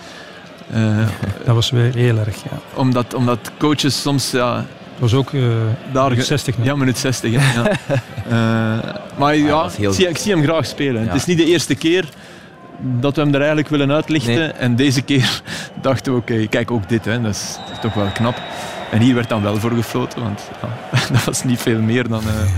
Eh, 0.72 1.08
Dat 1.46 1.56
was 1.56 1.70
weer 1.70 1.96
heel 1.96 2.18
erg, 2.18 2.44
ja. 2.44 2.60
omdat, 2.74 3.14
omdat 3.14 3.52
coaches 3.58 4.02
soms 4.02 4.32
ja, 4.32 4.66
was 5.00 5.14
ook 5.14 5.32
uh, 5.32 5.44
Daar, 5.92 6.10
minuut 6.10 6.26
60. 6.26 6.56
Ja, 6.62 6.76
minuut 6.76 6.98
60. 6.98 7.34
Hè. 7.36 7.62
Ja. 7.62 7.72
uh, 8.28 8.94
maar 9.20 9.36
ja, 9.36 9.70
heel... 9.70 9.90
ik, 9.90 9.96
zie, 9.96 10.08
ik, 10.08 10.18
zie, 10.18 10.32
hem 10.32 10.44
graag 10.44 10.66
spelen. 10.66 11.02
Ja. 11.02 11.08
Het 11.08 11.16
is 11.16 11.26
niet 11.26 11.38
de 11.38 11.46
eerste 11.46 11.76
keer 11.76 12.10
dat 12.82 13.16
we 13.16 13.22
hem 13.22 13.34
er 13.34 13.40
eigenlijk 13.40 13.70
willen 13.70 13.92
uitlichten. 13.92 14.36
Nee. 14.36 14.48
En 14.48 14.76
deze 14.76 15.02
keer 15.02 15.42
dachten 15.82 16.14
we, 16.14 16.20
oké, 16.20 16.34
okay, 16.34 16.48
kijk 16.48 16.72
ook 16.72 16.90
dit, 16.90 17.06
hè, 17.06 17.22
dat, 17.22 17.36
is, 17.36 17.58
dat, 17.66 17.72
is, 17.72 17.82
toch 17.82 17.94
wel 17.94 18.08
knap. 18.08 18.42
En 18.92 19.00
hier 19.00 19.16
werd 19.16 19.30
dan 19.30 19.42
wel 19.42 19.56
voor 19.56 19.72
gefloten, 19.72 20.22
want 20.24 20.42
ja, 20.62 21.00
dat 21.14 21.24
was 21.24 21.44
niet 21.44 21.60
veel 21.60 21.82
meer 21.82 22.08
dan 22.08 22.24
uh, 22.24 22.52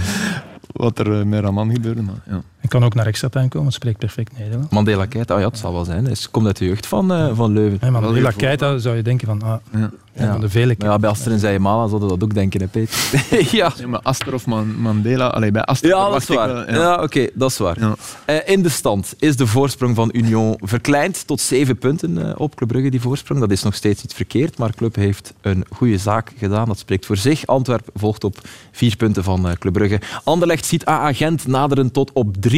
wat 0.71 0.99
er 0.99 1.27
met 1.27 1.43
Raman 1.43 1.71
gebeurde. 1.71 2.01
Maar, 2.01 2.21
ja. 2.27 2.41
Hij 2.61 2.69
kan 2.69 2.83
ook 2.83 2.93
naar 2.93 3.05
extra 3.05 3.29
time 3.29 3.47
komen, 3.47 3.67
het 3.67 3.75
spreekt 3.75 3.97
perfect 3.97 4.37
Nederlands. 4.37 4.71
Mandela 4.71 5.05
Keita, 5.05 5.33
oh 5.33 5.39
ja, 5.39 5.47
het 5.47 5.57
zal 5.57 5.73
wel 5.73 5.85
zijn. 5.85 6.05
Hij 6.05 6.15
komt 6.31 6.45
uit 6.45 6.57
de 6.57 6.65
jeugd 6.65 6.87
van, 6.87 7.11
uh, 7.11 7.35
van 7.35 7.53
Leuven. 7.53 7.77
Hey, 7.79 7.91
Mandela 7.91 8.31
Keita 8.31 8.77
zou 8.77 8.95
je 8.95 9.01
denken 9.01 9.27
van, 9.27 9.41
ah, 9.41 9.55
ja. 9.73 9.91
Ja. 10.13 10.37
de 10.37 10.49
vele 10.49 10.75
ja, 10.77 10.99
bij 10.99 11.09
Aster 11.09 11.31
en 11.31 11.39
Zijmala 11.39 11.87
zouden 11.87 12.09
dat 12.09 12.23
ook 12.23 12.33
denken, 12.33 12.61
hè, 12.61 12.67
Peter. 12.67 13.25
ja. 13.57 13.73
Nee, 13.77 13.87
maar 13.87 13.99
Aster 13.99 14.33
of 14.33 14.45
Man 14.45 14.81
Mandela, 14.81 15.27
allee, 15.27 15.51
bij 15.51 15.61
Aster 15.61 15.89
Ja, 15.89 16.09
dat 16.09 16.21
is 16.21 16.27
waar. 16.27 16.47
Wel, 16.47 16.69
ja, 16.69 16.73
ja 16.73 16.93
oké, 16.93 17.03
okay, 17.03 17.29
dat 17.33 17.51
is 17.51 17.57
waar. 17.57 17.79
Ja. 17.79 17.95
Uh, 18.27 18.35
in 18.45 18.63
de 18.63 18.69
stand 18.69 19.13
is 19.19 19.35
de 19.35 19.47
voorsprong 19.47 19.95
van 19.95 20.09
Union 20.13 20.57
verkleind 20.61 21.27
tot 21.27 21.41
zeven 21.41 21.77
punten 21.77 22.17
uh, 22.17 22.31
op 22.37 22.55
Club 22.55 22.69
Brugge, 22.69 22.89
die 22.89 23.01
voorsprong. 23.01 23.39
Dat 23.39 23.51
is 23.51 23.63
nog 23.63 23.75
steeds 23.75 24.01
niet 24.01 24.13
verkeerd, 24.13 24.57
maar 24.57 24.75
Club 24.75 24.95
heeft 24.95 25.33
een 25.41 25.65
goede 25.69 25.97
zaak 25.97 26.31
gedaan. 26.37 26.67
Dat 26.67 26.79
spreekt 26.79 27.05
voor 27.05 27.17
zich. 27.17 27.47
Antwerp 27.47 27.89
volgt 27.93 28.23
op 28.23 28.37
vier 28.71 28.95
punten 28.95 29.23
van 29.23 29.47
uh, 29.47 29.51
Club 29.53 29.73
Brugge. 29.73 29.99
Anderlecht 30.23 30.65
ziet 30.65 30.85
AA 30.85 31.13
Gent 31.13 31.47
naderen 31.47 31.91
tot 31.91 32.11
op 32.13 32.35
drie 32.39 32.50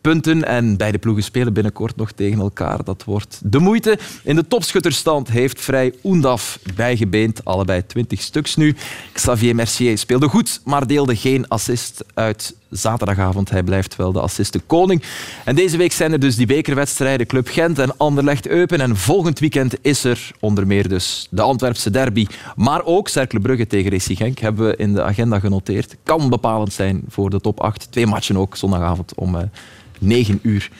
punten. 0.00 0.44
En 0.44 0.76
beide 0.76 0.98
ploegen 0.98 1.24
spelen 1.24 1.52
binnenkort 1.52 1.96
nog 1.96 2.12
tegen 2.12 2.40
elkaar. 2.40 2.84
Dat 2.84 3.04
wordt 3.04 3.40
de 3.44 3.58
moeite. 3.58 3.98
In 4.22 4.36
de 4.36 4.46
topschutterstand 4.46 5.30
heeft 5.30 5.60
Vrij 5.60 5.94
Oendaf 6.04 6.58
bijgebeend. 6.74 7.44
Allebei 7.44 7.86
20 7.86 8.20
stuks 8.20 8.56
nu. 8.56 8.74
Xavier 9.12 9.54
Mercier 9.54 9.98
speelde 9.98 10.28
goed, 10.28 10.60
maar 10.64 10.86
deelde 10.86 11.16
geen 11.16 11.48
assist 11.48 12.04
uit 12.14 12.56
zaterdagavond. 12.70 13.50
Hij 13.50 13.62
blijft 13.62 13.96
wel 13.96 14.12
de 14.12 14.20
assistenkoning. 14.20 15.02
En 15.44 15.54
deze 15.54 15.76
week 15.76 15.92
zijn 15.92 16.12
er 16.12 16.20
dus 16.20 16.36
die 16.36 16.46
bekerwedstrijden 16.46 17.26
Club 17.26 17.48
Gent 17.48 17.78
en 17.78 17.96
Anderlecht 17.96 18.48
Eupen. 18.48 18.80
En 18.80 18.96
volgend 18.96 19.38
weekend 19.38 19.74
is 19.80 20.04
er 20.04 20.30
onder 20.40 20.66
meer 20.66 20.88
dus 20.88 21.26
de 21.30 21.42
Antwerpse 21.42 21.90
derby. 21.90 22.26
Maar 22.56 22.84
ook 22.84 23.08
Cercle 23.08 23.40
Brugge 23.40 23.66
tegen 23.66 23.90
Racing 23.90 24.18
Genk 24.18 24.38
hebben 24.38 24.66
we 24.66 24.76
in 24.76 24.92
de 24.92 25.02
agenda 25.02 25.38
genoteerd. 25.38 25.96
Kan 26.02 26.28
bepalend 26.28 26.72
zijn 26.72 27.02
voor 27.08 27.30
de 27.30 27.40
top 27.40 27.60
8. 27.60 27.86
Twee 27.90 28.06
matchen 28.06 28.36
ook 28.36 28.56
zondagavond 28.56 29.14
om 29.14 29.34
uh, 29.34 29.42
9 29.98 30.38
uur. 30.42 30.70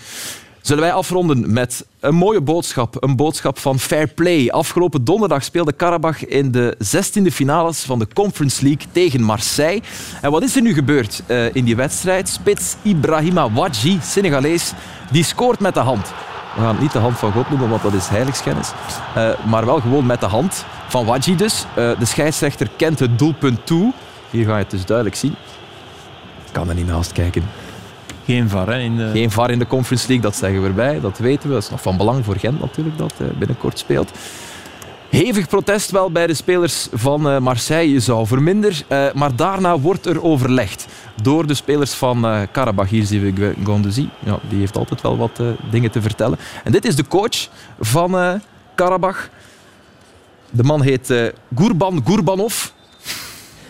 Zullen 0.65 0.83
wij 0.83 0.93
afronden 0.93 1.53
met 1.53 1.87
een 2.01 2.15
mooie 2.15 2.41
boodschap. 2.41 2.97
Een 3.03 3.17
boodschap 3.17 3.59
van 3.59 3.79
fair 3.79 4.09
play. 4.09 4.51
Afgelopen 4.51 5.05
donderdag 5.05 5.45
speelde 5.45 5.73
Karabach 5.73 6.27
in 6.27 6.51
de 6.51 6.77
16e 6.77 7.33
finales 7.33 7.83
van 7.83 7.99
de 7.99 8.07
Conference 8.13 8.65
League 8.65 8.87
tegen 8.93 9.23
Marseille. 9.23 9.83
En 10.21 10.31
wat 10.31 10.43
is 10.43 10.57
er 10.57 10.63
nu 10.63 10.75
gebeurd 10.75 11.23
uh, 11.27 11.55
in 11.55 11.65
die 11.65 11.77
wedstrijd? 11.77 12.29
Spits 12.29 12.77
Ibrahima 12.83 13.51
Wadji, 13.53 13.99
Senegalees, 14.03 14.73
die 15.11 15.25
scoort 15.25 15.61
met 15.61 15.75
de 15.75 15.81
hand. 15.81 16.13
We 16.55 16.61
gaan 16.61 16.77
niet 16.81 16.93
de 16.93 16.99
hand 16.99 17.19
van 17.19 17.33
God 17.33 17.49
noemen, 17.49 17.69
want 17.69 17.83
dat 17.83 17.93
is 17.93 18.09
heiligschennis. 18.09 18.73
Uh, 19.17 19.31
maar 19.47 19.67
wel 19.67 19.81
gewoon 19.81 20.07
met 20.07 20.21
de 20.21 20.27
hand 20.27 20.65
van 20.89 21.05
Wadji 21.05 21.37
dus. 21.37 21.65
Uh, 21.79 21.99
de 21.99 22.05
scheidsrechter 22.05 22.69
kent 22.77 22.99
het 22.99 23.19
doelpunt 23.19 23.67
toe. 23.67 23.93
Hier 24.31 24.45
ga 24.45 24.57
je 24.57 24.63
het 24.63 24.71
dus 24.71 24.85
duidelijk 24.85 25.17
zien. 25.17 25.35
Ik 26.47 26.53
kan 26.53 26.69
er 26.69 26.75
niet 26.75 26.87
naast 26.87 27.13
kijken. 27.13 27.45
Geen 28.25 28.49
VAR 28.49 28.81
in 28.81 28.97
de... 28.97 29.11
Geen 29.13 29.51
in 29.51 29.59
de 29.59 29.67
Conference 29.67 30.09
League, 30.09 30.25
dat 30.25 30.37
zeggen 30.37 30.63
we 30.63 30.69
erbij. 30.69 31.01
Dat 31.01 31.19
weten 31.19 31.49
we. 31.49 31.55
Dat 31.55 31.63
is 31.63 31.71
nog 31.71 31.83
van 31.83 31.97
belang 31.97 32.25
voor 32.25 32.37
Gent 32.37 32.61
natuurlijk, 32.61 32.99
dat 32.99 33.15
uh, 33.23 33.29
binnenkort 33.39 33.79
speelt. 33.79 34.11
Hevig 35.11 35.49
protest 35.49 35.91
wel 35.91 36.11
bij 36.11 36.27
de 36.27 36.35
spelers 36.35 36.89
van 36.93 37.31
uh, 37.31 37.39
Marseille, 37.39 38.01
zou 38.01 38.27
verminder. 38.27 38.83
Uh, 38.89 39.13
maar 39.13 39.37
daarna 39.37 39.79
wordt 39.79 40.07
er 40.07 40.23
overlegd 40.23 40.87
door 41.23 41.47
de 41.47 41.55
spelers 41.55 41.93
van 41.93 42.49
Karabach. 42.53 42.89
Hier 42.89 43.05
zien 43.05 43.35
we 43.35 43.55
Gondouzi. 43.65 44.09
Ja, 44.19 44.39
die 44.49 44.59
heeft 44.59 44.77
altijd 44.77 45.01
wel 45.01 45.17
wat 45.17 45.41
dingen 45.71 45.91
te 45.91 46.03
vertellen. 46.03 46.39
En 46.65 46.73
dit 46.73 46.85
is 46.85 46.97
de 46.97 47.07
coach 47.07 47.49
van 47.81 48.41
Karabach. 48.75 49.29
De 50.51 50.63
man 50.63 50.83
heet 50.83 51.33
Gurban 51.57 52.03
Gurbanov. 52.05 52.73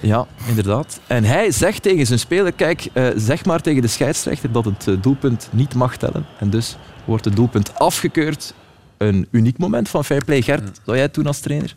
Ja, 0.04 0.26
inderdaad. 0.48 1.00
En 1.06 1.24
hij 1.24 1.50
zegt 1.50 1.82
tegen 1.82 2.06
zijn 2.06 2.18
speler, 2.18 2.52
kijk, 2.52 2.88
uh, 2.94 3.06
zeg 3.16 3.44
maar 3.44 3.60
tegen 3.60 3.82
de 3.82 3.88
scheidsrechter 3.88 4.52
dat 4.52 4.64
het 4.64 4.86
uh, 4.86 5.02
doelpunt 5.02 5.48
niet 5.52 5.74
mag 5.74 5.96
tellen. 5.96 6.26
En 6.38 6.50
dus 6.50 6.76
wordt 7.04 7.24
het 7.24 7.36
doelpunt 7.36 7.78
afgekeurd. 7.78 8.54
Een 8.96 9.26
uniek 9.30 9.58
moment 9.58 9.88
van 9.88 10.04
fair 10.04 10.24
play. 10.24 10.42
Gert, 10.42 10.80
zou 10.84 10.96
jij 10.96 11.06
het 11.06 11.14
doen 11.14 11.26
als 11.26 11.40
trainer? 11.40 11.76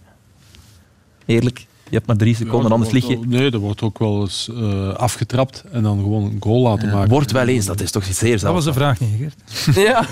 Eerlijk? 1.25 1.65
Je 1.89 1.95
hebt 1.95 2.07
maar 2.07 2.15
drie 2.15 2.35
seconden, 2.35 2.67
ja, 2.67 2.73
anders 2.73 2.91
lig 2.91 3.07
je... 3.07 3.19
Nee, 3.25 3.51
er 3.51 3.57
wordt 3.57 3.81
ook 3.81 3.99
wel 3.99 4.21
eens 4.21 4.49
uh, 4.51 4.93
afgetrapt 4.93 5.63
en 5.71 5.83
dan 5.83 5.99
gewoon 5.99 6.23
een 6.23 6.37
goal 6.39 6.61
laten 6.61 6.89
maken. 6.89 7.09
Wordt 7.09 7.31
wel 7.31 7.47
eens, 7.47 7.65
dat 7.65 7.81
is 7.81 7.91
toch 7.91 8.03
zeer 8.03 8.13
zeldzaam. 8.13 8.53
Dat 8.53 8.63
was 8.63 8.73
de 8.73 8.79
vraag 8.79 8.99
niet, 8.99 9.09
Gert. 9.17 9.75
ja. 9.87 10.05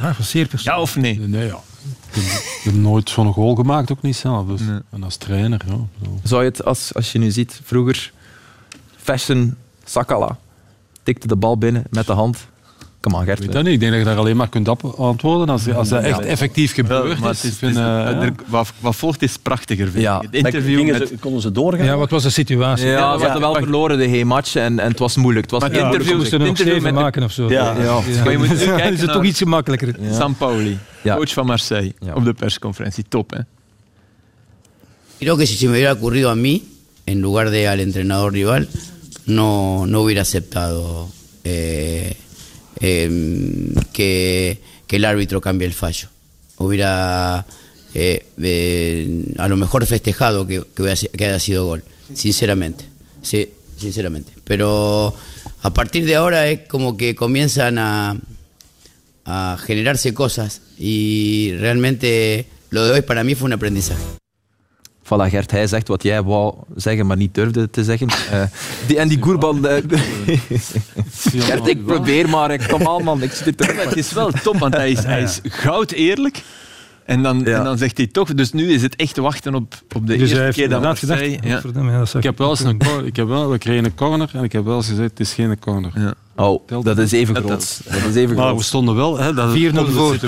ja, 0.00 0.14
was 0.18 0.30
zeer 0.30 0.46
persoonlijk. 0.46 0.76
Ja 0.76 0.80
of 0.80 0.96
nee? 0.96 1.18
Nee, 1.18 1.28
nee 1.28 1.46
ja. 1.46 1.60
Ik 2.12 2.60
heb 2.62 2.74
nooit 2.74 3.10
zo'n 3.10 3.32
goal 3.32 3.54
gemaakt, 3.54 3.92
ook 3.92 4.02
niet 4.02 4.16
zelf. 4.16 4.46
Dus, 4.46 4.60
nee. 4.60 4.80
En 4.90 5.02
als 5.02 5.16
trainer, 5.16 5.62
ja. 5.66 5.74
Zo. 6.02 6.18
Zou 6.22 6.42
je 6.42 6.48
het, 6.48 6.64
als, 6.64 6.94
als 6.94 7.12
je 7.12 7.18
nu 7.18 7.30
ziet, 7.30 7.60
vroeger, 7.64 8.12
Fashion 8.96 9.54
Sakala, 9.84 10.38
tikte 11.02 11.26
de 11.26 11.36
bal 11.36 11.58
binnen 11.58 11.84
met 11.90 12.06
de 12.06 12.12
hand. 12.12 12.46
Kom 13.06 13.16
aan, 13.16 13.24
Gert. 13.24 13.38
Ik 13.38 13.44
weet 13.44 13.54
dat 13.54 13.64
niet. 13.64 13.72
Ik 13.72 13.80
denk 13.80 13.92
dat 13.92 14.00
je 14.00 14.06
daar 14.06 14.16
alleen 14.16 14.36
maar 14.36 14.48
kunt 14.48 14.68
antwoorden 14.96 15.48
als, 15.48 15.72
als 15.72 15.88
dat 15.88 16.02
echt 16.02 16.18
ja, 16.18 16.24
effectief 16.24 16.74
gebeurt. 16.74 17.18
Ja, 17.18 17.30
is, 17.30 17.44
is, 17.44 17.56
vind, 17.56 17.76
uh, 17.76 17.82
ja. 17.82 18.32
wat, 18.46 18.72
wat, 18.80 18.96
volgt 18.96 19.22
is 19.22 19.36
prachtiger, 19.36 19.88
vind 19.88 20.02
ja. 20.02 20.20
Het 20.20 20.34
interview 20.34 20.90
met... 20.90 21.08
ze, 21.08 21.18
konden 21.20 21.40
ze 21.40 21.52
doorgaan? 21.52 21.86
Ja, 21.86 21.96
wat 21.96 22.10
was 22.10 22.22
de 22.22 22.30
situatie? 22.30 22.86
Ja, 22.86 23.16
we 23.16 23.22
hadden 23.22 23.40
wel 23.40 23.54
verloren 23.54 23.98
de 23.98 24.04
hele 24.04 24.24
match 24.24 24.54
en, 24.54 24.78
en 24.78 24.88
het 24.88 24.98
was 24.98 25.16
moeilijk. 25.16 25.50
Het 25.50 25.60
was 25.60 25.70
maar 25.70 25.80
een 25.80 25.92
interview. 25.92 26.16
moesten 26.16 26.40
er 26.40 26.46
nog 26.46 26.56
zeven 26.56 26.94
maken 26.94 27.22
of 27.22 27.32
zo. 27.32 27.48
Ja. 27.48 27.74
Ja. 27.82 28.00
Maar 28.22 28.32
je 28.32 28.38
moet 28.38 28.48
kijken 28.48 28.92
is 28.98 29.00
het 29.00 29.12
toch 29.12 29.24
iets 29.24 29.38
gemakkelijker. 29.38 29.96
San 30.12 30.34
Pauli, 30.34 30.78
coach 31.02 31.32
van 31.32 31.46
Marseille, 31.46 31.92
op 32.14 32.24
de 32.24 32.32
persconferentie. 32.32 33.04
Top, 33.08 33.30
hè? 33.30 33.40
Creo 35.18 35.36
que 35.36 35.46
si 35.46 35.56
se 35.56 35.66
me 35.66 35.72
hubiera 35.72 35.92
ocurrido 35.92 36.30
a 36.30 36.34
mí, 36.34 36.62
en 37.04 37.20
lugar 37.20 37.50
de 37.50 37.68
al 37.68 37.78
entrenador 37.78 38.32
rival, 38.32 38.66
no, 39.24 39.86
no 39.86 40.02
hubiera 40.02 40.22
aceptado 40.22 41.08
eh, 41.42 42.12
eh, 42.80 43.72
que, 43.92 44.60
que, 44.86 44.96
el 44.96 45.04
árbitro 45.04 45.40
cambie 45.40 45.66
el 45.66 45.74
fallo. 45.74 46.08
Hubiera 46.58 47.46
eh, 47.94 48.26
eh, 48.42 49.24
a 49.38 49.48
lo 49.48 49.56
mejor 49.56 49.86
festejado 49.86 50.46
que, 50.46 50.62
que, 50.74 51.24
haya 51.24 51.40
sido 51.40 51.64
gol, 51.64 51.84
sinceramente. 52.12 52.84
Sí, 53.22 53.50
sinceramente. 53.78 54.32
Pero 54.44 55.14
a 55.62 55.72
partir 55.72 56.04
de 56.04 56.16
ahora 56.16 56.48
es 56.48 56.60
como 56.68 56.96
que 56.96 57.14
comienzan 57.14 57.78
a, 57.78 58.16
a 59.24 59.58
generarse 59.64 60.12
cosas 60.12 60.60
y 60.78 61.52
realmente 61.58 62.46
lo 62.70 62.84
de 62.84 62.92
hoy 62.92 63.02
para 63.02 63.24
mí 63.24 63.34
fue 63.34 63.46
un 63.46 63.54
aprendizaje. 63.54 64.02
Voilà, 65.06 65.30
Gert, 65.30 65.50
hij 65.50 65.66
zegt 65.66 65.88
wat 65.88 66.02
jij 66.02 66.22
wou 66.22 66.54
zeggen, 66.74 67.06
maar 67.06 67.16
niet 67.16 67.34
durfde 67.34 67.70
te 67.70 67.84
zeggen. 67.84 68.08
Uh, 68.32 68.42
die, 68.86 68.98
en 68.98 69.08
die 69.08 69.22
Goerban... 69.22 69.66
Uh, 69.66 69.72
Gert, 71.46 71.66
ik 71.66 71.84
probeer 71.84 72.28
maar. 72.28 72.68
Kom 72.68 72.88
aan, 72.88 73.02
man. 73.02 73.22
Ik 73.22 73.32
zit 73.32 73.60
er 73.60 73.76
Het 73.88 73.96
is 73.96 74.12
wel 74.12 74.30
top, 74.30 74.58
want 74.58 74.74
hij 74.74 74.90
is, 74.90 75.04
hij 75.04 75.22
is 75.22 75.40
goud 75.42 75.90
eerlijk. 75.90 76.42
En 77.04 77.22
dan, 77.22 77.42
ja. 77.44 77.58
en 77.58 77.64
dan 77.64 77.78
zegt 77.78 77.96
hij 77.96 78.06
toch, 78.06 78.34
dus 78.34 78.52
nu 78.52 78.72
is 78.72 78.82
het 78.82 78.96
echt 78.96 79.16
wachten 79.16 79.54
op, 79.54 79.74
op 79.94 80.06
de 80.06 80.16
dus 80.16 80.30
eerste 80.30 80.60
keer 80.60 80.68
dat. 80.68 80.82
Ja. 81.42 81.60
Ja, 81.82 82.06
ik 82.12 82.22
heb 82.22 82.38
wel 82.38 82.50
eens 82.50 82.60
een, 82.60 82.80
ik 83.04 83.16
heb 83.16 83.26
wel, 83.26 83.50
we 83.50 83.58
kregen 83.58 83.84
een 83.84 83.94
corner 83.94 84.30
en 84.32 84.44
ik 84.44 84.52
heb 84.52 84.64
wel 84.64 84.76
eens 84.76 84.88
gezegd, 84.88 85.10
het 85.10 85.20
is 85.20 85.34
geen 85.34 85.58
corner. 85.58 85.90
Ja. 85.94 86.14
Oh, 86.36 86.66
dat, 86.82 86.98
is 86.98 87.12
even 87.12 87.34
groot. 87.34 87.48
Dat, 87.48 87.80
dat 87.84 87.94
is 87.94 88.14
even 88.14 88.36
maar 88.36 88.44
groot. 88.44 88.58
we 88.58 88.64
stonden 88.64 88.94
wel... 88.94 89.18
4-0 89.18 89.20
voor. 89.90 90.12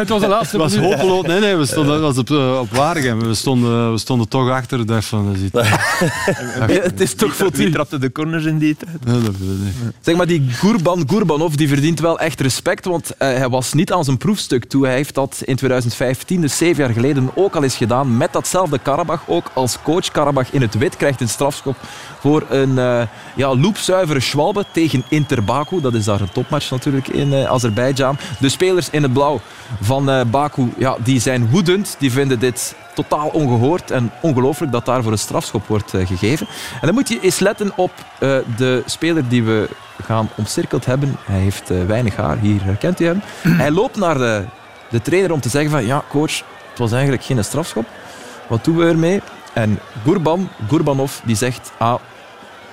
het 0.00 0.08
was 0.08 0.20
de 0.20 0.28
laatste 0.28 0.60
Het 0.60 0.72
was 0.72 0.76
hopeloos. 0.76 1.26
Nee, 1.26 1.40
nee, 1.40 1.56
we 1.56 1.66
stonden, 1.66 2.00
was 2.00 2.18
op, 2.18 2.30
uh, 2.30 2.58
op 2.60 2.70
Waregem. 2.70 3.20
We 3.20 3.34
stonden, 3.34 3.92
we 3.92 3.98
stonden 3.98 4.28
toch 4.28 4.50
achter. 4.50 4.86
Dacht 4.86 5.04
van, 5.04 5.36
ziet. 5.36 5.52
het 6.82 7.00
is 7.00 7.14
toch 7.14 7.34
voor 7.34 7.50
Wie 7.52 7.70
trapte 7.70 7.98
de 7.98 8.12
corners 8.12 8.44
in 8.44 8.58
die 8.58 8.76
tijd? 8.76 9.04
Nee, 9.04 9.20
dat 9.20 9.34
weet 9.38 9.48
ik 9.48 9.74
niet. 9.82 9.94
Zeg 10.00 10.16
maar, 10.16 10.26
die 10.26 10.42
Gurban 10.48 11.04
Gurbanov 11.08 11.54
die 11.54 11.68
verdient 11.68 12.00
wel 12.00 12.18
echt 12.18 12.40
respect, 12.40 12.84
want 12.84 13.10
uh, 13.10 13.16
hij 13.18 13.48
was 13.48 13.72
niet 13.72 13.92
aan 13.92 14.04
zijn 14.04 14.18
proefstuk 14.18 14.64
toe. 14.64 14.84
Hij 14.84 14.94
heeft 14.94 15.14
dat 15.14 15.42
in 15.44 15.56
2015, 15.56 16.40
dus 16.40 16.56
zeven 16.56 16.84
jaar 16.84 16.92
geleden, 16.92 17.30
ook 17.34 17.56
al 17.56 17.62
eens 17.62 17.76
gedaan 17.76 18.16
met 18.16 18.32
datzelfde 18.32 18.78
Karabach. 18.78 19.22
Ook 19.26 19.50
als 19.54 19.78
coach 19.82 20.10
Karabach 20.10 20.52
in 20.52 20.60
het 20.60 20.74
wit 20.74 20.96
krijgt 20.96 21.20
een 21.20 21.28
strafschop 21.28 21.76
voor 22.20 22.42
een 22.50 22.70
uh, 22.70 23.02
ja, 23.36 23.54
Schwalbe 24.20 24.64
tegen 24.70 25.04
Inter 25.08 25.44
Baku. 25.44 25.80
Dat 25.80 25.94
is 25.94 26.04
daar 26.04 26.20
een 26.20 26.32
topmatch 26.32 26.70
natuurlijk 26.70 27.08
in 27.08 27.32
uh, 27.32 27.44
Azerbeidzjan. 27.44 28.18
De 28.38 28.48
spelers 28.48 28.90
in 28.90 29.02
het 29.02 29.12
blauw 29.12 29.40
van 29.80 30.10
uh, 30.10 30.20
Baku 30.30 30.72
ja, 30.78 30.96
die 31.04 31.20
zijn 31.20 31.50
woedend. 31.50 31.96
Die 31.98 32.12
vinden 32.12 32.38
dit 32.38 32.74
totaal 32.94 33.28
ongehoord 33.28 33.90
en 33.90 34.10
ongelooflijk 34.20 34.72
dat 34.72 34.84
daarvoor 34.84 35.12
een 35.12 35.18
strafschop 35.18 35.66
wordt 35.66 35.94
uh, 35.94 36.06
gegeven. 36.06 36.46
En 36.80 36.86
dan 36.86 36.94
moet 36.94 37.08
je 37.08 37.20
eens 37.20 37.38
letten 37.38 37.72
op 37.76 37.92
de 38.56 38.82
speler 38.86 39.28
die 39.28 39.42
we 39.42 39.68
gaan 40.02 40.28
omcirkeld 40.34 40.84
hebben. 40.84 41.16
Hij 41.24 41.40
heeft 41.40 41.68
weinig 41.86 42.16
haar, 42.16 42.38
hier 42.38 42.64
herkent 42.64 43.00
u 43.00 43.04
hem. 43.04 43.22
Hij 43.62 43.70
loopt 43.70 43.96
naar 43.96 44.18
de, 44.18 44.44
de 44.90 45.02
trainer 45.02 45.32
om 45.32 45.40
te 45.40 45.48
zeggen 45.48 45.70
van 45.70 45.86
ja 45.86 46.02
coach, 46.08 46.42
het 46.70 46.78
was 46.78 46.92
eigenlijk 46.92 47.24
geen 47.24 47.44
strafschop. 47.44 47.86
Wat 48.48 48.64
doen 48.64 48.76
we 48.76 48.84
ermee? 48.84 49.20
En 49.52 49.78
Gurban, 50.04 50.48
Gurbanov, 50.68 51.12
die 51.24 51.36
zegt, 51.36 51.72
ah, 51.78 51.94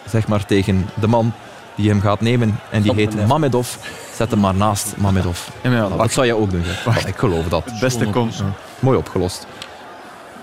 zeg 0.10 0.28
maar 0.28 0.46
tegen 0.46 0.90
de 1.00 1.08
man 1.08 1.34
die 1.76 1.90
hem 1.90 2.02
gaat 2.02 2.22
nemen, 2.22 2.60
en 2.70 2.82
die 2.82 2.94
heet 2.94 3.28
Mamedov, 3.28 3.76
zet 4.16 4.32
hem 4.32 4.40
maar 4.40 4.56
naast 4.56 4.94
Mamedov. 4.98 5.40
Ja, 5.64 5.90
dat 5.90 5.98
dat 5.98 6.12
zou 6.12 6.26
je 6.26 6.36
ook 6.36 6.52
doen. 6.52 6.64
hè? 6.66 7.08
Ik 7.08 7.16
geloof 7.18 7.48
dat. 7.48 7.66
Het 7.66 7.80
beste 7.80 8.06
komt. 8.06 8.44
Mooi 8.80 8.98
opgelost. 8.98 9.48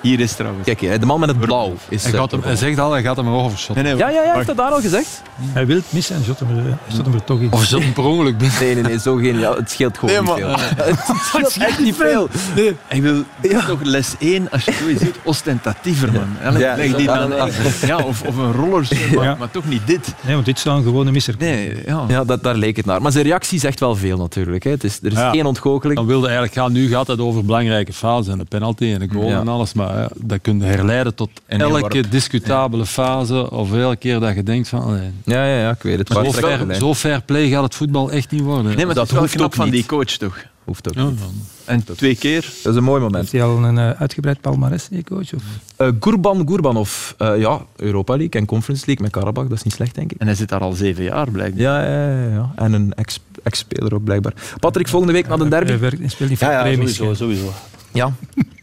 Hier 0.00 0.20
is 0.20 0.32
trouwens. 0.34 0.64
Kijk, 0.74 1.00
de 1.00 1.06
man 1.06 1.20
met 1.20 1.28
het 1.28 1.38
blauw 1.40 1.74
is... 1.88 2.02
Hij, 2.02 2.12
eh, 2.12 2.18
gaat 2.18 2.30
hem, 2.30 2.40
hij 2.42 2.56
zegt 2.56 2.78
al, 2.78 2.92
hij 2.92 3.02
gaat 3.02 3.16
hem 3.16 3.26
erover 3.26 3.58
shotten. 3.58 3.84
Nee, 3.84 3.94
nee, 3.94 4.02
Ja, 4.02 4.08
ja, 4.10 4.22
ja, 4.24 4.34
heeft 4.34 4.46
dat 4.46 4.56
daar 4.56 4.70
al 4.70 4.80
gezegd? 4.80 5.22
Hij 5.40 5.66
wil 5.66 5.76
het 5.76 5.84
missen 5.90 6.16
en 6.16 6.24
shot 6.24 6.38
hem, 6.38 6.48
er- 6.58 6.78
shot 6.94 7.04
hem 7.04 7.14
er 7.14 7.24
toch 7.24 7.40
in. 7.40 7.52
Of 7.52 7.64
shot 7.64 7.82
hem 7.82 7.92
per 7.92 8.04
ongeluk 8.04 8.38
binnen. 8.38 8.58
Nee, 8.60 8.74
nee, 8.74 8.82
nee, 8.82 8.98
zo 9.00 9.14
geniaal. 9.16 9.56
Het 9.56 9.70
scheelt 9.70 9.98
gewoon 9.98 10.14
Nee, 10.24 10.34
niet 10.36 10.46
maar- 10.46 10.58
veel. 10.58 10.86
Het 10.86 11.22
scheelt 11.24 11.56
echt 11.68 11.78
niet 11.80 11.94
veel. 11.96 12.28
Nee. 12.56 12.76
Ik 12.88 13.02
wil 13.02 13.22
toch 13.66 13.82
les 13.82 14.14
1, 14.18 14.50
als 14.50 14.64
je 14.64 14.72
zoiets 14.80 15.02
doet, 15.02 15.16
ostentatiever, 15.24 16.12
man. 16.12 16.58
Ja, 16.60 16.76
leg 16.76 16.94
die 16.96 17.04
ja, 17.04 17.26
dan, 17.26 17.50
ja, 17.86 17.96
of, 17.96 18.22
of 18.22 18.36
een 18.36 18.52
rollers, 18.52 18.90
maar, 19.14 19.24
Ja. 19.24 19.36
maar 19.38 19.50
toch 19.50 19.64
niet 19.68 19.86
dit. 19.86 20.14
Nee, 20.20 20.34
want 20.34 20.46
dit 20.46 20.58
zou 20.58 20.76
een 20.78 20.82
gewone 20.84 21.10
misser 21.10 21.34
Nee, 21.38 21.82
ja. 21.86 22.04
Ja, 22.08 22.24
dat, 22.24 22.42
daar 22.42 22.54
leek 22.54 22.76
het 22.76 22.86
naar. 22.86 23.02
Maar 23.02 23.12
zijn 23.12 23.24
reactie 23.24 23.58
zegt 23.60 23.80
wel 23.80 23.96
veel 23.96 24.16
natuurlijk. 24.18 24.64
Hè. 24.64 24.70
Het 24.70 24.84
is, 24.84 24.98
er 25.02 25.12
is 25.12 25.18
Ja. 25.18 25.30
geen 25.30 25.46
ontgoocheling. 25.46 25.98
Dan 25.98 26.06
wilde 26.08 26.26
eigenlijk 26.26 26.56
gaan. 26.56 26.72
Nu 26.72 26.88
gaat 26.88 27.06
het 27.06 27.20
over 27.20 27.44
belangrijke 27.44 27.92
fases 27.92 28.32
en 28.32 28.38
de 28.38 28.44
penalty 28.44 28.84
en 28.92 28.98
de 28.98 29.08
goal 29.14 29.28
Ja. 29.28 29.40
en 29.40 29.48
alles. 29.48 29.72
Maar 29.72 29.87
ja, 29.96 30.08
dat 30.16 30.38
kun 30.42 30.58
je 30.58 30.64
herleiden 30.64 31.14
tot 31.14 31.30
En 31.46 31.60
elke 31.60 32.08
discutabele 32.08 32.86
fase. 32.86 33.50
Of 33.50 33.72
elke 33.74 33.96
keer 33.96 34.20
dat 34.20 34.34
je 34.34 34.42
denkt 34.42 34.68
van... 34.68 34.92
nee, 34.92 35.10
Ja, 35.24 35.44
ja, 35.46 35.58
ja, 35.60 35.70
ik 35.70 35.82
weet 35.82 35.98
het. 35.98 36.08
zo, 36.12 36.32
fair, 36.32 36.74
zo 36.74 36.94
fair 36.94 37.22
play 37.22 37.48
gaat 37.48 37.62
het 37.62 37.74
voetbal 37.74 38.10
echt 38.10 38.30
niet 38.30 38.40
worden. 38.42 38.76
Nee, 38.76 38.86
maar 38.86 38.94
Dat 38.94 39.08
dat 39.08 39.18
hoeft 39.18 39.32
knap 39.34 39.46
ook 39.46 39.54
van 39.54 39.64
niet. 39.64 39.74
die 39.74 39.86
coach, 39.86 40.04
toch? 40.16 40.36
Hoeft 40.64 40.88
ook 40.88 40.94
Ja, 40.94 41.04
niet. 41.04 41.20
En 41.64 41.84
twee 41.96 42.16
keer. 42.16 42.40
Dat 42.62 42.72
is 42.72 42.78
een 42.78 42.84
mooi 42.84 43.00
moment. 43.00 43.20
Heeft 43.20 43.32
hij 43.32 43.42
al 43.42 43.64
een 43.64 43.78
eh, 43.78 43.90
uitgebreid 43.90 44.40
palmarès, 44.40 44.88
die 44.88 45.04
coach? 45.04 45.34
Of? 45.34 45.42
Eh 45.76 45.88
Gurban 46.00 46.48
Gurbanov. 46.48 47.10
Eh, 47.18 47.38
ja, 47.38 47.60
Europa 47.76 48.16
League 48.16 48.40
en 48.40 48.46
Conference 48.46 48.86
League 48.86 49.04
met 49.04 49.12
Karabakh. 49.14 49.48
Dat 49.48 49.58
is 49.58 49.64
niet 49.64 49.74
slecht, 49.74 49.94
denk 49.94 50.12
ik. 50.12 50.20
En 50.20 50.26
hij 50.26 50.36
zit 50.36 50.48
daar 50.48 50.60
al 50.60 50.72
zeven 50.72 51.04
jaar, 51.04 51.30
blijkbaar. 51.30 51.60
Ja, 51.62 51.82
ja, 51.84 52.10
ja, 52.22 52.28
ja. 52.30 52.52
En 52.56 52.72
een 52.72 52.94
ex- 52.94 53.20
ex-speler 53.42 53.94
ook, 53.94 54.04
blijkbaar. 54.04 54.32
Patrick, 54.60 54.88
volgende 54.88 55.12
week 55.14 55.28
naar 55.28 55.38
de 55.38 55.48
derby. 55.48 55.68
Hij 55.70 55.78
werkt- 55.78 56.10
speelt 56.10 56.30
niet 56.30 56.38
voor 56.38 56.48
Ja, 56.48 56.54
ja 56.54 56.62
premies. 56.62 56.94
sowieso. 56.94 57.24
sowieso. 57.24 57.52
Ja. 57.92 58.12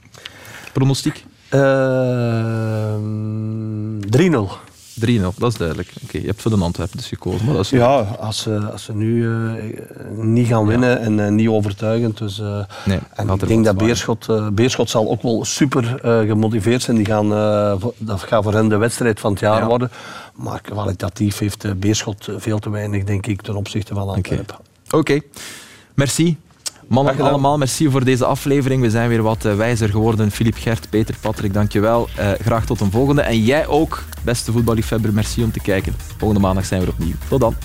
Pronostiek? 0.80 1.26
Ehm, 1.50 3.02
3-0. 4.00 4.50
3-0, 5.00 5.34
dat 5.38 5.52
is 5.52 5.58
duidelijk. 5.58 5.90
Oké, 6.04 6.18
je 6.18 6.26
hebt 6.26 6.42
voor 6.42 6.52
de 6.52 6.64
Antwerpen 6.64 6.98
dus 6.98 7.08
gekozen. 7.08 7.46
Maar 7.46 7.56
dat 7.56 7.64
is 7.64 7.70
Ja, 7.70 8.00
als 8.20 8.42
ze, 8.42 8.60
als 8.72 8.84
ze 8.84 8.94
nu 8.96 9.30
eh, 9.30 9.54
niet 10.18 10.48
gaan 10.48 10.66
winnen 10.68 11.00
en 11.00 11.20
eh, 11.20 11.32
niet 11.32 11.48
overtuigend. 11.48 12.18
Dus, 12.18 12.40
eh, 12.40 12.60
Nee, 12.86 13.00
en 13.16 13.30
ik 13.30 13.48
denk 13.48 13.66
dat 13.66 13.78
Beerschot, 13.78 14.30
eh, 14.30 14.48
Beerschot 14.50 14.90
zal 14.90 15.10
ook 15.10 15.22
wel 15.22 15.46
super 15.46 16.00
eh, 16.02 16.20
gemotiveerd 16.20 16.82
zijn. 16.82 16.98
Die 16.98 17.06
gaan, 17.06 17.34
eh, 17.34 17.76
dat 17.98 18.22
gaat 18.24 18.44
voor 18.44 18.54
hen 18.54 18.70
de 18.70 18.78
wedstrijd 18.78 19.20
van 19.20 19.32
het 19.32 19.40
jaar 19.40 19.60
Ja. 19.62 19.68
worden. 19.68 19.92
Maar 20.36 20.62
kwalitatief 20.62 21.38
heeft 21.38 21.64
eh, 21.64 21.72
Beerschot 21.78 22.28
veel 22.38 22.60
te 22.60 22.70
weinig, 22.70 23.04
denk 23.04 23.28
ik, 23.28 23.42
ten 23.42 23.56
opzichte 23.56 23.94
van 23.94 24.08
Antwerpen. 24.10 24.56
Oké, 24.92 25.20
merci. 25.94 26.38
Mannen, 26.88 27.20
allemaal 27.20 27.58
merci 27.58 27.90
voor 27.90 28.04
deze 28.04 28.26
aflevering. 28.26 28.82
We 28.82 28.90
zijn 28.90 29.10
weer 29.10 29.22
wat 29.22 29.46
eh, 29.46 29.56
wijzer 29.56 29.90
geworden. 29.90 30.32
Filip, 30.32 30.56
Gert, 30.58 30.90
Peter, 30.90 31.16
Patrick, 31.22 31.54
dankjewel. 31.54 32.10
wel. 32.16 32.36
graag 32.42 32.66
tot 32.66 32.82
een 32.82 32.92
volgende. 32.92 33.22
En 33.22 33.44
jij 33.44 33.68
ook, 33.68 34.04
beste 34.24 34.52
voetballiefhebber, 34.52 35.14
merci 35.14 35.44
om 35.44 35.52
te 35.52 35.60
kijken. 35.60 35.96
Volgende 36.18 36.42
maandag 36.42 36.66
zijn 36.66 36.82
we 36.82 36.88
opnieuw. 36.88 37.16
Tot 37.28 37.40
dan. 37.40 37.56